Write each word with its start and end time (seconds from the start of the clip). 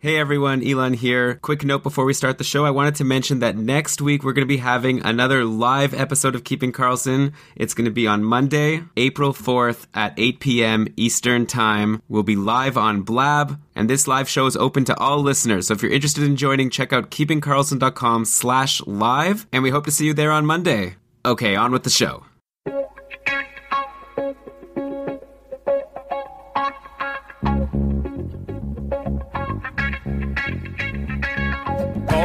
Hey 0.00 0.16
everyone, 0.16 0.64
Elon 0.64 0.92
here. 0.92 1.34
Quick 1.42 1.64
note 1.64 1.82
before 1.82 2.04
we 2.04 2.14
start 2.14 2.38
the 2.38 2.44
show, 2.44 2.64
I 2.64 2.70
wanted 2.70 2.94
to 2.94 3.04
mention 3.04 3.40
that 3.40 3.56
next 3.56 4.00
week 4.00 4.22
we're 4.22 4.32
going 4.32 4.46
to 4.46 4.54
be 4.54 4.58
having 4.58 5.04
another 5.04 5.44
live 5.44 5.92
episode 5.92 6.36
of 6.36 6.44
Keeping 6.44 6.70
Karlsson. 6.70 7.32
It's 7.56 7.74
going 7.74 7.86
to 7.86 7.90
be 7.90 8.06
on 8.06 8.22
Monday, 8.22 8.84
April 8.96 9.32
4th 9.32 9.88
at 9.94 10.14
8 10.16 10.38
p.m. 10.38 10.86
Eastern 10.96 11.46
Time. 11.46 12.00
We'll 12.08 12.22
be 12.22 12.36
live 12.36 12.76
on 12.76 13.02
Blab, 13.02 13.60
and 13.74 13.90
this 13.90 14.06
live 14.06 14.28
show 14.28 14.46
is 14.46 14.56
open 14.56 14.84
to 14.84 14.96
all 14.98 15.18
listeners. 15.18 15.66
So 15.66 15.74
if 15.74 15.82
you're 15.82 15.90
interested 15.90 16.22
in 16.22 16.36
joining, 16.36 16.70
check 16.70 16.92
out 16.92 17.10
keepingcarlson.com 17.10 18.24
slash 18.24 18.80
live, 18.86 19.48
and 19.50 19.64
we 19.64 19.70
hope 19.70 19.86
to 19.86 19.90
see 19.90 20.06
you 20.06 20.14
there 20.14 20.30
on 20.30 20.46
Monday. 20.46 20.94
Okay, 21.26 21.56
on 21.56 21.72
with 21.72 21.82
the 21.82 21.90
show. 21.90 22.27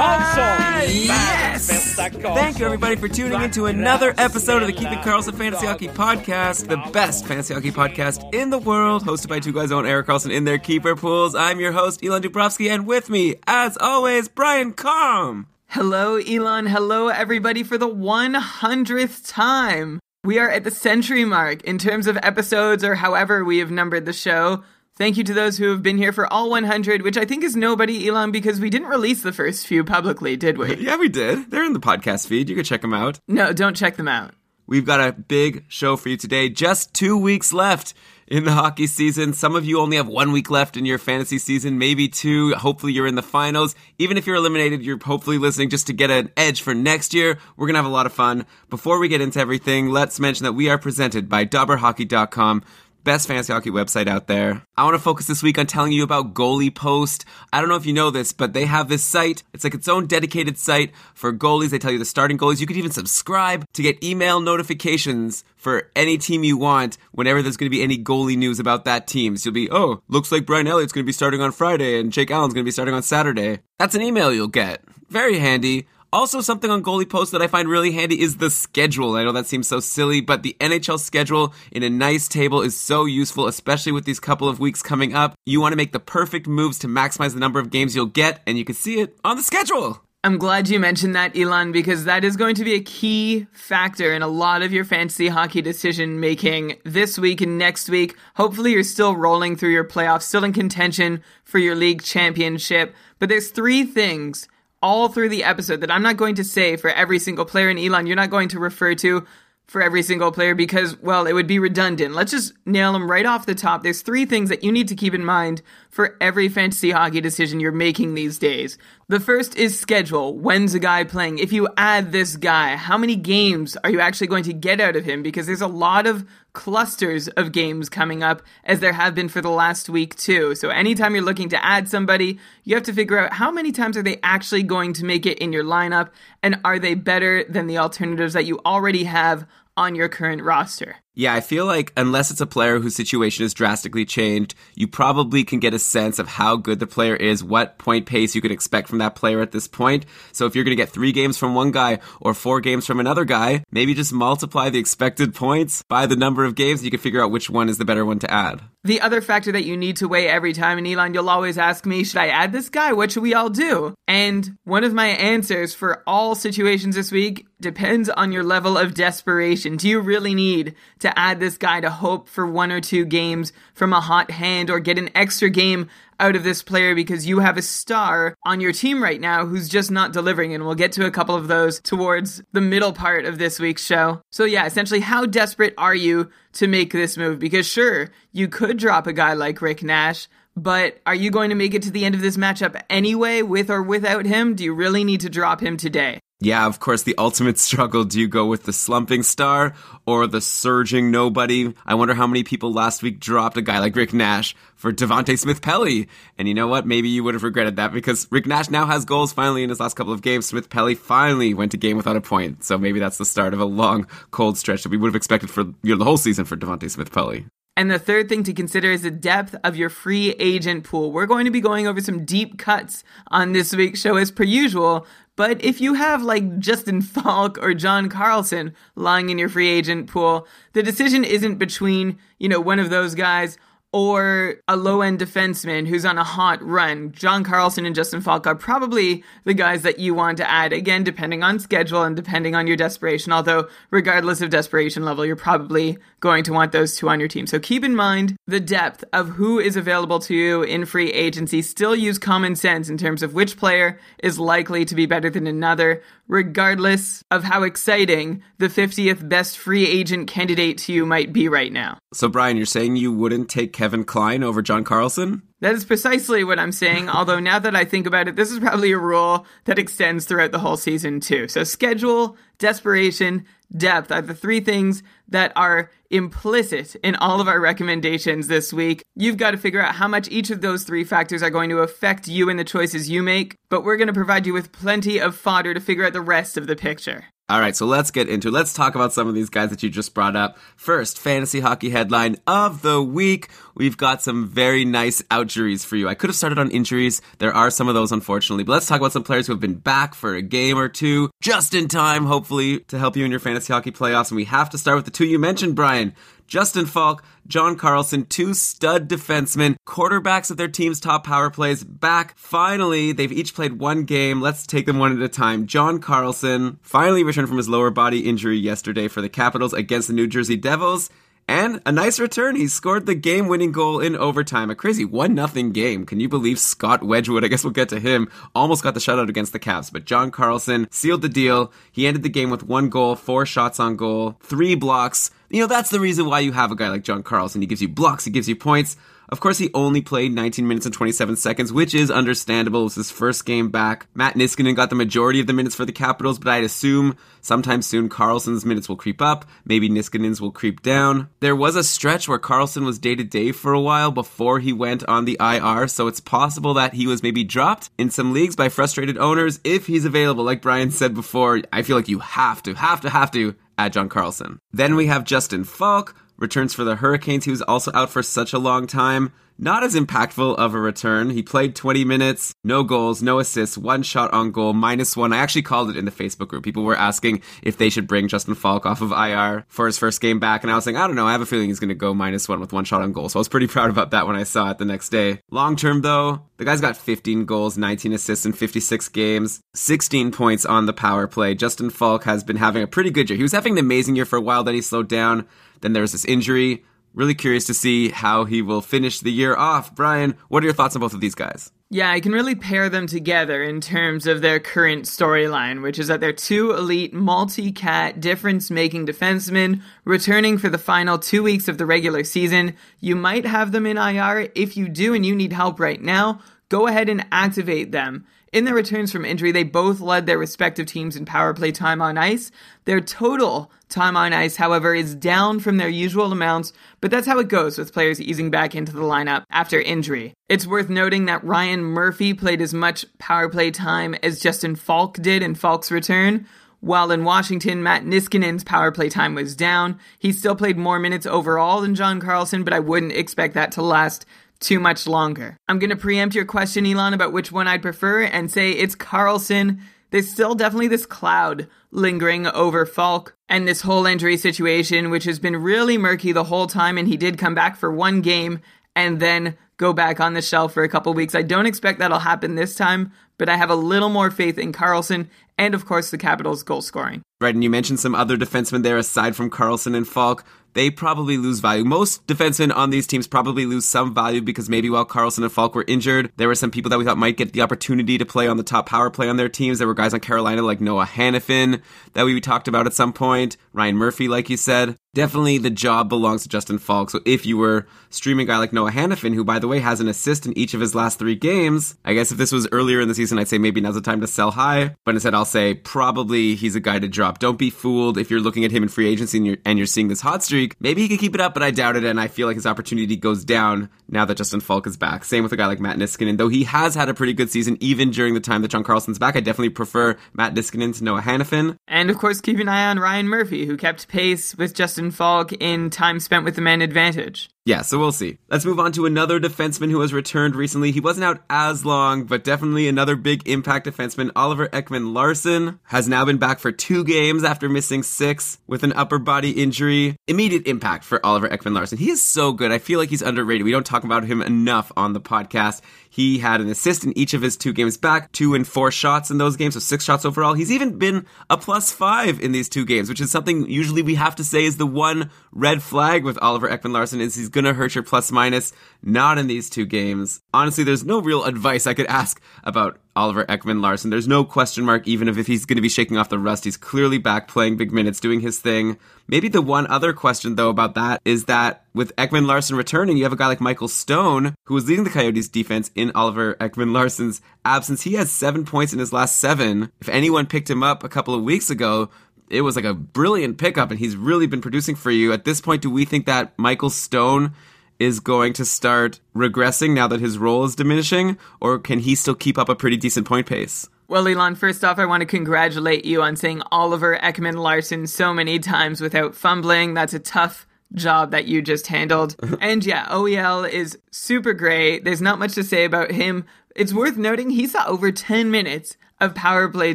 Karlsson, 0.00 1.04
Yes! 1.04 1.94
Thank 1.94 2.58
you, 2.58 2.64
everybody, 2.64 2.96
for 2.96 3.06
tuning 3.06 3.38
in 3.42 3.50
to 3.50 3.66
another 3.66 4.14
episode 4.16 4.62
of 4.62 4.66
the 4.66 4.72
Keeping 4.72 4.98
Karlsson 5.00 5.36
Fantasy 5.36 5.66
Hockey 5.66 5.88
Podcast, 5.88 6.68
the 6.68 6.78
best 6.90 7.26
fantasy 7.26 7.52
hockey 7.52 7.70
podcast 7.70 8.32
in 8.32 8.48
the 8.48 8.58
world, 8.58 9.04
hosted 9.04 9.28
by 9.28 9.40
two 9.40 9.52
guys 9.52 9.68
who 9.68 9.76
own 9.76 9.84
Erik 9.84 10.06
Karlsson 10.06 10.32
in 10.32 10.44
their 10.44 10.56
keeper 10.56 10.96
pools. 10.96 11.34
I'm 11.34 11.60
your 11.60 11.72
host, 11.72 12.02
Elon 12.02 12.22
Dubrovsky, 12.22 12.70
and 12.70 12.86
with 12.86 13.10
me, 13.10 13.34
as 13.46 13.76
always, 13.78 14.26
Brian 14.26 14.72
Calm. 14.72 15.48
Hello, 15.66 16.16
Elon. 16.16 16.64
Hello, 16.64 17.08
everybody, 17.08 17.62
for 17.62 17.76
the 17.76 17.86
100th 17.86 19.28
time. 19.28 20.00
We 20.24 20.38
are 20.38 20.48
at 20.48 20.64
the 20.64 20.70
century 20.70 21.26
mark 21.26 21.62
in 21.64 21.76
terms 21.76 22.06
of 22.06 22.18
episodes 22.22 22.82
or 22.82 22.94
however 22.94 23.44
we 23.44 23.58
have 23.58 23.70
numbered 23.70 24.06
the 24.06 24.14
show. 24.14 24.64
Thank 25.00 25.16
you 25.16 25.24
to 25.24 25.32
those 25.32 25.56
who 25.56 25.70
have 25.70 25.82
been 25.82 25.96
here 25.96 26.12
for 26.12 26.30
all 26.30 26.50
100, 26.50 27.00
which 27.00 27.16
I 27.16 27.24
think 27.24 27.42
is 27.42 27.56
nobody, 27.56 28.06
Elon, 28.06 28.32
because 28.32 28.60
we 28.60 28.68
didn't 28.68 28.88
release 28.88 29.22
the 29.22 29.32
first 29.32 29.66
few 29.66 29.82
publicly, 29.82 30.36
did 30.36 30.58
we? 30.58 30.76
Yeah, 30.80 30.98
we 30.98 31.08
did. 31.08 31.50
They're 31.50 31.64
in 31.64 31.72
the 31.72 31.80
podcast 31.80 32.26
feed. 32.26 32.50
You 32.50 32.54
can 32.54 32.64
check 32.64 32.82
them 32.82 32.92
out. 32.92 33.18
No, 33.26 33.54
don't 33.54 33.74
check 33.74 33.96
them 33.96 34.08
out. 34.08 34.34
We've 34.66 34.84
got 34.84 35.00
a 35.00 35.12
big 35.12 35.64
show 35.68 35.96
for 35.96 36.10
you 36.10 36.18
today. 36.18 36.50
Just 36.50 36.92
two 36.92 37.16
weeks 37.16 37.50
left 37.50 37.94
in 38.26 38.44
the 38.44 38.52
hockey 38.52 38.86
season. 38.86 39.32
Some 39.32 39.56
of 39.56 39.64
you 39.64 39.80
only 39.80 39.96
have 39.96 40.06
one 40.06 40.32
week 40.32 40.50
left 40.50 40.76
in 40.76 40.84
your 40.84 40.98
fantasy 40.98 41.38
season, 41.38 41.78
maybe 41.78 42.06
two. 42.06 42.52
Hopefully, 42.54 42.92
you're 42.92 43.06
in 43.06 43.14
the 43.14 43.22
finals. 43.22 43.74
Even 43.98 44.18
if 44.18 44.26
you're 44.26 44.36
eliminated, 44.36 44.82
you're 44.82 44.98
hopefully 45.02 45.38
listening 45.38 45.70
just 45.70 45.86
to 45.86 45.94
get 45.94 46.10
an 46.10 46.30
edge 46.36 46.60
for 46.60 46.74
next 46.74 47.14
year. 47.14 47.38
We're 47.56 47.66
going 47.66 47.74
to 47.74 47.82
have 47.82 47.90
a 47.90 47.94
lot 47.94 48.04
of 48.04 48.12
fun. 48.12 48.44
Before 48.68 48.98
we 48.98 49.08
get 49.08 49.22
into 49.22 49.40
everything, 49.40 49.88
let's 49.88 50.20
mention 50.20 50.44
that 50.44 50.52
we 50.52 50.68
are 50.68 50.78
presented 50.78 51.30
by 51.30 51.46
DobberHockey.com. 51.46 52.64
Best 53.02 53.28
fantasy 53.28 53.50
hockey 53.50 53.70
website 53.70 54.08
out 54.08 54.26
there. 54.26 54.62
I 54.76 54.84
want 54.84 54.94
to 54.94 55.02
focus 55.02 55.26
this 55.26 55.42
week 55.42 55.58
on 55.58 55.66
telling 55.66 55.92
you 55.92 56.02
about 56.02 56.34
Goalie 56.34 56.74
Post. 56.74 57.24
I 57.50 57.60
don't 57.60 57.70
know 57.70 57.76
if 57.76 57.86
you 57.86 57.94
know 57.94 58.10
this, 58.10 58.32
but 58.32 58.52
they 58.52 58.66
have 58.66 58.90
this 58.90 59.02
site. 59.02 59.42
It's 59.54 59.64
like 59.64 59.72
its 59.72 59.88
own 59.88 60.06
dedicated 60.06 60.58
site 60.58 60.92
for 61.14 61.32
goalies. 61.32 61.70
They 61.70 61.78
tell 61.78 61.92
you 61.92 61.98
the 61.98 62.04
starting 62.04 62.36
goalies. 62.36 62.60
You 62.60 62.66
could 62.66 62.76
even 62.76 62.90
subscribe 62.90 63.64
to 63.72 63.82
get 63.82 64.04
email 64.04 64.40
notifications 64.40 65.44
for 65.56 65.90
any 65.96 66.18
team 66.18 66.44
you 66.44 66.58
want 66.58 66.98
whenever 67.12 67.40
there's 67.40 67.56
going 67.56 67.70
to 67.70 67.76
be 67.76 67.82
any 67.82 67.96
goalie 67.96 68.36
news 68.36 68.60
about 68.60 68.84
that 68.84 69.06
team. 69.06 69.38
So 69.38 69.48
you'll 69.48 69.54
be, 69.54 69.70
oh, 69.70 70.02
looks 70.08 70.30
like 70.30 70.44
Brian 70.44 70.66
Elliott's 70.66 70.92
going 70.92 71.04
to 71.04 71.08
be 71.08 71.12
starting 71.12 71.40
on 71.40 71.52
Friday 71.52 71.98
and 71.98 72.12
Jake 72.12 72.30
Allen's 72.30 72.52
going 72.52 72.64
to 72.64 72.68
be 72.68 72.72
starting 72.72 72.94
on 72.94 73.02
Saturday. 73.02 73.60
That's 73.78 73.94
an 73.94 74.02
email 74.02 74.30
you'll 74.30 74.48
get. 74.48 74.82
Very 75.08 75.38
handy. 75.38 75.86
Also, 76.12 76.40
something 76.40 76.72
on 76.72 76.82
Goalie 76.82 77.08
Post 77.08 77.30
that 77.30 77.40
I 77.40 77.46
find 77.46 77.68
really 77.68 77.92
handy 77.92 78.20
is 78.20 78.38
the 78.38 78.50
schedule. 78.50 79.14
I 79.14 79.22
know 79.22 79.30
that 79.30 79.46
seems 79.46 79.68
so 79.68 79.78
silly, 79.78 80.20
but 80.20 80.42
the 80.42 80.56
NHL 80.58 80.98
schedule 80.98 81.54
in 81.70 81.84
a 81.84 81.90
nice 81.90 82.26
table 82.26 82.62
is 82.62 82.78
so 82.78 83.04
useful, 83.04 83.46
especially 83.46 83.92
with 83.92 84.06
these 84.06 84.18
couple 84.18 84.48
of 84.48 84.58
weeks 84.58 84.82
coming 84.82 85.14
up. 85.14 85.34
You 85.46 85.60
want 85.60 85.72
to 85.72 85.76
make 85.76 85.92
the 85.92 86.00
perfect 86.00 86.48
moves 86.48 86.80
to 86.80 86.88
maximize 86.88 87.34
the 87.34 87.38
number 87.38 87.60
of 87.60 87.70
games 87.70 87.94
you'll 87.94 88.06
get, 88.06 88.40
and 88.44 88.58
you 88.58 88.64
can 88.64 88.74
see 88.74 88.98
it 88.98 89.18
on 89.24 89.36
the 89.36 89.42
schedule. 89.44 90.02
I'm 90.24 90.36
glad 90.36 90.68
you 90.68 90.80
mentioned 90.80 91.14
that, 91.14 91.36
Elon, 91.36 91.70
because 91.70 92.04
that 92.04 92.24
is 92.24 92.36
going 92.36 92.56
to 92.56 92.64
be 92.64 92.74
a 92.74 92.80
key 92.80 93.46
factor 93.52 94.12
in 94.12 94.20
a 94.20 94.28
lot 94.28 94.62
of 94.62 94.72
your 94.72 94.84
fantasy 94.84 95.28
hockey 95.28 95.62
decision 95.62 96.18
making 96.18 96.76
this 96.84 97.18
week 97.20 97.40
and 97.40 97.56
next 97.56 97.88
week. 97.88 98.16
Hopefully, 98.34 98.72
you're 98.72 98.82
still 98.82 99.14
rolling 99.14 99.54
through 99.54 99.70
your 99.70 99.84
playoffs, 99.84 100.22
still 100.22 100.42
in 100.42 100.52
contention 100.52 101.22
for 101.44 101.58
your 101.58 101.76
league 101.76 102.02
championship. 102.02 102.96
But 103.20 103.28
there's 103.28 103.50
three 103.50 103.84
things 103.84 104.48
all 104.82 105.08
through 105.08 105.28
the 105.28 105.44
episode 105.44 105.80
that 105.82 105.90
I'm 105.90 106.02
not 106.02 106.16
going 106.16 106.36
to 106.36 106.44
say 106.44 106.76
for 106.76 106.90
every 106.90 107.18
single 107.18 107.44
player. 107.44 107.68
in 107.68 107.78
Elon, 107.78 108.06
you're 108.06 108.16
not 108.16 108.30
going 108.30 108.48
to 108.48 108.58
refer 108.58 108.94
to 108.96 109.26
for 109.66 109.80
every 109.80 110.02
single 110.02 110.32
player 110.32 110.54
because, 110.54 110.98
well, 111.00 111.26
it 111.26 111.32
would 111.32 111.46
be 111.46 111.60
redundant. 111.60 112.14
Let's 112.14 112.32
just 112.32 112.54
nail 112.66 112.92
them 112.92 113.08
right 113.08 113.24
off 113.24 113.46
the 113.46 113.54
top. 113.54 113.82
There's 113.82 114.02
three 114.02 114.24
things 114.24 114.48
that 114.48 114.64
you 114.64 114.72
need 114.72 114.88
to 114.88 114.96
keep 114.96 115.14
in 115.14 115.24
mind 115.24 115.62
for 115.90 116.16
every 116.20 116.48
fantasy 116.48 116.92
hockey 116.92 117.20
decision 117.20 117.60
you're 117.60 117.72
making 117.72 118.14
these 118.14 118.38
days. 118.38 118.78
The 119.08 119.20
first 119.20 119.56
is 119.56 119.78
schedule. 119.78 120.38
When's 120.38 120.74
a 120.74 120.78
guy 120.78 121.04
playing? 121.04 121.38
If 121.38 121.52
you 121.52 121.68
add 121.76 122.12
this 122.12 122.36
guy, 122.36 122.76
how 122.76 122.96
many 122.96 123.16
games 123.16 123.76
are 123.82 123.90
you 123.90 124.00
actually 124.00 124.28
going 124.28 124.44
to 124.44 124.52
get 124.52 124.80
out 124.80 124.96
of 124.96 125.04
him? 125.04 125.22
Because 125.22 125.46
there's 125.46 125.60
a 125.60 125.66
lot 125.66 126.06
of 126.06 126.24
clusters 126.52 127.28
of 127.28 127.52
games 127.52 127.88
coming 127.88 128.22
up 128.22 128.42
as 128.64 128.80
there 128.80 128.92
have 128.92 129.14
been 129.14 129.28
for 129.28 129.40
the 129.40 129.50
last 129.50 129.88
week 129.88 130.14
too. 130.14 130.54
So 130.54 130.68
anytime 130.68 131.14
you're 131.14 131.24
looking 131.24 131.48
to 131.50 131.64
add 131.64 131.88
somebody, 131.88 132.38
you 132.64 132.74
have 132.76 132.84
to 132.84 132.92
figure 132.92 133.18
out 133.18 133.32
how 133.32 133.50
many 133.50 133.72
times 133.72 133.96
are 133.96 134.02
they 134.02 134.18
actually 134.22 134.62
going 134.62 134.92
to 134.94 135.04
make 135.04 135.26
it 135.26 135.38
in 135.38 135.52
your 135.52 135.64
lineup 135.64 136.10
and 136.42 136.60
are 136.64 136.78
they 136.78 136.94
better 136.94 137.44
than 137.48 137.66
the 137.66 137.78
alternatives 137.78 138.34
that 138.34 138.46
you 138.46 138.60
already 138.64 139.04
have 139.04 139.46
on 139.76 139.94
your 139.94 140.08
current 140.08 140.42
roster. 140.42 140.96
Yeah, 141.14 141.34
I 141.34 141.40
feel 141.40 141.66
like 141.66 141.92
unless 141.96 142.30
it's 142.30 142.40
a 142.40 142.46
player 142.46 142.78
whose 142.78 142.94
situation 142.94 143.44
has 143.44 143.52
drastically 143.52 144.04
changed, 144.04 144.54
you 144.76 144.86
probably 144.86 145.42
can 145.42 145.58
get 145.58 145.74
a 145.74 145.78
sense 145.78 146.20
of 146.20 146.28
how 146.28 146.54
good 146.54 146.78
the 146.78 146.86
player 146.86 147.16
is, 147.16 147.42
what 147.42 147.78
point 147.78 148.06
pace 148.06 148.36
you 148.36 148.40
can 148.40 148.52
expect 148.52 148.88
from 148.88 148.98
that 148.98 149.16
player 149.16 149.40
at 149.40 149.50
this 149.50 149.66
point. 149.66 150.06
So 150.30 150.46
if 150.46 150.54
you're 150.54 150.62
going 150.62 150.76
to 150.76 150.80
get 150.80 150.90
three 150.90 151.10
games 151.10 151.36
from 151.36 151.56
one 151.56 151.72
guy 151.72 151.98
or 152.20 152.32
four 152.32 152.60
games 152.60 152.86
from 152.86 153.00
another 153.00 153.24
guy, 153.24 153.64
maybe 153.72 153.92
just 153.92 154.12
multiply 154.12 154.70
the 154.70 154.78
expected 154.78 155.34
points 155.34 155.82
by 155.88 156.06
the 156.06 156.14
number 156.14 156.44
of 156.44 156.54
games. 156.54 156.84
You 156.84 156.92
can 156.92 157.00
figure 157.00 157.22
out 157.22 157.32
which 157.32 157.50
one 157.50 157.68
is 157.68 157.78
the 157.78 157.84
better 157.84 158.04
one 158.04 158.20
to 158.20 158.30
add. 158.30 158.60
The 158.84 159.00
other 159.02 159.20
factor 159.20 159.52
that 159.52 159.64
you 159.64 159.76
need 159.76 159.96
to 159.98 160.08
weigh 160.08 160.26
every 160.26 160.54
time, 160.54 160.78
and 160.78 160.86
Elon, 160.86 161.12
you'll 161.12 161.28
always 161.28 161.58
ask 161.58 161.84
me, 161.84 162.02
should 162.02 162.16
I 162.16 162.28
add 162.28 162.52
this 162.52 162.70
guy? 162.70 162.92
What 162.92 163.12
should 163.12 163.22
we 163.22 163.34
all 163.34 163.50
do? 163.50 163.94
And 164.08 164.56
one 164.64 164.84
of 164.84 164.94
my 164.94 165.08
answers 165.08 165.74
for 165.74 166.02
all 166.06 166.34
situations 166.34 166.94
this 166.94 167.12
week 167.12 167.46
depends 167.60 168.08
on 168.08 168.32
your 168.32 168.42
level 168.42 168.78
of 168.78 168.94
desperation. 168.94 169.76
Do 169.76 169.86
you 169.86 170.00
really 170.00 170.34
need 170.34 170.74
to 171.00 171.18
add 171.18 171.40
this 171.40 171.58
guy 171.58 171.80
to 171.80 171.90
hope 171.90 172.28
for 172.28 172.46
one 172.46 172.70
or 172.72 172.80
two 172.80 173.04
games 173.04 173.52
from 173.74 173.92
a 173.92 174.00
hot 174.00 174.30
hand 174.30 174.70
or 174.70 174.80
get 174.80 174.98
an 174.98 175.10
extra 175.14 175.50
game 175.50 175.88
out 176.20 176.36
of 176.36 176.44
this 176.44 176.62
player 176.62 176.94
because 176.94 177.26
you 177.26 177.40
have 177.40 177.56
a 177.56 177.62
star 177.62 178.34
on 178.44 178.60
your 178.60 178.72
team 178.72 179.02
right 179.02 179.20
now 179.20 179.46
who's 179.46 179.68
just 179.68 179.90
not 179.90 180.12
delivering. 180.12 180.54
And 180.54 180.64
we'll 180.64 180.74
get 180.74 180.92
to 180.92 181.06
a 181.06 181.10
couple 181.10 181.34
of 181.34 181.48
those 181.48 181.80
towards 181.80 182.42
the 182.52 182.60
middle 182.60 182.92
part 182.92 183.24
of 183.24 183.38
this 183.38 183.58
week's 183.58 183.84
show. 183.84 184.20
So, 184.30 184.44
yeah, 184.44 184.66
essentially, 184.66 185.00
how 185.00 185.26
desperate 185.26 185.74
are 185.78 185.94
you 185.94 186.30
to 186.54 186.66
make 186.66 186.92
this 186.92 187.16
move? 187.16 187.38
Because, 187.38 187.66
sure, 187.66 188.10
you 188.32 188.48
could 188.48 188.76
drop 188.76 189.06
a 189.06 189.12
guy 189.12 189.32
like 189.32 189.62
Rick 189.62 189.82
Nash. 189.82 190.28
But 190.56 191.00
are 191.06 191.14
you 191.14 191.30
going 191.30 191.50
to 191.50 191.56
make 191.56 191.74
it 191.74 191.82
to 191.82 191.90
the 191.90 192.04
end 192.04 192.14
of 192.14 192.20
this 192.20 192.36
matchup 192.36 192.80
anyway, 192.90 193.40
with 193.40 193.70
or 193.70 193.82
without 193.82 194.26
him? 194.26 194.54
Do 194.54 194.64
you 194.64 194.74
really 194.74 195.04
need 195.04 195.20
to 195.20 195.30
drop 195.30 195.62
him 195.62 195.76
today? 195.76 196.20
Yeah, 196.42 196.66
of 196.66 196.80
course, 196.80 197.02
the 197.02 197.14
ultimate 197.18 197.58
struggle. 197.68 198.04
Do 198.04 198.18
you 198.18 198.26
go 198.26 198.46
with 198.46 198.64
the 198.64 198.72
slumping 198.72 199.22
star 199.22 199.74
or 200.06 200.26
the 200.26 200.40
surging 200.40 201.10
nobody? 201.10 201.74
I 201.84 201.94
wonder 201.94 202.14
how 202.14 202.26
many 202.26 202.44
people 202.44 202.72
last 202.72 203.02
week 203.02 203.20
dropped 203.20 203.58
a 203.58 203.62
guy 203.62 203.78
like 203.78 203.94
Rick 203.94 204.14
Nash 204.14 204.56
for 204.74 204.90
Devante 204.90 205.38
Smith 205.38 205.60
Pelly. 205.60 206.08
And 206.38 206.48
you 206.48 206.54
know 206.54 206.66
what? 206.66 206.86
Maybe 206.86 207.10
you 207.10 207.22
would 207.24 207.34
have 207.34 207.42
regretted 207.42 207.76
that 207.76 207.92
because 207.92 208.26
Rick 208.30 208.46
Nash 208.46 208.70
now 208.70 208.86
has 208.86 209.04
goals 209.04 209.34
finally 209.34 209.62
in 209.62 209.68
his 209.68 209.80
last 209.80 209.96
couple 209.96 210.14
of 210.14 210.22
games. 210.22 210.46
Smith 210.46 210.70
Pelly 210.70 210.94
finally 210.94 211.52
went 211.52 211.72
to 211.72 211.76
game 211.76 211.98
without 211.98 212.16
a 212.16 212.22
point. 212.22 212.64
So 212.64 212.78
maybe 212.78 213.00
that's 213.00 213.18
the 213.18 213.26
start 213.26 213.52
of 213.52 213.60
a 213.60 213.66
long, 213.66 214.06
cold 214.30 214.56
stretch 214.56 214.82
that 214.82 214.88
we 214.88 214.96
would 214.96 215.08
have 215.08 215.16
expected 215.16 215.50
for 215.50 215.64
you 215.82 215.94
know, 215.94 215.96
the 215.96 216.04
whole 216.04 216.16
season 216.16 216.46
for 216.46 216.56
Devante 216.56 216.90
Smith 216.90 217.12
Pelly. 217.12 217.44
And 217.76 217.90
the 217.90 217.98
third 217.98 218.28
thing 218.28 218.42
to 218.42 218.52
consider 218.52 218.90
is 218.90 219.02
the 219.02 219.10
depth 219.10 219.54
of 219.64 219.76
your 219.76 219.88
free 219.88 220.32
agent 220.38 220.84
pool. 220.84 221.12
We're 221.12 221.26
going 221.26 221.44
to 221.44 221.50
be 221.50 221.60
going 221.60 221.86
over 221.86 222.00
some 222.00 222.24
deep 222.24 222.58
cuts 222.58 223.04
on 223.28 223.52
this 223.52 223.74
week's 223.74 224.00
show 224.00 224.16
as 224.16 224.30
per 224.30 224.42
usual, 224.42 225.06
but 225.40 225.64
if 225.64 225.80
you 225.80 225.94
have 225.94 226.22
like 226.22 226.58
Justin 226.58 227.00
Faulk 227.00 227.56
or 227.62 227.72
John 227.72 228.10
Carlson 228.10 228.74
lying 228.94 229.30
in 229.30 229.38
your 229.38 229.48
free 229.48 229.70
agent 229.70 230.06
pool, 230.06 230.46
the 230.74 230.82
decision 230.82 231.24
isn't 231.24 231.54
between, 231.54 232.18
you 232.38 232.46
know, 232.46 232.60
one 232.60 232.78
of 232.78 232.90
those 232.90 233.14
guys 233.14 233.56
or 233.92 234.56
a 234.68 234.76
low 234.76 235.00
end 235.00 235.18
defenseman 235.18 235.86
who's 235.86 236.04
on 236.04 236.16
a 236.16 236.24
hot 236.24 236.62
run. 236.62 237.10
John 237.12 237.42
Carlson 237.42 237.84
and 237.86 237.94
Justin 237.94 238.20
Faulk 238.20 238.46
are 238.46 238.54
probably 238.54 239.24
the 239.44 239.54
guys 239.54 239.82
that 239.82 239.98
you 239.98 240.14
want 240.14 240.38
to 240.38 240.48
add, 240.48 240.72
again, 240.72 241.02
depending 241.02 241.42
on 241.42 241.58
schedule 241.58 242.02
and 242.02 242.14
depending 242.14 242.54
on 242.54 242.66
your 242.66 242.76
desperation. 242.76 243.32
Although, 243.32 243.68
regardless 243.90 244.40
of 244.40 244.50
desperation 244.50 245.04
level, 245.04 245.26
you're 245.26 245.34
probably 245.34 245.98
going 246.20 246.44
to 246.44 246.52
want 246.52 246.72
those 246.72 246.96
two 246.96 247.08
on 247.08 247.18
your 247.18 247.28
team. 247.28 247.46
So 247.46 247.58
keep 247.58 247.82
in 247.82 247.96
mind 247.96 248.36
the 248.46 248.60
depth 248.60 249.04
of 249.12 249.30
who 249.30 249.58
is 249.58 249.76
available 249.76 250.20
to 250.20 250.34
you 250.34 250.62
in 250.62 250.84
free 250.84 251.10
agency. 251.12 251.62
Still 251.62 251.96
use 251.96 252.18
common 252.18 252.54
sense 252.54 252.88
in 252.88 252.98
terms 252.98 253.22
of 253.22 253.34
which 253.34 253.56
player 253.56 253.98
is 254.22 254.38
likely 254.38 254.84
to 254.84 254.94
be 254.94 255.06
better 255.06 255.30
than 255.30 255.46
another, 255.46 256.02
regardless 256.30 257.24
of 257.30 257.42
how 257.42 257.64
exciting 257.64 258.42
the 258.58 258.68
50th 258.68 259.28
best 259.28 259.58
free 259.58 259.86
agent 259.86 260.28
candidate 260.28 260.78
to 260.78 260.92
you 260.92 261.04
might 261.04 261.32
be 261.32 261.48
right 261.48 261.72
now. 261.72 261.98
So, 262.14 262.28
Brian, 262.28 262.56
you're 262.56 262.66
saying 262.66 262.96
you 262.96 263.12
wouldn't 263.12 263.48
take 263.50 263.72
Kevin 263.72 264.04
Klein 264.04 264.44
over 264.44 264.62
John 264.62 264.84
Carlson? 264.84 265.42
That 265.60 265.74
is 265.74 265.84
precisely 265.84 266.42
what 266.42 266.58
I'm 266.58 266.72
saying. 266.72 267.08
Although 267.08 267.40
now 267.40 267.58
that 267.58 267.76
I 267.76 267.84
think 267.84 268.06
about 268.06 268.28
it, 268.28 268.36
this 268.36 268.50
is 268.50 268.58
probably 268.58 268.92
a 268.92 268.98
rule 268.98 269.46
that 269.64 269.78
extends 269.78 270.24
throughout 270.24 270.52
the 270.52 270.58
whole 270.58 270.76
season 270.76 271.20
too. 271.20 271.48
So 271.48 271.64
schedule, 271.64 272.36
desperation, 272.58 273.44
depth 273.76 274.10
are 274.10 274.22
the 274.22 274.34
three 274.34 274.60
things 274.60 275.02
that 275.28 275.52
are 275.56 275.90
implicit 276.10 276.96
in 276.96 277.14
all 277.16 277.40
of 277.40 277.48
our 277.48 277.60
recommendations 277.60 278.48
this 278.48 278.72
week. 278.72 279.02
You've 279.14 279.36
got 279.36 279.52
to 279.52 279.58
figure 279.58 279.82
out 279.82 279.94
how 279.94 280.08
much 280.08 280.28
each 280.30 280.50
of 280.50 280.60
those 280.60 280.84
three 280.84 281.04
factors 281.04 281.42
are 281.42 281.50
going 281.50 281.70
to 281.70 281.78
affect 281.78 282.26
you 282.26 282.48
and 282.48 282.58
the 282.58 282.64
choices 282.64 283.10
you 283.10 283.22
make, 283.22 283.54
but 283.68 283.84
we're 283.84 283.96
going 283.96 284.08
to 284.08 284.14
provide 284.14 284.46
you 284.46 284.52
with 284.52 284.72
plenty 284.72 285.18
of 285.18 285.36
fodder 285.36 285.74
to 285.74 285.80
figure 285.80 286.04
out 286.04 286.14
the 286.14 286.20
rest 286.20 286.56
of 286.56 286.66
the 286.66 286.76
picture. 286.76 287.26
All 287.50 287.58
right, 287.58 287.74
so 287.74 287.84
let's 287.84 288.12
get 288.12 288.28
into. 288.28 288.48
Let's 288.48 288.72
talk 288.72 288.94
about 288.94 289.12
some 289.12 289.26
of 289.26 289.34
these 289.34 289.50
guys 289.50 289.70
that 289.70 289.82
you 289.82 289.90
just 289.90 290.14
brought 290.14 290.36
up. 290.36 290.56
First, 290.76 291.18
fantasy 291.18 291.58
hockey 291.58 291.90
headline 291.90 292.36
of 292.46 292.82
the 292.82 293.02
week. 293.02 293.48
We've 293.74 293.96
got 293.96 294.22
some 294.22 294.46
very 294.46 294.84
nice 294.84 295.20
outjuries 295.22 295.84
for 295.84 295.96
you. 295.96 296.08
I 296.08 296.14
could 296.14 296.30
have 296.30 296.36
started 296.36 296.60
on 296.60 296.70
injuries. 296.70 297.20
There 297.38 297.52
are 297.52 297.70
some 297.70 297.88
of 297.88 297.94
those, 297.94 298.12
unfortunately, 298.12 298.62
but 298.62 298.74
let's 298.74 298.86
talk 298.86 299.00
about 299.00 299.10
some 299.10 299.24
players 299.24 299.48
who 299.48 299.52
have 299.52 299.58
been 299.58 299.74
back 299.74 300.14
for 300.14 300.36
a 300.36 300.42
game 300.42 300.78
or 300.78 300.88
two, 300.88 301.28
just 301.40 301.74
in 301.74 301.88
time, 301.88 302.24
hopefully, 302.24 302.80
to 302.86 303.00
help 303.00 303.16
you 303.16 303.24
in 303.24 303.32
your 303.32 303.40
fantasy 303.40 303.72
hockey 303.72 303.90
playoffs. 303.90 304.30
And 304.30 304.36
we 304.36 304.44
have 304.44 304.70
to 304.70 304.78
start 304.78 304.98
with 304.98 305.06
the 305.06 305.10
two 305.10 305.26
you 305.26 305.40
mentioned, 305.40 305.74
Brian. 305.74 306.14
Justin 306.50 306.84
Faulk, 306.84 307.22
John 307.46 307.76
Carlson, 307.76 308.26
two 308.26 308.54
stud 308.54 309.08
defensemen, 309.08 309.76
quarterbacks 309.86 310.50
of 310.50 310.56
their 310.56 310.66
team's 310.66 310.98
top 310.98 311.22
power 311.22 311.48
plays 311.48 311.84
back. 311.84 312.36
Finally, 312.36 313.12
they've 313.12 313.30
each 313.30 313.54
played 313.54 313.78
one 313.78 314.02
game. 314.02 314.40
Let's 314.40 314.66
take 314.66 314.84
them 314.84 314.98
one 314.98 315.16
at 315.16 315.22
a 315.22 315.28
time. 315.28 315.68
John 315.68 316.00
Carlson 316.00 316.80
finally 316.82 317.22
returned 317.22 317.46
from 317.46 317.56
his 317.56 317.68
lower 317.68 317.90
body 317.90 318.28
injury 318.28 318.58
yesterday 318.58 319.06
for 319.06 319.20
the 319.20 319.28
Capitals 319.28 319.72
against 319.72 320.08
the 320.08 320.14
New 320.14 320.26
Jersey 320.26 320.56
Devils. 320.56 321.08
And 321.50 321.82
a 321.84 321.90
nice 321.90 322.20
return. 322.20 322.54
He 322.54 322.68
scored 322.68 323.06
the 323.06 323.14
game 323.16 323.48
winning 323.48 323.72
goal 323.72 323.98
in 323.98 324.14
overtime. 324.14 324.70
A 324.70 324.76
crazy 324.76 325.04
1 325.04 325.34
0 325.34 325.70
game. 325.70 326.06
Can 326.06 326.20
you 326.20 326.28
believe 326.28 326.60
Scott 326.60 327.02
Wedgewood? 327.02 327.44
I 327.44 327.48
guess 327.48 327.64
we'll 327.64 327.72
get 327.72 327.88
to 327.88 327.98
him. 327.98 328.30
Almost 328.54 328.84
got 328.84 328.94
the 328.94 329.00
shutout 329.00 329.28
against 329.28 329.52
the 329.52 329.58
Caps, 329.58 329.90
but 329.90 330.04
John 330.04 330.30
Carlson 330.30 330.86
sealed 330.92 331.22
the 331.22 331.28
deal. 331.28 331.72
He 331.90 332.06
ended 332.06 332.22
the 332.22 332.28
game 332.28 332.50
with 332.50 332.62
one 332.62 332.88
goal, 332.88 333.16
four 333.16 333.46
shots 333.46 333.80
on 333.80 333.96
goal, 333.96 334.36
three 334.40 334.76
blocks. 334.76 335.32
You 335.48 335.62
know, 335.62 335.66
that's 335.66 335.90
the 335.90 335.98
reason 335.98 336.26
why 336.26 336.38
you 336.38 336.52
have 336.52 336.70
a 336.70 336.76
guy 336.76 336.88
like 336.88 337.02
John 337.02 337.24
Carlson. 337.24 337.62
He 337.62 337.66
gives 337.66 337.82
you 337.82 337.88
blocks, 337.88 338.24
he 338.24 338.30
gives 338.30 338.48
you 338.48 338.54
points. 338.54 338.96
Of 339.30 339.38
course, 339.38 339.58
he 339.58 339.70
only 339.74 340.00
played 340.00 340.34
19 340.34 340.66
minutes 340.66 340.86
and 340.86 340.94
27 340.94 341.36
seconds, 341.36 341.72
which 341.72 341.94
is 341.94 342.10
understandable. 342.10 342.80
It 342.80 342.84
was 342.84 342.94
his 342.96 343.10
first 343.12 343.46
game 343.46 343.70
back. 343.70 344.08
Matt 344.12 344.34
Niskanen 344.34 344.74
got 344.74 344.90
the 344.90 344.96
majority 344.96 345.38
of 345.40 345.46
the 345.46 345.52
minutes 345.52 345.76
for 345.76 345.84
the 345.84 345.92
Capitals, 345.92 346.38
but 346.38 346.48
I'd 346.48 346.64
assume 346.64 347.16
sometime 347.40 347.80
soon 347.80 348.08
Carlson's 348.08 348.64
minutes 348.64 348.88
will 348.88 348.96
creep 348.96 349.22
up. 349.22 349.44
Maybe 349.64 349.88
Niskanen's 349.88 350.40
will 350.40 350.50
creep 350.50 350.82
down. 350.82 351.28
There 351.38 351.54
was 351.54 351.76
a 351.76 351.84
stretch 351.84 352.28
where 352.28 352.38
Carlson 352.38 352.84
was 352.84 352.98
day 352.98 353.14
to 353.14 353.22
day 353.22 353.52
for 353.52 353.72
a 353.72 353.80
while 353.80 354.10
before 354.10 354.58
he 354.58 354.72
went 354.72 355.04
on 355.04 355.24
the 355.24 355.36
IR, 355.40 355.86
so 355.86 356.08
it's 356.08 356.20
possible 356.20 356.74
that 356.74 356.94
he 356.94 357.06
was 357.06 357.22
maybe 357.22 357.44
dropped 357.44 357.90
in 357.96 358.10
some 358.10 358.32
leagues 358.32 358.56
by 358.56 358.68
frustrated 358.68 359.16
owners 359.16 359.60
if 359.62 359.86
he's 359.86 360.04
available. 360.04 360.42
Like 360.42 360.62
Brian 360.62 360.90
said 360.90 361.14
before, 361.14 361.62
I 361.72 361.82
feel 361.82 361.96
like 361.96 362.08
you 362.08 362.18
have 362.18 362.62
to, 362.64 362.74
have 362.74 363.00
to, 363.02 363.10
have 363.10 363.30
to 363.32 363.54
add 363.78 363.92
John 363.92 364.08
Carlson. 364.08 364.58
Then 364.72 364.96
we 364.96 365.06
have 365.06 365.24
Justin 365.24 365.64
Faulk 365.64 366.14
returns 366.40 366.74
for 366.74 366.82
the 366.82 366.96
Hurricanes. 366.96 367.44
He 367.44 367.50
was 367.50 367.62
also 367.62 367.92
out 367.94 368.10
for 368.10 368.22
such 368.22 368.52
a 368.52 368.58
long 368.58 368.86
time. 368.86 369.32
Not 369.62 369.84
as 369.84 369.94
impactful 369.94 370.56
of 370.56 370.72
a 370.72 370.80
return. 370.80 371.28
He 371.28 371.42
played 371.42 371.76
20 371.76 372.02
minutes, 372.06 372.54
no 372.64 372.82
goals, 372.82 373.22
no 373.22 373.40
assists, 373.40 373.76
one 373.76 374.02
shot 374.02 374.32
on 374.32 374.52
goal, 374.52 374.72
minus 374.72 375.18
one. 375.18 375.34
I 375.34 375.36
actually 375.36 375.60
called 375.60 375.90
it 375.90 375.98
in 375.98 376.06
the 376.06 376.10
Facebook 376.10 376.48
group. 376.48 376.64
People 376.64 376.82
were 376.82 376.96
asking 376.96 377.42
if 377.62 377.76
they 377.76 377.90
should 377.90 378.06
bring 378.06 378.26
Justin 378.26 378.54
Faulk 378.54 378.86
off 378.86 379.02
of 379.02 379.12
IR 379.12 379.66
for 379.68 379.84
his 379.84 379.98
first 379.98 380.22
game 380.22 380.40
back, 380.40 380.62
and 380.62 380.72
I 380.72 380.76
was 380.76 380.84
saying, 380.84 380.96
I 380.96 381.06
don't 381.06 381.14
know. 381.14 381.26
I 381.26 381.32
have 381.32 381.42
a 381.42 381.46
feeling 381.46 381.68
he's 381.68 381.78
going 381.78 381.90
to 381.90 381.94
go 381.94 382.14
minus 382.14 382.48
one 382.48 382.58
with 382.58 382.72
one 382.72 382.86
shot 382.86 383.02
on 383.02 383.12
goal. 383.12 383.28
So 383.28 383.38
I 383.38 383.40
was 383.40 383.50
pretty 383.50 383.66
proud 383.66 383.90
about 383.90 384.12
that 384.12 384.26
when 384.26 384.34
I 384.34 384.44
saw 384.44 384.70
it 384.70 384.78
the 384.78 384.86
next 384.86 385.10
day. 385.10 385.42
Long 385.50 385.76
term, 385.76 386.00
though, 386.00 386.40
the 386.56 386.64
guy's 386.64 386.80
got 386.80 386.96
15 386.96 387.44
goals, 387.44 387.76
19 387.76 388.14
assists 388.14 388.46
in 388.46 388.54
56 388.54 389.10
games, 389.10 389.60
16 389.74 390.32
points 390.32 390.64
on 390.64 390.86
the 390.86 390.94
power 390.94 391.26
play. 391.26 391.54
Justin 391.54 391.90
Faulk 391.90 392.24
has 392.24 392.42
been 392.42 392.56
having 392.56 392.82
a 392.82 392.86
pretty 392.86 393.10
good 393.10 393.28
year. 393.28 393.36
He 393.36 393.42
was 393.42 393.52
having 393.52 393.74
an 393.74 393.84
amazing 393.84 394.16
year 394.16 394.24
for 394.24 394.36
a 394.38 394.40
while, 394.40 394.64
then 394.64 394.74
he 394.74 394.80
slowed 394.80 395.10
down. 395.10 395.46
Then 395.80 395.92
there 395.92 396.02
was 396.02 396.12
this 396.12 396.24
injury. 396.24 396.84
Really 397.12 397.34
curious 397.34 397.64
to 397.66 397.74
see 397.74 398.10
how 398.10 398.44
he 398.44 398.62
will 398.62 398.80
finish 398.80 399.20
the 399.20 399.32
year 399.32 399.56
off. 399.56 399.94
Brian, 399.94 400.36
what 400.48 400.62
are 400.62 400.66
your 400.66 400.74
thoughts 400.74 400.94
on 400.94 401.00
both 401.00 401.14
of 401.14 401.20
these 401.20 401.34
guys? 401.34 401.72
Yeah, 401.92 402.12
I 402.12 402.20
can 402.20 402.30
really 402.30 402.54
pair 402.54 402.88
them 402.88 403.08
together 403.08 403.64
in 403.64 403.80
terms 403.80 404.28
of 404.28 404.42
their 404.42 404.60
current 404.60 405.06
storyline, 405.06 405.82
which 405.82 405.98
is 405.98 406.06
that 406.06 406.20
they're 406.20 406.32
two 406.32 406.70
elite 406.70 407.12
multi 407.12 407.72
cat 407.72 408.20
difference 408.20 408.70
making 408.70 409.08
defensemen 409.08 409.82
returning 410.04 410.56
for 410.56 410.68
the 410.68 410.78
final 410.78 411.18
two 411.18 411.42
weeks 411.42 411.66
of 411.66 411.78
the 411.78 411.86
regular 411.86 412.22
season. 412.22 412.76
You 413.00 413.16
might 413.16 413.44
have 413.44 413.72
them 413.72 413.86
in 413.86 413.98
IR. 413.98 414.52
If 414.54 414.76
you 414.76 414.88
do 414.88 415.14
and 415.14 415.26
you 415.26 415.34
need 415.34 415.52
help 415.52 415.80
right 415.80 416.00
now, 416.00 416.40
go 416.68 416.86
ahead 416.86 417.08
and 417.08 417.26
activate 417.32 417.90
them. 417.90 418.24
In 418.52 418.64
their 418.64 418.74
returns 418.74 419.12
from 419.12 419.24
injury, 419.24 419.52
they 419.52 419.62
both 419.62 420.00
led 420.00 420.26
their 420.26 420.36
respective 420.36 420.86
teams 420.86 421.14
in 421.14 421.24
power 421.24 421.54
play 421.54 421.70
time 421.70 422.02
on 422.02 422.18
ice. 422.18 422.50
Their 422.84 423.00
total 423.00 423.70
time 423.88 424.16
on 424.16 424.32
ice, 424.32 424.56
however, 424.56 424.92
is 424.92 425.14
down 425.14 425.60
from 425.60 425.76
their 425.76 425.88
usual 425.88 426.32
amounts, 426.32 426.72
but 427.00 427.12
that's 427.12 427.28
how 427.28 427.38
it 427.38 427.46
goes 427.46 427.78
with 427.78 427.92
players 427.92 428.20
easing 428.20 428.50
back 428.50 428.74
into 428.74 428.90
the 428.92 429.02
lineup 429.02 429.44
after 429.50 429.80
injury. 429.80 430.34
It's 430.48 430.66
worth 430.66 430.88
noting 430.88 431.26
that 431.26 431.44
Ryan 431.44 431.84
Murphy 431.84 432.34
played 432.34 432.60
as 432.60 432.74
much 432.74 433.06
power 433.18 433.48
play 433.48 433.70
time 433.70 434.16
as 434.20 434.40
Justin 434.40 434.74
Faulk 434.74 435.18
did 435.22 435.44
in 435.44 435.54
Faulk's 435.54 435.92
return. 435.92 436.44
While 436.80 437.12
in 437.12 437.24
Washington, 437.24 437.84
Matt 437.84 438.04
Niskanen's 438.04 438.64
power 438.64 438.90
play 438.90 439.10
time 439.10 439.36
was 439.36 439.54
down. 439.54 440.00
He 440.18 440.32
still 440.32 440.56
played 440.56 440.78
more 440.78 440.98
minutes 440.98 441.26
overall 441.26 441.82
than 441.82 441.94
John 441.94 442.20
Carlson, 442.20 442.64
but 442.64 442.72
I 442.72 442.80
wouldn't 442.80 443.12
expect 443.12 443.54
that 443.54 443.70
to 443.72 443.82
last 443.82 444.26
too 444.60 444.78
much 444.78 445.06
longer. 445.06 445.56
I'm 445.68 445.78
going 445.78 445.90
to 445.90 445.96
preempt 445.96 446.34
your 446.34 446.44
question, 446.44 446.86
Elon, 446.86 447.14
about 447.14 447.32
which 447.32 447.50
one 447.50 447.66
I'd 447.66 447.82
prefer 447.82 448.22
and 448.22 448.50
say 448.50 448.70
it's 448.72 448.94
Carlson. 448.94 449.80
There's 450.10 450.30
still 450.30 450.54
definitely 450.54 450.88
this 450.88 451.06
cloud 451.06 451.68
lingering 451.90 452.46
over 452.46 452.84
Faulk 452.84 453.36
and 453.48 453.66
this 453.66 453.80
whole 453.80 454.06
injury 454.06 454.36
situation, 454.36 455.10
which 455.10 455.24
has 455.24 455.38
been 455.38 455.56
really 455.56 455.98
murky 455.98 456.32
the 456.32 456.44
whole 456.44 456.66
time. 456.66 456.98
And 456.98 457.08
he 457.08 457.16
did 457.16 457.38
come 457.38 457.54
back 457.54 457.76
for 457.76 457.90
one 457.90 458.20
game 458.20 458.60
and 458.94 459.20
then 459.20 459.56
go 459.76 459.92
back 459.92 460.20
on 460.20 460.34
the 460.34 460.42
shelf 460.42 460.74
for 460.74 460.82
a 460.82 460.88
couple 460.88 461.14
weeks. 461.14 461.34
I 461.34 461.42
don't 461.42 461.66
expect 461.66 461.98
that'll 461.98 462.18
happen 462.18 462.54
this 462.54 462.74
time, 462.74 463.12
but 463.40 463.48
I 463.48 463.56
have 463.56 463.70
a 463.70 463.74
little 463.74 464.10
more 464.10 464.30
faith 464.30 464.58
in 464.58 464.70
Carlson 464.70 465.30
and, 465.56 465.74
of 465.74 465.86
course, 465.86 466.10
the 466.10 466.18
Capitals' 466.18 466.62
goal 466.62 466.82
scoring. 466.82 467.22
Right, 467.40 467.54
and 467.54 467.64
you 467.64 467.70
mentioned 467.70 467.98
some 467.98 468.14
other 468.14 468.36
defensemen 468.36 468.82
there 468.82 468.98
aside 468.98 469.34
from 469.34 469.48
Carlson 469.48 469.94
and 469.94 470.06
Faulk. 470.06 470.44
they 470.74 470.90
probably 470.90 471.38
lose 471.38 471.60
value. 471.60 471.84
Most 471.84 472.26
defensemen 472.26 472.72
on 472.76 472.90
these 472.90 473.06
teams 473.06 473.26
probably 473.26 473.64
lose 473.64 473.86
some 473.86 474.14
value 474.14 474.42
because 474.42 474.68
maybe 474.68 474.90
while 474.90 475.06
Carlson 475.06 475.42
and 475.42 475.52
Faulk 475.52 475.74
were 475.74 475.86
injured, 475.88 476.30
there 476.36 476.48
were 476.48 476.54
some 476.54 476.70
people 476.70 476.90
that 476.90 476.98
we 476.98 477.04
thought 477.04 477.16
might 477.16 477.38
get 477.38 477.54
the 477.54 477.62
opportunity 477.62 478.18
to 478.18 478.26
play 478.26 478.46
on 478.46 478.58
the 478.58 478.62
top 478.62 478.86
power 478.86 479.08
play 479.08 479.30
on 479.30 479.38
their 479.38 479.48
teams. 479.48 479.78
There 479.78 479.88
were 479.88 479.94
guys 479.94 480.12
on 480.12 480.20
Carolina 480.20 480.60
like 480.60 480.82
Noah 480.82 481.06
Hanifin 481.06 481.80
that 482.12 482.24
we 482.24 482.38
talked 482.42 482.68
about 482.68 482.86
at 482.86 482.92
some 482.92 483.12
point, 483.12 483.56
Ryan 483.72 483.96
Murphy, 483.96 484.28
like 484.28 484.50
you 484.50 484.58
said 484.58 484.96
definitely 485.14 485.58
the 485.58 485.70
job 485.70 486.08
belongs 486.08 486.42
to 486.42 486.48
Justin 486.48 486.78
Faulk. 486.78 487.10
So 487.10 487.20
if 487.26 487.44
you 487.44 487.56
were 487.56 487.86
streaming 488.10 488.44
a 488.44 488.46
guy 488.46 488.58
like 488.58 488.72
Noah 488.72 488.92
Hanifin, 488.92 489.34
who 489.34 489.44
by 489.44 489.58
the 489.58 489.68
way 489.68 489.80
has 489.80 490.00
an 490.00 490.08
assist 490.08 490.46
in 490.46 490.56
each 490.56 490.74
of 490.74 490.80
his 490.80 490.94
last 490.94 491.18
three 491.18 491.34
games, 491.34 491.96
I 492.04 492.14
guess 492.14 492.30
if 492.32 492.38
this 492.38 492.52
was 492.52 492.68
earlier 492.72 493.00
in 493.00 493.08
the 493.08 493.14
season, 493.14 493.29
I'd 493.38 493.48
say 493.48 493.58
maybe 493.58 493.80
now's 493.80 493.94
the 493.94 494.00
time 494.00 494.20
to 494.20 494.26
sell 494.26 494.50
high. 494.50 494.96
But 495.04 495.14
instead, 495.14 495.34
I'll 495.34 495.44
say 495.44 495.74
probably 495.74 496.54
he's 496.54 496.74
a 496.74 496.80
guy 496.80 496.98
to 496.98 497.08
drop. 497.08 497.38
Don't 497.38 497.58
be 497.58 497.70
fooled 497.70 498.18
if 498.18 498.30
you're 498.30 498.40
looking 498.40 498.64
at 498.64 498.70
him 498.70 498.82
in 498.82 498.88
free 498.88 499.08
agency 499.08 499.38
and 499.38 499.46
you're, 499.46 499.56
and 499.64 499.78
you're 499.78 499.86
seeing 499.86 500.08
this 500.08 500.20
hot 500.20 500.42
streak. 500.42 500.76
Maybe 500.80 501.02
he 501.02 501.08
can 501.08 501.18
keep 501.18 501.34
it 501.34 501.40
up, 501.40 501.54
but 501.54 501.62
I 501.62 501.70
doubt 501.70 501.96
it. 501.96 502.04
And 502.04 502.20
I 502.20 502.28
feel 502.28 502.46
like 502.46 502.56
his 502.56 502.66
opportunity 502.66 503.16
goes 503.16 503.44
down 503.44 503.90
now 504.08 504.24
that 504.24 504.36
Justin 504.36 504.60
Faulk 504.60 504.86
is 504.86 504.96
back. 504.96 505.24
Same 505.24 505.42
with 505.42 505.52
a 505.52 505.56
guy 505.56 505.66
like 505.66 505.80
Matt 505.80 505.96
Niskanen. 505.96 506.38
Though 506.38 506.48
he 506.48 506.64
has 506.64 506.94
had 506.94 507.08
a 507.08 507.14
pretty 507.14 507.32
good 507.32 507.50
season 507.50 507.76
even 507.80 508.10
during 508.10 508.34
the 508.34 508.40
time 508.40 508.62
that 508.62 508.68
John 508.68 508.84
Carlson's 508.84 509.18
back, 509.18 509.36
I 509.36 509.40
definitely 509.40 509.70
prefer 509.70 510.16
Matt 510.32 510.54
Niskanen 510.54 510.96
to 510.98 511.04
Noah 511.04 511.22
Hanifin. 511.22 511.76
And 511.86 512.10
of 512.10 512.18
course, 512.18 512.40
keep 512.40 512.58
an 512.58 512.68
eye 512.68 512.90
on 512.90 512.98
Ryan 512.98 513.28
Murphy, 513.28 513.66
who 513.66 513.76
kept 513.76 514.08
pace 514.08 514.54
with 514.56 514.74
Justin 514.74 515.10
Faulk 515.10 515.52
in 515.52 515.90
time 515.90 516.20
spent 516.20 516.44
with 516.44 516.56
the 516.56 516.62
man 516.62 516.82
advantage. 516.82 517.50
Yeah, 517.70 517.82
so 517.82 518.00
we'll 518.00 518.10
see. 518.10 518.36
Let's 518.48 518.64
move 518.64 518.80
on 518.80 518.90
to 518.94 519.06
another 519.06 519.38
defenseman 519.38 519.92
who 519.92 520.00
has 520.00 520.12
returned 520.12 520.56
recently. 520.56 520.90
He 520.90 520.98
wasn't 520.98 521.24
out 521.24 521.40
as 521.48 521.84
long, 521.84 522.24
but 522.24 522.42
definitely 522.42 522.88
another 522.88 523.14
big 523.14 523.46
impact 523.46 523.86
defenseman. 523.86 524.32
Oliver 524.34 524.66
Ekman 524.66 525.14
Larsson 525.14 525.78
has 525.84 526.08
now 526.08 526.24
been 526.24 526.38
back 526.38 526.58
for 526.58 526.72
two 526.72 527.04
games 527.04 527.44
after 527.44 527.68
missing 527.68 528.02
six 528.02 528.58
with 528.66 528.82
an 528.82 528.92
upper 528.94 529.20
body 529.20 529.52
injury. 529.52 530.16
Immediate 530.26 530.66
impact 530.66 531.04
for 531.04 531.24
Oliver 531.24 531.48
Ekman 531.48 531.76
Larsson. 531.76 531.96
He 531.96 532.10
is 532.10 532.20
so 532.20 532.52
good. 532.52 532.72
I 532.72 532.78
feel 532.78 532.98
like 532.98 533.10
he's 533.10 533.22
underrated. 533.22 533.64
We 533.64 533.70
don't 533.70 533.86
talk 533.86 534.02
about 534.02 534.24
him 534.24 534.42
enough 534.42 534.90
on 534.96 535.12
the 535.12 535.20
podcast. 535.20 535.80
He 536.12 536.38
had 536.38 536.60
an 536.60 536.68
assist 536.68 537.04
in 537.04 537.16
each 537.16 537.34
of 537.34 537.42
his 537.42 537.56
two 537.56 537.72
games 537.72 537.96
back, 537.96 538.32
two 538.32 538.56
and 538.56 538.66
four 538.66 538.90
shots 538.90 539.30
in 539.30 539.38
those 539.38 539.54
games, 539.54 539.74
so 539.74 539.80
six 539.80 540.02
shots 540.02 540.24
overall. 540.24 540.54
He's 540.54 540.72
even 540.72 540.98
been 540.98 541.24
a 541.48 541.56
plus 541.56 541.92
five 541.92 542.40
in 542.40 542.50
these 542.50 542.68
two 542.68 542.84
games, 542.84 543.08
which 543.08 543.20
is 543.20 543.30
something 543.30 543.70
usually 543.70 544.02
we 544.02 544.16
have 544.16 544.34
to 544.34 544.44
say 544.44 544.64
is 544.64 544.76
the 544.76 544.88
one 544.88 545.30
red 545.52 545.84
flag 545.84 546.24
with 546.24 546.36
Oliver 546.42 546.68
Ekman 546.68 546.92
Larsson 546.92 547.20
is 547.20 547.36
he's 547.36 547.48
gonna 547.60 547.74
hurt 547.74 547.94
your 547.94 548.04
plus 548.04 548.32
minus. 548.32 548.72
Not 549.02 549.38
in 549.38 549.46
these 549.46 549.70
two 549.70 549.86
games. 549.86 550.40
Honestly, 550.52 550.84
there's 550.84 551.04
no 551.04 551.20
real 551.20 551.44
advice 551.44 551.86
I 551.86 551.94
could 551.94 552.06
ask 552.06 552.40
about 552.64 552.98
Oliver 553.16 553.44
Ekman 553.46 553.82
Larsson. 553.82 554.10
There's 554.10 554.28
no 554.28 554.44
question 554.44 554.84
mark, 554.84 555.08
even 555.08 555.28
if 555.28 555.46
he's 555.46 555.64
going 555.64 555.76
to 555.76 555.82
be 555.82 555.88
shaking 555.88 556.16
off 556.16 556.28
the 556.28 556.38
rust. 556.38 556.64
He's 556.64 556.76
clearly 556.76 557.18
back 557.18 557.48
playing 557.48 557.76
big 557.76 557.92
minutes, 557.92 558.20
doing 558.20 558.40
his 558.40 558.60
thing. 558.60 558.98
Maybe 559.26 559.48
the 559.48 559.62
one 559.62 559.86
other 559.88 560.12
question, 560.12 560.56
though, 560.56 560.70
about 560.70 560.94
that 560.94 561.20
is 561.24 561.44
that 561.46 561.84
with 561.94 562.14
Ekman 562.16 562.46
Larsson 562.46 562.76
returning, 562.76 563.16
you 563.16 563.24
have 563.24 563.32
a 563.32 563.36
guy 563.36 563.46
like 563.46 563.60
Michael 563.60 563.88
Stone, 563.88 564.54
who 564.64 564.74
was 564.74 564.88
leading 564.88 565.04
the 565.04 565.10
Coyotes 565.10 565.48
defense 565.48 565.90
in 565.94 566.12
Oliver 566.14 566.54
Ekman 566.54 566.92
Larsson's 566.92 567.40
absence. 567.64 568.02
He 568.02 568.14
has 568.14 568.30
seven 568.30 568.64
points 568.64 568.92
in 568.92 568.98
his 568.98 569.12
last 569.12 569.36
seven. 569.36 569.90
If 570.00 570.08
anyone 570.08 570.46
picked 570.46 570.70
him 570.70 570.82
up 570.82 571.02
a 571.04 571.08
couple 571.08 571.34
of 571.34 571.42
weeks 571.42 571.70
ago, 571.70 572.10
it 572.50 572.62
was 572.62 572.76
like 572.76 572.84
a 572.84 572.94
brilliant 572.94 573.58
pickup, 573.58 573.90
and 573.90 573.98
he's 573.98 574.16
really 574.16 574.46
been 574.46 574.60
producing 574.60 574.96
for 574.96 575.10
you. 575.10 575.32
At 575.32 575.44
this 575.44 575.60
point, 575.60 575.82
do 575.82 575.90
we 575.90 576.04
think 576.04 576.26
that 576.26 576.52
Michael 576.58 576.90
Stone 576.90 577.52
is 577.98 578.18
going 578.18 578.52
to 578.54 578.64
start 578.64 579.20
regressing 579.36 579.94
now 579.94 580.08
that 580.08 580.20
his 580.20 580.38
role 580.38 580.64
is 580.64 580.74
diminishing, 580.74 581.38
or 581.60 581.78
can 581.78 582.00
he 582.00 582.14
still 582.14 582.34
keep 582.34 582.58
up 582.58 582.68
a 582.68 582.74
pretty 582.74 582.96
decent 582.96 583.26
point 583.26 583.46
pace? 583.46 583.88
Well, 584.08 584.26
Elon, 584.26 584.56
first 584.56 584.82
off, 584.82 584.98
I 584.98 585.06
want 585.06 585.20
to 585.20 585.26
congratulate 585.26 586.04
you 586.04 586.20
on 586.22 586.34
saying 586.34 586.62
Oliver 586.72 587.16
Ekman 587.18 587.58
Larsson 587.58 588.08
so 588.08 588.34
many 588.34 588.58
times 588.58 589.00
without 589.00 589.36
fumbling. 589.36 589.94
That's 589.94 590.14
a 590.14 590.18
tough 590.18 590.66
job 590.94 591.30
that 591.30 591.46
you 591.46 591.62
just 591.62 591.86
handled. 591.86 592.34
and 592.60 592.84
yeah, 592.84 593.06
OEL 593.06 593.70
is 593.70 593.98
super 594.10 594.52
great. 594.52 595.04
There's 595.04 595.22
not 595.22 595.38
much 595.38 595.54
to 595.54 595.62
say 595.62 595.84
about 595.84 596.10
him. 596.10 596.44
It's 596.74 596.92
worth 596.92 597.16
noting 597.16 597.50
he 597.50 597.68
saw 597.68 597.86
over 597.86 598.10
10 598.10 598.50
minutes 598.50 598.96
of 599.20 599.34
power 599.34 599.68
play 599.68 599.94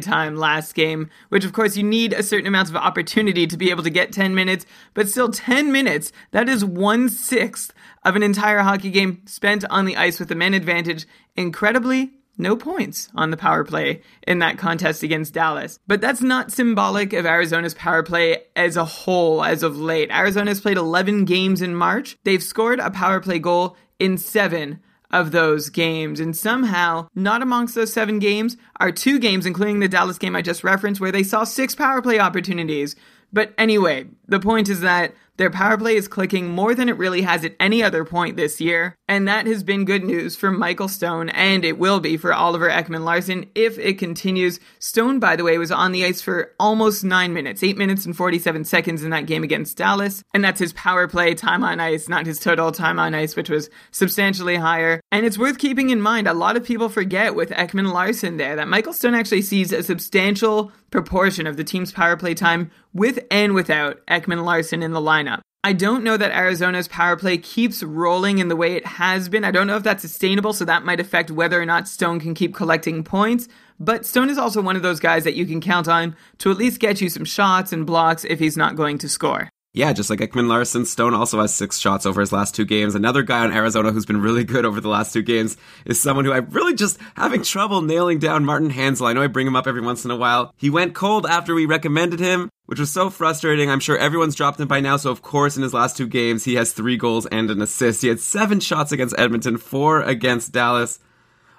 time 0.00 0.36
last 0.36 0.74
game, 0.74 1.10
which 1.28 1.44
of 1.44 1.52
course 1.52 1.76
you 1.76 1.82
need 1.82 2.12
a 2.12 2.22
certain 2.22 2.46
amount 2.46 2.68
of 2.68 2.76
opportunity 2.76 3.46
to 3.46 3.56
be 3.56 3.70
able 3.70 3.82
to 3.82 3.90
get 3.90 4.12
10 4.12 4.34
minutes, 4.34 4.66
but 4.94 5.08
still 5.08 5.30
10 5.30 5.72
minutes, 5.72 6.12
that 6.30 6.48
is 6.48 6.64
one 6.64 7.08
sixth 7.08 7.72
of 8.04 8.16
an 8.16 8.22
entire 8.22 8.60
hockey 8.60 8.90
game 8.90 9.22
spent 9.26 9.64
on 9.70 9.84
the 9.84 9.96
ice 9.96 10.18
with 10.18 10.28
the 10.28 10.34
men 10.34 10.54
advantage. 10.54 11.06
Incredibly, 11.36 12.12
no 12.38 12.56
points 12.56 13.08
on 13.14 13.30
the 13.30 13.36
power 13.36 13.64
play 13.64 14.02
in 14.26 14.38
that 14.40 14.58
contest 14.58 15.02
against 15.02 15.34
Dallas. 15.34 15.78
But 15.86 16.00
that's 16.00 16.20
not 16.20 16.52
symbolic 16.52 17.12
of 17.12 17.26
Arizona's 17.26 17.74
power 17.74 18.02
play 18.02 18.44
as 18.54 18.76
a 18.76 18.84
whole 18.84 19.42
as 19.42 19.62
of 19.62 19.78
late. 19.78 20.10
Arizona's 20.10 20.60
played 20.60 20.76
11 20.76 21.24
games 21.24 21.62
in 21.62 21.74
March. 21.74 22.18
They've 22.24 22.42
scored 22.42 22.78
a 22.78 22.90
power 22.90 23.20
play 23.20 23.38
goal 23.38 23.76
in 23.98 24.18
seven 24.18 24.80
of 25.10 25.32
those 25.32 25.70
games. 25.70 26.20
And 26.20 26.36
somehow, 26.36 27.08
not 27.14 27.42
amongst 27.42 27.74
those 27.74 27.92
seven 27.92 28.18
games 28.18 28.56
are 28.78 28.92
two 28.92 29.18
games, 29.18 29.46
including 29.46 29.80
the 29.80 29.88
Dallas 29.88 30.18
game 30.18 30.36
I 30.36 30.42
just 30.42 30.64
referenced, 30.64 31.00
where 31.00 31.12
they 31.12 31.22
saw 31.22 31.44
six 31.44 31.74
power 31.74 32.02
play 32.02 32.18
opportunities. 32.18 32.96
But 33.32 33.52
anyway, 33.58 34.06
the 34.28 34.40
point 34.40 34.68
is 34.68 34.80
that 34.80 35.14
their 35.36 35.50
power 35.50 35.76
play 35.76 35.96
is 35.96 36.08
clicking 36.08 36.48
more 36.48 36.74
than 36.74 36.88
it 36.88 36.96
really 36.96 37.22
has 37.22 37.44
at 37.44 37.54
any 37.60 37.82
other 37.82 38.04
point 38.04 38.36
this 38.36 38.60
year, 38.60 38.96
and 39.06 39.28
that 39.28 39.46
has 39.46 39.62
been 39.62 39.84
good 39.84 40.04
news 40.04 40.36
for 40.36 40.50
Michael 40.50 40.88
Stone, 40.88 41.28
and 41.30 41.64
it 41.64 41.78
will 41.78 42.00
be 42.00 42.16
for 42.16 42.32
Oliver 42.32 42.70
Ekman 42.70 43.04
Larsson 43.04 43.46
if 43.54 43.78
it 43.78 43.98
continues. 43.98 44.58
Stone, 44.78 45.20
by 45.20 45.36
the 45.36 45.44
way, 45.44 45.58
was 45.58 45.70
on 45.70 45.92
the 45.92 46.04
ice 46.04 46.22
for 46.22 46.52
almost 46.58 47.04
nine 47.04 47.32
minutes, 47.32 47.62
eight 47.62 47.76
minutes 47.76 48.06
and 48.06 48.16
47 48.16 48.64
seconds 48.64 49.02
in 49.02 49.10
that 49.10 49.26
game 49.26 49.44
against 49.44 49.76
Dallas, 49.76 50.22
and 50.32 50.42
that's 50.42 50.60
his 50.60 50.72
power 50.72 51.06
play 51.06 51.34
time 51.34 51.62
on 51.62 51.80
ice, 51.80 52.08
not 52.08 52.26
his 52.26 52.38
total 52.38 52.72
time 52.72 52.98
on 52.98 53.14
ice, 53.14 53.36
which 53.36 53.50
was 53.50 53.68
substantially 53.90 54.56
higher. 54.56 55.00
And 55.12 55.26
it's 55.26 55.38
worth 55.38 55.58
keeping 55.58 55.90
in 55.90 56.00
mind, 56.00 56.26
a 56.28 56.34
lot 56.34 56.56
of 56.56 56.64
people 56.64 56.88
forget 56.88 57.34
with 57.34 57.50
Ekman 57.50 57.92
Larsson 57.92 58.36
there 58.38 58.56
that 58.56 58.68
Michael 58.68 58.92
Stone 58.92 59.14
actually 59.14 59.42
sees 59.42 59.72
a 59.72 59.82
substantial 59.82 60.72
proportion 60.90 61.46
of 61.46 61.56
the 61.56 61.64
team's 61.64 61.92
power 61.92 62.16
play 62.16 62.32
time 62.32 62.70
with 62.94 63.18
and 63.30 63.54
without 63.54 64.04
Ekman 64.06 64.44
Larsson 64.44 64.82
in 64.82 64.92
the 64.92 65.00
lineup. 65.00 65.25
I 65.66 65.72
don't 65.72 66.04
know 66.04 66.16
that 66.16 66.30
Arizona's 66.30 66.86
power 66.86 67.16
play 67.16 67.38
keeps 67.38 67.82
rolling 67.82 68.38
in 68.38 68.46
the 68.46 68.54
way 68.54 68.76
it 68.76 68.86
has 68.86 69.28
been. 69.28 69.42
I 69.42 69.50
don't 69.50 69.66
know 69.66 69.74
if 69.74 69.82
that's 69.82 70.02
sustainable, 70.02 70.52
so 70.52 70.64
that 70.64 70.84
might 70.84 71.00
affect 71.00 71.28
whether 71.28 71.60
or 71.60 71.66
not 71.66 71.88
Stone 71.88 72.20
can 72.20 72.34
keep 72.34 72.54
collecting 72.54 73.02
points. 73.02 73.48
But 73.80 74.06
Stone 74.06 74.30
is 74.30 74.38
also 74.38 74.62
one 74.62 74.76
of 74.76 74.82
those 74.82 75.00
guys 75.00 75.24
that 75.24 75.34
you 75.34 75.44
can 75.44 75.60
count 75.60 75.88
on 75.88 76.14
to 76.38 76.52
at 76.52 76.56
least 76.56 76.78
get 76.78 77.00
you 77.00 77.08
some 77.08 77.24
shots 77.24 77.72
and 77.72 77.84
blocks 77.84 78.24
if 78.24 78.38
he's 78.38 78.56
not 78.56 78.76
going 78.76 78.98
to 78.98 79.08
score 79.08 79.50
yeah, 79.76 79.92
just 79.92 80.08
like 80.08 80.20
Ekman 80.20 80.48
Larsson, 80.48 80.86
Stone 80.86 81.12
also 81.12 81.38
has 81.38 81.52
six 81.52 81.76
shots 81.76 82.06
over 82.06 82.22
his 82.22 82.32
last 82.32 82.54
two 82.54 82.64
games. 82.64 82.94
Another 82.94 83.22
guy 83.22 83.40
on 83.40 83.52
Arizona 83.52 83.92
who's 83.92 84.06
been 84.06 84.22
really 84.22 84.42
good 84.42 84.64
over 84.64 84.80
the 84.80 84.88
last 84.88 85.12
two 85.12 85.20
games 85.20 85.58
is 85.84 86.00
someone 86.00 86.24
who 86.24 86.32
I'm 86.32 86.48
really 86.48 86.74
just 86.74 86.98
having 87.14 87.42
trouble 87.42 87.82
nailing 87.82 88.18
down 88.18 88.46
Martin 88.46 88.70
Hanzal. 88.70 89.06
I 89.06 89.12
know 89.12 89.20
I 89.20 89.26
bring 89.26 89.46
him 89.46 89.54
up 89.54 89.66
every 89.66 89.82
once 89.82 90.06
in 90.06 90.10
a 90.10 90.16
while. 90.16 90.54
He 90.56 90.70
went 90.70 90.94
cold 90.94 91.26
after 91.26 91.54
we 91.54 91.66
recommended 91.66 92.20
him, 92.20 92.48
which 92.64 92.80
was 92.80 92.90
so 92.90 93.10
frustrating. 93.10 93.68
I'm 93.70 93.80
sure 93.80 93.98
everyone's 93.98 94.34
dropped 94.34 94.58
him 94.58 94.66
by 94.66 94.80
now. 94.80 94.96
So, 94.96 95.10
of 95.10 95.20
course, 95.20 95.58
in 95.58 95.62
his 95.62 95.74
last 95.74 95.94
two 95.94 96.06
games, 96.06 96.44
he 96.44 96.54
has 96.54 96.72
three 96.72 96.96
goals 96.96 97.26
and 97.26 97.50
an 97.50 97.60
assist. 97.60 98.00
He 98.00 98.08
had 98.08 98.20
seven 98.20 98.60
shots 98.60 98.92
against 98.92 99.18
Edmonton, 99.18 99.58
four 99.58 100.00
against 100.00 100.52
Dallas. 100.52 101.00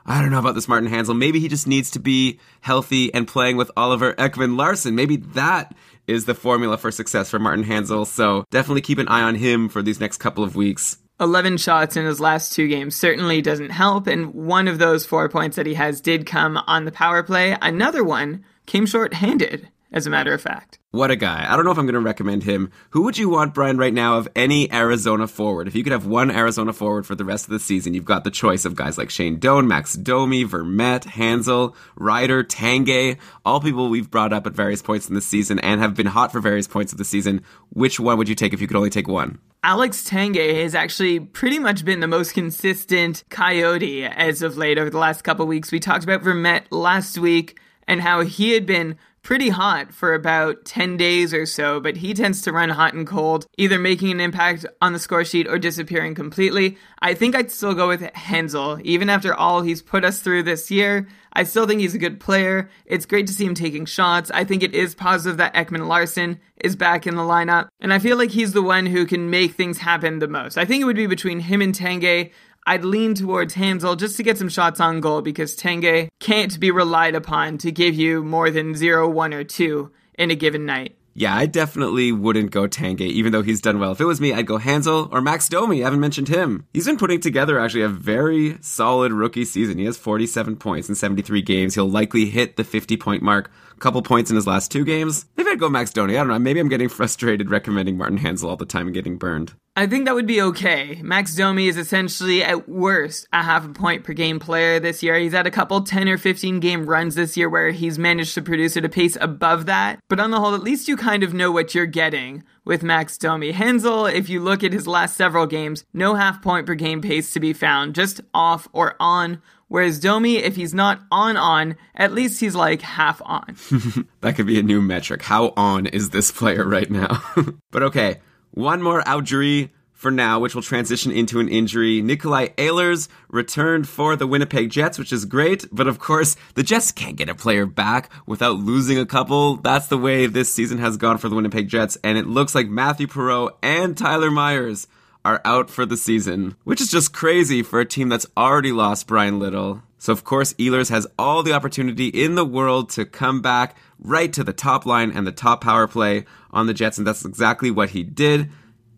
I 0.07 0.21
don't 0.21 0.31
know 0.31 0.39
about 0.39 0.55
this 0.55 0.69
Martin 0.69 0.89
Hanzal. 0.89 1.15
Maybe 1.17 1.39
he 1.39 1.49
just 1.49 1.67
needs 1.67 1.91
to 1.91 1.99
be 1.99 2.39
healthy 2.61 3.13
and 3.13 3.27
playing 3.27 3.57
with 3.57 3.69
Oliver 3.77 4.13
Ekman 4.13 4.57
Larsson. 4.57 4.95
Maybe 4.95 5.17
that 5.17 5.75
is 6.07 6.25
the 6.25 6.33
formula 6.33 6.77
for 6.77 6.91
success 6.91 7.29
for 7.29 7.39
Martin 7.39 7.65
Hanzal. 7.65 8.07
So 8.07 8.45
definitely 8.49 8.81
keep 8.81 8.97
an 8.97 9.07
eye 9.07 9.21
on 9.21 9.35
him 9.35 9.69
for 9.69 9.81
these 9.81 9.99
next 9.99 10.17
couple 10.17 10.43
of 10.43 10.55
weeks. 10.55 10.97
11 11.19 11.57
shots 11.57 11.97
in 11.97 12.05
his 12.05 12.19
last 12.19 12.53
two 12.53 12.67
games 12.67 12.95
certainly 12.95 13.41
doesn't 13.41 13.71
help, 13.71 14.05
and 14.05 14.33
one 14.35 14.67
of 14.67 14.77
those 14.77 15.05
four 15.05 15.27
points 15.29 15.55
that 15.55 15.65
he 15.65 15.73
has 15.73 15.99
did 15.99 16.27
come 16.27 16.57
on 16.67 16.85
the 16.85 16.91
power 16.91 17.23
play. 17.23 17.57
Another 17.59 18.03
one 18.03 18.45
came 18.67 18.85
short 18.85 19.15
handed 19.15 19.67
as 19.91 20.05
a 20.05 20.09
matter 20.09 20.33
of 20.33 20.41
fact. 20.41 20.79
What 20.91 21.11
a 21.11 21.15
guy. 21.15 21.45
I 21.47 21.55
don't 21.55 21.65
know 21.65 21.71
if 21.71 21.77
I'm 21.77 21.85
going 21.85 21.93
to 21.93 21.99
recommend 21.99 22.43
him. 22.43 22.71
Who 22.91 23.03
would 23.03 23.17
you 23.17 23.29
want, 23.29 23.53
Brian, 23.53 23.77
right 23.77 23.93
now 23.93 24.17
of 24.17 24.27
any 24.35 24.71
Arizona 24.71 25.27
forward? 25.27 25.67
If 25.67 25.75
you 25.75 25.83
could 25.83 25.91
have 25.91 26.05
one 26.05 26.31
Arizona 26.31 26.73
forward 26.73 27.05
for 27.05 27.13
the 27.13 27.25
rest 27.25 27.45
of 27.45 27.51
the 27.51 27.59
season, 27.59 27.93
you've 27.93 28.05
got 28.05 28.23
the 28.23 28.31
choice 28.31 28.65
of 28.65 28.75
guys 28.75 28.97
like 28.97 29.09
Shane 29.09 29.37
Doan, 29.37 29.67
Max 29.67 29.93
Domi, 29.93 30.43
Vermette, 30.45 31.03
Hanzal, 31.03 31.75
Rieder, 31.99 32.43
Tanguay, 32.43 33.17
all 33.45 33.59
people 33.59 33.89
we've 33.89 34.09
brought 34.09 34.33
up 34.33 34.47
at 34.47 34.53
various 34.53 34.81
points 34.81 35.07
in 35.07 35.15
the 35.15 35.21
season 35.21 35.59
and 35.59 35.81
have 35.81 35.93
been 35.93 36.07
hot 36.07 36.31
for 36.31 36.39
various 36.39 36.67
points 36.67 36.91
of 36.91 36.97
the 36.97 37.05
season. 37.05 37.41
Which 37.69 37.99
one 37.99 38.17
would 38.17 38.29
you 38.29 38.35
take 38.35 38.53
if 38.53 38.61
you 38.61 38.67
could 38.67 38.77
only 38.77 38.89
take 38.89 39.07
one? 39.07 39.39
Alex 39.63 40.09
Tanguay 40.09 40.63
has 40.63 40.73
actually 40.73 41.19
pretty 41.19 41.59
much 41.59 41.83
been 41.83 41.99
the 41.99 42.07
most 42.07 42.33
consistent 42.33 43.23
coyote 43.29 44.05
as 44.05 44.41
of 44.41 44.55
late 44.55 44.77
over 44.77 44.89
the 44.89 44.97
last 44.97 45.23
couple 45.23 45.45
weeks. 45.45 45.71
We 45.71 45.79
talked 45.79 46.03
about 46.03 46.23
Vermette 46.23 46.65
last 46.71 47.17
week 47.17 47.59
and 47.87 48.01
how 48.01 48.21
he 48.21 48.51
had 48.53 48.65
been 48.65 48.97
pretty 49.27 49.49
hot 49.49 49.93
for 49.93 50.13
about 50.13 50.63
10 50.63 50.95
days 50.95 51.33
or 51.33 51.45
so, 51.45 51.81
but 51.81 51.97
he 51.97 52.13
tends 52.13 52.41
to 52.41 52.49
run 52.53 52.69
hot 52.69 52.93
and 52.93 53.05
cold, 53.05 53.45
either 53.57 53.77
making 53.77 54.09
an 54.09 54.21
impact 54.21 54.65
on 54.81 54.93
the 54.93 54.99
score 54.99 55.25
sheet 55.25 55.45
or 55.49 55.59
disappearing 55.59 56.15
completely. 56.15 56.77
I 57.01 57.13
think 57.13 57.35
I'd 57.35 57.51
still 57.51 57.73
go 57.73 57.89
with 57.89 57.99
Hanzal. 57.99 58.81
Even 58.83 59.09
after 59.09 59.33
all 59.33 59.63
he's 59.63 59.81
put 59.81 60.05
us 60.05 60.21
through 60.21 60.43
this 60.43 60.71
year, 60.71 61.09
I 61.33 61.43
still 61.43 61.67
think 61.67 61.81
he's 61.81 61.93
a 61.93 61.99
good 61.99 62.21
player. 62.21 62.69
It's 62.85 63.05
great 63.05 63.27
to 63.27 63.33
see 63.33 63.45
him 63.45 63.53
taking 63.53 63.85
shots. 63.85 64.31
I 64.33 64.45
think 64.45 64.63
it 64.63 64.73
is 64.73 64.95
positive 64.95 65.35
that 65.39 65.53
Ekman 65.55 65.89
Larsson 65.89 66.39
is 66.63 66.77
back 66.77 67.05
in 67.05 67.17
the 67.17 67.21
lineup. 67.21 67.67
And 67.81 67.93
I 67.93 67.99
feel 67.99 68.15
like 68.15 68.31
he's 68.31 68.53
the 68.53 68.63
one 68.63 68.85
who 68.85 69.05
can 69.05 69.29
make 69.29 69.55
things 69.55 69.77
happen 69.77 70.19
the 70.19 70.29
most. 70.29 70.57
I 70.57 70.63
think 70.63 70.81
it 70.81 70.85
would 70.85 70.95
be 70.95 71.05
between 71.05 71.41
him 71.41 71.61
and 71.61 71.75
Tanguay. 71.75 72.31
I'd 72.67 72.83
lean 72.83 73.13
towards 73.13 73.55
Hanzal 73.55 73.97
just 73.97 74.17
to 74.17 74.23
get 74.23 74.37
some 74.37 74.49
shots 74.49 74.81
on 74.81 74.99
goal 74.99 75.21
because 75.21 75.55
Tanguay 75.55 76.09
can't 76.19 76.59
be 76.59 76.69
relied 76.69 77.15
upon 77.15 77.57
to 77.59 77.71
give 77.71 77.95
you 77.95 78.21
more 78.25 78.51
than 78.51 78.75
0, 78.75 79.09
1, 79.09 79.33
or 79.33 79.45
2 79.45 79.89
in 80.19 80.31
a 80.31 80.35
given 80.35 80.65
night. 80.65 80.97
Yeah, 81.13 81.33
I 81.33 81.45
definitely 81.45 82.11
wouldn't 82.11 82.51
go 82.51 82.67
Tanguay, 82.67 83.07
even 83.07 83.31
though 83.31 83.41
he's 83.41 83.61
done 83.61 83.79
well. 83.79 83.93
If 83.93 84.01
it 84.01 84.05
was 84.05 84.19
me, 84.19 84.33
I'd 84.33 84.45
go 84.45 84.59
Hanzal 84.59 85.09
or 85.13 85.21
Max 85.21 85.47
Domi. 85.47 85.81
I 85.81 85.85
haven't 85.85 86.01
mentioned 86.01 86.27
him. 86.27 86.67
He's 86.73 86.85
been 86.85 86.97
putting 86.97 87.21
together 87.21 87.57
actually 87.57 87.83
a 87.83 87.89
very 87.89 88.57
solid 88.59 89.13
rookie 89.13 89.45
season. 89.45 89.77
He 89.77 89.85
has 89.85 89.97
47 89.97 90.57
points 90.57 90.89
in 90.89 90.95
73 90.95 91.41
games. 91.41 91.73
He'll 91.73 91.89
likely 91.89 92.25
hit 92.25 92.57
the 92.57 92.65
50 92.65 92.97
point 92.97 93.23
mark. 93.23 93.49
A 93.77 93.79
couple 93.79 94.01
points 94.01 94.31
in 94.31 94.35
his 94.35 94.47
last 94.47 94.71
two 94.71 94.83
games. 94.83 95.27
Maybe 95.37 95.51
I'd 95.51 95.59
go 95.59 95.69
Max 95.69 95.93
Domi. 95.93 96.17
I 96.17 96.21
don't 96.21 96.29
know. 96.29 96.39
Maybe 96.39 96.59
I'm 96.59 96.67
getting 96.67 96.89
frustrated 96.89 97.51
recommending 97.51 97.95
Martin 97.95 98.17
Hanzal 98.17 98.49
all 98.49 98.55
the 98.55 98.65
time 98.65 98.87
and 98.87 98.93
getting 98.93 99.19
burned. 99.19 99.53
I 99.75 99.85
think 99.85 100.05
that 100.05 100.15
would 100.15 100.25
be 100.25 100.41
okay. 100.41 100.99
Max 101.03 101.35
Domi 101.35 101.67
is 101.67 101.77
essentially, 101.77 102.43
at 102.43 102.67
worst, 102.67 103.27
a 103.31 103.43
half 103.43 103.63
a 103.63 103.69
point 103.69 104.03
per 104.03 104.13
game 104.13 104.39
player 104.39 104.79
this 104.79 105.03
year. 105.03 105.19
He's 105.19 105.33
had 105.33 105.45
a 105.45 105.51
couple 105.51 105.79
10 105.81 106.09
or 106.09 106.17
15 106.17 106.59
game 106.59 106.87
runs 106.87 107.13
this 107.13 107.37
year 107.37 107.47
where 107.47 107.69
he's 107.69 107.99
managed 107.99 108.33
to 108.33 108.41
produce 108.41 108.75
at 108.75 108.85
a 108.85 108.89
pace 108.89 109.15
above 109.21 109.67
that. 109.67 109.99
But 110.09 110.19
on 110.19 110.31
the 110.31 110.39
whole, 110.39 110.55
at 110.55 110.63
least 110.63 110.87
you 110.87 110.97
kind 110.97 111.21
of 111.21 111.35
know 111.35 111.51
what 111.51 111.75
you're 111.75 111.85
getting 111.85 112.43
with 112.65 112.81
Max 112.81 113.15
Domi. 113.15 113.53
Hanzal, 113.53 114.11
if 114.11 114.27
you 114.27 114.39
look 114.39 114.63
at 114.63 114.73
his 114.73 114.87
last 114.87 115.15
several 115.15 115.45
games, 115.45 115.85
no 115.93 116.15
half 116.15 116.41
point 116.41 116.65
per 116.65 116.73
game 116.73 116.99
pace 116.99 117.31
to 117.33 117.39
be 117.39 117.53
found, 117.53 117.93
just 117.93 118.21
off 118.33 118.67
or 118.73 118.95
on. 118.99 119.39
Whereas 119.69 119.99
Domi, 119.99 120.37
if 120.37 120.55
he's 120.55 120.73
not 120.73 121.01
on 121.11 121.35
on, 121.35 121.75
at 121.93 122.13
least 122.13 122.39
he's 122.39 122.55
like 122.55 122.81
half 122.81 123.21
on. 123.25 123.57
that 124.21 124.35
could 124.35 124.47
be 124.47 124.59
a 124.59 124.63
new 124.63 124.81
metric. 124.81 125.21
How 125.21 125.53
on 125.57 125.87
is 125.87 126.09
this 126.11 126.31
player 126.31 126.65
right 126.65 126.89
now? 126.89 127.21
but 127.71 127.83
okay, 127.83 128.21
one 128.51 128.81
more 128.81 129.01
outjury 129.01 129.71
for 129.97 130.11
now, 130.11 130.39
which 130.39 130.53
will 130.53 130.61
transition 130.61 131.11
into 131.11 131.39
an 131.39 131.49
injury. 131.49 132.01
Nikolai 132.01 132.49
Ehlers 132.49 133.09
returned 133.29 133.89
for 133.89 134.15
the 134.15 134.27
Winnipeg 134.27 134.69
Jets, 134.69 134.99
which 134.99 135.11
is 135.11 135.25
great, 135.25 135.65
but 135.71 135.87
of 135.87 135.97
course, 135.97 136.35
the 136.53 136.61
Jets 136.61 136.91
can't 136.91 137.15
get 137.15 137.29
a 137.29 137.35
player 137.35 137.65
back 137.65 138.11
without 138.27 138.57
losing 138.57 138.99
a 138.99 139.07
couple. 139.07 139.57
That's 139.57 139.87
the 139.87 139.97
way 139.97 140.27
this 140.27 140.53
season 140.53 140.77
has 140.77 140.97
gone 140.97 141.17
for 141.17 141.29
the 141.29 141.35
Winnipeg 141.35 141.67
Jets, 141.67 141.97
and 142.03 142.17
it 142.17 142.27
looks 142.27 142.53
like 142.53 142.67
Mathieu 142.67 143.07
Perreault 143.07 143.57
and 143.63 143.97
Tyler 143.97 144.29
Myers 144.29 144.87
are 145.27 145.41
out 145.43 145.69
for 145.69 145.85
the 145.85 145.97
season, 145.97 146.55
which 146.63 146.79
is 146.79 146.89
just 146.89 147.11
crazy 147.11 147.61
for 147.61 147.81
a 147.81 147.85
team 147.85 148.07
that's 148.07 148.25
already 148.37 148.71
lost 148.71 149.07
Bryan 149.07 149.39
Little. 149.39 149.83
So, 149.97 150.13
of 150.13 150.23
course, 150.23 150.53
Ehlers 150.53 150.89
has 150.89 151.05
all 151.19 151.43
the 151.43 151.51
opportunity 151.51 152.07
in 152.07 152.35
the 152.35 152.45
world 152.45 152.91
to 152.91 153.03
come 153.03 153.41
back 153.41 153.75
right 153.99 154.31
to 154.31 154.45
the 154.45 154.53
top 154.53 154.85
line 154.85 155.11
and 155.11 155.27
the 155.27 155.33
top 155.33 155.59
power 155.59 155.85
play 155.85 156.23
on 156.51 156.67
the 156.67 156.73
Jets, 156.73 156.97
and 156.97 157.05
that's 157.05 157.25
exactly 157.25 157.69
what 157.69 157.89
he 157.89 158.03
did. 158.03 158.49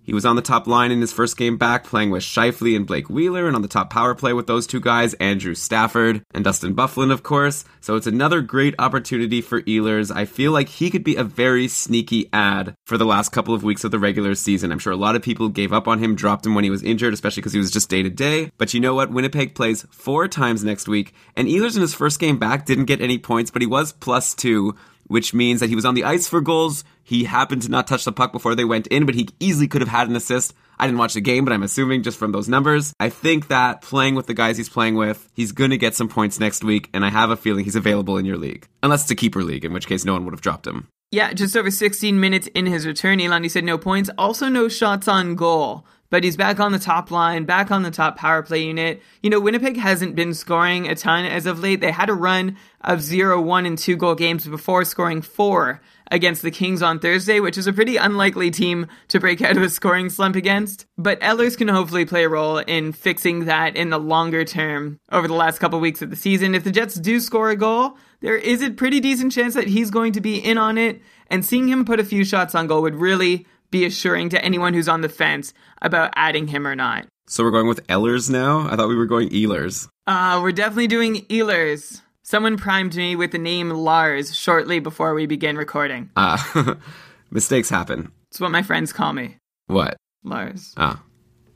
He 0.09 0.15
was 0.15 0.25
on 0.25 0.35
the 0.35 0.41
top 0.41 0.65
line 0.65 0.91
in 0.91 1.01
his 1.01 1.13
first 1.13 1.37
game 1.37 1.55
back, 1.55 1.83
playing 1.83 2.09
with 2.09 2.23
Scheifele 2.23 2.75
and 2.75 2.87
Blake 2.87 3.11
Wheeler, 3.11 3.45
and 3.45 3.55
on 3.55 3.61
the 3.61 3.67
top 3.67 3.91
power 3.91 4.15
play 4.15 4.33
with 4.33 4.47
those 4.47 4.65
two 4.65 4.79
guys, 4.79 5.13
Andrew 5.13 5.53
Stafford 5.53 6.23
and 6.33 6.43
Dustin 6.43 6.73
Byfuglien, 6.73 7.11
of 7.11 7.21
course. 7.21 7.63
So 7.79 7.95
it's 7.95 8.07
another 8.07 8.41
great 8.41 8.73
opportunity 8.79 9.39
for 9.39 9.61
Ehlers. 9.61 10.11
I 10.11 10.25
feel 10.25 10.51
like 10.51 10.67
he 10.67 10.89
could 10.89 11.03
be 11.03 11.15
a 11.15 11.23
very 11.23 11.67
sneaky 11.67 12.27
ad 12.33 12.73
for 12.87 12.97
the 12.97 13.05
last 13.05 13.29
couple 13.29 13.53
of 13.53 13.61
weeks 13.61 13.83
of 13.83 13.91
the 13.91 13.99
regular 13.99 14.33
season. 14.33 14.71
I'm 14.71 14.79
sure 14.79 14.93
a 14.93 14.95
lot 14.95 15.15
of 15.15 15.21
people 15.21 15.47
gave 15.47 15.71
up 15.71 15.87
on 15.87 15.99
him, 15.99 16.15
dropped 16.15 16.43
him 16.43 16.55
when 16.55 16.63
he 16.63 16.71
was 16.71 16.81
injured, 16.81 17.13
especially 17.13 17.41
because 17.41 17.53
he 17.53 17.59
was 17.59 17.69
just 17.69 17.87
day 17.87 18.01
to 18.01 18.09
day. 18.09 18.51
But 18.57 18.73
you 18.73 18.79
know 18.79 18.95
what? 18.95 19.11
Winnipeg 19.11 19.53
plays 19.53 19.85
four 19.91 20.27
times 20.27 20.63
next 20.63 20.87
week, 20.87 21.13
and 21.35 21.47
Ehlers 21.47 21.75
in 21.75 21.83
his 21.83 21.93
first 21.93 22.19
game 22.19 22.39
back 22.39 22.65
didn't 22.65 22.85
get 22.85 22.99
any 22.99 23.19
points, 23.19 23.51
but 23.51 23.61
he 23.61 23.67
was 23.67 23.91
plus 23.91 24.33
two 24.33 24.75
which 25.09 25.33
means 25.33 25.59
that 25.59 25.67
he 25.67 25.75
was 25.75 25.83
on 25.83 25.95
the 25.95 26.05
ice 26.05 26.29
for 26.29 26.39
goals. 26.39 26.85
He 27.03 27.25
happened 27.25 27.63
to 27.63 27.69
not 27.69 27.87
touch 27.87 28.05
the 28.05 28.13
puck 28.13 28.31
before 28.31 28.55
they 28.55 28.63
went 28.63 28.87
in, 28.87 29.05
but 29.05 29.15
he 29.15 29.27
easily 29.41 29.67
could 29.67 29.81
have 29.81 29.89
had 29.89 30.07
an 30.07 30.15
assist. 30.15 30.53
I 30.79 30.85
didn't 30.85 30.99
watch 30.99 31.15
the 31.15 31.21
game, 31.21 31.43
but 31.43 31.51
I'm 31.51 31.63
assuming 31.63 32.03
just 32.03 32.17
from 32.17 32.31
those 32.31 32.47
numbers. 32.47 32.93
I 32.99 33.09
think 33.09 33.49
that 33.49 33.81
playing 33.81 34.15
with 34.15 34.27
the 34.27 34.33
guys 34.33 34.55
he's 34.55 34.69
playing 34.69 34.95
with, 34.95 35.27
he's 35.33 35.51
going 35.51 35.71
to 35.71 35.77
get 35.77 35.95
some 35.95 36.07
points 36.07 36.39
next 36.39 36.63
week, 36.63 36.89
and 36.93 37.03
I 37.03 37.09
have 37.09 37.31
a 37.31 37.35
feeling 37.35 37.65
he's 37.65 37.75
available 37.75 38.17
in 38.17 38.25
your 38.25 38.37
league. 38.37 38.67
Unless 38.81 39.03
it's 39.03 39.11
a 39.11 39.15
keeper 39.15 39.43
league, 39.43 39.65
in 39.65 39.73
which 39.73 39.87
case 39.87 40.05
no 40.05 40.13
one 40.13 40.23
would 40.23 40.33
have 40.33 40.41
dropped 40.41 40.65
him. 40.65 40.87
Yeah, 41.11 41.33
just 41.33 41.57
over 41.57 41.71
16 41.71 42.19
minutes 42.19 42.47
in 42.53 42.67
his 42.67 42.85
return, 42.85 43.19
Elon, 43.19 43.49
said 43.49 43.63
no 43.63 43.77
points, 43.77 44.11
also 44.17 44.47
no 44.47 44.69
shots 44.69 45.07
on 45.07 45.35
goal 45.35 45.85
but 46.09 46.23
he's 46.23 46.37
back 46.37 46.59
on 46.59 46.71
the 46.71 46.79
top 46.79 47.11
line, 47.11 47.45
back 47.45 47.71
on 47.71 47.83
the 47.83 47.91
top 47.91 48.17
power 48.17 48.41
play 48.41 48.63
unit. 48.63 49.01
You 49.21 49.29
know, 49.29 49.39
Winnipeg 49.39 49.77
hasn't 49.77 50.15
been 50.15 50.33
scoring 50.33 50.87
a 50.87 50.95
ton 50.95 51.25
as 51.25 51.45
of 51.45 51.59
late. 51.59 51.81
They 51.81 51.91
had 51.91 52.09
a 52.09 52.13
run 52.13 52.57
of 52.81 53.01
0, 53.01 53.41
1, 53.41 53.65
and 53.65 53.77
2 53.77 53.95
goal 53.97 54.15
games 54.15 54.47
before 54.47 54.85
scoring 54.85 55.21
4 55.21 55.81
against 56.11 56.41
the 56.41 56.51
Kings 56.51 56.81
on 56.81 56.99
Thursday, 56.99 57.39
which 57.39 57.57
is 57.57 57.67
a 57.67 57.73
pretty 57.73 57.97
unlikely 57.97 58.49
team 58.49 58.87
to 59.09 59.19
break 59.19 59.41
out 59.41 59.57
of 59.57 59.63
a 59.63 59.69
scoring 59.69 60.09
slump 60.09 60.35
against. 60.35 60.85
But 60.97 61.19
Ehlers 61.19 61.57
can 61.57 61.67
hopefully 61.67 62.05
play 62.05 62.23
a 62.23 62.29
role 62.29 62.57
in 62.57 62.91
fixing 62.93 63.45
that 63.45 63.75
in 63.75 63.89
the 63.89 63.99
longer 63.99 64.43
term 64.43 64.99
over 65.11 65.27
the 65.27 65.35
last 65.35 65.59
couple 65.59 65.79
weeks 65.79 66.01
of 66.01 66.09
the 66.09 66.15
season. 66.15 66.55
If 66.55 66.63
the 66.63 66.71
Jets 66.71 66.95
do 66.95 67.19
score 67.19 67.51
a 67.51 67.55
goal, 67.55 67.97
there 68.21 68.37
is 68.37 68.61
a 68.61 68.71
pretty 68.71 68.99
decent 68.99 69.31
chance 69.31 69.53
that 69.53 69.67
he's 69.67 69.91
going 69.91 70.13
to 70.13 70.21
be 70.21 70.37
in 70.37 70.57
on 70.57 70.77
it, 70.77 71.01
and 71.27 71.45
seeing 71.45 71.67
him 71.67 71.85
put 71.85 71.99
a 71.99 72.03
few 72.03 72.25
shots 72.25 72.55
on 72.55 72.67
goal 72.67 72.81
would 72.81 72.95
really 72.95 73.45
be 73.71 73.85
assuring 73.85 74.29
to 74.29 74.43
anyone 74.43 74.73
who's 74.73 74.89
on 74.89 75.01
the 75.01 75.09
fence 75.09 75.53
about 75.81 76.11
adding 76.15 76.47
him 76.47 76.67
or 76.67 76.75
not. 76.75 77.05
So 77.27 77.43
we're 77.43 77.51
going 77.51 77.67
with 77.67 77.85
Ehlers 77.87 78.29
now? 78.29 78.67
I 78.69 78.75
thought 78.75 78.89
we 78.89 78.95
were 78.95 79.05
going 79.05 79.29
Ehlers. 79.29 79.87
Uh, 80.07 80.39
we're 80.41 80.51
definitely 80.51 80.87
doing 80.87 81.25
Ehlers. 81.27 82.01
Someone 82.23 82.57
primed 82.57 82.95
me 82.95 83.15
with 83.15 83.31
the 83.31 83.37
name 83.37 83.69
Lars 83.69 84.35
shortly 84.35 84.79
before 84.79 85.13
we 85.13 85.25
began 85.25 85.55
recording. 85.55 86.09
Ah, 86.15 86.51
uh, 86.55 86.75
mistakes 87.31 87.69
happen. 87.69 88.11
It's 88.31 88.39
what 88.39 88.51
my 88.51 88.63
friends 88.63 88.93
call 88.93 89.13
me. 89.13 89.37
What? 89.67 89.97
Lars. 90.23 90.73
Ah. 90.77 91.01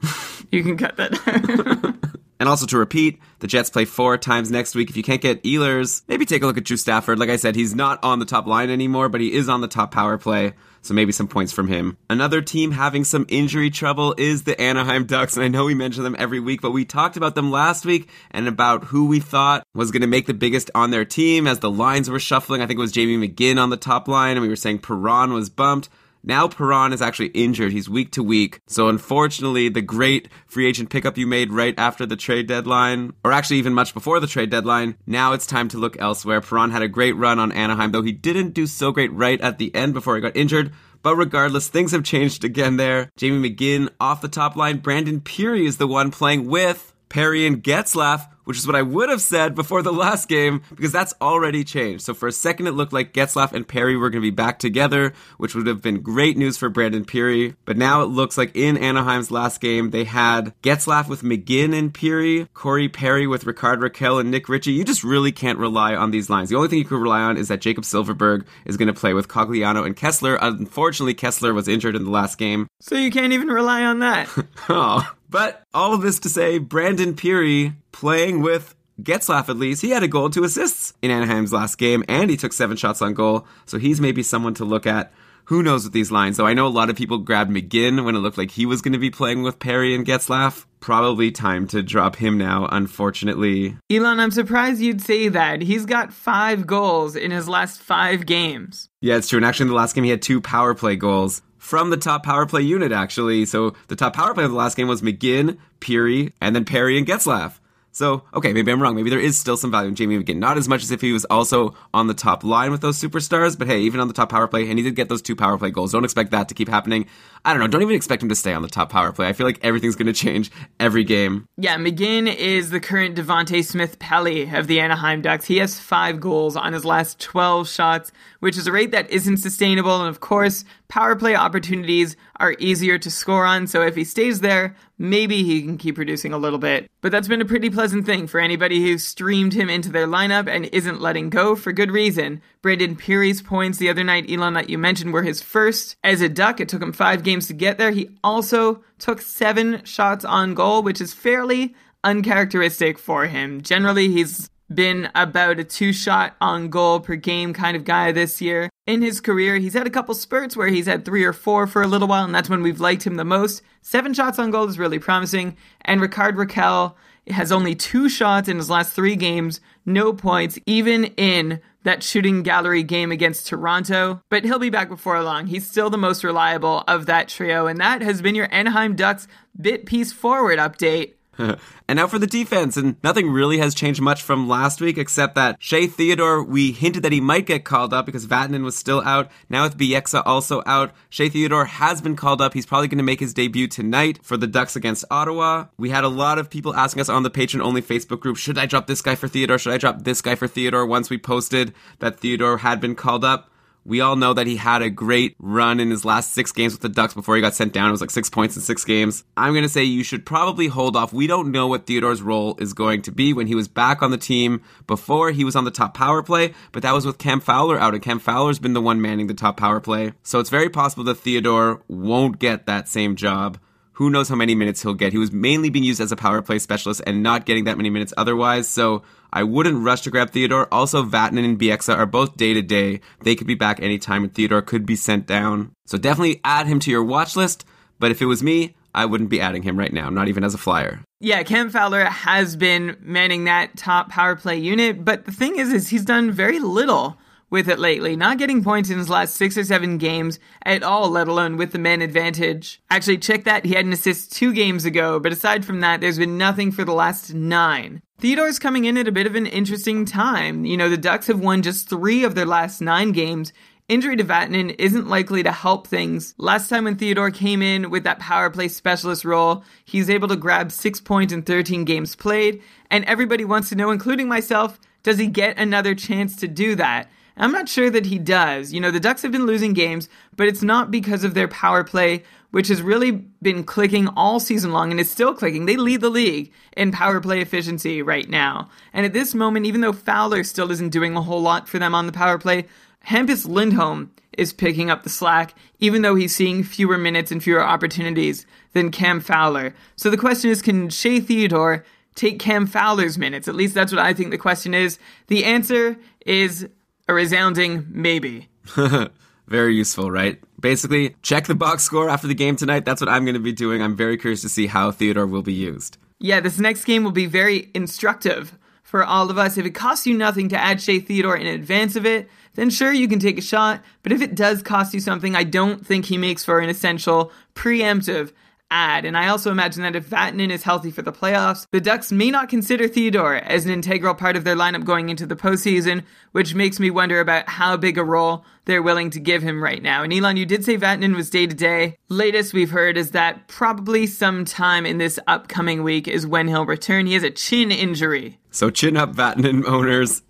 you 0.51 0.63
can 0.63 0.77
cut 0.77 0.97
that. 0.97 1.99
And 2.43 2.49
also 2.49 2.65
to 2.65 2.77
repeat, 2.77 3.19
the 3.39 3.47
Jets 3.47 3.69
play 3.69 3.85
four 3.85 4.17
times 4.17 4.51
next 4.51 4.75
week. 4.75 4.89
If 4.89 4.97
you 4.97 5.03
can't 5.03 5.21
get 5.21 5.41
Ehlers, 5.43 6.01
maybe 6.09 6.25
take 6.25 6.43
a 6.43 6.45
look 6.45 6.57
at 6.57 6.65
Drew 6.65 6.75
Stafford. 6.75 7.17
Like 7.17 7.29
I 7.29 7.37
said, 7.37 7.55
he's 7.55 7.73
not 7.73 8.03
on 8.03 8.19
the 8.19 8.25
top 8.25 8.47
line 8.47 8.69
anymore, 8.69 9.07
but 9.07 9.21
he 9.21 9.31
is 9.31 9.47
on 9.47 9.61
the 9.61 9.69
top 9.69 9.91
power 9.91 10.17
play. 10.17 10.51
So 10.83 10.93
maybe 10.93 11.13
some 11.13 11.29
points 11.29 11.53
from 11.53 11.69
him. 11.69 11.97
Another 12.09 12.41
team 12.41 12.71
having 12.71 13.05
some 13.05 13.25
injury 13.29 13.69
trouble 13.69 14.13
is 14.17 14.43
the 14.43 14.59
Anaheim 14.59 15.05
Ducks. 15.05 15.35
And 15.35 15.43
I 15.43 15.47
know 15.47 15.63
we 15.63 15.73
mention 15.73 16.03
them 16.03 16.15
every 16.19 16.41
week, 16.41 16.61
but 16.61 16.71
we 16.71 16.83
talked 16.83 17.15
about 17.15 17.35
them 17.35 17.51
last 17.51 17.85
week 17.85 18.09
and 18.31 18.49
about 18.49 18.83
who 18.85 19.07
we 19.07 19.21
thought 19.21 19.65
was 19.73 19.91
going 19.91 20.01
to 20.01 20.07
make 20.07 20.27
the 20.27 20.33
biggest 20.33 20.69
on 20.75 20.91
their 20.91 21.05
team 21.05 21.47
as 21.47 21.59
the 21.59 21.71
lines 21.71 22.09
were 22.09 22.19
shuffling. 22.19 22.61
I 22.61 22.67
think 22.67 22.77
it 22.77 22.81
was 22.81 22.91
Jamie 22.91 23.27
McGinn 23.27 23.61
on 23.61 23.69
the 23.69 23.77
top 23.77 24.09
line, 24.09 24.31
and 24.31 24.41
we 24.41 24.49
were 24.49 24.57
saying 24.57 24.79
Perron 24.79 25.31
was 25.31 25.49
bumped. 25.49 25.87
Now 26.23 26.47
Perron 26.47 26.93
is 26.93 27.01
actually 27.01 27.27
injured. 27.27 27.73
He's 27.73 27.89
week 27.89 28.11
to 28.11 28.23
week. 28.23 28.61
So 28.67 28.87
unfortunately, 28.87 29.67
the 29.69 29.81
great 29.81 30.29
free 30.47 30.67
agent 30.67 30.89
pickup 30.89 31.17
you 31.17 31.27
made 31.27 31.51
right 31.51 31.75
after 31.77 32.05
the 32.05 32.15
trade 32.15 32.47
deadline, 32.47 33.13
or 33.25 33.33
actually 33.33 33.57
even 33.57 33.73
much 33.73 33.93
before 33.93 34.19
the 34.19 34.27
trade 34.27 34.49
deadline, 34.49 34.95
now 35.05 35.33
it's 35.33 35.45
time 35.45 35.67
to 35.69 35.77
look 35.77 35.99
elsewhere. 35.99 36.39
Perron 36.39 36.71
had 36.71 36.81
a 36.81 36.87
great 36.87 37.17
run 37.17 37.39
on 37.39 37.51
Anaheim, 37.51 37.91
though 37.91 38.01
he 38.01 38.13
didn't 38.13 38.53
do 38.53 38.65
so 38.65 38.91
great 38.91 39.11
right 39.11 39.41
at 39.41 39.57
the 39.57 39.73
end 39.75 39.93
before 39.93 40.15
he 40.15 40.21
got 40.21 40.35
injured. 40.37 40.71
But 41.01 41.17
regardless, 41.17 41.67
things 41.67 41.91
have 41.91 42.03
changed 42.03 42.45
again 42.45 42.77
there. 42.77 43.11
Jamie 43.17 43.49
McGinn 43.49 43.89
off 43.99 44.21
the 44.21 44.29
top 44.29 44.55
line. 44.55 44.77
Brandon 44.77 45.19
Pirri 45.19 45.67
is 45.67 45.75
the 45.75 45.87
one 45.87 46.11
playing 46.11 46.47
with 46.47 46.93
Perry 47.09 47.45
and 47.45 47.61
Getzlaf 47.61 48.32
which 48.43 48.57
is 48.57 48.67
what 48.67 48.75
I 48.75 48.81
would 48.81 49.09
have 49.09 49.21
said 49.21 49.55
before 49.55 49.81
the 49.81 49.91
last 49.91 50.27
game 50.27 50.61
because 50.69 50.91
that's 50.91 51.13
already 51.21 51.63
changed. 51.63 52.03
So 52.03 52.13
for 52.13 52.27
a 52.27 52.31
second, 52.31 52.67
it 52.67 52.71
looked 52.71 52.93
like 52.93 53.13
Getzlaf 53.13 53.53
and 53.53 53.67
Perry 53.67 53.95
were 53.95 54.09
going 54.09 54.21
to 54.21 54.25
be 54.25 54.35
back 54.35 54.59
together, 54.59 55.13
which 55.37 55.55
would 55.55 55.67
have 55.67 55.81
been 55.81 56.01
great 56.01 56.37
news 56.37 56.57
for 56.57 56.69
Brandon 56.69 57.05
Pirri. 57.05 57.55
But 57.65 57.77
now 57.77 58.01
it 58.01 58.07
looks 58.07 58.37
like 58.37 58.55
in 58.55 58.77
Anaheim's 58.77 59.31
last 59.31 59.61
game, 59.61 59.91
they 59.91 60.03
had 60.03 60.53
Getzlaf 60.61 61.07
with 61.07 61.21
McGinn 61.21 61.77
and 61.77 61.93
Pirri, 61.93 62.47
Corey 62.53 62.89
Perry 62.89 63.27
with 63.27 63.45
Rickard 63.45 63.79
Rakell 63.79 64.19
and 64.19 64.31
Nick 64.31 64.49
Ritchie. 64.49 64.71
You 64.71 64.83
just 64.83 65.03
really 65.03 65.31
can't 65.31 65.59
rely 65.59 65.95
on 65.95 66.11
these 66.11 66.29
lines. 66.29 66.49
The 66.49 66.55
only 66.55 66.67
thing 66.67 66.79
you 66.79 66.85
can 66.85 66.97
rely 66.97 67.21
on 67.21 67.37
is 67.37 67.47
that 67.47 67.61
Jakob 67.61 67.83
Silfverberg 67.83 68.45
is 68.65 68.77
going 68.77 68.87
to 68.87 68.93
play 68.93 69.13
with 69.13 69.27
Cogliano 69.27 69.85
and 69.85 69.95
Kesler. 69.95 70.37
Unfortunately, 70.41 71.15
Kesler 71.15 71.53
was 71.53 71.67
injured 71.67 71.95
in 71.95 72.03
the 72.03 72.11
last 72.11 72.37
game. 72.37 72.67
So 72.81 72.95
you 72.95 73.11
can't 73.11 73.33
even 73.33 73.47
rely 73.47 73.83
on 73.83 73.99
that. 73.99 74.29
oh. 74.69 75.09
But 75.33 75.63
all 75.73 75.95
of 75.95 76.01
this 76.03 76.19
to 76.19 76.29
say, 76.29 76.59
Brandon 76.59 77.15
Pirri 77.15 77.73
playing 77.91 78.43
with 78.43 78.75
Getzlaf 79.01 79.49
at 79.49 79.57
least, 79.57 79.81
he 79.81 79.89
had 79.89 80.03
a 80.03 80.07
goal, 80.07 80.29
two 80.29 80.43
assists 80.43 80.93
in 81.01 81.09
Anaheim's 81.09 81.51
last 81.51 81.79
game, 81.79 82.03
and 82.07 82.29
he 82.29 82.37
took 82.37 82.53
seven 82.53 82.77
shots 82.77 83.01
on 83.01 83.15
goal. 83.15 83.47
So 83.65 83.79
he's 83.79 83.99
maybe 83.99 84.21
someone 84.21 84.53
to 84.53 84.63
look 84.63 84.85
at 84.85 85.11
Who 85.45 85.63
knows 85.63 85.85
with 85.85 85.91
these 85.93 86.11
lines? 86.11 86.37
though? 86.37 86.45
I 86.45 86.53
know 86.53 86.67
a 86.67 86.69
lot 86.69 86.91
of 86.91 86.95
people 86.95 87.17
grabbed 87.17 87.49
McGinn 87.49 88.05
when 88.05 88.15
it 88.15 88.19
looked 88.19 88.37
like 88.37 88.51
he 88.51 88.67
was 88.67 88.83
going 88.83 88.93
to 88.93 88.99
be 88.99 89.09
playing 89.09 89.41
with 89.41 89.57
Perry 89.57 89.95
and 89.95 90.05
Getzlaf. 90.05 90.65
Probably 90.79 91.31
time 91.31 91.65
to 91.69 91.81
drop 91.81 92.15
him 92.15 92.37
now, 92.37 92.67
unfortunately. 92.71 93.75
Elon, 93.89 94.19
I'm 94.19 94.31
surprised 94.31 94.81
you'd 94.81 95.01
say 95.01 95.29
that. 95.29 95.61
He's 95.61 95.85
got 95.87 96.13
five 96.13 96.67
goals 96.67 97.15
in 97.15 97.31
his 97.31 97.49
last 97.49 97.81
five 97.81 98.27
games. 98.27 98.87
Yeah, 99.01 99.17
it's 99.17 99.29
true. 99.29 99.37
And 99.37 99.45
actually, 99.45 99.63
in 99.63 99.69
the 99.69 99.75
last 99.75 99.95
game, 99.95 100.03
he 100.03 100.11
had 100.11 100.21
two 100.21 100.41
power 100.41 100.75
play 100.75 100.95
goals 100.95 101.41
from 101.63 101.91
the 101.91 101.97
top 101.97 102.23
power 102.23 102.45
play 102.45 102.61
unit, 102.61 102.91
actually. 102.91 103.45
So 103.45 103.73
the 103.87 103.95
top 103.95 104.13
power 104.13 104.33
play 104.33 104.43
of 104.43 104.51
the 104.51 104.57
last 104.57 104.75
game 104.75 104.89
was 104.89 105.01
McGinn, 105.01 105.57
Pirri, 105.79 106.33
and 106.41 106.53
then 106.53 106.65
Perry 106.65 106.97
and 106.97 107.07
Getzlaf. 107.07 107.53
So, 107.93 108.23
okay, 108.33 108.53
maybe 108.53 108.71
I'm 108.71 108.81
wrong. 108.81 108.95
Maybe 108.95 109.11
there 109.11 109.19
is 109.19 109.37
still 109.37 109.55
some 109.55 109.69
value 109.69 109.87
in 109.87 109.95
Jamie 109.95 110.17
McGinn. 110.17 110.37
Not 110.37 110.57
as 110.57 110.67
much 110.67 110.81
as 110.81 110.89
if 110.89 110.99
he 110.99 111.13
was 111.13 111.25
also 111.25 111.75
on 111.93 112.07
the 112.07 112.15
top 112.15 112.43
line 112.43 112.71
with 112.71 112.81
those 112.81 112.99
superstars, 112.99 113.57
but 113.57 113.67
hey, 113.67 113.81
even 113.81 113.99
on 113.99 114.07
the 114.07 114.15
top 114.15 114.29
power 114.29 114.47
play, 114.47 114.67
and 114.67 114.79
he 114.79 114.83
did 114.83 114.95
get 114.95 115.09
those 115.09 115.21
two 115.21 115.35
power 115.35 115.59
play 115.59 115.69
goals. 115.69 115.91
Don't 115.91 116.03
expect 116.03 116.31
that 116.31 116.49
to 116.49 116.55
keep 116.55 116.67
happening. 116.67 117.05
I 117.45 117.53
don't 117.53 117.59
know. 117.59 117.67
Don't 117.67 117.83
even 117.83 117.95
expect 117.95 118.23
him 118.23 118.29
to 118.29 118.35
stay 118.35 118.51
on 118.51 118.63
the 118.63 118.67
top 118.67 118.89
power 118.89 119.13
play. 119.13 119.27
I 119.27 119.33
feel 119.33 119.45
like 119.45 119.59
everything's 119.61 119.95
going 119.95 120.07
to 120.07 120.13
change 120.13 120.49
every 120.79 121.03
game. 121.03 121.47
Yeah, 121.55 121.77
McGinn 121.77 122.33
is 122.33 122.71
the 122.71 122.79
current 122.79 123.15
Devante 123.15 123.63
Smith 123.63 123.99
Pelly 123.99 124.49
of 124.49 124.65
the 124.65 124.79
Anaheim 124.79 125.21
Ducks. 125.21 125.45
He 125.45 125.57
has 125.57 125.79
five 125.79 126.19
goals 126.19 126.55
on 126.55 126.73
his 126.73 126.85
last 126.85 127.19
12 127.19 127.69
shots, 127.69 128.11
which 128.43 128.57
is 128.57 128.67
a 128.67 128.73
rate 128.73 128.91
that 128.91 129.09
isn't 129.09 129.37
sustainable. 129.37 130.01
And 130.01 130.09
of 130.09 130.19
course, 130.19 130.65
power 130.89 131.15
play 131.15 131.33
opportunities 131.33 132.17
are 132.41 132.57
easier 132.59 132.97
to 132.97 133.09
score 133.09 133.45
on. 133.45 133.67
So 133.67 133.81
if 133.81 133.95
he 133.95 134.03
stays 134.03 134.41
there, 134.41 134.75
maybe 134.97 135.43
he 135.43 135.61
can 135.61 135.77
keep 135.77 135.95
producing 135.95 136.33
a 136.33 136.37
little 136.37 136.59
bit. 136.59 136.91
But 136.99 137.13
that's 137.13 137.29
been 137.29 137.39
a 137.39 137.45
pretty 137.45 137.69
pleasant 137.69 138.05
thing 138.05 138.27
for 138.27 138.41
anybody 138.41 138.83
who 138.83 138.97
streamed 138.97 139.53
him 139.53 139.69
into 139.69 139.89
their 139.89 140.07
lineup 140.07 140.49
and 140.49 140.65
isn't 140.65 140.99
letting 140.99 141.29
go 141.29 141.55
for 141.55 141.71
good 141.71 141.89
reason. 141.89 142.41
Brandon 142.61 142.97
Pirri's 142.97 143.41
points 143.41 143.77
the 143.77 143.87
other 143.87 144.03
night, 144.03 144.29
Elon, 144.29 144.55
that 144.55 144.69
you 144.69 144.77
mentioned, 144.77 145.13
were 145.13 145.23
his 145.23 145.41
first 145.41 145.95
as 146.03 146.19
a 146.19 146.27
Duck. 146.27 146.59
It 146.59 146.67
took 146.67 146.81
him 146.81 146.91
five 146.91 147.23
games 147.23 147.47
to 147.47 147.53
get 147.53 147.77
there. 147.77 147.91
He 147.91 148.09
also 148.25 148.83
took 148.99 149.21
seven 149.21 149.85
shots 149.85 150.25
on 150.25 150.53
goal, 150.53 150.83
which 150.83 150.99
is 150.99 151.13
fairly 151.13 151.75
uncharacteristic 152.03 152.99
for 152.99 153.25
him. 153.25 153.61
Generally, 153.61 154.09
he's 154.09 154.49
been 154.75 155.09
about 155.15 155.59
a 155.59 155.63
two 155.63 155.93
shot 155.93 156.35
on 156.41 156.69
goal 156.69 156.99
per 156.99 157.15
game 157.15 157.53
kind 157.53 157.75
of 157.77 157.85
guy 157.85 158.11
this 158.11 158.41
year. 158.41 158.69
In 158.85 159.01
his 159.01 159.21
career, 159.21 159.57
he's 159.57 159.73
had 159.73 159.87
a 159.87 159.91
couple 159.91 160.13
spurts 160.15 160.57
where 160.57 160.67
he's 160.67 160.87
had 160.87 161.05
three 161.05 161.23
or 161.23 161.33
four 161.33 161.67
for 161.67 161.81
a 161.81 161.87
little 161.87 162.07
while, 162.07 162.25
and 162.25 162.35
that's 162.35 162.49
when 162.49 162.61
we've 162.61 162.79
liked 162.79 163.05
him 163.05 163.15
the 163.15 163.23
most. 163.23 163.61
Seven 163.81 164.13
shots 164.13 164.39
on 164.39 164.51
goal 164.51 164.67
is 164.67 164.79
really 164.79 164.99
promising, 164.99 165.55
and 165.81 166.01
Rickard 166.01 166.35
Rakell 166.35 166.95
has 167.27 167.51
only 167.51 167.75
two 167.75 168.09
shots 168.09 168.49
in 168.49 168.57
his 168.57 168.69
last 168.69 168.93
three 168.93 169.15
games, 169.15 169.61
no 169.85 170.11
points, 170.11 170.59
even 170.65 171.05
in 171.15 171.61
that 171.83 172.03
shooting 172.03 172.43
gallery 172.43 172.83
game 172.83 173.11
against 173.11 173.47
Toronto. 173.47 174.21
But 174.29 174.43
he'll 174.43 174.59
be 174.59 174.69
back 174.69 174.89
before 174.89 175.21
long. 175.23 175.47
He's 175.47 175.69
still 175.69 175.89
the 175.89 175.97
most 175.97 176.23
reliable 176.23 176.83
of 176.87 177.05
that 177.05 177.29
trio, 177.29 177.67
and 177.67 177.79
that 177.79 178.01
has 178.01 178.21
been 178.21 178.35
your 178.35 178.53
Anaheim 178.53 178.95
Ducks 178.95 179.27
bit 179.59 179.85
piece 179.85 180.11
forward 180.11 180.59
update. 180.59 181.13
and 181.37 181.57
now 181.89 182.07
for 182.07 182.19
the 182.19 182.27
defense, 182.27 182.77
and 182.77 182.95
nothing 183.03 183.29
really 183.29 183.57
has 183.57 183.73
changed 183.73 184.01
much 184.01 184.21
from 184.21 184.47
last 184.47 184.79
week 184.81 184.97
except 184.97 185.35
that 185.35 185.57
Shea 185.59 185.87
Theodore, 185.87 186.43
we 186.43 186.71
hinted 186.71 187.03
that 187.03 187.11
he 187.11 187.21
might 187.21 187.45
get 187.45 187.63
called 187.63 187.93
up 187.93 188.05
because 188.05 188.27
Vatanen 188.27 188.63
was 188.63 188.75
still 188.75 189.01
out. 189.01 189.31
Now 189.49 189.63
with 189.63 189.77
Bieksa 189.77 190.21
also 190.25 190.61
out, 190.65 190.93
Shea 191.09 191.29
Theodore 191.29 191.65
has 191.65 192.01
been 192.01 192.15
called 192.15 192.41
up. 192.41 192.53
He's 192.53 192.65
probably 192.65 192.87
going 192.87 192.97
to 192.99 193.03
make 193.03 193.19
his 193.19 193.33
debut 193.33 193.67
tonight 193.67 194.19
for 194.23 194.37
the 194.37 194.47
Ducks 194.47 194.75
against 194.75 195.05
Ottawa. 195.09 195.65
We 195.77 195.89
had 195.89 196.03
a 196.03 196.09
lot 196.09 196.37
of 196.37 196.49
people 196.49 196.75
asking 196.75 197.01
us 197.01 197.09
on 197.09 197.23
the 197.23 197.31
Patreon 197.31 197.61
only 197.61 197.81
Facebook 197.81 198.19
group, 198.19 198.37
should 198.37 198.57
I 198.57 198.65
drop 198.65 198.87
this 198.87 199.01
guy 199.01 199.15
for 199.15 199.27
Theodore? 199.27 199.57
Should 199.57 199.73
I 199.73 199.77
drop 199.77 200.03
this 200.03 200.21
guy 200.21 200.35
for 200.35 200.47
Theodore? 200.47 200.85
Once 200.85 201.09
we 201.09 201.17
posted 201.17 201.73
that 201.99 202.19
Theodore 202.19 202.59
had 202.59 202.79
been 202.79 202.95
called 202.95 203.25
up. 203.25 203.49
We 203.85 203.99
all 203.99 204.15
know 204.15 204.33
that 204.33 204.47
he 204.47 204.55
had 204.55 204.81
a 204.81 204.89
great 204.89 205.35
run 205.39 205.79
in 205.79 205.89
his 205.89 206.05
last 206.05 206.33
six 206.33 206.51
games 206.51 206.73
with 206.73 206.81
the 206.81 206.89
Ducks 206.89 207.13
before 207.13 207.35
he 207.35 207.41
got 207.41 207.53
sent 207.53 207.73
down. 207.73 207.89
It 207.89 207.91
was 207.91 208.01
like 208.01 208.11
six 208.11 208.29
points 208.29 208.55
in 208.55 208.61
six 208.61 208.85
games. 208.85 209.23
I'm 209.35 209.53
going 209.53 209.63
to 209.63 209.69
say 209.69 209.83
you 209.83 210.03
should 210.03 210.25
probably 210.25 210.67
hold 210.67 210.95
off. 210.95 211.11
We 211.11 211.27
don't 211.27 211.51
know 211.51 211.67
what 211.67 211.85
Theodore's 211.85 212.21
role 212.21 212.55
is 212.59 212.73
going 212.73 213.01
to 213.03 213.11
be 213.11 213.33
when 213.33 213.47
he 213.47 213.55
was 213.55 213.67
back 213.67 214.01
on 214.01 214.11
the 214.11 214.17
team 214.17 214.61
before 214.87 215.31
he 215.31 215.43
was 215.43 215.55
on 215.55 215.65
the 215.65 215.71
top 215.71 215.93
power 215.93 216.23
play, 216.23 216.53
but 216.71 216.83
that 216.83 216.93
was 216.93 217.05
with 217.05 217.17
Cam 217.17 217.39
Fowler 217.39 217.77
out, 217.77 217.93
and 217.93 218.01
Cam 218.01 218.19
Fowler's 218.19 218.59
been 218.59 218.73
the 218.73 218.81
one 218.81 219.01
manning 219.01 219.27
the 219.27 219.33
top 219.33 219.57
power 219.57 219.81
play. 219.81 220.13
So 220.23 220.39
it's 220.39 220.49
very 220.49 220.69
possible 220.69 221.03
that 221.05 221.15
Theodore 221.15 221.81
won't 221.87 222.39
get 222.39 222.65
that 222.67 222.87
same 222.87 223.15
job. 223.15 223.59
Who 223.97 224.09
knows 224.09 224.27
how 224.27 224.35
many 224.35 224.55
minutes 224.55 224.81
he'll 224.81 224.95
get? 224.95 225.11
He 225.11 225.19
was 225.19 225.31
mainly 225.31 225.69
being 225.69 225.85
used 225.85 226.01
as 226.01 226.11
a 226.11 226.15
power 226.15 226.41
play 226.41 226.57
specialist 226.57 227.01
and 227.05 227.21
not 227.21 227.45
getting 227.45 227.65
that 227.65 227.77
many 227.77 227.91
minutes 227.91 228.13
otherwise. 228.17 228.67
So 228.67 229.03
I 229.35 229.41
wouldn't 229.41 229.83
rush 229.83 230.01
to 230.01 230.11
grab 230.11 230.29
Theodore. 230.29 230.67
Also, 230.71 231.03
Vatanen 231.03 231.43
and 231.43 231.59
Bieksa 231.59 231.97
are 231.97 232.05
both 232.05 232.37
day 232.37 232.53
to 232.53 232.61
day. 232.61 233.01
They 233.23 233.35
could 233.35 233.47
be 233.47 233.55
back 233.55 233.81
anytime, 233.81 234.23
and 234.23 234.31
Theodore 234.31 234.61
could 234.61 234.85
be 234.85 234.95
sent 234.95 235.25
down. 235.25 235.71
So 235.87 235.97
definitely 235.97 236.39
add 236.43 236.67
him 236.67 236.79
to 236.81 236.91
your 236.91 237.03
watch 237.03 237.35
list. 237.35 237.65
But 237.97 238.11
if 238.11 238.21
it 238.21 238.27
was 238.27 238.43
me, 238.43 238.75
I 238.93 239.05
wouldn't 239.05 239.31
be 239.31 239.41
adding 239.41 239.63
him 239.63 239.77
right 239.77 239.91
now, 239.91 240.11
not 240.11 240.27
even 240.27 240.43
as 240.43 240.53
a 240.53 240.59
flyer. 240.59 241.01
Yeah, 241.19 241.41
Cam 241.41 241.71
Fowler 241.71 242.05
has 242.05 242.55
been 242.55 242.95
manning 243.01 243.45
that 243.45 243.75
top 243.75 244.09
power 244.09 244.35
play 244.35 244.57
unit, 244.59 245.03
but 245.03 245.25
the 245.25 245.31
thing 245.31 245.57
is, 245.57 245.73
is 245.73 245.87
he's 245.87 246.05
done 246.05 246.31
very 246.31 246.59
little 246.59 247.17
with 247.53 247.69
it 247.69 247.77
lately, 247.77 248.15
not 248.15 248.39
getting 248.39 248.63
points 248.63 248.89
in 248.89 248.97
his 248.97 249.11
last 249.11 249.35
six 249.35 249.55
or 249.55 249.63
seven 249.63 249.99
games 249.99 250.39
at 250.65 250.81
all, 250.81 251.07
let 251.07 251.27
alone 251.27 251.55
with 251.55 251.71
the 251.71 251.77
man 251.77 252.01
advantage. 252.01 252.81
Actually, 252.89 253.19
check 253.19 253.43
that, 253.43 253.63
he 253.63 253.75
had 253.75 253.85
an 253.85 253.93
assist 253.93 254.31
two 254.31 254.51
games 254.51 254.85
ago, 254.85 255.19
but 255.19 255.31
aside 255.31 255.63
from 255.63 255.79
that, 255.79 256.01
there's 256.01 256.17
been 256.17 256.35
nothing 256.35 256.71
for 256.71 256.83
the 256.83 256.91
last 256.91 257.31
nine. 257.31 258.01
Theodore's 258.17 258.57
coming 258.57 258.85
in 258.85 258.97
at 258.97 259.07
a 259.07 259.11
bit 259.11 259.27
of 259.27 259.35
an 259.35 259.45
interesting 259.45 260.03
time. 260.03 260.65
You 260.65 260.77
know, 260.77 260.89
the 260.89 260.97
Ducks 260.97 261.27
have 261.27 261.41
won 261.41 261.61
just 261.61 261.87
three 261.87 262.23
of 262.23 262.33
their 262.33 262.47
last 262.47 262.81
nine 262.81 263.11
games. 263.11 263.53
Injury 263.87 264.15
to 264.15 264.23
Vatanen 264.23 264.75
isn't 264.79 265.07
likely 265.07 265.43
to 265.43 265.51
help 265.51 265.85
things. 265.85 266.33
Last 266.39 266.69
time 266.69 266.85
when 266.85 266.95
Theodore 266.95 267.29
came 267.29 267.61
in 267.61 267.91
with 267.91 268.03
that 268.05 268.17
power 268.17 268.49
play 268.49 268.67
specialist 268.67 269.23
role, 269.23 269.63
he's 269.85 270.09
able 270.09 270.29
to 270.29 270.35
grab 270.35 270.71
six 270.71 270.99
points 270.99 271.31
in 271.31 271.43
13 271.43 271.85
games 271.85 272.15
played, 272.15 272.63
and 272.89 273.05
everybody 273.05 273.45
wants 273.45 273.69
to 273.69 273.75
know, 273.75 273.91
including 273.91 274.27
myself, 274.27 274.79
does 275.03 275.19
he 275.19 275.27
get 275.27 275.59
another 275.59 275.93
chance 275.93 276.35
to 276.37 276.47
do 276.47 276.73
that? 276.73 277.11
I'm 277.35 277.51
not 277.51 277.69
sure 277.69 277.89
that 277.89 278.05
he 278.05 278.19
does. 278.19 278.73
You 278.73 278.79
know, 278.79 278.91
the 278.91 278.99
Ducks 278.99 279.21
have 279.23 279.31
been 279.31 279.45
losing 279.45 279.73
games, 279.73 280.09
but 280.35 280.47
it's 280.47 280.61
not 280.61 280.91
because 280.91 281.23
of 281.23 281.33
their 281.33 281.47
power 281.47 281.83
play, 281.83 282.23
which 282.51 282.67
has 282.67 282.81
really 282.81 283.11
been 283.11 283.63
clicking 283.63 284.07
all 284.09 284.39
season 284.39 284.71
long 284.71 284.91
and 284.91 284.99
is 284.99 285.09
still 285.09 285.33
clicking. 285.33 285.65
They 285.65 285.77
lead 285.77 286.01
the 286.01 286.09
league 286.09 286.51
in 286.77 286.91
power 286.91 287.19
play 287.19 287.41
efficiency 287.41 288.01
right 288.01 288.29
now. 288.29 288.69
And 288.93 289.05
at 289.05 289.13
this 289.13 289.33
moment, 289.33 289.65
even 289.65 289.81
though 289.81 289.93
Fowler 289.93 290.43
still 290.43 290.69
isn't 290.71 290.89
doing 290.89 291.15
a 291.15 291.21
whole 291.21 291.41
lot 291.41 291.67
for 291.67 291.79
them 291.79 291.95
on 291.95 292.05
the 292.05 292.11
power 292.11 292.37
play, 292.37 292.65
Hampus 293.07 293.47
Lindholm 293.47 294.11
is 294.37 294.53
picking 294.53 294.89
up 294.89 295.03
the 295.03 295.09
slack, 295.09 295.55
even 295.79 296.01
though 296.01 296.15
he's 296.15 296.35
seeing 296.35 296.63
fewer 296.63 296.97
minutes 296.97 297.31
and 297.31 297.43
fewer 297.43 297.63
opportunities 297.63 298.45
than 298.73 298.91
Cam 298.91 299.19
Fowler. 299.19 299.73
So 299.95 300.09
the 300.09 300.17
question 300.17 300.49
is 300.49 300.61
can 300.61 300.89
Shea 300.89 301.19
Theodore 301.19 301.83
take 302.15 302.39
Cam 302.39 302.67
Fowler's 302.67 303.17
minutes? 303.17 303.47
At 303.47 303.55
least 303.55 303.73
that's 303.73 303.91
what 303.91 304.03
I 304.03 304.13
think 304.13 304.31
the 304.31 304.37
question 304.37 304.73
is. 304.73 304.99
The 305.27 305.45
answer 305.45 305.97
is 306.25 306.67
a 307.07 307.13
resounding 307.13 307.85
maybe. 307.89 308.49
very 309.47 309.75
useful, 309.75 310.09
right? 310.09 310.39
Basically, 310.59 311.15
check 311.21 311.47
the 311.47 311.55
box 311.55 311.83
score 311.83 312.09
after 312.09 312.27
the 312.27 312.35
game 312.35 312.55
tonight. 312.55 312.85
That's 312.85 313.01
what 313.01 313.09
I'm 313.09 313.25
going 313.25 313.35
to 313.35 313.39
be 313.39 313.51
doing. 313.51 313.81
I'm 313.81 313.95
very 313.95 314.17
curious 314.17 314.41
to 314.41 314.49
see 314.49 314.67
how 314.67 314.91
Theodore 314.91 315.27
will 315.27 315.41
be 315.41 315.53
used. 315.53 315.97
Yeah, 316.19 316.39
this 316.39 316.59
next 316.59 316.85
game 316.85 317.03
will 317.03 317.11
be 317.11 317.25
very 317.25 317.69
instructive 317.73 318.57
for 318.81 319.03
all 319.03 319.29
of 319.29 319.37
us. 319.37 319.57
If 319.57 319.65
it 319.65 319.71
costs 319.71 320.07
you 320.07 320.17
nothing 320.17 320.49
to 320.49 320.57
add 320.57 320.81
Shea 320.81 320.99
Theodore 320.99 321.35
in 321.35 321.47
advance 321.47 321.95
of 321.95 322.05
it, 322.05 322.29
then 322.55 322.69
sure, 322.69 322.93
you 322.93 323.07
can 323.07 323.19
take 323.19 323.37
a 323.37 323.41
shot. 323.41 323.83
But 324.03 324.11
if 324.11 324.21
it 324.21 324.35
does 324.35 324.61
cost 324.61 324.93
you 324.93 324.99
something, 324.99 325.35
I 325.35 325.43
don't 325.43 325.85
think 325.85 326.05
he 326.05 326.17
makes 326.17 326.45
for 326.45 326.59
an 326.59 326.69
essential 326.69 327.31
preemptive 327.55 328.31
add. 328.73 329.05
And 329.05 329.15
I 329.15 329.27
also 329.27 329.51
imagine 329.51 329.83
that 329.83 329.95
if 329.95 330.09
Vatanen 330.09 330.49
is 330.49 330.63
healthy 330.63 330.89
for 330.89 331.03
the 331.03 331.13
playoffs, 331.13 331.67
the 331.71 331.79
Ducks 331.79 332.11
may 332.11 332.31
not 332.31 332.49
consider 332.49 332.87
Theodore 332.87 333.35
as 333.35 333.65
an 333.65 333.71
integral 333.71 334.15
part 334.15 334.35
of 334.35 334.43
their 334.43 334.55
lineup 334.55 334.83
going 334.83 335.09
into 335.09 335.27
the 335.27 335.35
postseason, 335.35 336.03
which 336.31 336.55
makes 336.55 336.79
me 336.79 336.89
wonder 336.89 337.19
about 337.19 337.47
how 337.47 337.77
big 337.77 337.97
a 337.97 338.03
role 338.03 338.43
they're 338.65 338.81
willing 338.81 339.11
to 339.11 339.19
give 339.19 339.43
him 339.43 339.61
right 339.63 339.83
now. 339.83 340.03
And 340.03 340.11
Elon, 340.11 340.37
you 340.37 340.45
did 340.45 340.65
say 340.65 340.77
Vatanen 340.77 341.15
was 341.15 341.29
day 341.29 341.45
to 341.45 341.55
day. 341.55 341.97
Latest 342.09 342.53
we've 342.53 342.71
heard 342.71 342.97
is 342.97 343.11
that 343.11 343.47
probably 343.47 344.07
sometime 344.07 344.85
in 344.85 344.97
this 344.97 345.19
upcoming 345.27 345.83
week 345.83 346.07
is 346.07 346.25
when 346.25 346.47
he'll 346.47 346.65
return. 346.65 347.05
He 347.05 347.13
has 347.13 347.23
a 347.23 347.29
chin 347.29 347.71
injury. 347.71 348.39
So 348.49 348.69
chin 348.69 348.97
up 348.97 349.13
Vatanen 349.15 349.65
owners. 349.65 350.23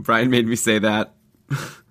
Brian 0.00 0.30
made 0.30 0.48
me 0.48 0.56
say 0.56 0.80
that. 0.80 1.14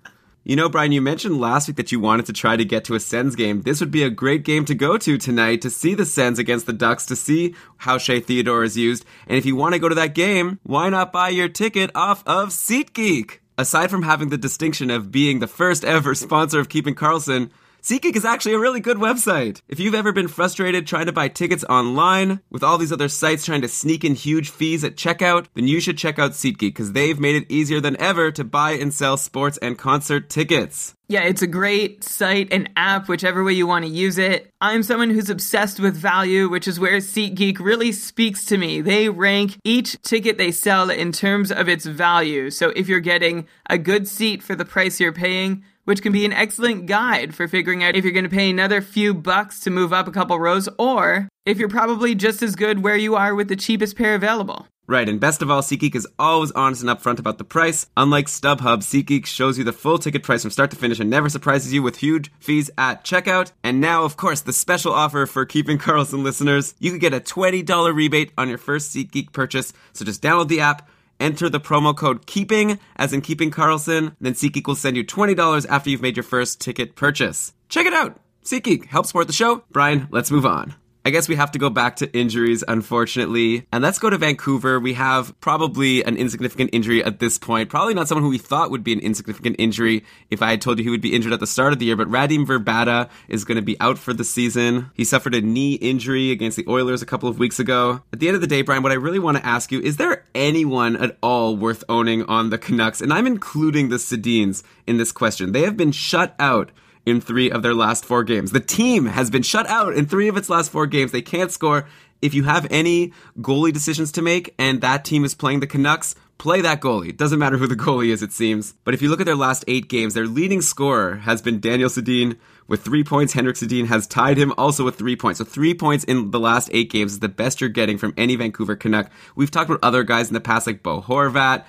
You 0.46 0.56
know, 0.56 0.68
Brian, 0.68 0.92
you 0.92 1.00
mentioned 1.00 1.40
last 1.40 1.68
week 1.68 1.78
that 1.78 1.90
you 1.90 1.98
wanted 1.98 2.26
to 2.26 2.34
try 2.34 2.54
to 2.54 2.66
get 2.66 2.84
to 2.84 2.94
a 2.94 3.00
Sens 3.00 3.34
game. 3.34 3.62
This 3.62 3.80
would 3.80 3.90
be 3.90 4.02
a 4.02 4.10
great 4.10 4.44
game 4.44 4.66
to 4.66 4.74
go 4.74 4.98
to 4.98 5.16
tonight 5.16 5.62
to 5.62 5.70
see 5.70 5.94
the 5.94 6.04
Sens 6.04 6.38
against 6.38 6.66
the 6.66 6.74
Ducks, 6.74 7.06
to 7.06 7.16
see 7.16 7.54
how 7.78 7.96
Shea 7.96 8.20
Theodore 8.20 8.62
is 8.62 8.76
used. 8.76 9.06
And 9.26 9.38
if 9.38 9.46
you 9.46 9.56
want 9.56 9.72
to 9.72 9.78
go 9.78 9.88
to 9.88 9.94
that 9.94 10.14
game, 10.14 10.60
why 10.62 10.90
not 10.90 11.12
buy 11.14 11.30
your 11.30 11.48
ticket 11.48 11.90
off 11.94 12.22
of 12.26 12.50
SeatGeek? 12.50 13.38
Aside 13.56 13.90
from 13.90 14.02
having 14.02 14.28
the 14.28 14.36
distinction 14.36 14.90
of 14.90 15.10
being 15.10 15.38
the 15.38 15.46
first 15.46 15.82
ever 15.82 16.14
sponsor 16.14 16.60
of 16.60 16.68
Keeping 16.68 16.94
Karlsson, 16.94 17.48
SeatGeek 17.84 18.16
is 18.16 18.24
actually 18.24 18.54
a 18.54 18.58
really 18.58 18.80
good 18.80 18.96
website. 18.96 19.60
If 19.68 19.78
you've 19.78 19.94
ever 19.94 20.10
been 20.10 20.26
frustrated 20.26 20.86
trying 20.86 21.04
to 21.04 21.12
buy 21.12 21.28
tickets 21.28 21.64
online 21.64 22.40
with 22.48 22.64
all 22.64 22.78
these 22.78 22.92
other 22.92 23.10
sites 23.10 23.44
trying 23.44 23.60
to 23.60 23.68
sneak 23.68 24.04
in 24.04 24.14
huge 24.14 24.48
fees 24.48 24.84
at 24.84 24.96
checkout, 24.96 25.48
then 25.52 25.68
you 25.68 25.80
should 25.80 25.98
check 25.98 26.18
out 26.18 26.30
SeatGeek 26.30 26.60
because 26.60 26.92
they've 26.92 27.20
made 27.20 27.36
it 27.36 27.52
easier 27.52 27.82
than 27.82 28.00
ever 28.00 28.30
to 28.30 28.42
buy 28.42 28.70
and 28.70 28.94
sell 28.94 29.18
sports 29.18 29.58
and 29.58 29.76
concert 29.76 30.30
tickets. 30.30 30.94
Yeah, 31.08 31.24
it's 31.24 31.42
a 31.42 31.46
great 31.46 32.02
site 32.02 32.48
and 32.50 32.70
app, 32.74 33.06
whichever 33.06 33.44
way 33.44 33.52
you 33.52 33.66
want 33.66 33.84
to 33.84 33.90
use 33.90 34.16
it. 34.16 34.50
I'm 34.62 34.82
someone 34.82 35.10
who's 35.10 35.28
obsessed 35.28 35.78
with 35.78 35.94
value, 35.94 36.48
which 36.48 36.66
is 36.66 36.80
where 36.80 36.96
SeatGeek 36.96 37.58
really 37.58 37.92
speaks 37.92 38.46
to 38.46 38.56
me. 38.56 38.80
They 38.80 39.10
rank 39.10 39.58
each 39.62 40.00
ticket 40.00 40.38
they 40.38 40.52
sell 40.52 40.88
in 40.88 41.12
terms 41.12 41.52
of 41.52 41.68
its 41.68 41.84
value. 41.84 42.48
So 42.48 42.70
if 42.70 42.88
you're 42.88 43.00
getting 43.00 43.46
a 43.68 43.76
good 43.76 44.08
seat 44.08 44.42
for 44.42 44.54
the 44.54 44.64
price 44.64 44.98
you're 44.98 45.12
paying, 45.12 45.64
which 45.84 46.02
can 46.02 46.12
be 46.12 46.24
an 46.24 46.32
excellent 46.32 46.86
guide 46.86 47.34
for 47.34 47.48
figuring 47.48 47.82
out 47.82 47.96
if 47.96 48.04
you're 48.04 48.12
going 48.12 48.24
to 48.24 48.30
pay 48.30 48.50
another 48.50 48.80
few 48.80 49.14
bucks 49.14 49.60
to 49.60 49.70
move 49.70 49.92
up 49.92 50.08
a 50.08 50.12
couple 50.12 50.38
rows, 50.38 50.68
or 50.78 51.28
if 51.46 51.58
you're 51.58 51.68
probably 51.68 52.14
just 52.14 52.42
as 52.42 52.56
good 52.56 52.82
where 52.82 52.96
you 52.96 53.16
are 53.16 53.34
with 53.34 53.48
the 53.48 53.56
cheapest 53.56 53.96
pair 53.96 54.14
available. 54.14 54.66
Right, 54.86 55.08
and 55.08 55.18
best 55.18 55.40
of 55.40 55.50
all, 55.50 55.62
SeatGeek 55.62 55.94
is 55.94 56.06
always 56.18 56.50
honest 56.52 56.82
and 56.82 56.90
upfront 56.90 57.18
about 57.18 57.38
the 57.38 57.44
price. 57.44 57.86
Unlike 57.96 58.26
StubHub, 58.26 58.82
SeatGeek 58.82 59.24
shows 59.24 59.56
you 59.56 59.64
the 59.64 59.72
full 59.72 59.96
ticket 59.96 60.22
price 60.22 60.42
from 60.42 60.50
start 60.50 60.70
to 60.72 60.76
finish 60.76 61.00
and 61.00 61.08
never 61.08 61.30
surprises 61.30 61.72
you 61.72 61.82
with 61.82 61.96
huge 61.96 62.30
fees 62.38 62.70
at 62.76 63.02
checkout. 63.02 63.52
And 63.62 63.80
now, 63.80 64.04
of 64.04 64.18
course, 64.18 64.42
the 64.42 64.52
special 64.52 64.92
offer 64.92 65.24
for 65.24 65.46
Keeping 65.46 65.78
Karlsson 65.78 66.22
listeners. 66.22 66.74
You 66.80 66.90
can 66.90 66.98
get 66.98 67.14
a 67.14 67.20
$20 67.20 67.94
rebate 67.94 68.32
on 68.36 68.50
your 68.50 68.58
first 68.58 68.94
SeatGeek 68.94 69.32
purchase. 69.32 69.72
So 69.94 70.04
just 70.04 70.22
download 70.22 70.48
the 70.48 70.60
app, 70.60 70.86
enter 71.24 71.48
the 71.48 71.58
promo 71.58 71.96
code 71.96 72.26
KEEPING, 72.26 72.78
as 72.96 73.12
in 73.14 73.22
Keeping 73.22 73.50
Karlsson, 73.50 74.14
then 74.20 74.34
SeatGeek 74.34 74.66
will 74.66 74.74
send 74.76 74.96
you 74.96 75.04
$20 75.04 75.66
after 75.68 75.88
you've 75.88 76.02
made 76.02 76.16
your 76.16 76.22
first 76.24 76.60
ticket 76.60 76.94
purchase. 76.96 77.54
Check 77.70 77.86
it 77.86 77.94
out! 77.94 78.20
SeatGeek, 78.44 78.86
help 78.86 79.06
support 79.06 79.26
the 79.26 79.32
show. 79.32 79.64
Brian, 79.72 80.06
let's 80.10 80.30
move 80.30 80.44
on. 80.44 80.74
I 81.06 81.10
guess 81.10 81.28
we 81.28 81.34
have 81.34 81.50
to 81.52 81.58
go 81.58 81.68
back 81.68 81.96
to 81.96 82.10
injuries, 82.16 82.64
unfortunately. 82.66 83.66
And 83.70 83.82
let's 83.82 83.98
go 83.98 84.08
to 84.08 84.16
Vancouver. 84.16 84.80
We 84.80 84.94
have 84.94 85.38
probably 85.38 86.02
an 86.02 86.16
insignificant 86.16 86.70
injury 86.72 87.04
at 87.04 87.18
this 87.18 87.36
point. 87.36 87.68
Probably 87.68 87.92
not 87.92 88.08
someone 88.08 88.22
who 88.22 88.30
we 88.30 88.38
thought 88.38 88.70
would 88.70 88.82
be 88.82 88.94
an 88.94 89.00
insignificant 89.00 89.56
injury 89.58 90.02
if 90.30 90.40
I 90.40 90.48
had 90.48 90.62
told 90.62 90.78
you 90.78 90.84
he 90.84 90.88
would 90.88 91.02
be 91.02 91.14
injured 91.14 91.34
at 91.34 91.40
the 91.40 91.46
start 91.46 91.74
of 91.74 91.78
the 91.78 91.84
year. 91.84 91.96
But 91.96 92.08
Radim 92.08 92.46
Vrbata 92.46 93.10
is 93.28 93.44
going 93.44 93.56
to 93.56 93.62
be 93.62 93.78
out 93.80 93.98
for 93.98 94.14
the 94.14 94.24
season. 94.24 94.90
He 94.94 95.04
suffered 95.04 95.34
a 95.34 95.42
knee 95.42 95.74
injury 95.74 96.30
against 96.30 96.56
the 96.56 96.64
Oilers 96.66 97.02
a 97.02 97.06
couple 97.06 97.28
of 97.28 97.38
weeks 97.38 97.58
ago. 97.58 98.00
At 98.10 98.20
the 98.20 98.28
end 98.28 98.36
of 98.36 98.40
the 98.40 98.46
day, 98.46 98.62
Brian, 98.62 98.82
what 98.82 98.92
I 98.92 98.94
really 98.94 99.18
want 99.18 99.36
to 99.36 99.44
ask 99.44 99.70
you 99.70 99.82
is 99.82 99.98
there 99.98 100.24
anyone 100.34 100.96
at 100.96 101.18
all 101.22 101.54
worth 101.54 101.84
owning 101.86 102.22
on 102.22 102.48
the 102.48 102.56
Canucks? 102.56 103.02
And 103.02 103.12
I'm 103.12 103.26
including 103.26 103.90
the 103.90 103.96
Sedins 103.96 104.62
in 104.86 104.96
this 104.96 105.12
question. 105.12 105.52
They 105.52 105.64
have 105.64 105.76
been 105.76 105.92
shut 105.92 106.34
out 106.38 106.70
in 107.06 107.20
three 107.20 107.50
of 107.50 107.62
their 107.62 107.74
last 107.74 108.04
four 108.04 108.24
games. 108.24 108.52
The 108.52 108.60
team 108.60 109.06
has 109.06 109.30
been 109.30 109.42
shut 109.42 109.66
out 109.66 109.94
in 109.94 110.06
three 110.06 110.28
of 110.28 110.36
its 110.36 110.48
last 110.48 110.70
four 110.70 110.86
games. 110.86 111.12
They 111.12 111.22
can't 111.22 111.50
score. 111.50 111.86
If 112.22 112.32
you 112.32 112.44
have 112.44 112.66
any 112.70 113.12
goalie 113.38 113.72
decisions 113.72 114.10
to 114.12 114.22
make 114.22 114.54
and 114.58 114.80
that 114.80 115.04
team 115.04 115.24
is 115.24 115.34
playing 115.34 115.60
the 115.60 115.66
Canucks, 115.66 116.14
play 116.38 116.60
that 116.62 116.80
goalie. 116.80 117.14
Doesn't 117.14 117.38
matter 117.38 117.58
who 117.58 117.66
the 117.66 117.76
goalie 117.76 118.08
is, 118.08 118.22
it 118.22 118.32
seems. 118.32 118.74
But 118.84 118.94
if 118.94 119.02
you 119.02 119.08
look 119.10 119.20
at 119.20 119.26
their 119.26 119.36
last 119.36 119.64
eight 119.68 119.88
games, 119.88 120.14
their 120.14 120.26
leading 120.26 120.62
scorer 120.62 121.16
has 121.16 121.42
been 121.42 121.60
Daniel 121.60 121.90
Sedin 121.90 122.38
with 122.66 122.82
three 122.82 123.04
points. 123.04 123.34
Henrik 123.34 123.56
Sedin 123.56 123.86
has 123.88 124.06
tied 124.06 124.38
him 124.38 124.54
also 124.56 124.84
with 124.84 124.96
three 124.96 125.16
points. 125.16 125.38
So 125.38 125.44
three 125.44 125.74
points 125.74 126.04
in 126.04 126.30
the 126.30 126.40
last 126.40 126.70
eight 126.72 126.90
games 126.90 127.12
is 127.12 127.20
the 127.20 127.28
best 127.28 127.60
you're 127.60 127.68
getting 127.68 127.98
from 127.98 128.14
any 128.16 128.36
Vancouver 128.36 128.76
Canuck. 128.76 129.10
We've 129.36 129.50
talked 129.50 129.68
about 129.68 129.84
other 129.84 130.02
guys 130.02 130.28
in 130.28 130.34
the 130.34 130.40
past 130.40 130.66
like 130.66 130.82
Bo 130.82 131.02
Horvat. 131.02 131.64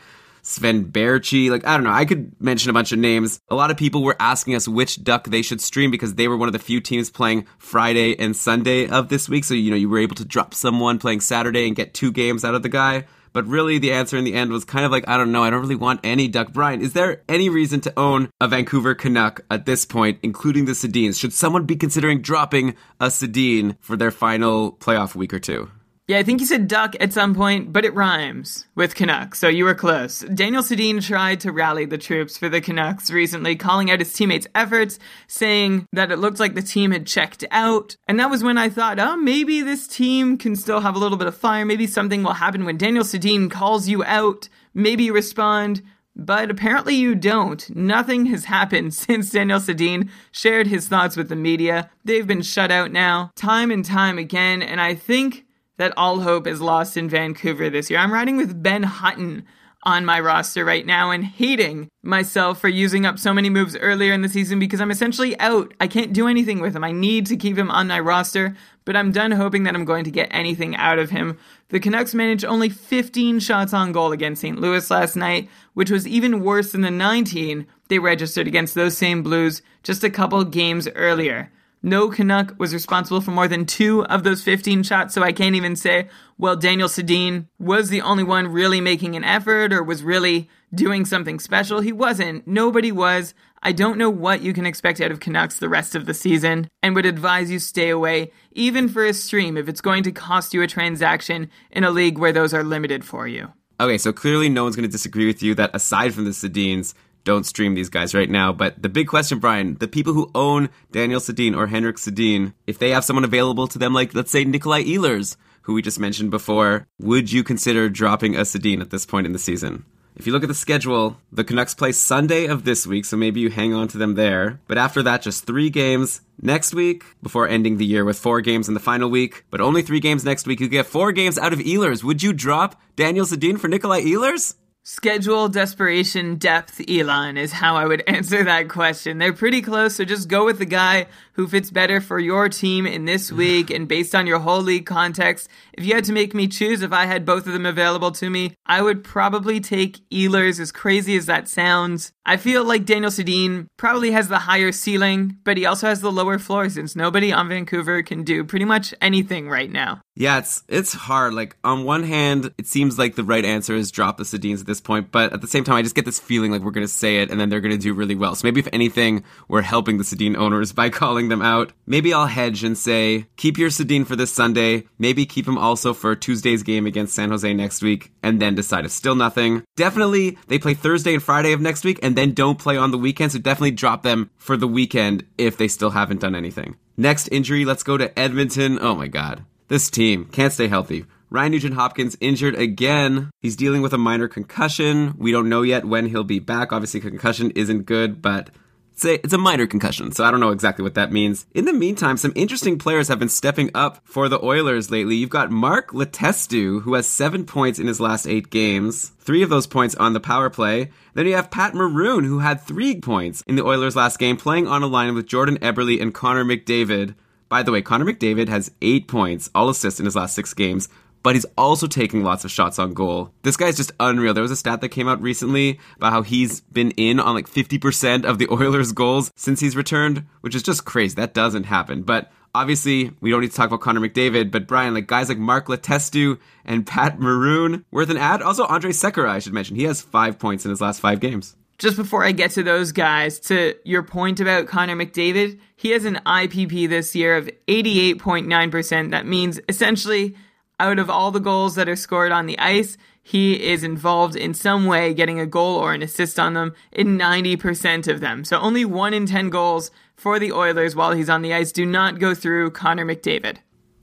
Sven 0.45 0.85
Baertschi. 0.91 1.49
Like, 1.49 1.65
I 1.65 1.75
don't 1.75 1.83
know. 1.83 1.91
I 1.91 2.05
could 2.05 2.39
mention 2.39 2.69
a 2.69 2.73
bunch 2.73 2.91
of 2.91 2.99
names. 2.99 3.39
A 3.49 3.55
lot 3.55 3.71
of 3.71 3.77
people 3.77 4.03
were 4.03 4.15
asking 4.19 4.53
us 4.53 4.67
which 4.67 5.03
duck 5.03 5.27
they 5.27 5.41
should 5.41 5.59
stream 5.59 5.89
because 5.89 6.15
they 6.15 6.27
were 6.27 6.37
one 6.37 6.47
of 6.47 6.53
the 6.53 6.59
few 6.59 6.79
teams 6.79 7.09
playing 7.09 7.47
Friday 7.57 8.17
and 8.19 8.35
Sunday 8.35 8.87
of 8.87 9.09
this 9.09 9.27
week. 9.27 9.43
So, 9.43 9.55
you 9.55 9.71
know, 9.71 9.77
you 9.77 9.89
were 9.89 9.97
able 9.97 10.15
to 10.15 10.25
drop 10.25 10.53
someone 10.53 10.99
playing 10.99 11.21
Saturday 11.21 11.65
and 11.65 11.75
get 11.75 11.95
two 11.95 12.11
games 12.11 12.45
out 12.45 12.53
of 12.53 12.61
the 12.61 12.69
guy. 12.69 13.05
But 13.33 13.47
really, 13.47 13.79
the 13.79 13.91
answer 13.91 14.15
in 14.15 14.23
the 14.23 14.33
end 14.33 14.51
was 14.51 14.63
kind 14.63 14.85
of 14.85 14.91
like, 14.91 15.09
I 15.09 15.17
don't 15.17 15.33
know, 15.33 15.43
I 15.43 15.49
don't 15.49 15.59
really 15.59 15.75
want 15.75 15.99
any 16.05 16.29
Duck. 16.29 16.53
Brian, 16.53 16.79
is 16.79 16.93
there 16.93 17.21
any 17.27 17.49
reason 17.49 17.81
to 17.81 17.99
own 17.99 18.29
a 18.39 18.47
Vancouver 18.47 18.95
Canuck 18.95 19.41
at 19.51 19.65
this 19.65 19.83
point, 19.83 20.19
including 20.23 20.65
the 20.65 20.71
Sedins? 20.71 21.19
Should 21.19 21.33
someone 21.33 21.65
be 21.65 21.75
considering 21.75 22.21
dropping 22.21 22.75
a 23.01 23.07
Sedin 23.07 23.75
for 23.81 23.97
their 23.97 24.11
final 24.11 24.71
playoff 24.71 25.15
week 25.15 25.33
or 25.33 25.39
two? 25.39 25.69
Yeah, 26.07 26.19
I 26.19 26.23
think 26.23 26.39
you 26.39 26.45
said 26.45 26.67
duck 26.67 26.95
at 26.99 27.13
some 27.13 27.33
point, 27.33 27.73
but 27.73 27.83
it 27.83 27.95
rhymes 27.95 28.67
with 28.75 28.93
Canucks, 28.93 29.39
so 29.39 29.47
you 29.47 29.65
were 29.65 29.73
close. 29.73 30.19
Daniel 30.19 30.61
Sedin 30.61 31.03
tried 31.03 31.39
to 31.39 31.51
rally 31.51 31.85
the 31.85 31.97
troops 31.97 32.37
for 32.37 32.47
the 32.47 32.61
Canucks 32.61 33.09
recently, 33.09 33.55
calling 33.55 33.89
out 33.89 33.97
his 33.97 34.13
teammates' 34.13 34.45
efforts, 34.53 34.99
saying 35.25 35.87
that 35.93 36.11
it 36.11 36.19
looked 36.19 36.39
like 36.39 36.53
the 36.53 36.61
team 36.61 36.91
had 36.91 37.07
checked 37.07 37.43
out. 37.49 37.97
And 38.07 38.19
that 38.19 38.29
was 38.29 38.43
when 38.43 38.59
I 38.59 38.69
thought, 38.69 38.99
oh, 38.99 39.17
maybe 39.17 39.63
this 39.63 39.87
team 39.87 40.37
can 40.37 40.55
still 40.55 40.81
have 40.81 40.95
a 40.95 40.99
little 40.99 41.17
bit 41.17 41.27
of 41.27 41.35
fire. 41.35 41.65
Maybe 41.65 41.87
something 41.87 42.21
will 42.21 42.33
happen 42.33 42.65
when 42.65 42.77
Daniel 42.77 43.03
Sedin 43.03 43.49
calls 43.49 43.87
you 43.87 44.03
out. 44.03 44.47
Maybe 44.75 45.05
you 45.05 45.13
respond. 45.13 45.81
But 46.15 46.51
apparently 46.51 46.93
you 46.93 47.15
don't. 47.15 47.67
Nothing 47.75 48.27
has 48.27 48.45
happened 48.45 48.93
since 48.93 49.31
Daniel 49.31 49.59
Sedin 49.59 50.09
shared 50.31 50.67
his 50.67 50.87
thoughts 50.87 51.17
with 51.17 51.29
the 51.29 51.35
media. 51.35 51.89
They've 52.03 52.27
been 52.27 52.43
shut 52.43 52.69
out 52.69 52.91
now, 52.91 53.31
time 53.35 53.71
and 53.71 53.83
time 53.83 54.19
again, 54.19 54.61
and 54.61 54.79
I 54.79 54.93
think 54.93 55.44
that 55.77 55.93
all 55.97 56.21
hope 56.21 56.47
is 56.47 56.61
lost 56.61 56.97
in 56.97 57.09
Vancouver 57.09 57.69
this 57.69 57.89
year. 57.89 57.99
I'm 57.99 58.13
riding 58.13 58.37
with 58.37 58.61
Ben 58.61 58.83
Hutton 58.83 59.45
on 59.85 60.03
my 60.03 60.19
roster 60.19 60.65
right 60.65 60.85
now 60.85 61.11
and 61.11 61.23
hating 61.23 61.87
myself 62.01 62.59
for 62.59 62.67
using 62.67 63.05
up 63.05 63.19
so 63.19 63.33
many 63.33 63.51
moves 63.51 63.77
earlier 63.77 64.13
in 64.13 64.23
the 64.23 64.29
season 64.29 64.57
because 64.57 64.81
I'm 64.81 64.89
essentially 64.89 65.39
out. 65.39 65.73
I 65.79 65.87
can't 65.87 66.11
do 66.11 66.27
anything 66.27 66.59
with 66.59 66.75
him. 66.75 66.83
I 66.83 66.91
need 66.91 67.27
to 67.27 67.37
keep 67.37 67.55
him 67.55 67.69
on 67.69 67.87
my 67.87 67.99
roster, 67.99 68.55
but 68.83 68.95
I'm 68.95 69.11
done 69.11 69.31
hoping 69.31 69.63
that 69.63 69.75
I'm 69.75 69.85
going 69.85 70.03
to 70.05 70.11
get 70.11 70.29
anything 70.31 70.75
out 70.75 70.97
of 70.97 71.11
him. 71.11 71.37
The 71.69 71.79
Canucks 71.79 72.15
managed 72.15 72.45
only 72.45 72.69
15 72.69 73.39
shots 73.39 73.73
on 73.73 73.91
goal 73.91 74.11
against 74.11 74.41
St. 74.41 74.59
Louis 74.59 74.89
last 74.89 75.15
night, 75.15 75.49
which 75.75 75.91
was 75.91 76.07
even 76.07 76.43
worse 76.43 76.71
than 76.71 76.81
the 76.81 76.91
19 76.91 77.67
they 77.87 77.99
registered 77.99 78.47
against 78.47 78.73
those 78.73 78.97
same 78.97 79.21
Blues 79.21 79.61
just 79.83 80.03
a 80.03 80.09
couple 80.09 80.43
games 80.43 80.87
earlier. 80.95 81.51
No 81.85 82.09
Canuck 82.09 82.55
was 82.57 82.73
responsible 82.73 83.21
for 83.21 83.29
more 83.29 83.47
than 83.47 83.67
two 83.67 84.03
of 84.05 84.23
those 84.23 84.41
15 84.41 84.81
shots, 84.81 85.13
so 85.13 85.21
I 85.21 85.31
can't 85.31 85.55
even 85.55 85.75
say, 85.75 86.09
well, 86.35 86.55
Daniel 86.55 86.89
Sedin 86.89 87.45
was 87.59 87.89
the 87.89 88.01
only 88.01 88.23
one 88.23 88.47
really 88.47 88.81
making 88.81 89.15
an 89.15 89.23
effort 89.23 89.71
or 89.71 89.83
was 89.83 90.01
really 90.01 90.49
doing 90.73 91.05
something 91.05 91.39
special. 91.39 91.81
He 91.81 91.91
wasn't. 91.91 92.47
Nobody 92.47 92.91
was. 92.91 93.35
I 93.61 93.71
don't 93.71 93.99
know 93.99 94.09
what 94.09 94.41
you 94.41 94.51
can 94.51 94.65
expect 94.65 94.99
out 94.99 95.11
of 95.11 95.19
Canucks 95.19 95.59
the 95.59 95.69
rest 95.69 95.93
of 95.93 96.07
the 96.07 96.15
season 96.15 96.71
and 96.81 96.95
would 96.95 97.05
advise 97.05 97.51
you 97.51 97.59
stay 97.59 97.91
away, 97.91 98.31
even 98.53 98.89
for 98.89 99.05
a 99.05 99.13
stream, 99.13 99.55
if 99.55 99.69
it's 99.69 99.81
going 99.81 100.01
to 100.05 100.11
cost 100.11 100.55
you 100.55 100.63
a 100.63 100.67
transaction 100.67 101.51
in 101.69 101.83
a 101.83 101.91
league 101.91 102.17
where 102.17 102.33
those 102.33 102.51
are 102.51 102.63
limited 102.63 103.05
for 103.05 103.27
you. 103.27 103.53
Okay, 103.79 103.99
so 103.99 104.11
clearly 104.11 104.49
no 104.49 104.63
one's 104.63 104.75
going 104.75 104.89
to 104.89 104.91
disagree 104.91 105.27
with 105.27 105.43
you 105.43 105.53
that 105.53 105.75
aside 105.75 106.15
from 106.15 106.25
the 106.25 106.31
Sedins, 106.31 106.95
don't 107.25 107.45
stream 107.45 107.73
these 107.73 107.89
guys 107.89 108.15
right 108.15 108.29
now. 108.29 108.53
But 108.53 108.81
the 108.81 108.87
big 108.87 109.07
question, 109.07 109.39
Brian, 109.39 109.75
the 109.75 109.87
people 109.87 110.13
who 110.13 110.31
own 110.33 110.69
Daniel 110.91 111.19
Sedin 111.19 111.57
or 111.57 111.67
Henrik 111.67 111.97
Sedin, 111.97 112.53
if 112.65 112.79
they 112.79 112.91
have 112.91 113.03
someone 113.03 113.25
available 113.25 113.67
to 113.67 113.77
them, 113.77 113.93
like 113.93 114.15
let's 114.15 114.31
say 114.31 114.45
Nikolai 114.45 114.83
Ehlers, 114.83 115.35
who 115.63 115.73
we 115.73 115.81
just 115.81 115.99
mentioned 115.99 116.31
before, 116.31 116.87
would 116.99 117.31
you 117.31 117.43
consider 117.43 117.89
dropping 117.89 118.35
a 118.35 118.41
Sedin 118.41 118.79
at 118.79 118.91
this 118.91 119.05
point 119.05 119.25
in 119.25 119.33
the 119.33 119.39
season? 119.39 119.83
If 120.15 120.25
you 120.25 120.31
look 120.31 120.43
at 120.43 120.47
the 120.47 120.55
schedule, 120.55 121.17
the 121.29 121.43
Canucks 121.43 121.73
play 121.73 121.91
Sunday 121.91 122.45
of 122.45 122.63
this 122.63 122.87
week, 122.87 123.03
so 123.03 123.17
maybe 123.17 123.41
you 123.41 123.49
hang 123.49 123.73
on 123.73 123.89
to 123.89 123.97
them 123.97 124.15
there. 124.15 124.61
But 124.65 124.77
after 124.77 125.03
that, 125.03 125.21
just 125.21 125.45
three 125.45 125.69
games 125.69 126.21
next 126.41 126.73
week 126.73 127.03
before 127.21 127.49
ending 127.49 127.75
the 127.75 127.85
year 127.85 128.05
with 128.05 128.17
four 128.17 128.39
games 128.39 128.69
in 128.69 128.75
the 128.75 128.79
final 128.79 129.09
week. 129.09 129.43
But 129.49 129.59
only 129.59 129.81
three 129.81 129.99
games 129.99 130.23
next 130.23 130.47
week. 130.47 130.61
You 130.61 130.69
get 130.69 130.85
four 130.85 131.11
games 131.11 131.37
out 131.37 131.51
of 131.51 131.59
Ehlers. 131.59 132.01
Would 132.01 132.23
you 132.23 132.31
drop 132.31 132.79
Daniel 132.95 133.25
Sedin 133.25 133.59
for 133.59 133.67
Nikolai 133.67 134.03
Ehlers? 134.03 134.55
Schedule, 134.87 135.49
desperation, 135.49 136.35
depth, 136.35 136.79
Elon 136.87 137.37
is 137.37 137.51
how 137.51 137.75
I 137.75 137.87
would 137.87 138.03
answer 138.07 138.43
that 138.43 138.69
question. 138.69 139.17
They're 139.17 139.33
pretty 139.33 139.63
close, 139.63 139.95
so 139.95 140.05
just 140.05 140.27
go 140.27 140.45
with 140.45 140.59
the 140.59 140.65
guy 140.65 141.07
who 141.35 141.47
fits 141.47 141.69
better 141.69 141.99
for 141.99 142.17
your 142.17 142.49
team 142.49 142.85
in 142.87 143.05
this 143.05 143.31
week 143.31 143.69
and 143.69 143.87
based 143.87 144.15
on 144.15 144.25
your 144.25 144.39
whole 144.39 144.61
league 144.61 144.85
context. 144.85 145.49
If 145.73 145.85
you 145.85 145.93
had 145.93 146.05
to 146.05 146.13
make 146.13 146.33
me 146.33 146.47
choose, 146.47 146.81
if 146.81 146.93
I 146.93 147.05
had 147.05 147.25
both 147.25 147.45
of 147.45 147.53
them 147.53 147.65
available 147.65 148.11
to 148.13 148.29
me, 148.29 148.53
I 148.65 148.81
would 148.81 149.03
probably 149.03 149.59
take 149.59 150.07
Ehlers, 150.09 150.59
as 150.59 150.71
crazy 150.71 151.17
as 151.17 151.25
that 151.25 151.47
sounds. 151.49 152.13
I 152.25 152.37
feel 152.37 152.63
like 152.63 152.85
Daniel 152.85 153.11
Sedin 153.11 153.67
probably 153.77 154.11
has 154.11 154.29
the 154.29 154.39
higher 154.39 154.71
ceiling, 154.71 155.37
but 155.43 155.57
he 155.57 155.65
also 155.65 155.87
has 155.87 156.01
the 156.01 156.11
lower 156.11 156.39
floor 156.39 156.69
since 156.69 156.95
nobody 156.95 157.31
on 157.31 157.49
Vancouver 157.49 158.01
can 158.01 158.23
do 158.23 158.43
pretty 158.43 158.65
much 158.65 158.93
anything 158.99 159.47
right 159.47 159.71
now. 159.71 160.01
Yeah, 160.15 160.39
it's 160.39 160.63
it's 160.69 160.93
hard. 160.93 161.33
Like 161.33 161.57
on 161.63 161.83
one 161.83 162.03
hand, 162.03 162.51
it 162.57 162.67
seems 162.67 162.97
like 162.97 163.15
the 163.15 163.23
right 163.23 163.43
answer 163.43 163.75
is 163.75 163.91
drop 163.91 164.17
the 164.17 164.23
Sedins 164.23 164.61
at 164.61 164.65
this 164.65 164.81
point, 164.81 165.11
but 165.11 165.33
at 165.33 165.41
the 165.41 165.47
same 165.47 165.63
time, 165.65 165.75
I 165.75 165.81
just 165.81 165.93
get 165.93 166.05
this 166.05 166.19
feeling 166.19 166.51
like 166.51 166.61
we're 166.61 166.71
going 166.71 166.87
to 166.87 166.91
say 166.91 167.17
it 167.17 167.29
and 167.29 167.39
then 167.39 167.49
they're 167.49 167.61
going 167.61 167.73
to 167.73 167.77
do 167.77 167.93
really 167.93 168.15
well. 168.15 168.33
So 168.33 168.47
maybe 168.47 168.61
if 168.61 168.69
anything, 168.71 169.23
we're 169.47 169.61
helping 169.61 169.97
the 169.97 170.03
Sedin 170.03 170.37
owners 170.37 170.71
by 170.73 170.89
calling 170.89 171.24
throwing 171.25 171.39
them 171.39 171.45
out. 171.45 171.73
Maybe 171.85 172.13
I'll 172.13 172.27
hedge 172.27 172.63
and 172.63 172.77
say, 172.77 173.25
keep 173.35 173.57
your 173.57 173.69
Sedin 173.69 174.05
for 174.05 174.15
this 174.15 174.31
Sunday. 174.31 174.87
Maybe 174.99 175.25
keep 175.25 175.47
him 175.47 175.57
also 175.57 175.93
for 175.93 176.15
Tuesday's 176.15 176.63
game 176.63 176.85
against 176.85 177.15
San 177.15 177.31
Jose 177.31 177.53
next 177.53 177.81
week, 177.81 178.11
and 178.21 178.39
then 178.39 178.55
decide 178.55 178.85
if 178.85 178.91
still 178.91 179.15
nothing. 179.15 179.63
Definitely, 179.75 180.37
they 180.47 180.59
play 180.59 180.73
Thursday 180.73 181.13
and 181.15 181.23
Friday 181.23 181.53
of 181.53 181.61
next 181.61 181.83
week, 181.83 181.99
and 182.03 182.15
then 182.15 182.33
don't 182.33 182.59
play 182.59 182.77
on 182.77 182.91
the 182.91 182.97
weekend, 182.97 183.31
so 183.31 183.39
definitely 183.39 183.71
drop 183.71 184.03
them 184.03 184.29
for 184.37 184.57
the 184.57 184.67
weekend 184.67 185.25
if 185.37 185.57
they 185.57 185.67
still 185.67 185.91
haven't 185.91 186.21
done 186.21 186.35
anything. 186.35 186.75
Next 186.97 187.27
injury, 187.29 187.65
let's 187.65 187.83
go 187.83 187.97
to 187.97 188.17
Edmonton. 188.17 188.77
Oh 188.79 188.95
my 188.95 189.07
god. 189.07 189.43
This 189.67 189.89
team 189.89 190.25
can't 190.25 190.53
stay 190.53 190.67
healthy. 190.67 191.05
Ryan 191.31 191.51
Nugent 191.53 191.73
Hopkins 191.73 192.15
injured 192.21 192.55
again. 192.55 193.31
He's 193.41 193.55
dealing 193.55 193.81
with 193.81 193.93
a 193.93 193.97
minor 193.97 194.27
concussion. 194.27 195.15
We 195.17 195.31
don't 195.31 195.49
know 195.49 195.63
yet 195.63 195.83
when 195.83 196.05
he'll 196.05 196.23
be 196.23 196.39
back. 196.39 196.71
Obviously, 196.71 197.01
concussion 197.01 197.51
isn't 197.51 197.87
good, 197.87 198.21
but 198.21 198.51
it's 198.95 199.03
a, 199.03 199.15
it's 199.15 199.33
a 199.33 199.37
minor 199.37 199.67
concussion, 199.67 200.13
so 200.13 200.23
I 200.23 200.31
don't 200.31 200.39
know 200.39 200.51
exactly 200.51 200.81
what 200.81 200.93
that 200.93 201.11
means. 201.11 201.45
In 201.53 201.65
the 201.65 201.73
meantime, 201.73 202.15
some 202.15 202.31
interesting 202.33 202.77
players 202.77 203.09
have 203.09 203.19
been 203.19 203.27
stepping 203.27 203.69
up 203.75 203.99
for 204.05 204.29
the 204.29 204.41
Oilers 204.41 204.89
lately. 204.89 205.17
You've 205.17 205.29
got 205.29 205.51
Mark 205.51 205.91
Letestu, 205.91 206.81
who 206.83 206.93
has 206.93 207.05
seven 207.05 207.45
points 207.45 207.77
in 207.77 207.87
his 207.87 207.99
last 207.99 208.25
eight 208.25 208.49
games, 208.49 209.11
three 209.19 209.43
of 209.43 209.49
those 209.49 209.67
points 209.67 209.95
on 209.95 210.13
the 210.13 210.21
power 210.21 210.49
play. 210.49 210.91
Then 211.13 211.27
you 211.27 211.35
have 211.35 211.51
Pat 211.51 211.75
Maroon, 211.75 212.23
who 212.23 212.39
had 212.39 212.61
three 212.61 213.01
points 213.01 213.43
in 213.45 213.57
the 213.57 213.65
Oilers' 213.65 213.97
last 213.97 214.17
game, 214.17 214.37
playing 214.37 214.65
on 214.65 214.81
a 214.81 214.87
line 214.87 215.13
with 215.13 215.27
Jordan 215.27 215.59
Eberle 215.59 216.01
and 216.01 216.13
Connor 216.13 216.45
McDavid. 216.45 217.15
By 217.49 217.63
the 217.63 217.73
way, 217.73 217.81
Connor 217.81 218.05
McDavid 218.05 218.47
has 218.47 218.71
eight 218.81 219.09
points, 219.09 219.49
all 219.53 219.67
assists 219.67 219.99
in 219.99 220.05
his 220.05 220.15
last 220.15 220.35
six 220.35 220.53
games, 220.53 220.87
but 221.25 221.33
he's 221.33 221.45
also 221.57 221.87
taking 221.87 222.23
lots 222.23 222.45
of 222.45 222.51
shots 222.51 222.77
on 222.77 222.93
goal. 222.93 223.31
This 223.41 223.57
guy's 223.57 223.75
just 223.75 223.91
unreal. 223.99 224.35
There 224.35 224.43
was 224.43 224.51
a 224.51 224.55
stat 224.55 224.81
that 224.81 224.89
came 224.89 225.07
out 225.07 225.23
recently 225.23 225.79
about 225.95 226.13
how 226.13 226.21
he's 226.21 226.61
been 226.61 226.91
in 226.91 227.19
on 227.19 227.33
like 227.33 227.49
50% 227.49 228.25
of 228.25 228.37
the 228.37 228.47
Oilers' 228.51 228.91
goals 228.91 229.31
since 229.35 229.59
he's 229.59 229.75
returned, 229.75 230.27
which 230.41 230.53
is 230.53 230.61
just 230.61 230.85
crazy. 230.85 231.15
That 231.15 231.33
doesn't 231.33 231.63
happen. 231.63 232.03
But 232.03 232.31
obviously, 232.53 233.11
we 233.21 233.31
don't 233.31 233.41
need 233.41 233.49
to 233.49 233.57
talk 233.57 233.69
about 233.69 233.81
Connor 233.81 234.01
McDavid, 234.01 234.51
but 234.51 234.67
Brian, 234.67 234.93
like 234.93 235.07
guys 235.07 235.27
like 235.27 235.39
Mark 235.39 235.65
Letestu 235.65 236.37
and 236.63 236.85
Pat 236.85 237.19
Maroon, 237.19 237.85
worth 237.89 238.11
an 238.11 238.17
ad. 238.17 238.43
Also, 238.43 238.63
Andre 238.67 238.91
Sekera, 238.91 239.27
I 239.27 239.39
should 239.39 239.53
mention. 239.53 239.75
He 239.77 239.85
has 239.85 240.03
five 240.03 240.37
points 240.37 240.63
in 240.63 240.69
his 240.69 240.79
last 240.79 240.99
five 240.99 241.21
games 241.21 241.55
just 241.77 241.97
before 241.97 242.23
I 242.23 242.31
get 242.31 242.51
to 242.51 242.63
those 242.63 242.91
guys, 242.91 243.39
to 243.41 243.75
your 243.83 244.01
point 244.01 244.39
about 244.39 244.67
Connor 244.67 244.95
McDavid, 244.95 245.59
he 245.75 245.89
has 245.91 246.05
an 246.05 246.21
IPP 246.25 246.87
this 246.87 247.15
year 247.15 247.35
of 247.35 247.49
88.9%. 247.67 249.11
That 249.11 249.25
means 249.25 249.59
essentially 249.67 250.35
out 250.79 250.99
of 250.99 251.09
all 251.09 251.31
the 251.31 251.39
goals 251.39 251.75
that 251.75 251.89
are 251.89 251.95
scored 251.95 252.31
on 252.31 252.45
the 252.45 252.59
ice, 252.59 252.97
he 253.23 253.63
is 253.65 253.83
involved 253.83 254.35
in 254.35 254.53
some 254.53 254.85
way 254.85 255.13
getting 255.13 255.39
a 255.39 255.47
goal 255.47 255.77
or 255.77 255.93
an 255.93 256.03
assist 256.03 256.39
on 256.39 256.53
them 256.53 256.73
in 256.91 257.17
90% 257.17 258.07
of 258.07 258.19
them. 258.19 258.43
So 258.43 258.59
only 258.59 258.85
1 258.85 259.13
in 259.13 259.25
10 259.25 259.49
goals 259.49 259.89
for 260.15 260.37
the 260.37 260.51
Oilers 260.51 260.95
while 260.95 261.13
he's 261.13 261.29
on 261.29 261.41
the 261.41 261.53
ice 261.53 261.71
do 261.71 261.85
not 261.85 262.19
go 262.19 262.35
through 262.35 262.71
Connor 262.71 263.05
McDavid. 263.05 263.57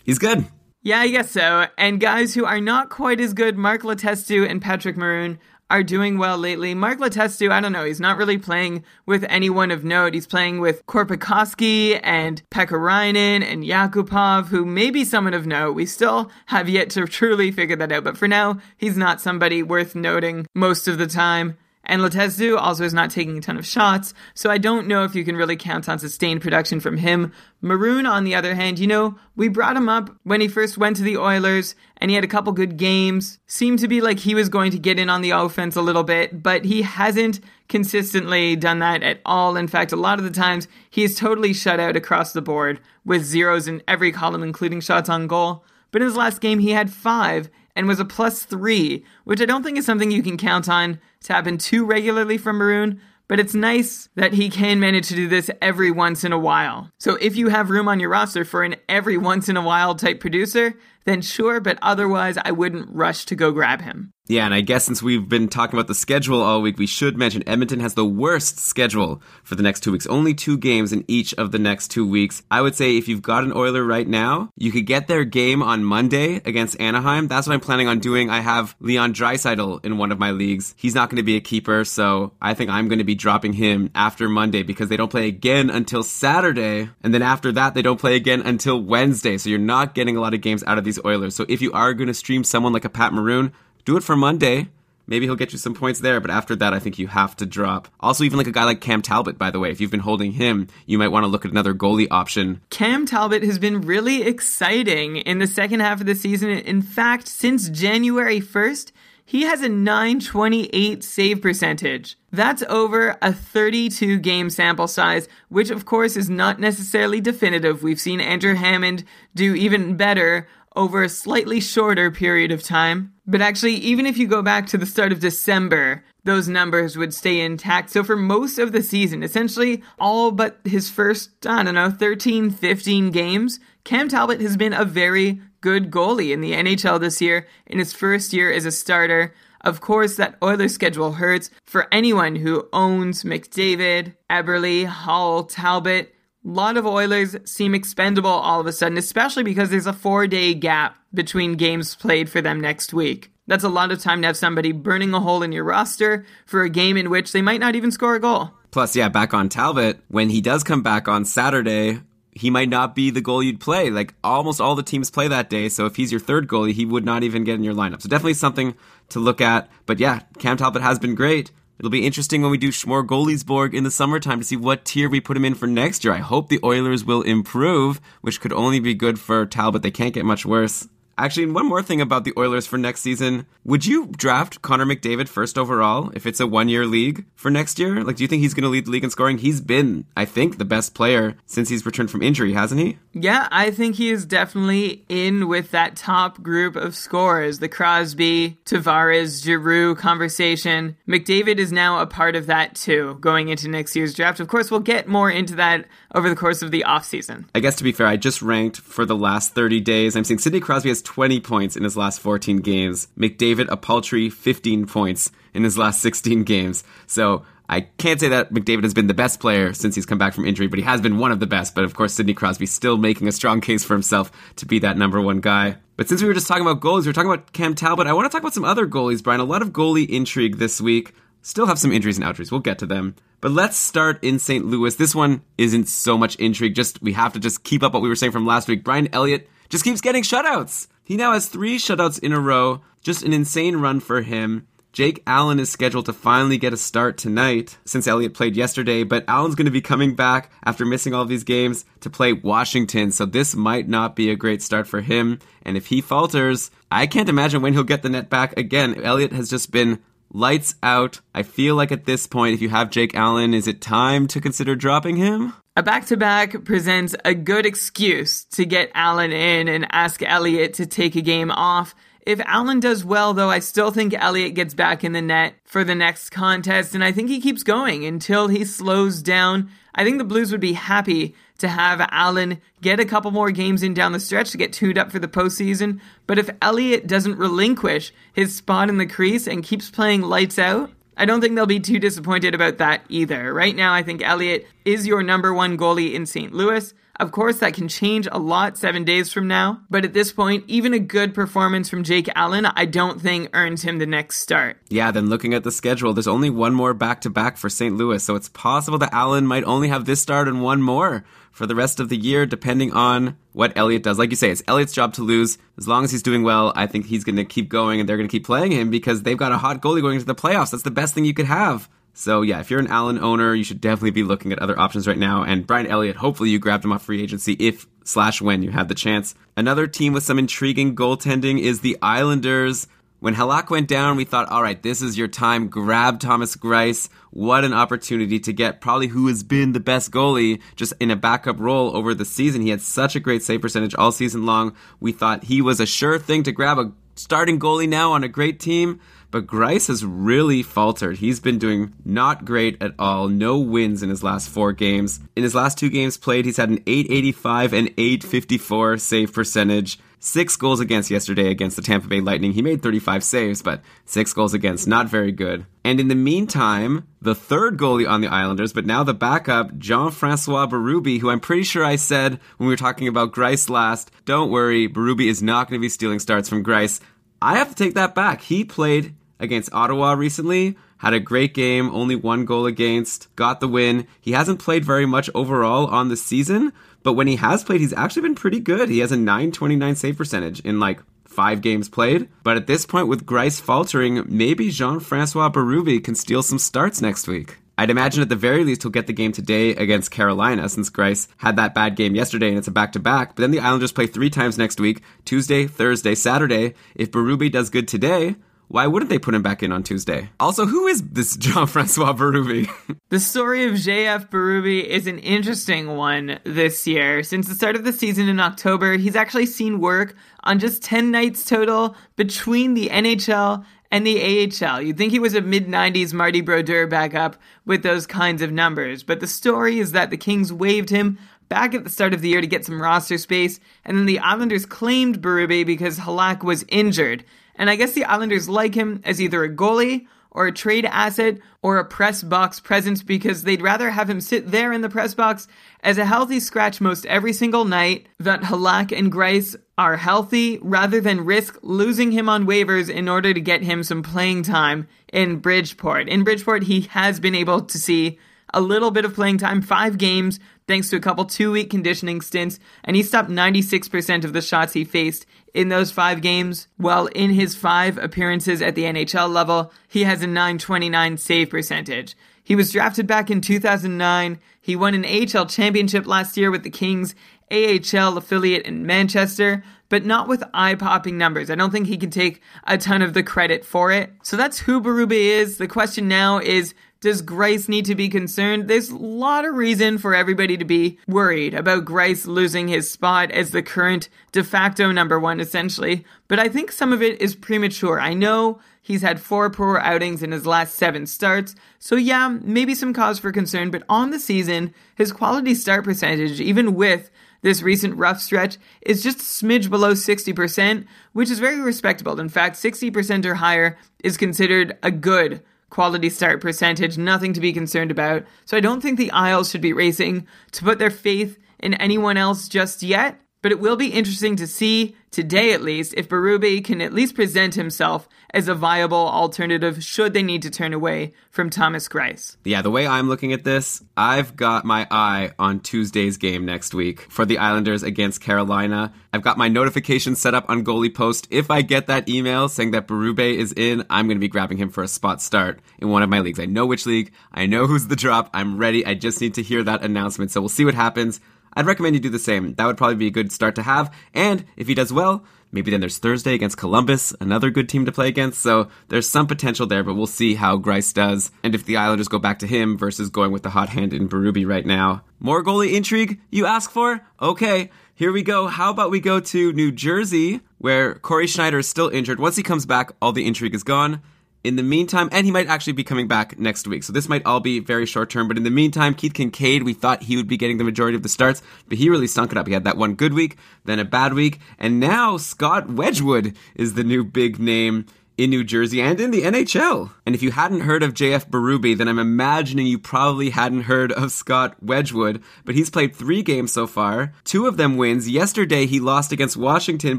He's 0.04 0.18
good. 0.18 0.46
Yeah, 0.82 0.98
I 0.98 1.08
guess 1.08 1.30
so. 1.30 1.66
And 1.78 2.00
guys 2.00 2.34
who 2.34 2.44
are 2.44 2.60
not 2.60 2.90
quite 2.90 3.20
as 3.20 3.34
good, 3.34 3.56
Mark 3.56 3.82
Letestu 3.82 4.48
and 4.48 4.60
Patrick 4.60 4.96
Maroon, 4.96 5.38
are 5.72 5.82
doing 5.82 6.18
well 6.18 6.36
lately. 6.36 6.74
Mark 6.74 6.98
Letestu, 6.98 7.50
I 7.50 7.58
don't 7.62 7.72
know, 7.72 7.86
he's 7.86 7.98
not 7.98 8.18
really 8.18 8.36
playing 8.36 8.84
with 9.06 9.24
anyone 9.30 9.70
of 9.70 9.84
note. 9.84 10.12
He's 10.12 10.26
playing 10.26 10.60
with 10.60 10.84
Korpikoski 10.86 11.98
and 12.02 12.42
Pakarinen 12.50 13.42
and 13.42 13.64
Yakupov, 13.64 14.48
who 14.48 14.66
may 14.66 14.90
be 14.90 15.02
someone 15.02 15.32
of 15.32 15.46
note. 15.46 15.72
We 15.72 15.86
still 15.86 16.30
have 16.46 16.68
yet 16.68 16.90
to 16.90 17.06
truly 17.06 17.50
figure 17.50 17.76
that 17.76 17.90
out, 17.90 18.04
but 18.04 18.18
for 18.18 18.28
now, 18.28 18.60
he's 18.76 18.98
not 18.98 19.22
somebody 19.22 19.62
worth 19.62 19.94
noting 19.94 20.46
most 20.54 20.88
of 20.88 20.98
the 20.98 21.06
time. 21.06 21.56
And 21.84 22.00
Letestu 22.00 22.56
also 22.56 22.84
is 22.84 22.94
not 22.94 23.10
taking 23.10 23.38
a 23.38 23.40
ton 23.40 23.56
of 23.56 23.66
shots, 23.66 24.14
so 24.34 24.50
I 24.50 24.58
don't 24.58 24.86
know 24.86 25.02
if 25.02 25.16
you 25.16 25.24
can 25.24 25.34
really 25.34 25.56
count 25.56 25.88
on 25.88 25.98
sustained 25.98 26.40
production 26.40 26.78
from 26.78 26.98
him. 26.98 27.32
Maroon, 27.60 28.06
on 28.06 28.22
the 28.22 28.36
other 28.36 28.54
hand, 28.54 28.78
you 28.78 28.86
know, 28.86 29.16
we 29.34 29.48
brought 29.48 29.76
him 29.76 29.88
up 29.88 30.16
when 30.22 30.40
he 30.40 30.46
first 30.46 30.78
went 30.78 30.96
to 30.96 31.02
the 31.02 31.16
Oilers, 31.16 31.74
and 31.96 32.08
he 32.08 32.14
had 32.14 32.22
a 32.22 32.28
couple 32.28 32.52
good 32.52 32.76
games. 32.76 33.40
Seemed 33.48 33.80
to 33.80 33.88
be 33.88 34.00
like 34.00 34.20
he 34.20 34.34
was 34.34 34.48
going 34.48 34.70
to 34.70 34.78
get 34.78 34.98
in 34.98 35.10
on 35.10 35.22
the 35.22 35.30
offense 35.30 35.74
a 35.74 35.82
little 35.82 36.04
bit, 36.04 36.40
but 36.40 36.64
he 36.64 36.82
hasn't 36.82 37.40
consistently 37.68 38.54
done 38.54 38.78
that 38.78 39.02
at 39.02 39.20
all. 39.24 39.56
In 39.56 39.66
fact, 39.66 39.90
a 39.90 39.96
lot 39.96 40.18
of 40.18 40.24
the 40.24 40.30
times, 40.30 40.68
he 40.88 41.02
is 41.02 41.16
totally 41.16 41.52
shut 41.52 41.80
out 41.80 41.96
across 41.96 42.32
the 42.32 42.42
board 42.42 42.80
with 43.04 43.24
zeros 43.24 43.66
in 43.66 43.82
every 43.88 44.12
column, 44.12 44.44
including 44.44 44.80
shots 44.80 45.08
on 45.08 45.26
goal. 45.26 45.64
But 45.90 46.00
in 46.00 46.06
his 46.06 46.16
last 46.16 46.40
game, 46.40 46.60
he 46.60 46.70
had 46.70 46.92
five 46.92 47.50
and 47.74 47.86
was 47.86 48.00
a 48.00 48.04
plus 48.04 48.44
three, 48.44 49.04
which 49.24 49.40
I 49.40 49.46
don't 49.46 49.62
think 49.62 49.78
is 49.78 49.86
something 49.86 50.10
you 50.10 50.22
can 50.22 50.36
count 50.36 50.68
on 50.68 51.00
to 51.24 51.32
happen 51.32 51.58
too 51.58 51.84
regularly 51.84 52.38
from 52.38 52.56
Maroon, 52.56 53.00
but 53.28 53.40
it's 53.40 53.54
nice 53.54 54.08
that 54.14 54.34
he 54.34 54.50
can 54.50 54.78
manage 54.78 55.08
to 55.08 55.14
do 55.14 55.28
this 55.28 55.50
every 55.62 55.90
once 55.90 56.24
in 56.24 56.32
a 56.32 56.38
while. 56.38 56.90
So 56.98 57.14
if 57.16 57.36
you 57.36 57.48
have 57.48 57.70
room 57.70 57.88
on 57.88 58.00
your 58.00 58.10
roster 58.10 58.44
for 58.44 58.62
an 58.62 58.76
every 58.88 59.16
once 59.16 59.48
in 59.48 59.56
a 59.56 59.62
while 59.62 59.94
type 59.94 60.20
producer, 60.20 60.74
then 61.04 61.22
sure, 61.22 61.60
but 61.60 61.78
otherwise 61.82 62.38
I 62.44 62.52
wouldn't 62.52 62.94
rush 62.94 63.24
to 63.26 63.36
go 63.36 63.52
grab 63.52 63.80
him. 63.80 64.12
Yeah, 64.28 64.44
and 64.44 64.54
I 64.54 64.60
guess 64.60 64.84
since 64.84 65.02
we've 65.02 65.28
been 65.28 65.48
talking 65.48 65.76
about 65.76 65.88
the 65.88 65.96
schedule 65.96 66.40
all 66.40 66.62
week, 66.62 66.78
we 66.78 66.86
should 66.86 67.18
mention 67.18 67.46
Edmonton 67.46 67.80
has 67.80 67.94
the 67.94 68.06
worst 68.06 68.60
schedule 68.60 69.20
for 69.42 69.56
the 69.56 69.64
next 69.64 69.80
two 69.80 69.90
weeks. 69.90 70.06
Only 70.06 70.32
two 70.32 70.56
games 70.56 70.92
in 70.92 71.04
each 71.08 71.34
of 71.34 71.50
the 71.50 71.58
next 71.58 71.88
two 71.88 72.08
weeks. 72.08 72.40
I 72.48 72.60
would 72.60 72.76
say 72.76 72.96
if 72.96 73.08
you've 73.08 73.20
got 73.20 73.42
an 73.42 73.52
Oiler 73.52 73.84
right 73.84 74.06
now, 74.06 74.50
you 74.56 74.70
could 74.70 74.86
get 74.86 75.08
their 75.08 75.24
game 75.24 75.60
on 75.60 75.82
Monday 75.84 76.36
against 76.44 76.80
Anaheim. 76.80 77.26
That's 77.26 77.48
what 77.48 77.54
I'm 77.54 77.60
planning 77.60 77.88
on 77.88 77.98
doing. 77.98 78.30
I 78.30 78.40
have 78.40 78.76
Leon 78.78 79.12
Draisaitl 79.12 79.84
in 79.84 79.98
one 79.98 80.12
of 80.12 80.20
my 80.20 80.30
leagues. 80.30 80.74
He's 80.78 80.94
not 80.94 81.10
going 81.10 81.16
to 81.16 81.24
be 81.24 81.36
a 81.36 81.40
keeper, 81.40 81.84
so 81.84 82.32
I 82.40 82.54
think 82.54 82.70
I'm 82.70 82.86
going 82.86 83.00
to 83.00 83.04
be 83.04 83.16
dropping 83.16 83.54
him 83.54 83.90
after 83.92 84.28
Monday 84.28 84.62
because 84.62 84.88
they 84.88 84.96
don't 84.96 85.10
play 85.10 85.26
again 85.26 85.68
until 85.68 86.04
Saturday, 86.04 86.88
and 87.02 87.12
then 87.12 87.22
after 87.22 87.50
that 87.52 87.74
they 87.74 87.82
don't 87.82 88.00
play 88.00 88.14
again 88.14 88.42
until 88.42 88.80
Wednesday. 88.80 89.36
So 89.36 89.50
you're 89.50 89.58
not 89.58 89.96
getting 89.96 90.16
a 90.16 90.20
lot 90.20 90.32
of 90.32 90.40
games 90.40 90.62
out 90.64 90.78
of 90.78 90.84
these 90.92 91.04
Oilers. 91.04 91.34
So 91.34 91.46
if 91.48 91.62
you 91.62 91.72
are 91.72 91.94
going 91.94 92.08
to 92.08 92.14
stream 92.14 92.44
someone 92.44 92.72
like 92.72 92.84
a 92.84 92.90
Pat 92.90 93.12
Maroon, 93.12 93.52
do 93.84 93.96
it 93.96 94.02
for 94.02 94.16
Monday. 94.16 94.68
Maybe 95.06 95.26
he'll 95.26 95.36
get 95.36 95.52
you 95.52 95.58
some 95.58 95.74
points 95.74 96.00
there, 96.00 96.20
but 96.20 96.30
after 96.30 96.54
that, 96.56 96.72
I 96.72 96.78
think 96.78 96.98
you 96.98 97.08
have 97.08 97.34
to 97.36 97.46
drop. 97.46 97.88
Also, 97.98 98.22
even 98.22 98.38
like 98.38 98.46
a 98.46 98.52
guy 98.52 98.64
like 98.64 98.80
Cam 98.80 99.02
Talbot, 99.02 99.36
by 99.36 99.50
the 99.50 99.58
way, 99.58 99.70
if 99.70 99.80
you've 99.80 99.90
been 99.90 100.00
holding 100.00 100.32
him, 100.32 100.68
you 100.86 100.96
might 100.96 101.08
want 101.08 101.24
to 101.24 101.28
look 101.28 101.44
at 101.44 101.50
another 101.50 101.74
goalie 101.74 102.06
option. 102.10 102.60
Cam 102.70 103.04
Talbot 103.04 103.42
has 103.42 103.58
been 103.58 103.80
really 103.80 104.22
exciting 104.22 105.16
in 105.16 105.38
the 105.38 105.48
second 105.48 105.80
half 105.80 106.00
of 106.00 106.06
the 106.06 106.14
season. 106.14 106.50
In 106.50 106.82
fact, 106.82 107.26
since 107.26 107.68
January 107.68 108.40
1st, 108.40 108.92
he 109.24 109.42
has 109.42 109.62
a 109.62 109.68
928 109.68 111.02
save 111.02 111.40
percentage. 111.40 112.16
That's 112.30 112.62
over 112.68 113.16
a 113.22 113.32
32 113.32 114.18
game 114.18 114.50
sample 114.50 114.88
size, 114.88 115.28
which 115.48 115.70
of 115.70 115.84
course 115.84 116.16
is 116.16 116.28
not 116.28 116.60
necessarily 116.60 117.20
definitive. 117.20 117.82
We've 117.82 118.00
seen 118.00 118.20
Andrew 118.20 118.54
Hammond 118.54 119.04
do 119.34 119.54
even 119.54 119.96
better 119.96 120.48
over 120.74 121.02
a 121.02 121.08
slightly 121.08 121.60
shorter 121.60 122.10
period 122.10 122.50
of 122.50 122.62
time. 122.62 123.12
But 123.26 123.40
actually, 123.40 123.74
even 123.74 124.06
if 124.06 124.18
you 124.18 124.26
go 124.26 124.42
back 124.42 124.66
to 124.68 124.78
the 124.78 124.86
start 124.86 125.12
of 125.12 125.20
December, 125.20 126.04
those 126.24 126.48
numbers 126.48 126.96
would 126.96 127.14
stay 127.14 127.40
intact. 127.40 127.90
So 127.90 128.04
for 128.04 128.16
most 128.16 128.58
of 128.58 128.72
the 128.72 128.82
season, 128.82 129.22
essentially 129.22 129.82
all 129.98 130.30
but 130.30 130.58
his 130.64 130.90
first, 130.90 131.46
I 131.46 131.62
don't 131.62 131.74
know, 131.74 131.90
13, 131.90 132.50
15 132.50 133.10
games, 133.10 133.60
Cam 133.84 134.08
Talbot 134.08 134.40
has 134.40 134.56
been 134.56 134.72
a 134.72 134.84
very 134.84 135.40
good 135.60 135.90
goalie 135.90 136.32
in 136.32 136.40
the 136.40 136.52
NHL 136.52 137.00
this 137.00 137.20
year 137.20 137.46
in 137.66 137.78
his 137.78 137.92
first 137.92 138.32
year 138.32 138.52
as 138.52 138.64
a 138.64 138.72
starter. 138.72 139.34
Of 139.60 139.80
course, 139.80 140.16
that 140.16 140.36
Oilers 140.42 140.74
schedule 140.74 141.12
hurts 141.12 141.50
for 141.64 141.86
anyone 141.92 142.36
who 142.36 142.68
owns 142.72 143.22
McDavid, 143.22 144.14
Eberle, 144.28 144.86
Hall, 144.86 145.44
Talbot. 145.44 146.11
A 146.44 146.48
lot 146.48 146.76
of 146.76 146.84
Oilers 146.86 147.36
seem 147.44 147.72
expendable 147.72 148.28
all 148.28 148.58
of 148.58 148.66
a 148.66 148.72
sudden, 148.72 148.98
especially 148.98 149.44
because 149.44 149.70
there's 149.70 149.86
a 149.86 149.92
four 149.92 150.26
day 150.26 150.54
gap 150.54 150.96
between 151.14 151.54
games 151.54 151.94
played 151.94 152.28
for 152.28 152.42
them 152.42 152.60
next 152.60 152.92
week. 152.92 153.30
That's 153.46 153.62
a 153.62 153.68
lot 153.68 153.92
of 153.92 154.00
time 154.00 154.22
to 154.22 154.26
have 154.26 154.36
somebody 154.36 154.72
burning 154.72 155.14
a 155.14 155.20
hole 155.20 155.44
in 155.44 155.52
your 155.52 155.62
roster 155.62 156.26
for 156.46 156.62
a 156.62 156.68
game 156.68 156.96
in 156.96 157.10
which 157.10 157.30
they 157.30 157.42
might 157.42 157.60
not 157.60 157.76
even 157.76 157.92
score 157.92 158.16
a 158.16 158.20
goal. 158.20 158.50
Plus, 158.72 158.96
yeah, 158.96 159.08
back 159.08 159.32
on 159.32 159.48
Talbot, 159.48 160.00
when 160.08 160.30
he 160.30 160.40
does 160.40 160.64
come 160.64 160.82
back 160.82 161.06
on 161.06 161.24
Saturday, 161.24 162.00
he 162.32 162.50
might 162.50 162.68
not 162.68 162.96
be 162.96 163.10
the 163.10 163.20
goal 163.20 163.40
you'd 163.40 163.60
play. 163.60 163.90
Like 163.90 164.14
almost 164.24 164.60
all 164.60 164.74
the 164.74 164.82
teams 164.82 165.10
play 165.10 165.28
that 165.28 165.48
day. 165.48 165.68
So 165.68 165.86
if 165.86 165.94
he's 165.94 166.10
your 166.10 166.20
third 166.20 166.48
goalie, 166.48 166.72
he 166.72 166.84
would 166.84 167.04
not 167.04 167.22
even 167.22 167.44
get 167.44 167.54
in 167.54 167.62
your 167.62 167.74
lineup. 167.74 168.02
So 168.02 168.08
definitely 168.08 168.34
something 168.34 168.74
to 169.10 169.20
look 169.20 169.40
at. 169.40 169.70
But 169.86 170.00
yeah, 170.00 170.20
Cam 170.40 170.56
Talbot 170.56 170.82
has 170.82 170.98
been 170.98 171.14
great. 171.14 171.52
It'll 171.78 171.90
be 171.90 172.06
interesting 172.06 172.42
when 172.42 172.50
we 172.50 172.58
do 172.58 172.70
Schmore 172.70 173.06
Goaliesborg 173.06 173.74
in 173.74 173.82
the 173.82 173.90
summertime 173.90 174.40
to 174.40 174.46
see 174.46 174.56
what 174.56 174.84
tier 174.84 175.08
we 175.08 175.20
put 175.20 175.36
him 175.36 175.44
in 175.44 175.54
for 175.54 175.66
next 175.66 176.04
year. 176.04 176.14
I 176.14 176.18
hope 176.18 176.48
the 176.48 176.60
Oilers 176.62 177.04
will 177.04 177.22
improve, 177.22 178.00
which 178.20 178.40
could 178.40 178.52
only 178.52 178.78
be 178.78 178.94
good 178.94 179.18
for 179.18 179.46
Talbot. 179.46 179.82
They 179.82 179.90
can't 179.90 180.14
get 180.14 180.24
much 180.24 180.46
worse. 180.46 180.86
Actually, 181.22 181.46
one 181.46 181.66
more 181.66 181.84
thing 181.84 182.00
about 182.00 182.24
the 182.24 182.32
Oilers 182.36 182.66
for 182.66 182.76
next 182.76 183.00
season. 183.00 183.46
Would 183.62 183.86
you 183.86 184.08
draft 184.08 184.60
Connor 184.60 184.84
McDavid 184.84 185.28
first 185.28 185.56
overall 185.56 186.10
if 186.14 186.26
it's 186.26 186.40
a 186.40 186.48
one 186.48 186.68
year 186.68 186.84
league 186.84 187.24
for 187.36 187.48
next 187.48 187.78
year? 187.78 188.02
Like, 188.02 188.16
do 188.16 188.24
you 188.24 188.28
think 188.28 188.42
he's 188.42 188.54
going 188.54 188.64
to 188.64 188.68
lead 188.68 188.86
the 188.86 188.90
league 188.90 189.04
in 189.04 189.10
scoring? 189.10 189.38
He's 189.38 189.60
been, 189.60 190.04
I 190.16 190.24
think, 190.24 190.58
the 190.58 190.64
best 190.64 190.96
player 190.96 191.36
since 191.46 191.68
he's 191.68 191.86
returned 191.86 192.10
from 192.10 192.24
injury, 192.24 192.54
hasn't 192.54 192.80
he? 192.80 192.98
Yeah, 193.12 193.46
I 193.52 193.70
think 193.70 193.94
he 193.94 194.10
is 194.10 194.26
definitely 194.26 195.04
in 195.08 195.46
with 195.46 195.70
that 195.70 195.94
top 195.94 196.42
group 196.42 196.74
of 196.74 196.96
scorers 196.96 197.60
the 197.60 197.68
Crosby, 197.68 198.58
Tavares, 198.64 199.44
Giroux 199.44 199.94
conversation. 199.94 200.96
McDavid 201.06 201.58
is 201.58 201.70
now 201.70 202.00
a 202.00 202.06
part 202.06 202.34
of 202.34 202.46
that 202.46 202.74
too, 202.74 203.16
going 203.20 203.48
into 203.48 203.68
next 203.68 203.94
year's 203.94 204.12
draft. 204.12 204.40
Of 204.40 204.48
course, 204.48 204.72
we'll 204.72 204.80
get 204.80 205.06
more 205.06 205.30
into 205.30 205.54
that 205.54 205.86
over 206.16 206.28
the 206.28 206.34
course 206.34 206.62
of 206.62 206.72
the 206.72 206.84
offseason. 206.84 207.44
I 207.54 207.60
guess 207.60 207.76
to 207.76 207.84
be 207.84 207.92
fair, 207.92 208.08
I 208.08 208.16
just 208.16 208.42
ranked 208.42 208.78
for 208.78 209.06
the 209.06 209.16
last 209.16 209.54
30 209.54 209.78
days. 209.80 210.16
I'm 210.16 210.24
seeing 210.24 210.38
Sidney 210.38 210.58
Crosby 210.58 210.88
has 210.88 211.00
20 211.12 211.40
points 211.40 211.76
in 211.76 211.84
his 211.84 211.94
last 211.94 212.20
14 212.20 212.56
games. 212.62 213.06
McDavid, 213.18 213.68
a 213.68 213.76
paltry 213.76 214.30
15 214.30 214.86
points 214.86 215.30
in 215.52 215.62
his 215.62 215.76
last 215.76 216.00
16 216.00 216.42
games. 216.44 216.84
So 217.06 217.44
I 217.68 217.82
can't 217.82 218.18
say 218.18 218.28
that 218.28 218.50
McDavid 218.50 218.82
has 218.84 218.94
been 218.94 219.08
the 219.08 219.14
best 219.14 219.38
player 219.38 219.74
since 219.74 219.94
he's 219.94 220.06
come 220.06 220.16
back 220.16 220.32
from 220.32 220.46
injury, 220.46 220.68
but 220.68 220.78
he 220.78 220.84
has 220.86 221.02
been 221.02 221.18
one 221.18 221.30
of 221.30 221.38
the 221.38 221.46
best. 221.46 221.74
But 221.74 221.84
of 221.84 221.92
course, 221.92 222.14
Sidney 222.14 222.32
Crosby 222.32 222.64
still 222.64 222.96
making 222.96 223.28
a 223.28 223.32
strong 223.32 223.60
case 223.60 223.84
for 223.84 223.92
himself 223.92 224.32
to 224.56 224.64
be 224.64 224.78
that 224.78 224.96
number 224.96 225.20
one 225.20 225.40
guy. 225.40 225.76
But 225.98 226.08
since 226.08 226.22
we 226.22 226.28
were 226.28 226.32
just 226.32 226.48
talking 226.48 226.62
about 226.62 226.80
goalies, 226.80 227.02
we 227.02 227.08
were 227.08 227.12
talking 227.12 227.30
about 227.30 227.52
Cam 227.52 227.74
Talbot. 227.74 228.06
I 228.06 228.14
want 228.14 228.24
to 228.24 228.34
talk 228.34 228.40
about 228.40 228.54
some 228.54 228.64
other 228.64 228.86
goalies, 228.86 229.22
Brian. 229.22 229.42
A 229.42 229.44
lot 229.44 229.60
of 229.60 229.68
goalie 229.68 230.08
intrigue 230.08 230.56
this 230.56 230.80
week. 230.80 231.12
Still 231.42 231.66
have 231.66 231.78
some 231.78 231.92
injuries 231.92 232.16
and 232.16 232.24
outjuries. 232.24 232.50
We'll 232.50 232.60
get 232.60 232.78
to 232.78 232.86
them. 232.86 233.16
But 233.42 233.52
let's 233.52 233.76
start 233.76 234.24
in 234.24 234.38
St. 234.38 234.64
Louis. 234.64 234.94
This 234.94 235.14
one 235.14 235.42
isn't 235.58 235.88
so 235.88 236.16
much 236.16 236.36
intrigue. 236.36 236.74
Just 236.74 237.02
we 237.02 237.12
have 237.12 237.34
to 237.34 237.38
just 237.38 237.64
keep 237.64 237.82
up 237.82 237.92
what 237.92 238.00
we 238.00 238.08
were 238.08 238.16
saying 238.16 238.32
from 238.32 238.46
last 238.46 238.66
week. 238.66 238.82
Brian 238.82 239.10
Elliott 239.12 239.50
just 239.68 239.84
keeps 239.84 240.00
getting 240.00 240.22
shutouts. 240.22 240.86
He 241.12 241.18
now 241.18 241.34
has 241.34 241.46
three 241.46 241.76
shutouts 241.76 242.18
in 242.18 242.32
a 242.32 242.40
row. 242.40 242.80
Just 243.02 243.22
an 243.22 243.34
insane 243.34 243.76
run 243.76 244.00
for 244.00 244.22
him. 244.22 244.66
Jake 244.94 245.22
Allen 245.26 245.60
is 245.60 245.68
scheduled 245.68 246.06
to 246.06 246.14
finally 246.14 246.56
get 246.56 246.72
a 246.72 246.78
start 246.78 247.18
tonight 247.18 247.76
since 247.84 248.06
Elliott 248.06 248.32
played 248.32 248.56
yesterday, 248.56 249.04
but 249.04 249.26
Allen's 249.28 249.54
going 249.54 249.66
to 249.66 249.70
be 249.70 249.82
coming 249.82 250.14
back 250.14 250.50
after 250.64 250.86
missing 250.86 251.12
all 251.12 251.26
these 251.26 251.44
games 251.44 251.84
to 252.00 252.08
play 252.08 252.32
Washington, 252.32 253.12
so 253.12 253.26
this 253.26 253.54
might 253.54 253.90
not 253.90 254.16
be 254.16 254.30
a 254.30 254.36
great 254.36 254.62
start 254.62 254.86
for 254.86 255.02
him. 255.02 255.38
And 255.66 255.76
if 255.76 255.88
he 255.88 256.00
falters, 256.00 256.70
I 256.90 257.06
can't 257.06 257.28
imagine 257.28 257.60
when 257.60 257.74
he'll 257.74 257.84
get 257.84 258.02
the 258.02 258.08
net 258.08 258.30
back 258.30 258.58
again. 258.58 258.98
Elliott 259.04 259.34
has 259.34 259.50
just 259.50 259.70
been 259.70 259.98
lights 260.32 260.76
out. 260.82 261.20
I 261.34 261.42
feel 261.42 261.74
like 261.74 261.92
at 261.92 262.06
this 262.06 262.26
point, 262.26 262.54
if 262.54 262.62
you 262.62 262.70
have 262.70 262.88
Jake 262.88 263.14
Allen, 263.14 263.52
is 263.52 263.68
it 263.68 263.82
time 263.82 264.26
to 264.28 264.40
consider 264.40 264.74
dropping 264.74 265.16
him? 265.16 265.52
A 265.74 265.82
back 265.82 266.04
to 266.06 266.18
back 266.18 266.64
presents 266.64 267.16
a 267.24 267.32
good 267.32 267.64
excuse 267.64 268.44
to 268.44 268.66
get 268.66 268.90
Allen 268.94 269.32
in 269.32 269.68
and 269.68 269.86
ask 269.90 270.22
Elliott 270.22 270.74
to 270.74 270.84
take 270.84 271.16
a 271.16 271.22
game 271.22 271.50
off. 271.50 271.94
If 272.26 272.40
Allen 272.40 272.78
does 272.78 273.06
well, 273.06 273.32
though, 273.32 273.48
I 273.48 273.60
still 273.60 273.90
think 273.90 274.12
Elliott 274.12 274.52
gets 274.52 274.74
back 274.74 275.02
in 275.02 275.12
the 275.12 275.22
net 275.22 275.54
for 275.64 275.82
the 275.82 275.94
next 275.94 276.28
contest, 276.28 276.94
and 276.94 277.02
I 277.02 277.10
think 277.10 277.30
he 277.30 277.40
keeps 277.40 277.62
going 277.62 278.04
until 278.04 278.48
he 278.48 278.66
slows 278.66 279.22
down. 279.22 279.70
I 279.94 280.04
think 280.04 280.18
the 280.18 280.24
Blues 280.24 280.52
would 280.52 280.60
be 280.60 280.74
happy 280.74 281.34
to 281.56 281.68
have 281.68 282.06
Allen 282.10 282.60
get 282.82 283.00
a 283.00 283.06
couple 283.06 283.30
more 283.30 283.50
games 283.50 283.82
in 283.82 283.94
down 283.94 284.12
the 284.12 284.20
stretch 284.20 284.50
to 284.50 284.58
get 284.58 284.74
tuned 284.74 284.98
up 284.98 285.10
for 285.10 285.20
the 285.20 285.26
postseason. 285.26 286.02
But 286.26 286.38
if 286.38 286.50
Elliott 286.60 287.06
doesn't 287.06 287.38
relinquish 287.38 288.12
his 288.34 288.54
spot 288.54 288.90
in 288.90 288.98
the 288.98 289.06
crease 289.06 289.46
and 289.46 289.64
keeps 289.64 289.90
playing 289.90 290.20
lights 290.20 290.58
out, 290.58 290.90
I 291.16 291.24
don't 291.24 291.40
think 291.40 291.54
they'll 291.54 291.66
be 291.66 291.80
too 291.80 291.98
disappointed 291.98 292.54
about 292.54 292.78
that 292.78 293.04
either. 293.08 293.52
Right 293.52 293.76
now, 293.76 293.92
I 293.92 294.02
think 294.02 294.22
Elliott 294.22 294.66
is 294.84 295.06
your 295.06 295.22
number 295.22 295.52
one 295.52 295.76
goalie 295.76 296.14
in 296.14 296.26
St. 296.26 296.52
Louis. 296.52 296.94
Of 297.22 297.30
course, 297.30 297.60
that 297.60 297.74
can 297.74 297.86
change 297.86 298.26
a 298.32 298.40
lot 298.40 298.76
seven 298.76 299.04
days 299.04 299.32
from 299.32 299.46
now, 299.46 299.82
but 299.88 300.04
at 300.04 300.12
this 300.12 300.32
point, 300.32 300.64
even 300.66 300.92
a 300.92 300.98
good 300.98 301.34
performance 301.34 301.88
from 301.88 302.02
Jake 302.02 302.28
Allen, 302.34 302.66
I 302.66 302.84
don't 302.84 303.22
think 303.22 303.50
earns 303.52 303.82
him 303.82 304.00
the 304.00 304.06
next 304.06 304.40
start. 304.40 304.78
Yeah, 304.88 305.12
then 305.12 305.28
looking 305.28 305.54
at 305.54 305.62
the 305.62 305.70
schedule, 305.70 306.14
there's 306.14 306.26
only 306.26 306.50
one 306.50 306.74
more 306.74 306.94
back 306.94 307.20
to 307.20 307.30
back 307.30 307.58
for 307.58 307.70
St. 307.70 307.94
Louis, 307.94 308.24
so 308.24 308.34
it's 308.34 308.48
possible 308.48 308.98
that 308.98 309.14
Allen 309.14 309.46
might 309.46 309.62
only 309.62 309.86
have 309.86 310.04
this 310.04 310.20
start 310.20 310.48
and 310.48 310.62
one 310.62 310.82
more 310.82 311.24
for 311.52 311.64
the 311.64 311.76
rest 311.76 312.00
of 312.00 312.08
the 312.08 312.16
year, 312.16 312.44
depending 312.44 312.92
on 312.92 313.36
what 313.52 313.76
Elliott 313.76 314.02
does. 314.02 314.18
Like 314.18 314.30
you 314.30 314.36
say, 314.36 314.50
it's 314.50 314.64
Elliott's 314.66 314.92
job 314.92 315.14
to 315.14 315.22
lose. 315.22 315.58
As 315.78 315.86
long 315.86 316.02
as 316.02 316.10
he's 316.10 316.24
doing 316.24 316.42
well, 316.42 316.72
I 316.74 316.88
think 316.88 317.06
he's 317.06 317.22
going 317.22 317.36
to 317.36 317.44
keep 317.44 317.68
going 317.68 318.00
and 318.00 318.08
they're 318.08 318.16
going 318.16 318.28
to 318.28 318.32
keep 318.32 318.46
playing 318.46 318.72
him 318.72 318.90
because 318.90 319.22
they've 319.22 319.38
got 319.38 319.52
a 319.52 319.58
hot 319.58 319.80
goalie 319.80 320.00
going 320.00 320.16
into 320.16 320.26
the 320.26 320.34
playoffs. 320.34 320.72
That's 320.72 320.82
the 320.82 320.90
best 320.90 321.14
thing 321.14 321.24
you 321.24 321.34
could 321.34 321.46
have. 321.46 321.88
So 322.14 322.42
yeah, 322.42 322.60
if 322.60 322.70
you're 322.70 322.80
an 322.80 322.88
Allen 322.88 323.18
owner, 323.18 323.54
you 323.54 323.64
should 323.64 323.80
definitely 323.80 324.10
be 324.10 324.22
looking 324.22 324.52
at 324.52 324.58
other 324.58 324.78
options 324.78 325.06
right 325.06 325.18
now. 325.18 325.42
And 325.42 325.66
Brian 325.66 325.86
Elliott, 325.86 326.16
hopefully 326.16 326.50
you 326.50 326.58
grabbed 326.58 326.84
him 326.84 326.92
off 326.92 327.04
free 327.04 327.22
agency 327.22 327.54
if 327.58 327.86
slash 328.04 328.42
when 328.42 328.62
you 328.62 328.70
had 328.70 328.88
the 328.88 328.94
chance. 328.94 329.34
Another 329.56 329.86
team 329.86 330.12
with 330.12 330.22
some 330.22 330.38
intriguing 330.38 330.94
goaltending 330.94 331.60
is 331.60 331.80
the 331.80 331.96
Islanders. 332.02 332.86
When 333.20 333.36
Halak 333.36 333.70
went 333.70 333.86
down, 333.86 334.16
we 334.16 334.24
thought, 334.24 334.48
all 334.48 334.64
right, 334.64 334.82
this 334.82 335.00
is 335.00 335.16
your 335.16 335.28
time. 335.28 335.68
Grab 335.68 336.18
Thomas 336.18 336.56
Greiss. 336.56 337.08
What 337.30 337.62
an 337.62 337.72
opportunity 337.72 338.40
to 338.40 338.52
get 338.52 338.80
probably 338.80 339.06
who 339.06 339.28
has 339.28 339.44
been 339.44 339.72
the 339.72 339.80
best 339.80 340.10
goalie 340.10 340.60
just 340.74 340.92
in 340.98 341.12
a 341.12 341.14
backup 341.14 341.60
role 341.60 341.96
over 341.96 342.14
the 342.14 342.24
season. 342.24 342.62
He 342.62 342.70
had 342.70 342.80
such 342.80 343.14
a 343.14 343.20
great 343.20 343.44
save 343.44 343.62
percentage 343.62 343.94
all 343.94 344.10
season 344.10 344.44
long. 344.44 344.74
We 344.98 345.12
thought 345.12 345.44
he 345.44 345.62
was 345.62 345.78
a 345.78 345.86
sure 345.86 346.18
thing 346.18 346.42
to 346.42 346.52
grab 346.52 346.78
a 346.78 346.90
starting 347.14 347.60
goalie 347.60 347.88
now 347.88 348.10
on 348.10 348.24
a 348.24 348.28
great 348.28 348.58
team. 348.58 349.00
But 349.32 349.46
Greiss 349.46 349.88
has 349.88 350.04
really 350.04 350.62
faltered. 350.62 351.16
He's 351.16 351.40
been 351.40 351.58
doing 351.58 351.94
not 352.04 352.44
great 352.44 352.80
at 352.82 352.94
all. 352.98 353.28
No 353.28 353.58
wins 353.58 354.02
in 354.02 354.10
his 354.10 354.22
last 354.22 354.50
four 354.50 354.74
games. 354.74 355.20
In 355.34 355.42
his 355.42 355.54
last 355.54 355.78
two 355.78 355.88
games 355.88 356.18
played, 356.18 356.44
he's 356.44 356.58
had 356.58 356.68
an 356.68 356.82
885 356.86 357.72
and 357.72 357.88
854 357.96 358.98
save 358.98 359.32
percentage. 359.32 359.98
Six 360.20 360.54
goals 360.56 360.80
against 360.80 361.10
yesterday 361.10 361.48
against 361.50 361.76
the 361.76 361.82
Tampa 361.82 362.08
Bay 362.08 362.20
Lightning. 362.20 362.52
He 362.52 362.60
made 362.60 362.82
35 362.82 363.24
saves, 363.24 363.62
but 363.62 363.80
six 364.04 364.34
goals 364.34 364.52
against, 364.52 364.86
not 364.86 365.08
very 365.08 365.32
good. 365.32 365.64
And 365.82 365.98
in 365.98 366.08
the 366.08 366.14
meantime, 366.14 367.08
the 367.22 367.34
third 367.34 367.78
goalie 367.78 368.08
on 368.08 368.20
the 368.20 368.28
Islanders, 368.28 368.74
but 368.74 368.86
now 368.86 369.02
the 369.02 369.14
backup, 369.14 369.78
Jean 369.78 370.10
Francois 370.10 370.66
Berube, 370.66 371.20
who 371.20 371.30
I'm 371.30 371.40
pretty 371.40 371.64
sure 371.64 371.84
I 371.84 371.96
said 371.96 372.38
when 372.58 372.68
we 372.68 372.72
were 372.72 372.76
talking 372.76 373.08
about 373.08 373.32
Greiss 373.32 373.70
last, 373.70 374.10
don't 374.26 374.50
worry, 374.50 374.88
Berube 374.88 375.26
is 375.26 375.42
not 375.42 375.68
going 375.68 375.80
to 375.80 375.84
be 375.84 375.88
stealing 375.88 376.20
starts 376.20 376.48
from 376.50 376.62
Greiss. 376.62 377.00
I 377.40 377.56
have 377.56 377.70
to 377.70 377.74
take 377.74 377.94
that 377.94 378.14
back. 378.14 378.42
He 378.42 378.62
played 378.62 379.16
against 379.42 379.72
Ottawa 379.72 380.12
recently, 380.12 380.76
had 380.98 381.14
a 381.14 381.20
great 381.20 381.52
game, 381.52 381.94
only 381.94 382.16
one 382.16 382.44
goal 382.44 382.64
against, 382.64 383.34
got 383.36 383.60
the 383.60 383.68
win. 383.68 384.06
He 384.20 384.32
hasn't 384.32 384.60
played 384.60 384.84
very 384.84 385.04
much 385.04 385.28
overall 385.34 385.86
on 385.86 386.08
the 386.08 386.16
season, 386.16 386.72
but 387.02 387.14
when 387.14 387.26
he 387.26 387.36
has 387.36 387.64
played, 387.64 387.80
he's 387.80 387.92
actually 387.92 388.22
been 388.22 388.34
pretty 388.34 388.60
good. 388.60 388.88
He 388.88 389.00
has 389.00 389.12
a 389.12 389.16
929 389.16 389.96
save 389.96 390.16
percentage 390.16 390.60
in 390.60 390.78
like 390.78 391.00
five 391.24 391.60
games 391.60 391.88
played. 391.88 392.28
But 392.44 392.56
at 392.56 392.66
this 392.66 392.86
point, 392.86 393.08
with 393.08 393.26
Greiss 393.26 393.60
faltering, 393.60 394.24
maybe 394.26 394.70
Jean 394.70 395.00
Francois 395.00 395.50
Berube 395.50 396.04
can 396.04 396.14
steal 396.14 396.42
some 396.42 396.58
starts 396.58 397.02
next 397.02 397.26
week. 397.26 397.58
I'd 397.78 397.90
imagine 397.90 398.22
at 398.22 398.28
the 398.28 398.36
very 398.36 398.64
least 398.64 398.82
he'll 398.82 398.92
get 398.92 399.06
the 399.06 399.12
game 399.12 399.32
today 399.32 399.70
against 399.70 400.10
Carolina 400.10 400.68
since 400.68 400.90
Greiss 400.90 401.26
had 401.38 401.56
that 401.56 401.74
bad 401.74 401.96
game 401.96 402.14
yesterday 402.14 402.50
and 402.50 402.58
it's 402.58 402.68
a 402.68 402.70
back 402.70 402.92
to 402.92 403.00
back. 403.00 403.34
But 403.34 403.40
then 403.40 403.50
the 403.50 403.60
Islanders 403.60 403.92
play 403.92 404.06
three 404.06 404.30
times 404.30 404.58
next 404.58 404.78
week 404.78 405.02
Tuesday, 405.24 405.66
Thursday, 405.66 406.14
Saturday. 406.14 406.74
If 406.94 407.10
Berube 407.10 407.50
does 407.50 407.70
good 407.70 407.88
today, 407.88 408.36
why 408.72 408.86
wouldn't 408.86 409.10
they 409.10 409.18
put 409.18 409.34
him 409.34 409.42
back 409.42 409.62
in 409.62 409.70
on 409.70 409.82
Tuesday? 409.82 410.30
Also, 410.40 410.64
who 410.64 410.86
is 410.86 411.02
this 411.02 411.36
Jean 411.38 411.66
Francois 411.66 412.14
Berube? 412.14 412.70
the 413.10 413.20
story 413.20 413.66
of 413.66 413.74
JF 413.74 414.30
Berube 414.30 414.82
is 414.82 415.06
an 415.06 415.18
interesting 415.18 415.94
one 415.94 416.40
this 416.44 416.86
year. 416.86 417.22
Since 417.22 417.48
the 417.48 417.54
start 417.54 417.76
of 417.76 417.84
the 417.84 417.92
season 417.92 418.28
in 418.28 418.40
October, 418.40 418.96
he's 418.96 419.14
actually 419.14 419.44
seen 419.44 419.78
work 419.78 420.16
on 420.42 420.58
just 420.58 420.82
10 420.82 421.10
nights 421.10 421.44
total 421.44 421.94
between 422.16 422.72
the 422.72 422.88
NHL 422.88 423.62
and 423.90 424.06
the 424.06 424.48
AHL. 424.64 424.80
You'd 424.80 424.96
think 424.96 425.12
he 425.12 425.18
was 425.18 425.34
a 425.34 425.42
mid 425.42 425.66
90s 425.66 426.14
Marty 426.14 426.40
Brodeur 426.40 426.86
backup 426.86 427.36
with 427.66 427.82
those 427.82 428.06
kinds 428.06 428.40
of 428.40 428.52
numbers, 428.52 429.02
but 429.02 429.20
the 429.20 429.26
story 429.26 429.80
is 429.80 429.92
that 429.92 430.08
the 430.08 430.16
Kings 430.16 430.50
waived 430.50 430.88
him 430.88 431.18
back 431.50 431.74
at 431.74 431.84
the 431.84 431.90
start 431.90 432.14
of 432.14 432.22
the 432.22 432.30
year 432.30 432.40
to 432.40 432.46
get 432.46 432.64
some 432.64 432.80
roster 432.80 433.18
space, 433.18 433.60
and 433.84 433.98
then 433.98 434.06
the 434.06 434.20
Islanders 434.20 434.64
claimed 434.64 435.20
Berube 435.20 435.66
because 435.66 435.98
Halak 435.98 436.42
was 436.42 436.64
injured. 436.68 437.22
And 437.56 437.70
I 437.70 437.76
guess 437.76 437.92
the 437.92 438.04
Islanders 438.04 438.48
like 438.48 438.74
him 438.74 439.00
as 439.04 439.20
either 439.20 439.44
a 439.44 439.54
goalie 439.54 440.06
or 440.32 440.46
a 440.46 440.52
trade 440.52 440.86
asset 440.86 441.38
or 441.60 441.78
a 441.78 441.84
press 441.84 442.22
box 442.22 442.58
presence 442.58 443.02
because 443.02 443.44
they'd 443.44 443.62
rather 443.62 443.90
have 443.90 444.08
him 444.08 444.20
sit 444.20 444.50
there 444.50 444.72
in 444.72 444.80
the 444.80 444.88
press 444.88 445.14
box 445.14 445.46
as 445.82 445.98
a 445.98 446.06
healthy 446.06 446.40
scratch 446.40 446.80
most 446.80 447.06
every 447.06 447.32
single 447.32 447.64
night 447.64 448.06
that 448.18 448.40
Halak 448.40 448.96
and 448.96 449.12
Greiss 449.12 449.54
are 449.76 449.96
healthy 449.96 450.58
rather 450.62 451.00
than 451.00 451.24
risk 451.24 451.58
losing 451.62 452.12
him 452.12 452.28
on 452.28 452.46
waivers 452.46 452.88
in 452.88 453.08
order 453.08 453.34
to 453.34 453.40
get 453.40 453.62
him 453.62 453.82
some 453.82 454.02
playing 454.02 454.42
time 454.42 454.88
in 455.12 455.36
Bridgeport. 455.36 456.08
In 456.08 456.24
Bridgeport, 456.24 456.64
he 456.64 456.82
has 456.82 457.20
been 457.20 457.34
able 457.34 457.60
to 457.60 457.78
see 457.78 458.18
a 458.54 458.60
little 458.60 458.90
bit 458.90 459.04
of 459.04 459.14
playing 459.14 459.38
time, 459.38 459.62
five 459.62 459.98
games, 459.98 460.38
thanks 460.66 460.90
to 460.90 460.96
a 460.96 461.00
couple 461.00 461.24
two 461.24 461.52
week 461.52 461.70
conditioning 461.70 462.20
stints, 462.20 462.58
and 462.84 462.96
he 462.96 463.02
stopped 463.02 463.30
96% 463.30 464.24
of 464.24 464.32
the 464.32 464.42
shots 464.42 464.72
he 464.72 464.84
faced 464.84 465.26
in 465.54 465.68
those 465.68 465.90
five 465.90 466.20
games. 466.22 466.68
Well, 466.78 467.06
in 467.06 467.30
his 467.30 467.54
five 467.54 467.98
appearances 467.98 468.62
at 468.62 468.74
the 468.74 468.84
NHL 468.84 469.30
level, 469.30 469.72
he 469.88 470.04
has 470.04 470.22
a 470.22 470.26
929 470.26 471.16
save 471.18 471.50
percentage. 471.50 472.16
He 472.44 472.56
was 472.56 472.72
drafted 472.72 473.06
back 473.06 473.30
in 473.30 473.40
2009. 473.40 474.40
He 474.60 474.76
won 474.76 474.94
an 474.94 475.04
AHL 475.04 475.46
championship 475.46 476.06
last 476.06 476.36
year 476.36 476.50
with 476.50 476.62
the 476.64 476.70
Kings 476.70 477.14
AHL 477.50 478.16
affiliate 478.16 478.64
in 478.66 478.86
Manchester. 478.86 479.62
but 479.88 480.06
not 480.06 480.26
with 480.26 480.42
eye 480.54 480.74
popping 480.74 481.18
numbers. 481.18 481.50
I 481.50 481.54
don't 481.54 481.70
think 481.70 481.86
he 481.86 481.98
can 481.98 482.08
take 482.08 482.40
a 482.66 482.78
ton 482.78 483.02
of 483.02 483.12
the 483.12 483.22
credit 483.22 483.62
for 483.62 483.92
it. 483.92 484.10
So 484.22 484.38
that's 484.38 484.60
who 484.60 484.80
Berube 484.80 485.12
is. 485.12 485.58
The 485.58 485.68
question 485.68 486.08
now 486.08 486.38
is 486.38 486.72
does 487.02 487.20
Greiss 487.20 487.68
need 487.68 487.84
to 487.86 487.96
be 487.96 488.08
concerned? 488.08 488.68
There's 488.68 488.88
a 488.88 488.96
lot 488.96 489.44
of 489.44 489.54
reason 489.56 489.98
for 489.98 490.14
everybody 490.14 490.56
to 490.56 490.64
be 490.64 490.98
worried 491.08 491.52
about 491.52 491.84
Greiss 491.84 492.26
losing 492.26 492.68
his 492.68 492.90
spot 492.90 493.32
as 493.32 493.50
the 493.50 493.60
current 493.60 494.08
de 494.30 494.44
facto 494.44 494.92
number 494.92 495.18
one, 495.18 495.40
essentially. 495.40 496.04
But 496.28 496.38
I 496.38 496.48
think 496.48 496.70
some 496.70 496.92
of 496.92 497.02
it 497.02 497.20
is 497.20 497.34
premature. 497.34 498.00
I 498.00 498.14
know 498.14 498.60
he's 498.80 499.02
had 499.02 499.20
four 499.20 499.50
poor 499.50 499.78
outings 499.78 500.22
in 500.22 500.30
his 500.30 500.46
last 500.46 500.76
seven 500.76 501.06
starts, 501.06 501.56
so 501.80 501.96
yeah, 501.96 502.38
maybe 502.40 502.72
some 502.74 502.94
cause 502.94 503.18
for 503.18 503.32
concern. 503.32 503.72
But 503.72 503.82
on 503.88 504.10
the 504.10 504.20
season, 504.20 504.72
his 504.94 505.10
quality 505.10 505.56
start 505.56 505.82
percentage, 505.82 506.40
even 506.40 506.72
with 506.72 507.10
this 507.42 507.62
recent 507.62 507.96
rough 507.96 508.20
stretch 508.20 508.58
is 508.80 509.02
just 509.02 509.18
a 509.18 509.22
smidge 509.22 509.68
below 509.68 509.94
60%, 509.94 510.86
which 511.14 511.30
is 511.30 511.40
very 511.40 511.60
respectable. 511.60 512.20
In 512.20 512.28
fact, 512.28 512.54
60% 512.54 513.24
or 513.24 513.34
higher 513.34 513.76
is 514.04 514.16
considered 514.16 514.78
a 514.84 514.92
good 514.92 515.42
quality 515.72 516.10
start 516.10 516.42
percentage, 516.42 516.98
nothing 516.98 517.32
to 517.32 517.40
be 517.40 517.50
concerned 517.50 517.90
about. 517.90 518.24
So 518.44 518.58
I 518.58 518.60
don't 518.60 518.82
think 518.82 518.98
the 518.98 519.10
Isles 519.10 519.50
should 519.50 519.62
be 519.62 519.72
racing 519.72 520.26
to 520.52 520.62
put 520.62 520.78
their 520.78 520.90
faith 520.90 521.38
in 521.58 521.72
anyone 521.74 522.18
else 522.18 522.46
just 522.46 522.82
yet. 522.82 523.18
But 523.42 523.52
it 523.52 523.60
will 523.60 523.76
be 523.76 523.88
interesting 523.88 524.36
to 524.36 524.46
see, 524.46 524.96
today 525.10 525.52
at 525.52 525.62
least, 525.62 525.94
if 525.96 526.08
Berube 526.08 526.64
can 526.64 526.80
at 526.80 526.92
least 526.92 527.16
present 527.16 527.56
himself 527.56 528.08
as 528.32 528.48
a 528.48 528.54
viable 528.54 529.08
alternative 529.08 529.82
should 529.82 530.14
they 530.14 530.22
need 530.22 530.42
to 530.42 530.50
turn 530.50 530.72
away 530.72 531.12
from 531.30 531.50
Thomas 531.50 531.88
Greiss. 531.88 532.36
Yeah, 532.44 532.62
the 532.62 532.70
way 532.70 532.86
I'm 532.86 533.08
looking 533.08 533.32
at 533.32 533.44
this, 533.44 533.82
I've 533.96 534.36
got 534.36 534.64
my 534.64 534.86
eye 534.90 535.32
on 535.38 535.60
Tuesday's 535.60 536.16
game 536.16 536.46
next 536.46 536.72
week 536.72 537.00
for 537.10 537.24
the 537.26 537.38
Islanders 537.38 537.82
against 537.82 538.20
Carolina. 538.20 538.92
I've 539.12 539.22
got 539.22 539.36
my 539.36 539.48
notification 539.48 540.14
set 540.14 540.34
up 540.34 540.48
on 540.48 540.64
Goalie 540.64 540.94
Post. 540.94 541.28
If 541.30 541.50
I 541.50 541.62
get 541.62 541.88
that 541.88 542.08
email 542.08 542.48
saying 542.48 542.70
that 542.70 542.86
Berube 542.86 543.18
is 543.18 543.52
in, 543.52 543.84
I'm 543.90 544.06
going 544.06 544.16
to 544.16 544.20
be 544.20 544.28
grabbing 544.28 544.58
him 544.58 544.70
for 544.70 544.82
a 544.82 544.88
spot 544.88 545.20
start 545.20 545.60
in 545.78 545.88
one 545.88 546.02
of 546.02 546.08
my 546.08 546.20
leagues. 546.20 546.40
I 546.40 546.46
know 546.46 546.64
which 546.64 546.86
league, 546.86 547.12
I 547.32 547.46
know 547.46 547.66
who's 547.66 547.88
the 547.88 547.96
drop, 547.96 548.30
I'm 548.32 548.56
ready. 548.56 548.86
I 548.86 548.94
just 548.94 549.20
need 549.20 549.34
to 549.34 549.42
hear 549.42 549.62
that 549.64 549.82
announcement. 549.82 550.30
So 550.30 550.40
we'll 550.40 550.48
see 550.48 550.64
what 550.64 550.74
happens. 550.74 551.20
I'd 551.54 551.66
recommend 551.66 551.94
you 551.94 552.00
do 552.00 552.10
the 552.10 552.18
same. 552.18 552.54
That 552.54 552.66
would 552.66 552.76
probably 552.76 552.96
be 552.96 553.06
a 553.06 553.10
good 553.10 553.32
start 553.32 553.54
to 553.56 553.62
have. 553.62 553.94
And 554.14 554.44
if 554.56 554.68
he 554.68 554.74
does 554.74 554.92
well, 554.92 555.24
maybe 555.50 555.70
then 555.70 555.80
there's 555.80 555.98
Thursday 555.98 556.34
against 556.34 556.56
Columbus, 556.56 557.14
another 557.20 557.50
good 557.50 557.68
team 557.68 557.84
to 557.84 557.92
play 557.92 558.08
against. 558.08 558.40
So 558.40 558.68
there's 558.88 559.08
some 559.08 559.26
potential 559.26 559.66
there, 559.66 559.84
but 559.84 559.94
we'll 559.94 560.06
see 560.06 560.34
how 560.34 560.58
Greiss 560.58 560.94
does. 560.94 561.30
And 561.42 561.54
if 561.54 561.64
the 561.64 561.76
Islanders 561.76 562.08
go 562.08 562.18
back 562.18 562.38
to 562.40 562.46
him 562.46 562.78
versus 562.78 563.10
going 563.10 563.32
with 563.32 563.42
the 563.42 563.50
hot 563.50 563.68
hand 563.68 563.92
in 563.92 564.08
Berube 564.08 564.46
right 564.46 564.66
now. 564.66 565.04
More 565.20 565.44
goalie 565.44 565.74
intrigue 565.74 566.20
you 566.30 566.46
ask 566.46 566.70
for? 566.70 567.00
Okay. 567.20 567.70
Here 567.94 568.10
we 568.12 568.22
go. 568.22 568.48
How 568.48 568.70
about 568.70 568.90
we 568.90 569.00
go 569.00 569.20
to 569.20 569.52
New 569.52 569.70
Jersey, 569.70 570.40
where 570.58 570.94
Cory 570.94 571.26
Schneider 571.26 571.58
is 571.58 571.68
still 571.68 571.88
injured. 571.88 572.18
Once 572.18 572.36
he 572.36 572.42
comes 572.42 572.66
back, 572.66 572.90
all 573.00 573.12
the 573.12 573.26
intrigue 573.26 573.54
is 573.54 573.62
gone 573.62 574.00
in 574.44 574.56
the 574.56 574.62
meantime, 574.62 575.08
and 575.12 575.24
he 575.24 575.32
might 575.32 575.46
actually 575.48 575.74
be 575.74 575.84
coming 575.84 576.08
back 576.08 576.38
next 576.38 576.66
week. 576.66 576.82
So 576.82 576.92
this 576.92 577.08
might 577.08 577.24
all 577.24 577.40
be 577.40 577.60
very 577.60 577.86
short 577.86 578.10
term. 578.10 578.28
But 578.28 578.36
in 578.36 578.42
the 578.42 578.50
meantime, 578.50 578.94
Keith 578.94 579.14
Kinkaid, 579.14 579.62
we 579.64 579.72
thought 579.72 580.02
he 580.02 580.16
would 580.16 580.28
be 580.28 580.36
getting 580.36 580.58
the 580.58 580.64
majority 580.64 580.96
of 580.96 581.02
the 581.02 581.08
starts, 581.08 581.42
but 581.68 581.78
he 581.78 581.88
really 581.88 582.06
sunk 582.06 582.32
it 582.32 582.38
up. 582.38 582.46
He 582.46 582.52
had 582.52 582.64
that 582.64 582.76
one 582.76 582.94
good 582.94 583.14
week, 583.14 583.36
then 583.64 583.78
a 583.78 583.84
bad 583.84 584.14
week, 584.14 584.40
and 584.58 584.80
now 584.80 585.16
Scott 585.16 585.70
Wedgewood 585.70 586.36
is 586.54 586.74
the 586.74 586.84
new 586.84 587.04
big 587.04 587.38
name 587.38 587.86
in 588.18 588.30
New 588.30 588.44
Jersey 588.44 588.80
and 588.80 589.00
in 589.00 589.10
the 589.10 589.22
NHL. 589.22 589.90
And 590.04 590.14
if 590.14 590.22
you 590.22 590.32
hadn't 590.32 590.60
heard 590.60 590.82
of 590.82 590.94
JF 590.94 591.28
Berube, 591.30 591.76
then 591.76 591.88
I'm 591.88 591.98
imagining 591.98 592.66
you 592.66 592.78
probably 592.78 593.30
hadn't 593.30 593.62
heard 593.62 593.90
of 593.92 594.12
Scott 594.12 594.56
Wedgewood. 594.62 595.22
But 595.44 595.54
he's 595.54 595.70
played 595.70 595.96
three 595.96 596.22
games 596.22 596.52
so 596.52 596.66
far, 596.66 597.12
two 597.24 597.46
of 597.46 597.56
them 597.56 597.76
wins. 597.76 598.08
Yesterday 598.08 598.66
he 598.66 598.80
lost 598.80 599.12
against 599.12 599.36
Washington, 599.36 599.98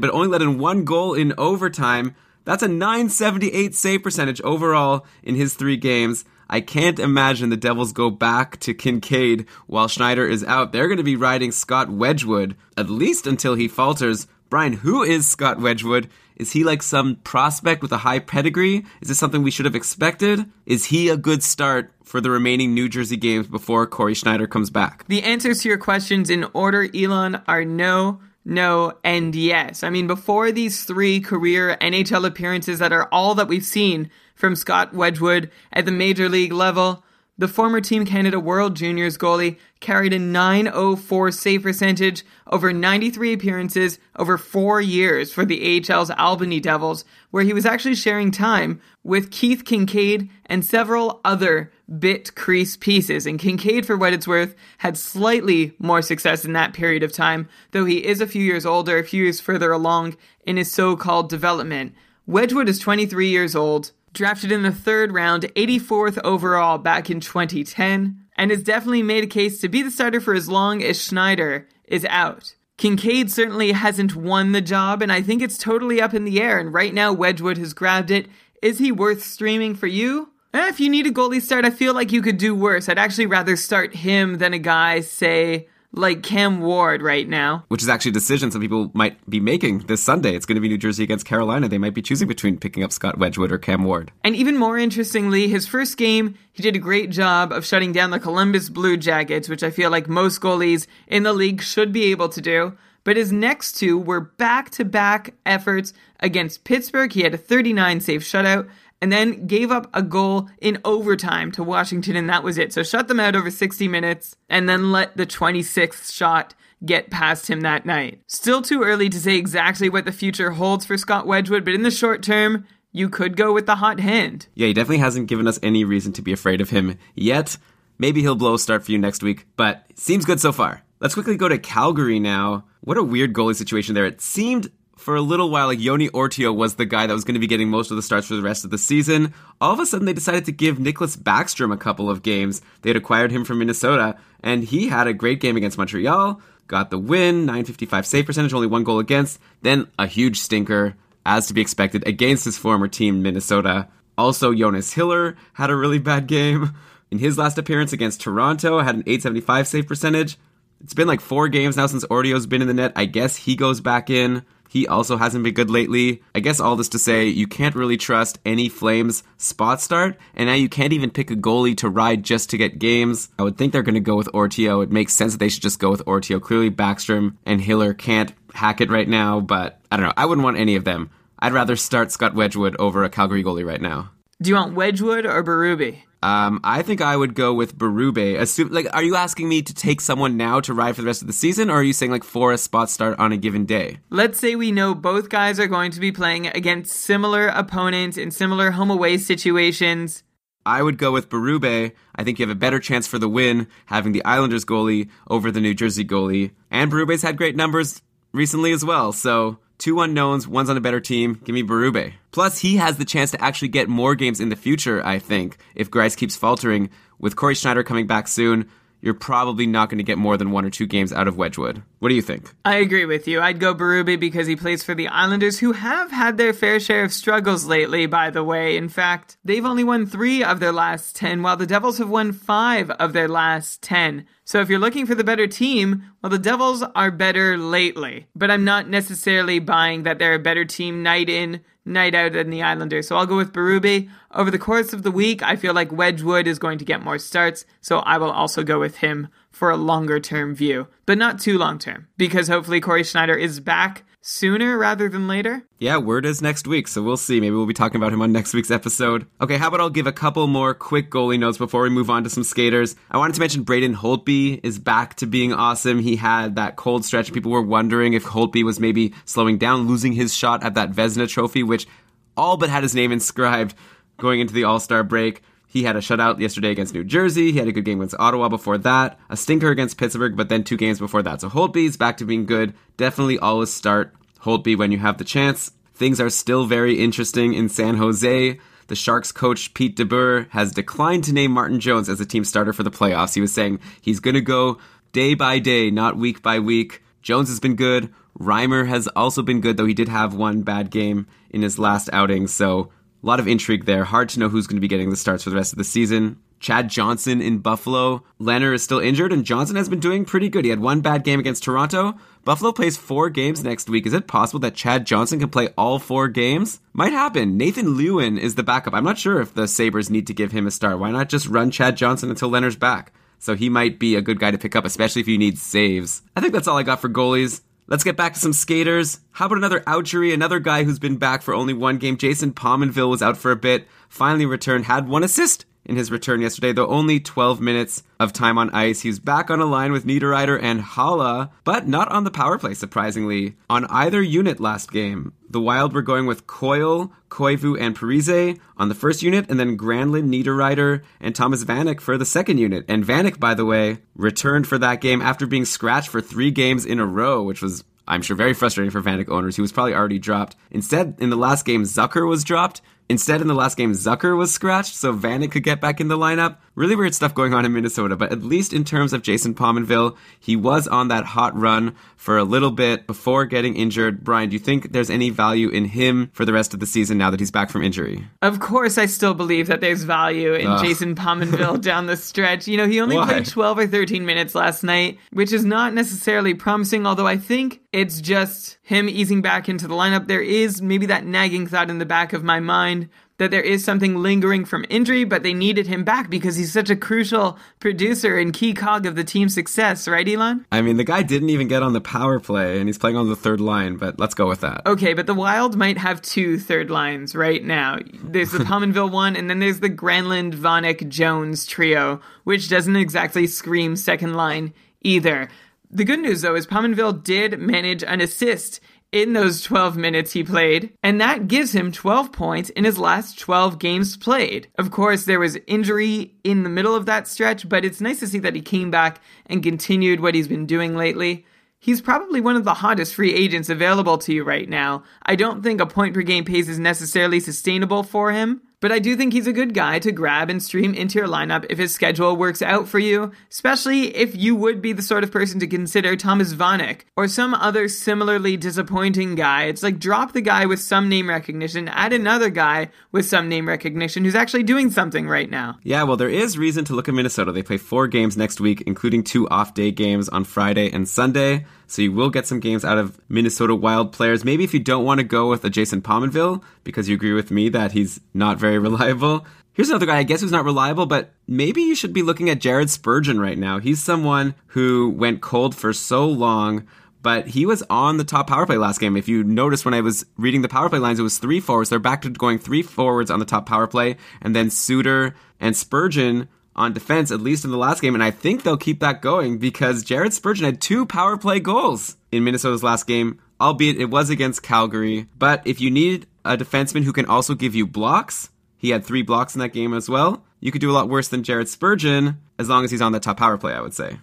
but 0.00 0.10
only 0.10 0.28
let 0.28 0.42
in 0.42 0.58
one 0.58 0.84
goal 0.84 1.14
in 1.14 1.34
overtime. 1.36 2.14
That's 2.44 2.62
a 2.62 2.68
978 2.68 3.74
save 3.74 4.02
percentage 4.02 4.40
overall 4.42 5.06
in 5.22 5.34
his 5.34 5.54
three 5.54 5.76
games. 5.76 6.24
I 6.48 6.60
can't 6.60 6.98
imagine 6.98 7.48
the 7.48 7.56
Devils 7.56 7.92
go 7.92 8.10
back 8.10 8.60
to 8.60 8.74
Kinkaid 8.74 9.48
while 9.66 9.88
Schneider 9.88 10.28
is 10.28 10.44
out. 10.44 10.72
They're 10.72 10.88
going 10.88 10.98
to 10.98 11.02
be 11.02 11.16
riding 11.16 11.52
Scott 11.52 11.88
Wedgewood, 11.88 12.54
at 12.76 12.90
least 12.90 13.26
until 13.26 13.54
he 13.54 13.66
falters. 13.66 14.26
Brian, 14.50 14.74
who 14.74 15.02
is 15.02 15.26
Scott 15.26 15.58
Wedgewood? 15.58 16.08
Is 16.36 16.52
he 16.52 16.64
like 16.64 16.82
some 16.82 17.16
prospect 17.16 17.80
with 17.80 17.92
a 17.92 17.98
high 17.98 18.18
pedigree? 18.18 18.84
Is 19.00 19.08
this 19.08 19.18
something 19.18 19.42
we 19.42 19.50
should 19.50 19.64
have 19.64 19.74
expected? 19.74 20.44
Is 20.66 20.86
he 20.86 21.08
a 21.08 21.16
good 21.16 21.42
start 21.42 21.92
for 22.02 22.20
the 22.20 22.30
remaining 22.30 22.74
New 22.74 22.88
Jersey 22.88 23.16
games 23.16 23.46
before 23.46 23.86
Cory 23.86 24.14
Schneider 24.14 24.46
comes 24.46 24.70
back? 24.70 25.06
The 25.08 25.22
answers 25.22 25.62
to 25.62 25.68
your 25.68 25.78
questions 25.78 26.30
in 26.30 26.44
order, 26.52 26.88
Elon, 26.94 27.40
are 27.48 27.64
no, 27.64 28.20
no, 28.44 28.92
and 29.02 29.34
yes. 29.34 29.82
I 29.82 29.90
mean, 29.90 30.06
before 30.06 30.52
these 30.52 30.84
three 30.84 31.20
career 31.20 31.78
NHL 31.80 32.26
appearances 32.26 32.78
that 32.78 32.92
are 32.92 33.08
all 33.10 33.34
that 33.36 33.48
we've 33.48 33.64
seen 33.64 34.10
from 34.34 34.54
Scott 34.54 34.92
Wedgewood 34.92 35.50
at 35.72 35.86
the 35.86 35.92
major 35.92 36.28
league 36.28 36.52
level, 36.52 37.04
the 37.38 37.48
former 37.48 37.80
Team 37.80 38.04
Canada 38.04 38.38
World 38.38 38.76
Juniors 38.76 39.18
goalie 39.18 39.58
carried 39.80 40.12
a 40.12 40.18
904 40.18 41.32
save 41.32 41.62
percentage 41.62 42.24
over 42.46 42.72
93 42.72 43.32
appearances 43.32 43.98
over 44.16 44.38
four 44.38 44.80
years 44.80 45.32
for 45.32 45.44
the 45.44 45.80
AHL's 45.80 46.10
Albany 46.10 46.60
Devils, 46.60 47.04
where 47.30 47.42
he 47.42 47.52
was 47.52 47.66
actually 47.66 47.96
sharing 47.96 48.30
time 48.30 48.80
with 49.02 49.32
Keith 49.32 49.64
Kinkaid 49.64 50.28
and 50.46 50.64
several 50.64 51.20
other 51.24 51.72
bit 51.98 52.34
crease 52.34 52.76
pieces. 52.76 53.26
And 53.26 53.38
Kinkaid, 53.38 53.84
for 53.84 53.96
what 53.96 54.12
it's 54.12 54.28
worth, 54.28 54.54
had 54.78 54.96
slightly 54.96 55.74
more 55.78 56.02
success 56.02 56.44
in 56.44 56.52
that 56.54 56.72
period 56.72 57.02
of 57.02 57.12
time, 57.12 57.48
though 57.72 57.84
he 57.84 58.04
is 58.04 58.20
a 58.20 58.26
few 58.26 58.42
years 58.42 58.64
older, 58.64 58.98
a 58.98 59.04
few 59.04 59.24
years 59.24 59.40
further 59.40 59.72
along 59.72 60.16
in 60.46 60.56
his 60.56 60.72
so 60.72 60.96
called 60.96 61.28
development. 61.28 61.94
Wedgewood 62.26 62.68
is 62.68 62.78
23 62.78 63.28
years 63.28 63.54
old 63.54 63.92
drafted 64.14 64.52
in 64.52 64.62
the 64.62 64.72
third 64.72 65.12
round, 65.12 65.42
84th 65.54 66.18
overall 66.24 66.78
back 66.78 67.10
in 67.10 67.20
2010, 67.20 68.24
and 68.36 68.50
has 68.50 68.62
definitely 68.62 69.02
made 69.02 69.24
a 69.24 69.28
case 69.28 69.60
to 69.60 69.68
be 69.68 69.82
the 69.82 69.90
starter 69.90 70.20
for 70.20 70.34
as 70.34 70.48
long 70.48 70.82
as 70.82 71.02
Schneider 71.02 71.68
is 71.84 72.06
out. 72.08 72.54
Kinkaid 72.78 73.30
certainly 73.30 73.72
hasn't 73.72 74.16
won 74.16 74.52
the 74.52 74.60
job, 74.60 75.02
and 75.02 75.12
I 75.12 75.20
think 75.20 75.42
it's 75.42 75.58
totally 75.58 76.00
up 76.00 76.14
in 76.14 76.24
the 76.24 76.40
air, 76.40 76.58
and 76.58 76.72
right 76.72 76.94
now 76.94 77.12
Wedgewood 77.12 77.58
has 77.58 77.74
grabbed 77.74 78.10
it. 78.10 78.28
Is 78.62 78.78
he 78.78 78.90
worth 78.90 79.22
streaming 79.22 79.74
for 79.74 79.86
you? 79.86 80.30
Eh, 80.54 80.68
if 80.68 80.78
you 80.78 80.88
need 80.88 81.04
a 81.04 81.10
goalie 81.10 81.42
start, 81.42 81.64
I 81.64 81.70
feel 81.70 81.94
like 81.94 82.12
you 82.12 82.22
could 82.22 82.38
do 82.38 82.54
worse. 82.54 82.88
I'd 82.88 82.96
actually 82.96 83.26
rather 83.26 83.56
start 83.56 83.92
him 83.92 84.38
than 84.38 84.54
a 84.54 84.58
guy, 84.60 85.00
say, 85.00 85.66
like 85.90 86.22
Cam 86.22 86.60
Ward 86.60 87.02
right 87.02 87.28
now. 87.28 87.64
Which 87.66 87.82
is 87.82 87.88
actually 87.88 88.10
a 88.10 88.14
decision 88.14 88.52
some 88.52 88.60
people 88.60 88.92
might 88.94 89.18
be 89.28 89.40
making 89.40 89.80
this 89.80 90.00
Sunday. 90.00 90.36
It's 90.36 90.46
going 90.46 90.54
to 90.54 90.60
be 90.60 90.68
New 90.68 90.78
Jersey 90.78 91.02
against 91.02 91.26
Carolina. 91.26 91.68
They 91.68 91.78
might 91.78 91.92
be 91.92 92.02
choosing 92.02 92.28
between 92.28 92.56
picking 92.56 92.84
up 92.84 92.92
Scott 92.92 93.18
Wedgewood 93.18 93.50
or 93.50 93.58
Cam 93.58 93.82
Ward. 93.82 94.12
And 94.22 94.36
even 94.36 94.56
more 94.56 94.78
interestingly, 94.78 95.48
his 95.48 95.66
first 95.66 95.96
game, 95.96 96.36
he 96.52 96.62
did 96.62 96.76
a 96.76 96.78
great 96.80 97.10
job 97.10 97.50
of 97.50 97.66
shutting 97.66 97.90
down 97.90 98.10
the 98.10 98.20
Columbus 98.20 98.68
Blue 98.68 98.96
Jackets, 98.96 99.48
which 99.48 99.64
I 99.64 99.72
feel 99.72 99.90
like 99.90 100.06
most 100.06 100.40
goalies 100.40 100.86
in 101.08 101.24
the 101.24 101.32
league 101.32 101.62
should 101.62 101.92
be 101.92 102.12
able 102.12 102.28
to 102.28 102.40
do. 102.40 102.74
But 103.02 103.16
his 103.16 103.32
next 103.32 103.72
two 103.72 103.98
were 103.98 104.20
back 104.20 104.70
to 104.70 104.84
back 104.84 105.34
efforts 105.44 105.92
against 106.20 106.64
Pittsburgh. 106.64 107.12
He 107.12 107.22
had 107.22 107.34
a 107.34 107.38
39 107.38 108.00
save 108.00 108.22
shutout 108.22 108.68
and 109.04 109.12
then 109.12 109.46
gave 109.46 109.70
up 109.70 109.90
a 109.92 110.00
goal 110.00 110.48
in 110.62 110.80
overtime 110.82 111.52
to 111.52 111.62
Washington, 111.62 112.16
and 112.16 112.26
that 112.30 112.42
was 112.42 112.56
it. 112.56 112.72
So 112.72 112.82
shut 112.82 113.06
them 113.06 113.20
out 113.20 113.36
over 113.36 113.50
60 113.50 113.86
minutes, 113.86 114.34
and 114.48 114.66
then 114.66 114.92
let 114.92 115.14
the 115.14 115.26
26th 115.26 116.10
shot 116.10 116.54
get 116.86 117.10
past 117.10 117.50
him 117.50 117.60
that 117.60 117.84
night. 117.84 118.22
Still 118.28 118.62
too 118.62 118.82
early 118.82 119.10
to 119.10 119.20
say 119.20 119.36
exactly 119.36 119.90
what 119.90 120.06
the 120.06 120.10
future 120.10 120.52
holds 120.52 120.86
for 120.86 120.96
Scott 120.96 121.26
Wedgewood, 121.26 121.66
but 121.66 121.74
in 121.74 121.82
the 121.82 121.90
short 121.90 122.22
term, 122.22 122.66
you 122.92 123.10
could 123.10 123.36
go 123.36 123.52
with 123.52 123.66
the 123.66 123.74
hot 123.74 124.00
hand. 124.00 124.46
Yeah, 124.54 124.68
he 124.68 124.72
definitely 124.72 124.98
hasn't 124.98 125.26
given 125.26 125.46
us 125.46 125.60
any 125.62 125.84
reason 125.84 126.14
to 126.14 126.22
be 126.22 126.32
afraid 126.32 126.62
of 126.62 126.70
him 126.70 126.96
yet. 127.14 127.58
Maybe 127.98 128.22
he'll 128.22 128.36
blow 128.36 128.54
a 128.54 128.58
start 128.58 128.86
for 128.86 128.92
you 128.92 128.96
next 128.96 129.22
week, 129.22 129.46
but 129.58 129.84
seems 129.96 130.24
good 130.24 130.40
so 130.40 130.50
far. 130.50 130.82
Let's 130.98 131.12
quickly 131.12 131.36
go 131.36 131.50
to 131.50 131.58
Calgary 131.58 132.20
now. 132.20 132.64
What 132.80 132.96
a 132.96 133.02
weird 133.02 133.34
goalie 133.34 133.54
situation 133.54 133.94
there. 133.94 134.06
It 134.06 134.22
seemed 134.22 134.70
for 134.96 135.16
a 135.16 135.20
little 135.20 135.50
while, 135.50 135.66
like 135.66 135.78
Joni 135.78 136.10
Ortio 136.10 136.54
was 136.54 136.74
the 136.74 136.84
guy 136.84 137.06
that 137.06 137.14
was 137.14 137.24
going 137.24 137.34
to 137.34 137.40
be 137.40 137.46
getting 137.46 137.68
most 137.68 137.90
of 137.90 137.96
the 137.96 138.02
starts 138.02 138.28
for 138.28 138.34
the 138.34 138.42
rest 138.42 138.64
of 138.64 138.70
the 138.70 138.78
season. 138.78 139.34
All 139.60 139.72
of 139.72 139.80
a 139.80 139.86
sudden, 139.86 140.06
they 140.06 140.12
decided 140.12 140.44
to 140.46 140.52
give 140.52 140.78
Nicholas 140.78 141.16
Backstrom 141.16 141.72
a 141.72 141.76
couple 141.76 142.08
of 142.08 142.22
games. 142.22 142.62
They 142.82 142.90
had 142.90 142.96
acquired 142.96 143.32
him 143.32 143.44
from 143.44 143.58
Minnesota, 143.58 144.16
and 144.42 144.64
he 144.64 144.88
had 144.88 145.06
a 145.06 145.14
great 145.14 145.40
game 145.40 145.56
against 145.56 145.78
Montreal, 145.78 146.40
got 146.68 146.90
the 146.90 146.98
win, 146.98 147.46
955 147.46 148.06
save 148.06 148.26
percentage, 148.26 148.52
only 148.52 148.66
one 148.66 148.84
goal 148.84 148.98
against. 148.98 149.40
Then 149.62 149.88
a 149.98 150.06
huge 150.06 150.38
stinker, 150.38 150.94
as 151.26 151.46
to 151.48 151.54
be 151.54 151.60
expected, 151.60 152.06
against 152.06 152.44
his 152.44 152.58
former 152.58 152.88
team, 152.88 153.22
Minnesota. 153.22 153.88
Also, 154.16 154.54
Jonas 154.54 154.92
Hiller 154.92 155.36
had 155.54 155.70
a 155.70 155.76
really 155.76 155.98
bad 155.98 156.26
game. 156.26 156.74
In 157.10 157.18
his 157.18 157.38
last 157.38 157.58
appearance 157.58 157.92
against 157.92 158.20
Toronto, 158.20 158.78
had 158.80 158.94
an 158.94 159.02
875 159.06 159.68
save 159.68 159.86
percentage. 159.86 160.36
It's 160.80 160.94
been 160.94 161.08
like 161.08 161.20
four 161.20 161.48
games 161.48 161.76
now 161.76 161.86
since 161.86 162.04
Ortio's 162.06 162.46
been 162.46 162.62
in 162.62 162.68
the 162.68 162.74
net. 162.74 162.92
I 162.96 163.04
guess 163.06 163.36
he 163.36 163.56
goes 163.56 163.80
back 163.80 164.10
in. 164.10 164.44
He 164.74 164.88
also 164.88 165.16
hasn't 165.16 165.44
been 165.44 165.54
good 165.54 165.70
lately. 165.70 166.20
I 166.34 166.40
guess 166.40 166.58
all 166.58 166.74
this 166.74 166.88
to 166.88 166.98
say, 166.98 167.28
you 167.28 167.46
can't 167.46 167.76
really 167.76 167.96
trust 167.96 168.40
any 168.44 168.68
Flames 168.68 169.22
spot 169.36 169.80
start, 169.80 170.18
and 170.34 170.48
now 170.48 170.54
you 170.54 170.68
can't 170.68 170.92
even 170.92 171.10
pick 171.10 171.30
a 171.30 171.36
goalie 171.36 171.76
to 171.76 171.88
ride 171.88 172.24
just 172.24 172.50
to 172.50 172.56
get 172.56 172.80
games. 172.80 173.28
I 173.38 173.44
would 173.44 173.56
think 173.56 173.72
they're 173.72 173.84
going 173.84 173.94
to 173.94 174.00
go 174.00 174.16
with 174.16 174.26
Ortio. 174.32 174.82
It 174.82 174.90
makes 174.90 175.14
sense 175.14 175.32
that 175.32 175.38
they 175.38 175.48
should 175.48 175.62
just 175.62 175.78
go 175.78 175.92
with 175.92 176.04
Ortio. 176.06 176.42
Clearly, 176.42 176.72
Backstrom 176.72 177.36
and 177.46 177.60
Hiller 177.60 177.94
can't 177.94 178.32
hack 178.52 178.80
it 178.80 178.90
right 178.90 179.08
now, 179.08 179.38
but 179.38 179.78
I 179.92 179.96
don't 179.96 180.06
know. 180.06 180.12
I 180.16 180.26
wouldn't 180.26 180.44
want 180.44 180.58
any 180.58 180.74
of 180.74 180.82
them. 180.82 181.08
I'd 181.38 181.52
rather 181.52 181.76
start 181.76 182.10
Scott 182.10 182.34
Wedgewood 182.34 182.74
over 182.80 183.04
a 183.04 183.08
Calgary 183.08 183.44
goalie 183.44 183.64
right 183.64 183.80
now. 183.80 184.10
Do 184.42 184.50
you 184.50 184.56
want 184.56 184.74
Wedgewood 184.74 185.24
or 185.24 185.44
Berube? 185.44 185.98
Um, 186.24 186.60
I 186.64 186.80
think 186.80 187.02
I 187.02 187.14
would 187.14 187.34
go 187.34 187.52
with 187.52 187.76
Berube. 187.76 188.40
Assume, 188.40 188.70
like, 188.70 188.86
are 188.94 189.02
you 189.02 189.14
asking 189.14 189.46
me 189.46 189.60
to 189.60 189.74
take 189.74 190.00
someone 190.00 190.38
now 190.38 190.58
to 190.60 190.72
ride 190.72 190.96
for 190.96 191.02
the 191.02 191.06
rest 191.06 191.20
of 191.20 191.26
the 191.26 191.34
season, 191.34 191.68
or 191.68 191.74
are 191.74 191.82
you 191.82 191.92
saying 191.92 192.10
like 192.10 192.24
for 192.24 192.50
a 192.50 192.56
spot 192.56 192.88
start 192.88 193.18
on 193.18 193.30
a 193.30 193.36
given 193.36 193.66
day? 193.66 193.98
Let's 194.08 194.38
say 194.38 194.56
we 194.56 194.72
know 194.72 194.94
both 194.94 195.28
guys 195.28 195.60
are 195.60 195.66
going 195.66 195.90
to 195.90 196.00
be 196.00 196.12
playing 196.12 196.46
against 196.46 196.96
similar 196.96 197.48
opponents 197.48 198.16
in 198.16 198.30
similar 198.30 198.70
home 198.70 198.90
away 198.90 199.18
situations. 199.18 200.22
I 200.64 200.82
would 200.82 200.96
go 200.96 201.12
with 201.12 201.28
Berube. 201.28 201.92
I 202.16 202.24
think 202.24 202.38
you 202.38 202.46
have 202.46 202.56
a 202.56 202.58
better 202.58 202.78
chance 202.80 203.06
for 203.06 203.18
the 203.18 203.28
win 203.28 203.66
having 203.84 204.12
the 204.12 204.24
Islanders 204.24 204.64
goalie 204.64 205.10
over 205.28 205.50
the 205.50 205.60
New 205.60 205.74
Jersey 205.74 206.06
goalie. 206.06 206.52
And 206.70 206.90
Berube's 206.90 207.20
had 207.20 207.36
great 207.36 207.54
numbers 207.54 208.00
recently 208.32 208.72
as 208.72 208.82
well. 208.82 209.12
So 209.12 209.58
two 209.78 210.00
unknowns, 210.00 210.46
one's 210.48 210.70
on 210.70 210.76
a 210.76 210.80
better 210.80 211.00
team. 211.00 211.40
Give 211.44 211.54
me 211.54 211.62
Berube. 211.62 212.14
Plus, 212.30 212.58
he 212.58 212.76
has 212.76 212.96
the 212.96 213.04
chance 213.04 213.30
to 213.32 213.42
actually 213.42 213.68
get 213.68 213.88
more 213.88 214.14
games 214.14 214.40
in 214.40 214.48
the 214.48 214.56
future, 214.56 215.04
I 215.04 215.18
think, 215.18 215.56
if 215.74 215.90
Greiss 215.90 216.16
keeps 216.16 216.36
faltering. 216.36 216.90
With 217.18 217.36
Cory 217.36 217.54
Schneider 217.54 217.82
coming 217.82 218.06
back 218.06 218.28
soon, 218.28 218.68
you're 219.04 219.12
probably 219.12 219.66
not 219.66 219.90
going 219.90 219.98
to 219.98 220.04
get 220.04 220.16
more 220.16 220.38
than 220.38 220.50
one 220.50 220.64
or 220.64 220.70
two 220.70 220.86
games 220.86 221.12
out 221.12 221.28
of 221.28 221.36
Wedgewood. 221.36 221.82
What 221.98 222.08
do 222.08 222.14
you 222.14 222.22
think? 222.22 222.50
I 222.64 222.76
agree 222.76 223.04
with 223.04 223.28
you. 223.28 223.38
I'd 223.38 223.60
go 223.60 223.74
Berube 223.74 224.18
because 224.18 224.46
he 224.46 224.56
plays 224.56 224.82
for 224.82 224.94
the 224.94 225.08
Islanders, 225.08 225.58
who 225.58 225.72
have 225.72 226.10
had 226.10 226.38
their 226.38 226.54
fair 226.54 226.80
share 226.80 227.04
of 227.04 227.12
struggles 227.12 227.66
lately, 227.66 228.06
by 228.06 228.30
the 228.30 228.42
way. 228.42 228.78
In 228.78 228.88
fact, 228.88 229.36
they've 229.44 229.64
only 229.64 229.84
won 229.84 230.06
three 230.06 230.42
of 230.42 230.58
their 230.58 230.72
last 230.72 231.16
10, 231.16 231.42
while 231.42 231.58
the 231.58 231.66
Devils 231.66 231.98
have 231.98 232.08
won 232.08 232.32
five 232.32 232.90
of 232.92 233.12
their 233.12 233.28
last 233.28 233.82
10. 233.82 234.24
So 234.44 234.60
if 234.60 234.68
you're 234.68 234.78
looking 234.78 235.06
for 235.06 235.14
the 235.14 235.24
better 235.24 235.46
team, 235.46 236.04
well, 236.22 236.30
the 236.30 236.38
Devils 236.38 236.82
are 236.94 237.10
better 237.10 237.56
lately. 237.56 238.26
But 238.36 238.50
I'm 238.50 238.64
not 238.64 238.88
necessarily 238.88 239.58
buying 239.58 240.02
that 240.02 240.18
they're 240.18 240.34
a 240.34 240.38
better 240.38 240.64
team 240.64 241.02
night 241.02 241.30
in, 241.30 241.60
night 241.86 242.14
out 242.14 242.32
than 242.32 242.50
the 242.50 242.62
Islanders. 242.62 243.08
So 243.08 243.16
I'll 243.16 243.26
go 243.26 243.36
with 243.36 243.52
Berube. 243.52 244.08
Over 244.32 244.50
the 244.50 244.58
course 244.58 244.92
of 244.92 245.02
the 245.02 245.10
week, 245.10 245.42
I 245.42 245.56
feel 245.56 245.72
like 245.72 245.92
Wedgewood 245.92 246.46
is 246.46 246.58
going 246.58 246.78
to 246.78 246.84
get 246.84 247.02
more 247.02 247.18
starts, 247.18 247.64
so 247.80 247.98
I 248.00 248.18
will 248.18 248.30
also 248.30 248.62
go 248.62 248.78
with 248.78 248.98
him 248.98 249.28
for 249.50 249.70
a 249.70 249.76
longer 249.76 250.18
term 250.18 250.54
view, 250.54 250.88
but 251.06 251.16
not 251.16 251.38
too 251.38 251.56
long 251.56 251.78
term, 251.78 252.08
because 252.16 252.48
hopefully 252.48 252.80
Cory 252.80 253.04
Schneider 253.04 253.36
is 253.36 253.60
back 253.60 254.02
sooner 254.26 254.78
rather 254.78 255.06
than 255.10 255.28
later. 255.28 255.62
Yeah, 255.78 255.98
word 255.98 256.24
is 256.24 256.40
next 256.40 256.66
week, 256.66 256.88
so 256.88 257.02
we'll 257.02 257.18
see. 257.18 257.40
Maybe 257.40 257.54
we'll 257.54 257.66
be 257.66 257.74
talking 257.74 257.96
about 257.96 258.12
him 258.12 258.22
on 258.22 258.32
next 258.32 258.54
week's 258.54 258.70
episode. 258.70 259.26
Okay, 259.38 259.58
how 259.58 259.68
about 259.68 259.80
I'll 259.80 259.90
give 259.90 260.06
a 260.06 260.12
couple 260.12 260.46
more 260.46 260.72
quick 260.72 261.10
goalie 261.10 261.38
notes 261.38 261.58
before 261.58 261.82
we 261.82 261.90
move 261.90 262.08
on 262.08 262.24
to 262.24 262.30
some 262.30 262.42
skaters. 262.42 262.96
I 263.10 263.18
wanted 263.18 263.34
to 263.34 263.40
mention 263.40 263.64
Braden 263.64 263.96
Holtby 263.96 264.60
is 264.62 264.78
back 264.78 265.14
to 265.16 265.26
being 265.26 265.52
awesome. 265.52 265.98
He 265.98 266.16
had 266.16 266.56
that 266.56 266.76
cold 266.76 267.04
stretch. 267.04 267.34
People 267.34 267.52
were 267.52 267.60
wondering 267.60 268.14
if 268.14 268.24
Holtby 268.24 268.64
was 268.64 268.80
maybe 268.80 269.12
slowing 269.26 269.58
down, 269.58 269.86
losing 269.86 270.14
his 270.14 270.34
shot 270.34 270.64
at 270.64 270.74
that 270.74 270.92
Vezina 270.92 271.28
trophy, 271.28 271.62
which 271.62 271.86
all 272.34 272.56
but 272.56 272.70
had 272.70 272.82
his 272.82 272.94
name 272.94 273.12
inscribed 273.12 273.74
going 274.16 274.40
into 274.40 274.54
the 274.54 274.64
All 274.64 274.80
Star 274.80 275.04
break. 275.04 275.42
He 275.74 275.82
had 275.82 275.96
a 275.96 275.98
shutout 275.98 276.38
yesterday 276.38 276.70
against 276.70 276.94
New 276.94 277.02
Jersey. 277.02 277.50
He 277.50 277.58
had 277.58 277.66
a 277.66 277.72
good 277.72 277.84
game 277.84 277.98
against 277.98 278.14
Ottawa 278.20 278.48
before 278.48 278.78
that, 278.78 279.18
a 279.28 279.36
stinker 279.36 279.72
against 279.72 279.98
Pittsburgh, 279.98 280.36
but 280.36 280.48
then 280.48 280.62
two 280.62 280.76
games 280.76 281.00
before 281.00 281.20
that. 281.24 281.40
So 281.40 281.48
Holtby's 281.48 281.96
back 281.96 282.16
to 282.18 282.24
being 282.24 282.46
good. 282.46 282.74
Definitely 282.96 283.40
always 283.40 283.74
start 283.74 284.14
Holtby 284.42 284.78
when 284.78 284.92
you 284.92 284.98
have 284.98 285.18
the 285.18 285.24
chance. 285.24 285.72
Things 285.92 286.20
are 286.20 286.30
still 286.30 286.64
very 286.64 287.02
interesting 287.02 287.54
in 287.54 287.68
San 287.68 287.96
Jose. 287.96 288.60
The 288.86 288.94
Sharks 288.94 289.32
coach 289.32 289.74
Pete 289.74 289.96
DeBoer 289.96 290.48
has 290.50 290.70
declined 290.70 291.24
to 291.24 291.32
name 291.32 291.50
Martin 291.50 291.80
Jones 291.80 292.08
as 292.08 292.20
a 292.20 292.26
team 292.26 292.44
starter 292.44 292.72
for 292.72 292.84
the 292.84 292.90
playoffs. 292.92 293.34
He 293.34 293.40
was 293.40 293.52
saying 293.52 293.80
he's 294.00 294.20
going 294.20 294.36
to 294.36 294.40
go 294.40 294.78
day 295.10 295.34
by 295.34 295.58
day, 295.58 295.90
not 295.90 296.16
week 296.16 296.40
by 296.40 296.60
week. 296.60 297.02
Jones 297.20 297.48
has 297.48 297.58
been 297.58 297.74
good. 297.74 298.14
Reimer 298.38 298.86
has 298.86 299.08
also 299.08 299.42
been 299.42 299.60
good, 299.60 299.76
though 299.76 299.86
he 299.86 299.94
did 299.94 300.08
have 300.08 300.34
one 300.34 300.62
bad 300.62 300.90
game 300.90 301.26
in 301.50 301.62
his 301.62 301.80
last 301.80 302.08
outing. 302.12 302.46
So 302.46 302.92
a 303.24 303.26
lot 303.26 303.40
of 303.40 303.48
intrigue 303.48 303.86
there. 303.86 304.04
Hard 304.04 304.28
to 304.30 304.38
know 304.38 304.50
who's 304.50 304.66
going 304.66 304.76
to 304.76 304.82
be 304.82 304.88
getting 304.88 305.08
the 305.08 305.16
starts 305.16 305.44
for 305.44 305.50
the 305.50 305.56
rest 305.56 305.72
of 305.72 305.78
the 305.78 305.84
season. 305.84 306.38
Chad 306.60 306.90
Johnson 306.90 307.40
in 307.40 307.58
Buffalo. 307.58 308.22
Leonard 308.38 308.74
is 308.74 308.82
still 308.82 308.98
injured, 308.98 309.32
and 309.32 309.44
Johnson 309.44 309.76
has 309.76 309.88
been 309.88 310.00
doing 310.00 310.26
pretty 310.26 310.50
good. 310.50 310.64
He 310.64 310.70
had 310.70 310.80
one 310.80 311.00
bad 311.00 311.24
game 311.24 311.40
against 311.40 311.64
Toronto. 311.64 312.18
Buffalo 312.44 312.70
plays 312.70 312.98
four 312.98 313.30
games 313.30 313.64
next 313.64 313.88
week. 313.88 314.06
Is 314.06 314.12
it 314.12 314.26
possible 314.26 314.60
that 314.60 314.74
Chad 314.74 315.06
Johnson 315.06 315.40
can 315.40 315.48
play 315.48 315.70
all 315.78 315.98
four 315.98 316.28
games? 316.28 316.80
Might 316.92 317.12
happen. 317.12 317.56
Nathan 317.56 317.96
Lieuwen 317.96 318.38
is 318.38 318.56
the 318.56 318.62
backup. 318.62 318.92
I'm 318.92 319.04
not 319.04 319.18
sure 319.18 319.40
if 319.40 319.54
the 319.54 319.66
Sabres 319.66 320.10
need 320.10 320.26
to 320.26 320.34
give 320.34 320.52
him 320.52 320.66
a 320.66 320.70
start. 320.70 320.98
Why 320.98 321.10
not 321.10 321.30
just 321.30 321.46
run 321.46 321.70
Chad 321.70 321.96
Johnson 321.96 322.28
until 322.28 322.50
Leonard's 322.50 322.76
back? 322.76 323.14
So 323.38 323.54
he 323.54 323.70
might 323.70 323.98
be 323.98 324.16
a 324.16 324.22
good 324.22 324.38
guy 324.38 324.50
to 324.50 324.58
pick 324.58 324.76
up, 324.76 324.84
especially 324.84 325.22
if 325.22 325.28
you 325.28 325.38
need 325.38 325.58
saves. 325.58 326.22
I 326.36 326.40
think 326.40 326.52
that's 326.52 326.68
all 326.68 326.78
I 326.78 326.82
got 326.82 327.00
for 327.00 327.08
goalies. 327.08 327.62
Let's 327.86 328.04
get 328.04 328.16
back 328.16 328.32
to 328.34 328.40
some 328.40 328.54
skaters. 328.54 329.20
How 329.32 329.46
about 329.46 329.58
another 329.58 329.80
ouchery? 329.80 330.32
Another 330.32 330.58
guy 330.58 330.84
who's 330.84 330.98
been 330.98 331.18
back 331.18 331.42
for 331.42 331.54
only 331.54 331.74
one 331.74 331.98
game. 331.98 332.16
Jason 332.16 332.52
Pominville 332.52 333.10
was 333.10 333.22
out 333.22 333.36
for 333.36 333.50
a 333.50 333.56
bit, 333.56 333.86
finally 334.08 334.46
returned, 334.46 334.86
had 334.86 335.06
one 335.06 335.22
assist 335.22 335.66
in 335.84 335.96
his 335.96 336.10
return 336.10 336.40
yesterday, 336.40 336.72
though 336.72 336.86
only 336.86 337.20
12 337.20 337.60
minutes 337.60 338.02
of 338.18 338.32
time 338.32 338.58
on 338.58 338.70
ice. 338.70 339.00
He's 339.00 339.18
back 339.18 339.50
on 339.50 339.60
a 339.60 339.66
line 339.66 339.92
with 339.92 340.06
Niederreiter 340.06 340.60
and 340.62 340.80
Haula, 340.80 341.50
but 341.64 341.86
not 341.86 342.10
on 342.10 342.24
the 342.24 342.30
power 342.30 342.58
play, 342.58 342.74
surprisingly, 342.74 343.56
on 343.68 343.86
either 343.86 344.22
unit 344.22 344.60
last 344.60 344.90
game. 344.90 345.32
The 345.50 345.60
Wild 345.60 345.92
were 345.92 346.02
going 346.02 346.26
with 346.26 346.46
Coyle, 346.46 347.12
Koivu, 347.28 347.78
and 347.80 347.96
Parise 347.96 348.58
on 348.76 348.88
the 348.88 348.94
first 348.94 349.22
unit, 349.22 349.48
and 349.48 349.60
then 349.60 349.78
Granlund, 349.78 350.28
Niederreiter, 350.28 351.02
and 351.20 351.34
Thomas 351.34 351.64
Vanek 351.64 352.00
for 352.00 352.18
the 352.18 352.24
second 352.24 352.58
unit. 352.58 352.84
And 352.88 353.04
Vanek, 353.04 353.38
by 353.38 353.54
the 353.54 353.64
way, 353.64 353.98
returned 354.16 354.66
for 354.66 354.78
that 354.78 355.00
game 355.00 355.22
after 355.22 355.46
being 355.46 355.64
scratched 355.64 356.08
for 356.08 356.20
three 356.20 356.50
games 356.50 356.84
in 356.86 356.98
a 356.98 357.06
row, 357.06 357.42
which 357.42 357.62
was 357.62 357.84
I'm 358.06 358.22
sure 358.22 358.36
very 358.36 358.52
frustrating 358.52 358.90
for 358.90 359.00
Vanek 359.00 359.30
owners. 359.30 359.56
He 359.56 359.62
was 359.62 359.72
probably 359.72 359.94
already 359.94 360.18
dropped. 360.18 360.56
Instead, 360.70 361.16
in 361.20 361.30
the 361.30 361.36
last 361.36 361.64
game, 361.64 361.84
Zucker 361.84 362.28
was 362.28 362.44
dropped. 362.44 362.82
Instead, 363.08 363.42
in 363.42 363.48
the 363.48 363.54
last 363.54 363.76
game, 363.76 363.92
Zucker 363.92 364.36
was 364.36 364.52
scratched, 364.52 364.94
so 364.94 365.12
Vanek 365.12 365.50
could 365.50 365.62
get 365.62 365.80
back 365.80 366.00
in 366.00 366.08
the 366.08 366.16
lineup. 366.16 366.56
Really 366.74 366.96
weird 366.96 367.14
stuff 367.14 367.34
going 367.34 367.52
on 367.52 367.64
in 367.64 367.72
Minnesota, 367.72 368.16
but 368.16 368.32
at 368.32 368.42
least 368.42 368.72
in 368.72 368.82
terms 368.82 369.12
of 369.12 369.22
Jason 369.22 369.54
Pominville, 369.54 370.16
he 370.40 370.56
was 370.56 370.88
on 370.88 371.08
that 371.08 371.24
hot 371.24 371.54
run 371.56 371.94
for 372.16 372.38
a 372.38 372.44
little 372.44 372.70
bit 372.70 373.06
before 373.06 373.44
getting 373.44 373.76
injured. 373.76 374.24
Brian, 374.24 374.48
do 374.48 374.54
you 374.54 374.58
think 374.58 374.92
there's 374.92 375.10
any 375.10 375.28
value 375.28 375.68
in 375.68 375.84
him 375.84 376.30
for 376.32 376.44
the 376.44 376.52
rest 376.52 376.72
of 376.72 376.80
the 376.80 376.86
season 376.86 377.18
now 377.18 377.30
that 377.30 377.38
he's 377.38 377.50
back 377.50 377.70
from 377.70 377.82
injury? 377.82 378.26
Of 378.40 378.58
course, 378.58 378.96
I 378.96 379.06
still 379.06 379.34
believe 379.34 379.66
that 379.66 379.82
there's 379.82 380.02
value 380.02 380.54
in 380.54 380.66
Ugh. 380.66 380.82
Jason 380.82 381.14
Pominville 381.14 381.80
down 381.82 382.06
the 382.06 382.16
stretch. 382.16 382.66
You 382.66 382.78
know, 382.78 382.88
he 382.88 383.00
only 383.00 383.16
Why? 383.16 383.26
played 383.26 383.46
12 383.46 383.78
or 383.78 383.86
13 383.86 384.24
minutes 384.24 384.54
last 384.54 384.82
night, 384.82 385.18
which 385.30 385.52
is 385.52 385.64
not 385.64 385.92
necessarily 385.92 386.54
promising, 386.54 387.06
although 387.06 387.26
I 387.26 387.36
think 387.36 387.82
it's 387.92 388.20
just 388.20 388.78
him 388.84 389.08
easing 389.08 389.42
back 389.42 389.68
into 389.68 389.88
the 389.88 389.94
lineup. 389.94 390.28
There 390.28 390.42
is 390.42 390.80
maybe 390.80 391.06
that 391.06 391.24
nagging 391.24 391.66
thought 391.66 391.90
in 391.90 391.98
the 391.98 392.06
back 392.06 392.32
of 392.32 392.44
my 392.44 392.60
mind 392.60 393.08
that 393.38 393.50
there 393.50 393.62
is 393.62 393.82
something 393.82 394.16
lingering 394.16 394.64
from 394.64 394.84
injury, 394.88 395.24
but 395.24 395.42
they 395.42 395.54
needed 395.54 395.88
him 395.88 396.04
back 396.04 396.30
because 396.30 396.54
he's 396.54 396.72
such 396.72 396.88
a 396.88 396.94
crucial 396.94 397.58
producer 397.80 398.38
and 398.38 398.52
key 398.52 398.72
cog 398.72 399.06
of 399.06 399.16
the 399.16 399.24
team's 399.24 399.54
success, 399.54 400.06
right, 400.06 400.28
Elon? 400.28 400.64
I 400.70 400.82
mean, 400.82 400.98
the 400.98 401.04
guy 401.04 401.22
didn't 401.22 401.48
even 401.48 401.66
get 401.66 401.82
on 401.82 401.94
the 401.94 402.00
power 402.00 402.38
play, 402.38 402.78
and 402.78 402.88
he's 402.88 402.98
playing 402.98 403.16
on 403.16 403.28
the 403.28 403.34
third 403.34 403.60
line, 403.60 403.96
but 403.96 404.20
let's 404.20 404.34
go 404.34 404.46
with 404.46 404.60
that. 404.60 404.82
Okay, 404.86 405.14
but 405.14 405.26
the 405.26 405.34
Wild 405.34 405.76
might 405.76 405.98
have 405.98 406.22
two 406.22 406.58
third 406.58 406.90
lines 406.90 407.34
right 407.34 407.64
now. 407.64 407.98
There's 408.22 408.52
the 408.52 408.58
Pominville 408.64 409.10
one, 409.10 409.34
and 409.34 409.50
then 409.50 409.58
there's 409.58 409.80
the 409.80 409.90
Granlund, 409.90 410.54
Vanek, 410.54 411.08
Jones 411.08 411.66
trio, 411.66 412.20
which 412.44 412.68
doesn't 412.68 412.96
exactly 412.96 413.48
scream 413.48 413.96
second 413.96 414.34
line 414.34 414.72
either. 415.00 415.48
The 415.94 416.04
good 416.04 416.18
news, 416.18 416.42
though, 416.42 416.56
is 416.56 416.66
Pominville 416.66 417.22
did 417.22 417.60
manage 417.60 418.02
an 418.02 418.20
assist 418.20 418.80
in 419.12 419.32
those 419.32 419.62
12 419.62 419.96
minutes 419.96 420.32
he 420.32 420.42
played, 420.42 420.92
and 421.04 421.20
that 421.20 421.46
gives 421.46 421.72
him 421.72 421.92
12 421.92 422.32
points 422.32 422.68
in 422.70 422.82
his 422.82 422.98
last 422.98 423.38
12 423.38 423.78
games 423.78 424.16
played. 424.16 424.66
Of 424.76 424.90
course, 424.90 425.24
there 425.24 425.38
was 425.38 425.56
injury 425.68 426.34
in 426.42 426.64
the 426.64 426.68
middle 426.68 426.96
of 426.96 427.06
that 427.06 427.28
stretch, 427.28 427.68
but 427.68 427.84
it's 427.84 428.00
nice 428.00 428.18
to 428.18 428.26
see 428.26 428.40
that 428.40 428.56
he 428.56 428.60
came 428.60 428.90
back 428.90 429.20
and 429.46 429.62
continued 429.62 430.18
what 430.18 430.34
he's 430.34 430.48
been 430.48 430.66
doing 430.66 430.96
lately. 430.96 431.46
He's 431.78 432.00
probably 432.00 432.40
one 432.40 432.56
of 432.56 432.64
the 432.64 432.74
hottest 432.74 433.14
free 433.14 433.32
agents 433.32 433.68
available 433.68 434.18
to 434.18 434.32
you 434.32 434.42
right 434.42 434.68
now. 434.68 435.04
I 435.22 435.36
don't 435.36 435.62
think 435.62 435.80
a 435.80 435.86
point 435.86 436.12
per 436.12 436.22
game 436.22 436.44
pace 436.44 436.68
is 436.68 436.80
necessarily 436.80 437.38
sustainable 437.38 438.02
for 438.02 438.32
him, 438.32 438.62
but 438.84 438.92
I 438.92 438.98
do 438.98 439.16
think 439.16 439.32
he's 439.32 439.46
a 439.46 439.52
good 439.54 439.72
guy 439.72 439.98
to 440.00 440.12
grab 440.12 440.50
and 440.50 440.62
stream 440.62 440.92
into 440.92 441.18
your 441.18 441.26
lineup 441.26 441.64
if 441.70 441.78
his 441.78 441.94
schedule 441.94 442.36
works 442.36 442.60
out 442.60 442.86
for 442.86 442.98
you, 442.98 443.32
especially 443.50 444.14
if 444.14 444.36
you 444.36 444.54
would 444.56 444.82
be 444.82 444.92
the 444.92 445.00
sort 445.00 445.24
of 445.24 445.32
person 445.32 445.58
to 445.60 445.66
consider 445.66 446.16
Thomas 446.16 446.52
Vanek 446.52 447.04
or 447.16 447.26
some 447.26 447.54
other 447.54 447.88
similarly 447.88 448.58
disappointing 448.58 449.36
guy. 449.36 449.62
It's 449.62 449.82
like 449.82 449.98
drop 449.98 450.34
the 450.34 450.42
guy 450.42 450.66
with 450.66 450.80
some 450.80 451.08
name 451.08 451.30
recognition, 451.30 451.88
add 451.88 452.12
another 452.12 452.50
guy 452.50 452.90
with 453.10 453.24
some 453.24 453.48
name 453.48 453.66
recognition 453.66 454.22
who's 454.22 454.34
actually 454.34 454.64
doing 454.64 454.90
something 454.90 455.26
right 455.26 455.48
now. 455.48 455.78
Yeah, 455.82 456.02
well, 456.02 456.18
there 456.18 456.28
is 456.28 456.58
reason 456.58 456.84
to 456.84 456.94
look 456.94 457.08
at 457.08 457.14
Minnesota. 457.14 457.52
They 457.52 457.62
play 457.62 457.78
four 457.78 458.06
games 458.06 458.36
next 458.36 458.60
week, 458.60 458.82
including 458.82 459.24
two 459.24 459.48
off 459.48 459.72
day 459.72 459.92
games 459.92 460.28
on 460.28 460.44
Friday 460.44 460.92
and 460.92 461.08
Sunday. 461.08 461.64
So 461.86 462.02
you 462.02 462.12
will 462.12 462.30
get 462.30 462.46
some 462.46 462.60
games 462.60 462.84
out 462.84 462.98
of 462.98 463.20
Minnesota 463.28 463.74
Wild 463.74 464.12
players. 464.12 464.44
Maybe 464.44 464.64
if 464.64 464.74
you 464.74 464.80
don't 464.80 465.04
want 465.04 465.18
to 465.18 465.24
go 465.24 465.48
with 465.48 465.64
a 465.64 465.70
Jason 465.70 466.02
Pominville, 466.02 466.62
because 466.82 467.08
you 467.08 467.14
agree 467.14 467.32
with 467.32 467.50
me 467.50 467.68
that 467.70 467.92
he's 467.92 468.20
not 468.32 468.58
very 468.58 468.78
reliable. 468.88 469.46
Here's 469.74 469.88
another 469.88 470.06
guy, 470.06 470.18
I 470.18 470.22
guess, 470.22 470.40
who's 470.40 470.52
not 470.52 470.64
reliable, 470.64 471.04
but 471.06 471.32
maybe 471.48 471.82
you 471.82 471.96
should 471.96 472.12
be 472.12 472.22
looking 472.22 472.48
at 472.48 472.60
Jared 472.60 472.90
Spurgeon 472.90 473.40
right 473.40 473.58
now. 473.58 473.80
He's 473.80 474.00
someone 474.00 474.54
who 474.68 475.10
went 475.10 475.40
cold 475.40 475.74
for 475.74 475.92
so 475.92 476.28
long, 476.28 476.86
but 477.22 477.48
he 477.48 477.66
was 477.66 477.82
on 477.90 478.16
the 478.16 478.22
top 478.22 478.46
power 478.46 478.66
play 478.66 478.76
last 478.76 479.00
game. 479.00 479.16
If 479.16 479.26
you 479.26 479.42
noticed 479.42 479.84
when 479.84 479.94
I 479.94 480.00
was 480.00 480.24
reading 480.36 480.62
the 480.62 480.68
power 480.68 480.88
play 480.88 481.00
lines, 481.00 481.18
it 481.18 481.24
was 481.24 481.38
three 481.38 481.58
forwards. 481.58 481.90
They're 481.90 481.98
back 481.98 482.22
to 482.22 482.30
going 482.30 482.58
three 482.58 482.82
forwards 482.82 483.32
on 483.32 483.40
the 483.40 483.44
top 483.44 483.66
power 483.66 483.88
play, 483.88 484.16
and 484.40 484.54
then 484.54 484.70
Suter 484.70 485.34
and 485.58 485.76
Spurgeon 485.76 486.48
on 486.76 486.92
defense, 486.92 487.30
at 487.30 487.40
least 487.40 487.64
in 487.64 487.70
the 487.70 487.76
last 487.76 488.00
game. 488.00 488.14
And 488.14 488.24
I 488.24 488.30
think 488.30 488.62
they'll 488.62 488.76
keep 488.76 489.00
that 489.00 489.22
going 489.22 489.58
because 489.58 490.02
Jared 490.02 490.32
Spurgeon 490.32 490.64
had 490.64 490.80
two 490.80 491.06
power 491.06 491.36
play 491.36 491.60
goals 491.60 492.16
in 492.32 492.44
Minnesota's 492.44 492.82
last 492.82 493.06
game, 493.06 493.40
albeit 493.60 494.00
it 494.00 494.10
was 494.10 494.30
against 494.30 494.62
Calgary. 494.62 495.26
But 495.38 495.66
if 495.66 495.80
you 495.80 495.90
need 495.90 496.26
a 496.44 496.56
defenseman 496.56 497.04
who 497.04 497.12
can 497.12 497.26
also 497.26 497.54
give 497.54 497.74
you 497.74 497.86
blocks, 497.86 498.50
he 498.76 498.90
had 498.90 499.04
three 499.04 499.22
blocks 499.22 499.54
in 499.54 499.60
that 499.60 499.72
game 499.72 499.94
as 499.94 500.08
well. 500.08 500.44
You 500.60 500.72
could 500.72 500.80
do 500.80 500.90
a 500.90 500.92
lot 500.94 501.08
worse 501.08 501.28
than 501.28 501.42
Jared 501.42 501.68
Spurgeon 501.68 502.38
as 502.58 502.68
long 502.68 502.84
as 502.84 502.90
he's 502.90 503.02
on 503.02 503.12
the 503.12 503.20
top 503.20 503.36
power 503.36 503.56
play, 503.58 503.72
I 503.72 503.80
would 503.80 503.94
say. 503.94 504.18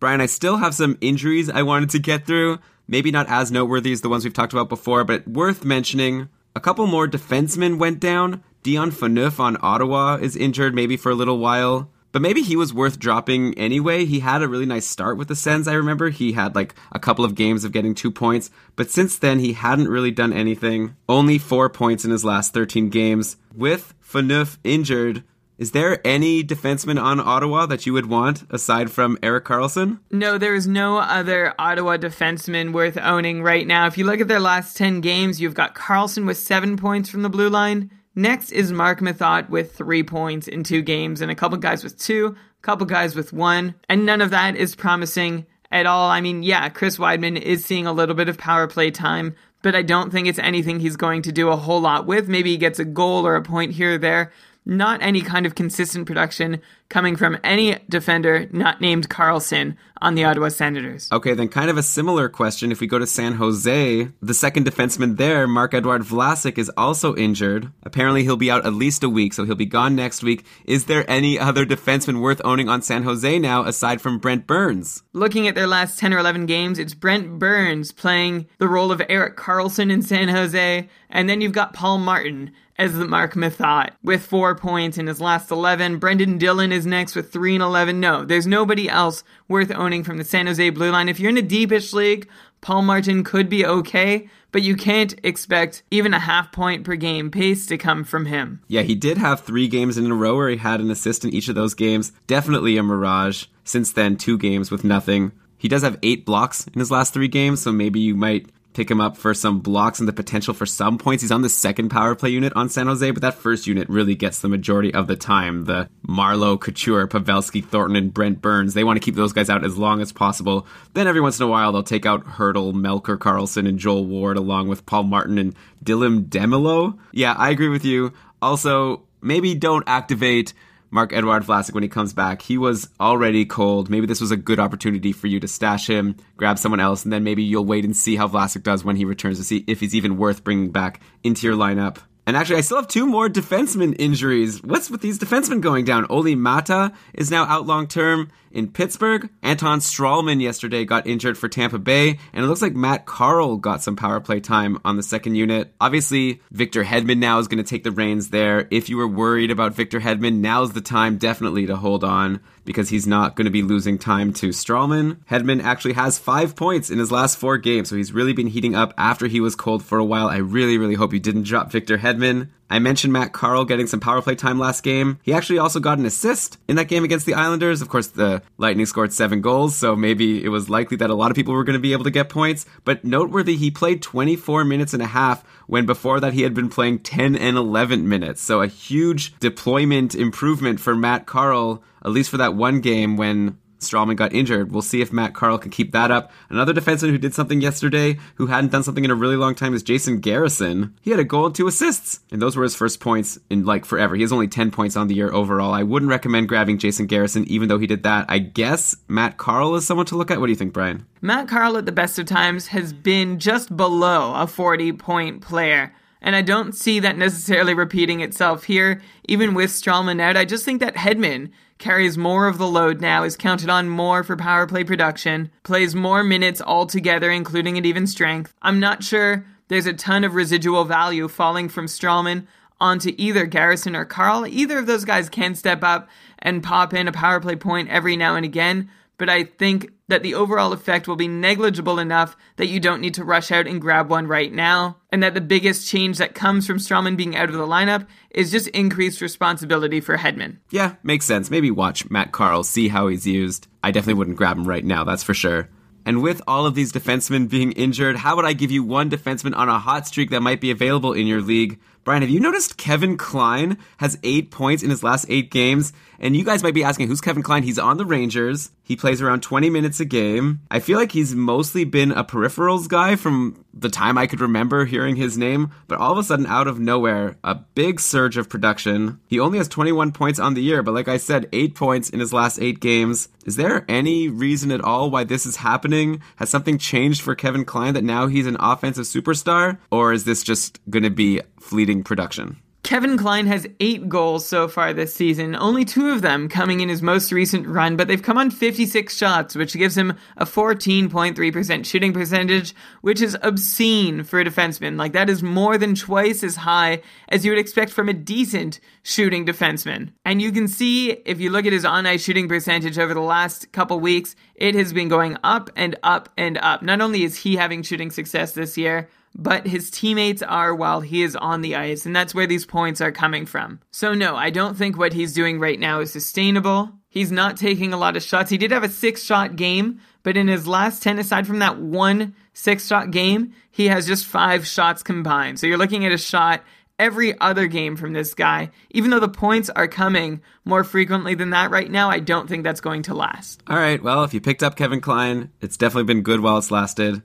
Brian, 0.00 0.20
I 0.20 0.26
still 0.26 0.56
have 0.56 0.74
some 0.74 0.98
injuries 1.00 1.48
I 1.48 1.62
wanted 1.62 1.90
to 1.90 1.98
get 1.98 2.26
through. 2.26 2.58
Maybe 2.88 3.10
not 3.10 3.28
as 3.28 3.52
noteworthy 3.52 3.92
as 3.92 4.00
the 4.00 4.08
ones 4.08 4.24
we've 4.24 4.34
talked 4.34 4.52
about 4.52 4.68
before, 4.68 5.04
but 5.04 5.28
worth 5.28 5.64
mentioning. 5.64 6.28
A 6.56 6.60
couple 6.60 6.86
more 6.86 7.06
defensemen 7.06 7.78
went 7.78 8.00
down. 8.00 8.42
Dion 8.62 8.90
Phaneuf 8.90 9.38
on 9.38 9.56
Ottawa 9.62 10.16
is 10.16 10.36
injured, 10.36 10.74
maybe 10.74 10.96
for 10.96 11.10
a 11.10 11.14
little 11.14 11.38
while. 11.38 11.90
But 12.12 12.22
maybe 12.22 12.42
he 12.42 12.56
was 12.56 12.74
worth 12.74 12.98
dropping 12.98 13.54
anyway. 13.58 14.04
He 14.04 14.20
had 14.20 14.42
a 14.42 14.48
really 14.48 14.66
nice 14.66 14.86
start 14.86 15.16
with 15.16 15.28
the 15.28 15.34
Sens, 15.34 15.66
I 15.66 15.72
remember. 15.72 16.10
He 16.10 16.32
had 16.32 16.54
like 16.54 16.74
a 16.92 16.98
couple 16.98 17.24
of 17.24 17.34
games 17.34 17.64
of 17.64 17.72
getting 17.72 17.94
two 17.94 18.10
points. 18.10 18.50
But 18.76 18.90
since 18.90 19.18
then, 19.18 19.38
he 19.38 19.54
hadn't 19.54 19.88
really 19.88 20.10
done 20.10 20.32
anything. 20.32 20.94
Only 21.08 21.38
four 21.38 21.70
points 21.70 22.04
in 22.04 22.10
his 22.10 22.24
last 22.24 22.52
13 22.52 22.90
games. 22.90 23.36
With 23.54 23.94
Phaneuf 24.02 24.58
injured, 24.62 25.24
is 25.58 25.70
there 25.70 26.04
any 26.04 26.42
defenseman 26.42 27.00
on 27.00 27.20
Ottawa 27.20 27.66
that 27.66 27.86
you 27.86 27.92
would 27.92 28.06
want 28.06 28.42
aside 28.50 28.90
from 28.90 29.16
Erik 29.22 29.44
Karlsson? 29.44 30.00
No, 30.10 30.36
there 30.36 30.54
is 30.54 30.66
no 30.66 30.98
other 30.98 31.54
Ottawa 31.58 31.96
defenseman 31.98 32.72
worth 32.72 32.98
owning 32.98 33.42
right 33.42 33.66
now. 33.66 33.86
If 33.86 33.96
you 33.96 34.04
look 34.04 34.20
at 34.20 34.28
their 34.28 34.40
last 34.40 34.76
10 34.76 35.00
games, 35.02 35.40
you've 35.40 35.54
got 35.54 35.74
Carlson 35.74 36.26
with 36.26 36.36
seven 36.36 36.76
points 36.76 37.08
from 37.08 37.22
the 37.22 37.30
blue 37.30 37.48
line. 37.48 37.90
Next 38.14 38.52
is 38.52 38.72
Marc 38.72 39.00
Methot 39.00 39.48
with 39.48 39.74
three 39.74 40.02
points 40.02 40.46
in 40.46 40.64
two 40.64 40.82
games, 40.82 41.22
and 41.22 41.30
a 41.30 41.34
couple 41.34 41.56
guys 41.56 41.82
with 41.82 41.98
two, 41.98 42.36
a 42.36 42.62
couple 42.62 42.86
guys 42.86 43.14
with 43.14 43.32
one, 43.32 43.74
and 43.88 44.04
none 44.04 44.20
of 44.20 44.30
that 44.30 44.54
is 44.54 44.74
promising 44.74 45.46
at 45.70 45.86
all. 45.86 46.10
I 46.10 46.20
mean, 46.20 46.42
yeah, 46.42 46.68
Chris 46.68 46.98
Wideman 46.98 47.40
is 47.40 47.64
seeing 47.64 47.86
a 47.86 47.92
little 47.92 48.14
bit 48.14 48.28
of 48.28 48.36
power 48.36 48.66
play 48.66 48.90
time, 48.90 49.34
but 49.62 49.74
I 49.74 49.80
don't 49.80 50.10
think 50.10 50.28
it's 50.28 50.38
anything 50.38 50.78
he's 50.78 50.96
going 50.96 51.22
to 51.22 51.32
do 51.32 51.48
a 51.48 51.56
whole 51.56 51.80
lot 51.80 52.06
with. 52.06 52.28
Maybe 52.28 52.50
he 52.50 52.58
gets 52.58 52.78
a 52.78 52.84
goal 52.84 53.26
or 53.26 53.34
a 53.36 53.42
point 53.42 53.72
here 53.72 53.94
or 53.94 53.98
there, 53.98 54.32
not 54.64 55.02
any 55.02 55.22
kind 55.22 55.46
of 55.46 55.54
consistent 55.54 56.06
production 56.06 56.60
coming 56.88 57.16
from 57.16 57.38
any 57.42 57.78
defender 57.88 58.46
not 58.52 58.80
named 58.80 59.08
Karlsson 59.08 59.76
on 60.02 60.14
the 60.14 60.24
Ottawa 60.24 60.48
Senators. 60.48 61.08
Okay, 61.12 61.32
then 61.32 61.48
kind 61.48 61.70
of 61.70 61.78
a 61.78 61.82
similar 61.82 62.28
question. 62.28 62.70
If 62.72 62.80
we 62.80 62.86
go 62.86 62.98
to 62.98 63.06
San 63.06 63.34
Jose, 63.34 64.08
the 64.20 64.34
second 64.34 64.66
defenseman 64.66 65.16
there, 65.16 65.46
Mark 65.46 65.74
Edward 65.74 66.02
Vlasic, 66.02 66.58
is 66.58 66.70
also 66.76 67.14
injured. 67.14 67.72
Apparently, 67.84 68.24
he'll 68.24 68.36
be 68.36 68.50
out 68.50 68.66
at 68.66 68.74
least 68.74 69.02
a 69.04 69.08
week, 69.08 69.32
so 69.32 69.44
he'll 69.44 69.54
be 69.54 69.64
gone 69.64 69.96
next 69.96 70.22
week. 70.22 70.44
Is 70.64 70.84
there 70.84 71.08
any 71.08 71.38
other 71.38 71.64
defenseman 71.64 72.20
worth 72.20 72.42
owning 72.44 72.68
on 72.68 72.82
San 72.82 73.04
Jose 73.04 73.38
now 73.38 73.64
aside 73.64 74.00
from 74.00 74.18
Brent 74.18 74.46
Burns? 74.46 75.02
Looking 75.12 75.46
at 75.46 75.54
their 75.54 75.68
last 75.68 75.98
10 75.98 76.12
or 76.12 76.18
11 76.18 76.46
games, 76.46 76.78
it's 76.78 76.94
Brent 76.94 77.38
Burns 77.38 77.92
playing 77.92 78.48
the 78.58 78.68
role 78.68 78.92
of 78.92 79.00
Erik 79.08 79.36
Karlsson 79.36 79.90
in 79.90 80.02
San 80.02 80.28
Jose, 80.28 80.88
and 81.08 81.28
then 81.28 81.40
you've 81.40 81.52
got 81.52 81.74
Paul 81.74 81.98
Martin 81.98 82.52
as 82.82 82.94
the 82.94 83.06
Marc 83.06 83.34
Methot 83.34 83.90
with 84.02 84.26
four 84.26 84.56
points 84.56 84.98
in 84.98 85.06
his 85.06 85.20
last 85.20 85.52
11. 85.52 86.00
Brenden 86.00 86.36
Dillon 86.36 86.72
is 86.72 86.84
next 86.84 87.14
with 87.14 87.32
three 87.32 87.54
and 87.54 87.62
11. 87.62 88.00
No, 88.00 88.24
there's 88.24 88.46
nobody 88.46 88.88
else 88.88 89.22
worth 89.46 89.70
owning 89.70 90.02
from 90.02 90.18
the 90.18 90.24
San 90.24 90.48
Jose 90.48 90.70
Blue 90.70 90.90
Line. 90.90 91.08
If 91.08 91.20
you're 91.20 91.30
in 91.30 91.36
a 91.36 91.42
deepish 91.42 91.92
league, 91.92 92.28
Paul 92.60 92.82
Martin 92.82 93.22
could 93.22 93.48
be 93.48 93.64
okay, 93.64 94.28
but 94.50 94.62
you 94.62 94.74
can't 94.74 95.14
expect 95.22 95.84
even 95.92 96.12
a 96.12 96.18
half 96.18 96.50
point 96.50 96.82
per 96.82 96.96
game 96.96 97.30
pace 97.30 97.66
to 97.66 97.78
come 97.78 98.02
from 98.02 98.26
him. 98.26 98.60
Yeah, 98.66 98.82
he 98.82 98.96
did 98.96 99.16
have 99.16 99.40
three 99.40 99.68
games 99.68 99.96
in 99.96 100.10
a 100.10 100.14
row 100.14 100.34
where 100.34 100.48
he 100.48 100.56
had 100.56 100.80
an 100.80 100.90
assist 100.90 101.24
in 101.24 101.32
each 101.32 101.48
of 101.48 101.54
those 101.54 101.74
games. 101.74 102.10
Definitely 102.26 102.76
a 102.78 102.82
mirage. 102.82 103.46
Since 103.62 103.92
then, 103.92 104.16
two 104.16 104.36
games 104.36 104.72
with 104.72 104.82
nothing. 104.82 105.30
He 105.56 105.68
does 105.68 105.82
have 105.82 106.00
eight 106.02 106.26
blocks 106.26 106.66
in 106.66 106.80
his 106.80 106.90
last 106.90 107.14
three 107.14 107.28
games, 107.28 107.62
so 107.62 107.70
maybe 107.70 108.00
you 108.00 108.16
might 108.16 108.50
pick 108.72 108.90
him 108.90 109.00
up 109.00 109.16
for 109.16 109.34
some 109.34 109.60
blocks 109.60 109.98
and 109.98 110.08
the 110.08 110.12
potential 110.12 110.54
for 110.54 110.66
some 110.66 110.98
points. 110.98 111.22
He's 111.22 111.32
on 111.32 111.42
the 111.42 111.48
second 111.48 111.90
power 111.90 112.14
play 112.14 112.30
unit 112.30 112.52
on 112.54 112.68
San 112.68 112.86
Jose, 112.86 113.10
but 113.10 113.22
that 113.22 113.34
first 113.34 113.66
unit 113.66 113.88
really 113.88 114.14
gets 114.14 114.40
the 114.40 114.48
majority 114.48 114.92
of 114.94 115.06
the 115.06 115.16
time. 115.16 115.64
The 115.64 115.88
Marleau, 116.06 116.60
Couture, 116.60 117.06
Pavelski, 117.06 117.64
Thornton, 117.64 117.96
and 117.96 118.14
Brent 118.14 118.40
Burns, 118.40 118.74
they 118.74 118.84
want 118.84 118.96
to 118.96 119.04
keep 119.04 119.14
those 119.14 119.32
guys 119.32 119.50
out 119.50 119.64
as 119.64 119.76
long 119.76 120.00
as 120.00 120.12
possible. 120.12 120.66
Then 120.94 121.06
every 121.06 121.20
once 121.20 121.38
in 121.38 121.46
a 121.46 121.48
while, 121.48 121.72
they'll 121.72 121.82
take 121.82 122.06
out 122.06 122.24
Hertl, 122.24 122.72
Melker, 122.72 123.18
Karlsson, 123.18 123.68
and 123.68 123.78
Joel 123.78 124.06
Ward, 124.06 124.36
along 124.36 124.68
with 124.68 124.86
Paul 124.86 125.04
Martin 125.04 125.38
and 125.38 125.54
Dylan 125.84 126.28
DeMelo. 126.28 126.98
Yeah, 127.12 127.34
I 127.36 127.50
agree 127.50 127.68
with 127.68 127.84
you. 127.84 128.12
Also, 128.40 129.02
maybe 129.20 129.54
don't 129.54 129.84
activate 129.86 130.52
Mark 130.94 131.14
Edward 131.14 131.42
Vlasic 131.42 131.72
when 131.72 131.82
he 131.82 131.88
comes 131.88 132.12
back. 132.12 132.42
He 132.42 132.58
was 132.58 132.90
already 133.00 133.46
cold. 133.46 133.88
Maybe 133.88 134.06
this 134.06 134.20
was 134.20 134.30
a 134.30 134.36
good 134.36 134.60
opportunity 134.60 135.10
for 135.10 135.26
you 135.26 135.40
to 135.40 135.48
stash 135.48 135.88
him, 135.88 136.16
grab 136.36 136.58
someone 136.58 136.80
else, 136.80 137.02
and 137.02 137.12
then 137.12 137.24
maybe 137.24 137.42
you'll 137.42 137.64
wait 137.64 137.86
and 137.86 137.96
see 137.96 138.14
how 138.14 138.28
Vlasic 138.28 138.62
does 138.62 138.84
when 138.84 138.96
he 138.96 139.06
returns 139.06 139.38
to 139.38 139.44
see 139.44 139.64
if 139.66 139.80
he's 139.80 139.94
even 139.94 140.18
worth 140.18 140.44
bringing 140.44 140.70
back 140.70 141.00
into 141.24 141.46
your 141.46 141.56
lineup. 141.56 141.96
And 142.24 142.36
actually, 142.36 142.56
I 142.56 142.60
still 142.60 142.76
have 142.76 142.88
two 142.88 143.06
more 143.06 143.28
defenseman 143.28 143.96
injuries. 143.98 144.62
What's 144.62 144.90
with 144.90 145.00
these 145.00 145.18
defensemen 145.18 145.60
going 145.60 145.84
down? 145.84 146.06
Olli 146.06 146.36
Maatta 146.36 146.92
is 147.14 147.30
now 147.30 147.44
out 147.44 147.66
long 147.66 147.88
term 147.88 148.30
in 148.52 148.68
Pittsburgh. 148.68 149.28
Anton 149.42 149.80
Stralman 149.80 150.40
yesterday 150.40 150.84
got 150.84 151.06
injured 151.06 151.36
for 151.36 151.48
Tampa 151.48 151.78
Bay, 151.80 152.18
and 152.32 152.44
it 152.44 152.48
looks 152.48 152.62
like 152.62 152.74
Matt 152.74 153.06
Carle 153.06 153.56
got 153.56 153.82
some 153.82 153.96
power 153.96 154.20
play 154.20 154.38
time 154.38 154.78
on 154.84 154.96
the 154.96 155.02
second 155.02 155.34
unit. 155.34 155.74
Obviously, 155.80 156.40
Victor 156.52 156.84
Hedman 156.84 157.18
now 157.18 157.40
is 157.40 157.48
going 157.48 157.62
to 157.62 157.68
take 157.68 157.82
the 157.82 157.90
reins 157.90 158.30
there. 158.30 158.68
If 158.70 158.88
you 158.88 158.98
were 158.98 159.08
worried 159.08 159.50
about 159.50 159.74
Victor 159.74 159.98
Hedman, 159.98 160.36
now's 160.36 160.72
the 160.72 160.80
time 160.80 161.18
definitely 161.18 161.66
to 161.66 161.76
hold 161.76 162.04
on 162.04 162.40
because 162.64 162.88
he's 162.88 163.06
not 163.06 163.36
going 163.36 163.44
to 163.44 163.50
be 163.50 163.62
losing 163.62 163.98
time 163.98 164.32
to 164.34 164.48
Stralman. 164.48 165.16
Hedman 165.30 165.62
actually 165.62 165.94
has 165.94 166.18
five 166.18 166.56
points 166.56 166.90
in 166.90 166.98
his 166.98 167.12
last 167.12 167.38
four 167.38 167.58
games, 167.58 167.88
so 167.88 167.96
he's 167.96 168.12
really 168.12 168.32
been 168.32 168.46
heating 168.46 168.74
up 168.74 168.94
after 168.96 169.26
he 169.26 169.40
was 169.40 169.54
cold 169.54 169.84
for 169.84 169.98
a 169.98 170.04
while. 170.04 170.28
I 170.28 170.38
really, 170.38 170.78
really 170.78 170.94
hope 170.94 171.12
you 171.12 171.20
didn't 171.20 171.44
drop 171.44 171.70
Victor 171.70 171.98
Hedman. 171.98 172.48
I 172.72 172.78
mentioned 172.78 173.12
Matt 173.12 173.34
Carle 173.34 173.66
getting 173.66 173.86
some 173.86 174.00
power 174.00 174.22
play 174.22 174.34
time 174.34 174.58
last 174.58 174.82
game. 174.82 175.18
He 175.22 175.34
actually 175.34 175.58
also 175.58 175.78
got 175.78 175.98
an 175.98 176.06
assist 176.06 176.56
in 176.68 176.76
that 176.76 176.88
game 176.88 177.04
against 177.04 177.26
the 177.26 177.34
Islanders. 177.34 177.82
Of 177.82 177.90
course, 177.90 178.06
the 178.06 178.40
Lightning 178.56 178.86
scored 178.86 179.12
seven 179.12 179.42
goals, 179.42 179.76
so 179.76 179.94
maybe 179.94 180.42
it 180.42 180.48
was 180.48 180.70
likely 180.70 180.96
that 180.96 181.10
a 181.10 181.14
lot 181.14 181.30
of 181.30 181.34
people 181.34 181.52
were 181.52 181.64
going 181.64 181.74
to 181.74 181.80
be 181.80 181.92
able 181.92 182.04
to 182.04 182.10
get 182.10 182.30
points. 182.30 182.64
But 182.84 183.04
noteworthy, 183.04 183.56
he 183.56 183.70
played 183.70 184.00
24 184.00 184.64
minutes 184.64 184.94
and 184.94 185.02
a 185.02 185.06
half 185.06 185.44
when 185.66 185.84
before 185.84 186.18
that 186.20 186.32
he 186.32 186.42
had 186.42 186.54
been 186.54 186.70
playing 186.70 187.00
10 187.00 187.36
and 187.36 187.58
11 187.58 188.08
minutes. 188.08 188.40
So 188.40 188.62
a 188.62 188.66
huge 188.66 189.38
deployment 189.38 190.14
improvement 190.14 190.80
for 190.80 190.94
Matt 190.94 191.26
Carle, 191.26 191.82
at 192.04 192.10
least 192.10 192.30
for 192.30 192.36
that 192.38 192.54
one 192.54 192.80
game 192.80 193.16
when 193.16 193.58
Stralman 193.82 194.16
got 194.16 194.32
injured. 194.32 194.72
We'll 194.72 194.82
see 194.82 195.00
if 195.02 195.12
Matt 195.12 195.34
Carle 195.34 195.58
can 195.58 195.70
keep 195.70 195.92
that 195.92 196.10
up. 196.10 196.32
Another 196.48 196.72
defenseman 196.72 197.10
who 197.10 197.18
did 197.18 197.34
something 197.34 197.60
yesterday, 197.60 198.18
who 198.36 198.46
hadn't 198.46 198.72
done 198.72 198.82
something 198.82 199.04
in 199.04 199.10
a 199.10 199.14
really 199.14 199.36
long 199.36 199.54
time, 199.54 199.74
is 199.74 199.82
Jason 199.82 200.20
Garrison. 200.20 200.94
He 201.02 201.10
had 201.10 201.20
a 201.20 201.24
goal 201.24 201.46
and 201.46 201.54
two 201.54 201.66
assists, 201.66 202.20
and 202.30 202.40
those 202.40 202.56
were 202.56 202.62
his 202.62 202.74
first 202.74 203.00
points 203.00 203.38
in 203.50 203.64
like 203.64 203.84
forever. 203.84 204.14
He 204.14 204.22
has 204.22 204.32
only 204.32 204.48
10 204.48 204.70
points 204.70 204.96
on 204.96 205.08
the 205.08 205.14
year 205.14 205.32
overall. 205.32 205.74
I 205.74 205.82
wouldn't 205.82 206.10
recommend 206.10 206.48
grabbing 206.48 206.78
Jason 206.78 207.06
Garrison, 207.06 207.44
even 207.48 207.68
though 207.68 207.78
he 207.78 207.86
did 207.86 208.04
that. 208.04 208.26
I 208.28 208.38
guess 208.38 208.96
Matt 209.08 209.36
Carle 209.36 209.74
is 209.74 209.86
someone 209.86 210.06
to 210.06 210.16
look 210.16 210.30
at. 210.30 210.40
What 210.40 210.46
do 210.46 210.52
you 210.52 210.56
think, 210.56 210.72
Brian? 210.72 211.06
Matt 211.20 211.48
Carle, 211.48 211.76
at 211.76 211.86
the 211.86 211.92
best 211.92 212.18
of 212.18 212.26
times 212.26 212.68
has 212.68 212.92
been 212.92 213.38
just 213.38 213.76
below 213.76 214.34
a 214.34 214.46
40 214.46 214.92
point 214.94 215.42
player. 215.42 215.94
And 216.24 216.36
I 216.36 216.42
don't 216.42 216.72
see 216.72 217.00
that 217.00 217.18
necessarily 217.18 217.74
repeating 217.74 218.20
itself 218.20 218.62
here, 218.62 219.02
even 219.24 219.54
with 219.54 219.70
Stralman 219.70 220.20
out. 220.20 220.36
I 220.36 220.44
just 220.44 220.64
think 220.64 220.78
that 220.78 220.94
Hedman 220.94 221.50
carries 221.82 222.16
more 222.16 222.46
of 222.46 222.58
the 222.58 222.66
load 222.68 223.00
now, 223.00 223.24
is 223.24 223.36
counted 223.36 223.68
on 223.68 223.88
more 223.88 224.22
for 224.22 224.36
power 224.36 224.68
play 224.68 224.84
production, 224.84 225.50
plays 225.64 225.96
more 225.96 226.22
minutes 226.22 226.62
altogether, 226.62 227.28
including 227.28 227.76
at 227.76 227.84
even 227.84 228.06
strength. 228.06 228.54
I'm 228.62 228.78
not 228.78 229.02
sure 229.02 229.44
there's 229.66 229.86
a 229.86 229.92
ton 229.92 230.22
of 230.22 230.36
residual 230.36 230.84
value 230.84 231.26
falling 231.26 231.68
from 231.68 231.86
Stralman 231.86 232.46
onto 232.80 233.12
either 233.18 233.46
Garrison 233.46 233.96
or 233.96 234.04
Carle. 234.04 234.46
Either 234.46 234.78
of 234.78 234.86
those 234.86 235.04
guys 235.04 235.28
can 235.28 235.56
step 235.56 235.82
up 235.82 236.08
and 236.38 236.62
pop 236.62 236.94
in 236.94 237.08
a 237.08 237.12
power 237.12 237.40
play 237.40 237.56
point 237.56 237.88
every 237.88 238.16
now 238.16 238.36
and 238.36 238.44
again, 238.44 238.88
but 239.18 239.28
I 239.28 239.44
think 239.44 239.90
that 240.08 240.22
the 240.22 240.34
overall 240.34 240.72
effect 240.72 241.08
will 241.08 241.16
be 241.16 241.28
negligible 241.28 241.98
enough 241.98 242.36
that 242.56 242.66
you 242.66 242.80
don't 242.80 243.00
need 243.00 243.14
to 243.14 243.24
rush 243.24 243.50
out 243.50 243.66
and 243.66 243.80
grab 243.80 244.10
one 244.10 244.26
right 244.26 244.52
now, 244.52 244.98
and 245.10 245.22
that 245.22 245.34
the 245.34 245.40
biggest 245.40 245.88
change 245.88 246.18
that 246.18 246.34
comes 246.34 246.66
from 246.66 246.78
Stralman 246.78 247.16
being 247.16 247.36
out 247.36 247.48
of 247.48 247.54
the 247.54 247.66
lineup 247.66 248.06
is 248.30 248.50
just 248.50 248.68
increased 248.68 249.20
responsibility 249.20 250.00
for 250.00 250.18
Hedman. 250.18 250.58
Yeah, 250.70 250.96
makes 251.02 251.24
sense. 251.24 251.50
Maybe 251.50 251.70
watch 251.70 252.10
Matt 252.10 252.32
Carle, 252.32 252.64
see 252.64 252.88
how 252.88 253.08
he's 253.08 253.26
used. 253.26 253.68
I 253.82 253.90
definitely 253.90 254.14
wouldn't 254.14 254.36
grab 254.36 254.58
him 254.58 254.66
right 254.66 254.84
now, 254.84 255.04
that's 255.04 255.22
for 255.22 255.34
sure. 255.34 255.68
And 256.04 256.20
with 256.20 256.42
all 256.48 256.66
of 256.66 256.74
these 256.74 256.92
defensemen 256.92 257.48
being 257.48 257.72
injured, 257.72 258.16
how 258.16 258.36
would 258.36 258.44
I 258.44 258.54
give 258.54 258.72
you 258.72 258.82
one 258.82 259.08
defenseman 259.08 259.56
on 259.56 259.68
a 259.68 259.78
hot 259.78 260.06
streak 260.06 260.30
that 260.30 260.42
might 260.42 260.60
be 260.60 260.72
available 260.72 261.12
in 261.12 261.26
your 261.26 261.40
league? 261.40 261.78
Brian, 262.04 262.22
have 262.22 262.30
you 262.30 262.40
noticed 262.40 262.76
Kevin 262.76 263.16
Klein 263.16 263.78
has 263.98 264.18
eight 264.24 264.50
points 264.50 264.82
in 264.82 264.90
his 264.90 265.04
last 265.04 265.24
eight 265.28 265.52
games? 265.52 265.92
And 266.18 266.36
you 266.36 266.44
guys 266.44 266.62
might 266.62 266.74
be 266.74 266.84
asking, 266.84 267.08
who's 267.08 267.20
Kevin 267.20 267.42
Klein? 267.42 267.62
He's 267.62 267.78
on 267.78 267.96
the 267.96 268.04
Rangers. 268.04 268.70
He 268.82 268.96
plays 268.96 269.22
around 269.22 269.42
20 269.42 269.70
minutes 269.70 270.00
a 270.00 270.04
game. 270.04 270.60
I 270.70 270.80
feel 270.80 270.98
like 270.98 271.12
he's 271.12 271.34
mostly 271.34 271.84
been 271.84 272.12
a 272.12 272.24
peripherals 272.24 272.88
guy 272.88 273.16
from 273.16 273.64
the 273.72 273.88
time 273.88 274.18
I 274.18 274.26
could 274.26 274.40
remember 274.40 274.84
hearing 274.84 275.16
his 275.16 275.38
name, 275.38 275.72
but 275.88 275.98
all 275.98 276.12
of 276.12 276.18
a 276.18 276.22
sudden, 276.22 276.46
out 276.46 276.66
of 276.66 276.78
nowhere, 276.78 277.38
a 277.42 277.54
big 277.54 278.00
surge 278.00 278.36
of 278.36 278.48
production. 278.48 279.20
He 279.28 279.40
only 279.40 279.58
has 279.58 279.68
21 279.68 280.12
points 280.12 280.38
on 280.38 280.54
the 280.54 280.62
year, 280.62 280.82
but 280.82 280.94
like 280.94 281.08
I 281.08 281.16
said, 281.16 281.48
eight 281.52 281.74
points 281.74 282.10
in 282.10 282.20
his 282.20 282.32
last 282.32 282.60
eight 282.60 282.80
games. 282.80 283.28
Is 283.46 283.56
there 283.56 283.84
any 283.88 284.28
reason 284.28 284.70
at 284.70 284.82
all 284.82 285.10
why 285.10 285.24
this 285.24 285.46
is 285.46 285.56
happening? 285.56 286.20
Has 286.36 286.50
something 286.50 286.78
changed 286.78 287.22
for 287.22 287.34
Kevin 287.34 287.64
Klein 287.64 287.94
that 287.94 288.04
now 288.04 288.26
he's 288.26 288.46
an 288.46 288.56
offensive 288.60 289.06
superstar? 289.06 289.78
Or 289.90 290.12
is 290.12 290.24
this 290.24 290.42
just 290.42 290.78
going 290.90 291.02
to 291.04 291.10
be 291.10 291.40
fleeting 291.62 292.04
production? 292.04 292.58
Kevin 292.82 293.16
Klein 293.16 293.46
has 293.46 293.68
eight 293.78 294.08
goals 294.08 294.44
so 294.44 294.66
far 294.66 294.92
this 294.92 295.14
season, 295.14 295.54
only 295.54 295.84
two 295.84 296.10
of 296.10 296.20
them 296.20 296.48
coming 296.48 296.80
in 296.80 296.88
his 296.88 297.00
most 297.00 297.30
recent 297.30 297.64
run, 297.66 297.96
but 297.96 298.08
they've 298.08 298.22
come 298.22 298.36
on 298.36 298.50
56 298.50 299.16
shots, 299.16 299.54
which 299.54 299.74
gives 299.74 299.96
him 299.96 300.14
a 300.36 300.44
14.3% 300.44 301.86
shooting 301.86 302.12
percentage, 302.12 302.74
which 303.00 303.22
is 303.22 303.38
obscene 303.40 304.24
for 304.24 304.40
a 304.40 304.44
defenseman. 304.44 304.98
Like, 304.98 305.12
that 305.12 305.30
is 305.30 305.44
more 305.44 305.78
than 305.78 305.94
twice 305.94 306.42
as 306.42 306.56
high 306.56 307.02
as 307.28 307.44
you 307.44 307.52
would 307.52 307.58
expect 307.58 307.92
from 307.92 308.08
a 308.08 308.12
decent 308.12 308.80
shooting 309.04 309.46
defenseman. 309.46 310.12
And 310.24 310.42
you 310.42 310.50
can 310.50 310.66
see, 310.66 311.12
if 311.12 311.40
you 311.40 311.50
look 311.50 311.66
at 311.66 311.72
his 311.72 311.84
on 311.84 312.04
ice 312.04 312.22
shooting 312.22 312.48
percentage 312.48 312.98
over 312.98 313.14
the 313.14 313.20
last 313.20 313.70
couple 313.70 314.00
weeks, 314.00 314.34
it 314.56 314.74
has 314.74 314.92
been 314.92 315.08
going 315.08 315.38
up 315.44 315.70
and 315.76 315.96
up 316.02 316.30
and 316.36 316.58
up. 316.58 316.82
Not 316.82 317.00
only 317.00 317.22
is 317.22 317.36
he 317.36 317.54
having 317.54 317.84
shooting 317.84 318.10
success 318.10 318.52
this 318.52 318.76
year, 318.76 319.08
but 319.34 319.66
his 319.66 319.90
teammates 319.90 320.42
are 320.42 320.74
while 320.74 321.00
he 321.00 321.22
is 321.22 321.36
on 321.36 321.62
the 321.62 321.76
ice, 321.76 322.06
and 322.06 322.14
that's 322.14 322.34
where 322.34 322.46
these 322.46 322.66
points 322.66 323.00
are 323.00 323.12
coming 323.12 323.46
from. 323.46 323.80
So, 323.90 324.14
no, 324.14 324.36
I 324.36 324.50
don't 324.50 324.76
think 324.76 324.98
what 324.98 325.12
he's 325.12 325.32
doing 325.32 325.58
right 325.58 325.78
now 325.78 326.00
is 326.00 326.12
sustainable. 326.12 326.90
He's 327.08 327.32
not 327.32 327.56
taking 327.56 327.92
a 327.92 327.98
lot 327.98 328.16
of 328.16 328.22
shots. 328.22 328.50
He 328.50 328.58
did 328.58 328.70
have 328.70 328.84
a 328.84 328.88
six 328.88 329.22
shot 329.22 329.56
game, 329.56 330.00
but 330.22 330.36
in 330.36 330.48
his 330.48 330.66
last 330.66 331.02
10, 331.02 331.18
aside 331.18 331.46
from 331.46 331.60
that 331.60 331.78
one 331.78 332.34
six 332.54 332.86
shot 332.86 333.10
game, 333.10 333.54
he 333.70 333.88
has 333.88 334.06
just 334.06 334.26
five 334.26 334.66
shots 334.66 335.02
combined. 335.02 335.58
So, 335.58 335.66
you're 335.66 335.78
looking 335.78 336.04
at 336.04 336.12
a 336.12 336.18
shot 336.18 336.62
every 336.98 337.38
other 337.40 337.66
game 337.66 337.96
from 337.96 338.12
this 338.12 338.34
guy. 338.34 338.70
Even 338.90 339.10
though 339.10 339.18
the 339.18 339.28
points 339.28 339.70
are 339.70 339.88
coming 339.88 340.40
more 340.64 340.84
frequently 340.84 341.34
than 341.34 341.50
that 341.50 341.70
right 341.70 341.90
now, 341.90 342.10
I 342.10 342.20
don't 342.20 342.48
think 342.48 342.64
that's 342.64 342.80
going 342.80 343.02
to 343.04 343.14
last. 343.14 343.62
All 343.66 343.76
right, 343.76 344.02
well, 344.02 344.24
if 344.24 344.32
you 344.32 344.40
picked 344.40 344.62
up 344.62 344.76
Kevin 344.76 345.00
Klein, 345.00 345.50
it's 345.60 345.76
definitely 345.76 346.12
been 346.12 346.22
good 346.22 346.40
while 346.40 346.58
it's 346.58 346.70
lasted. 346.70 347.22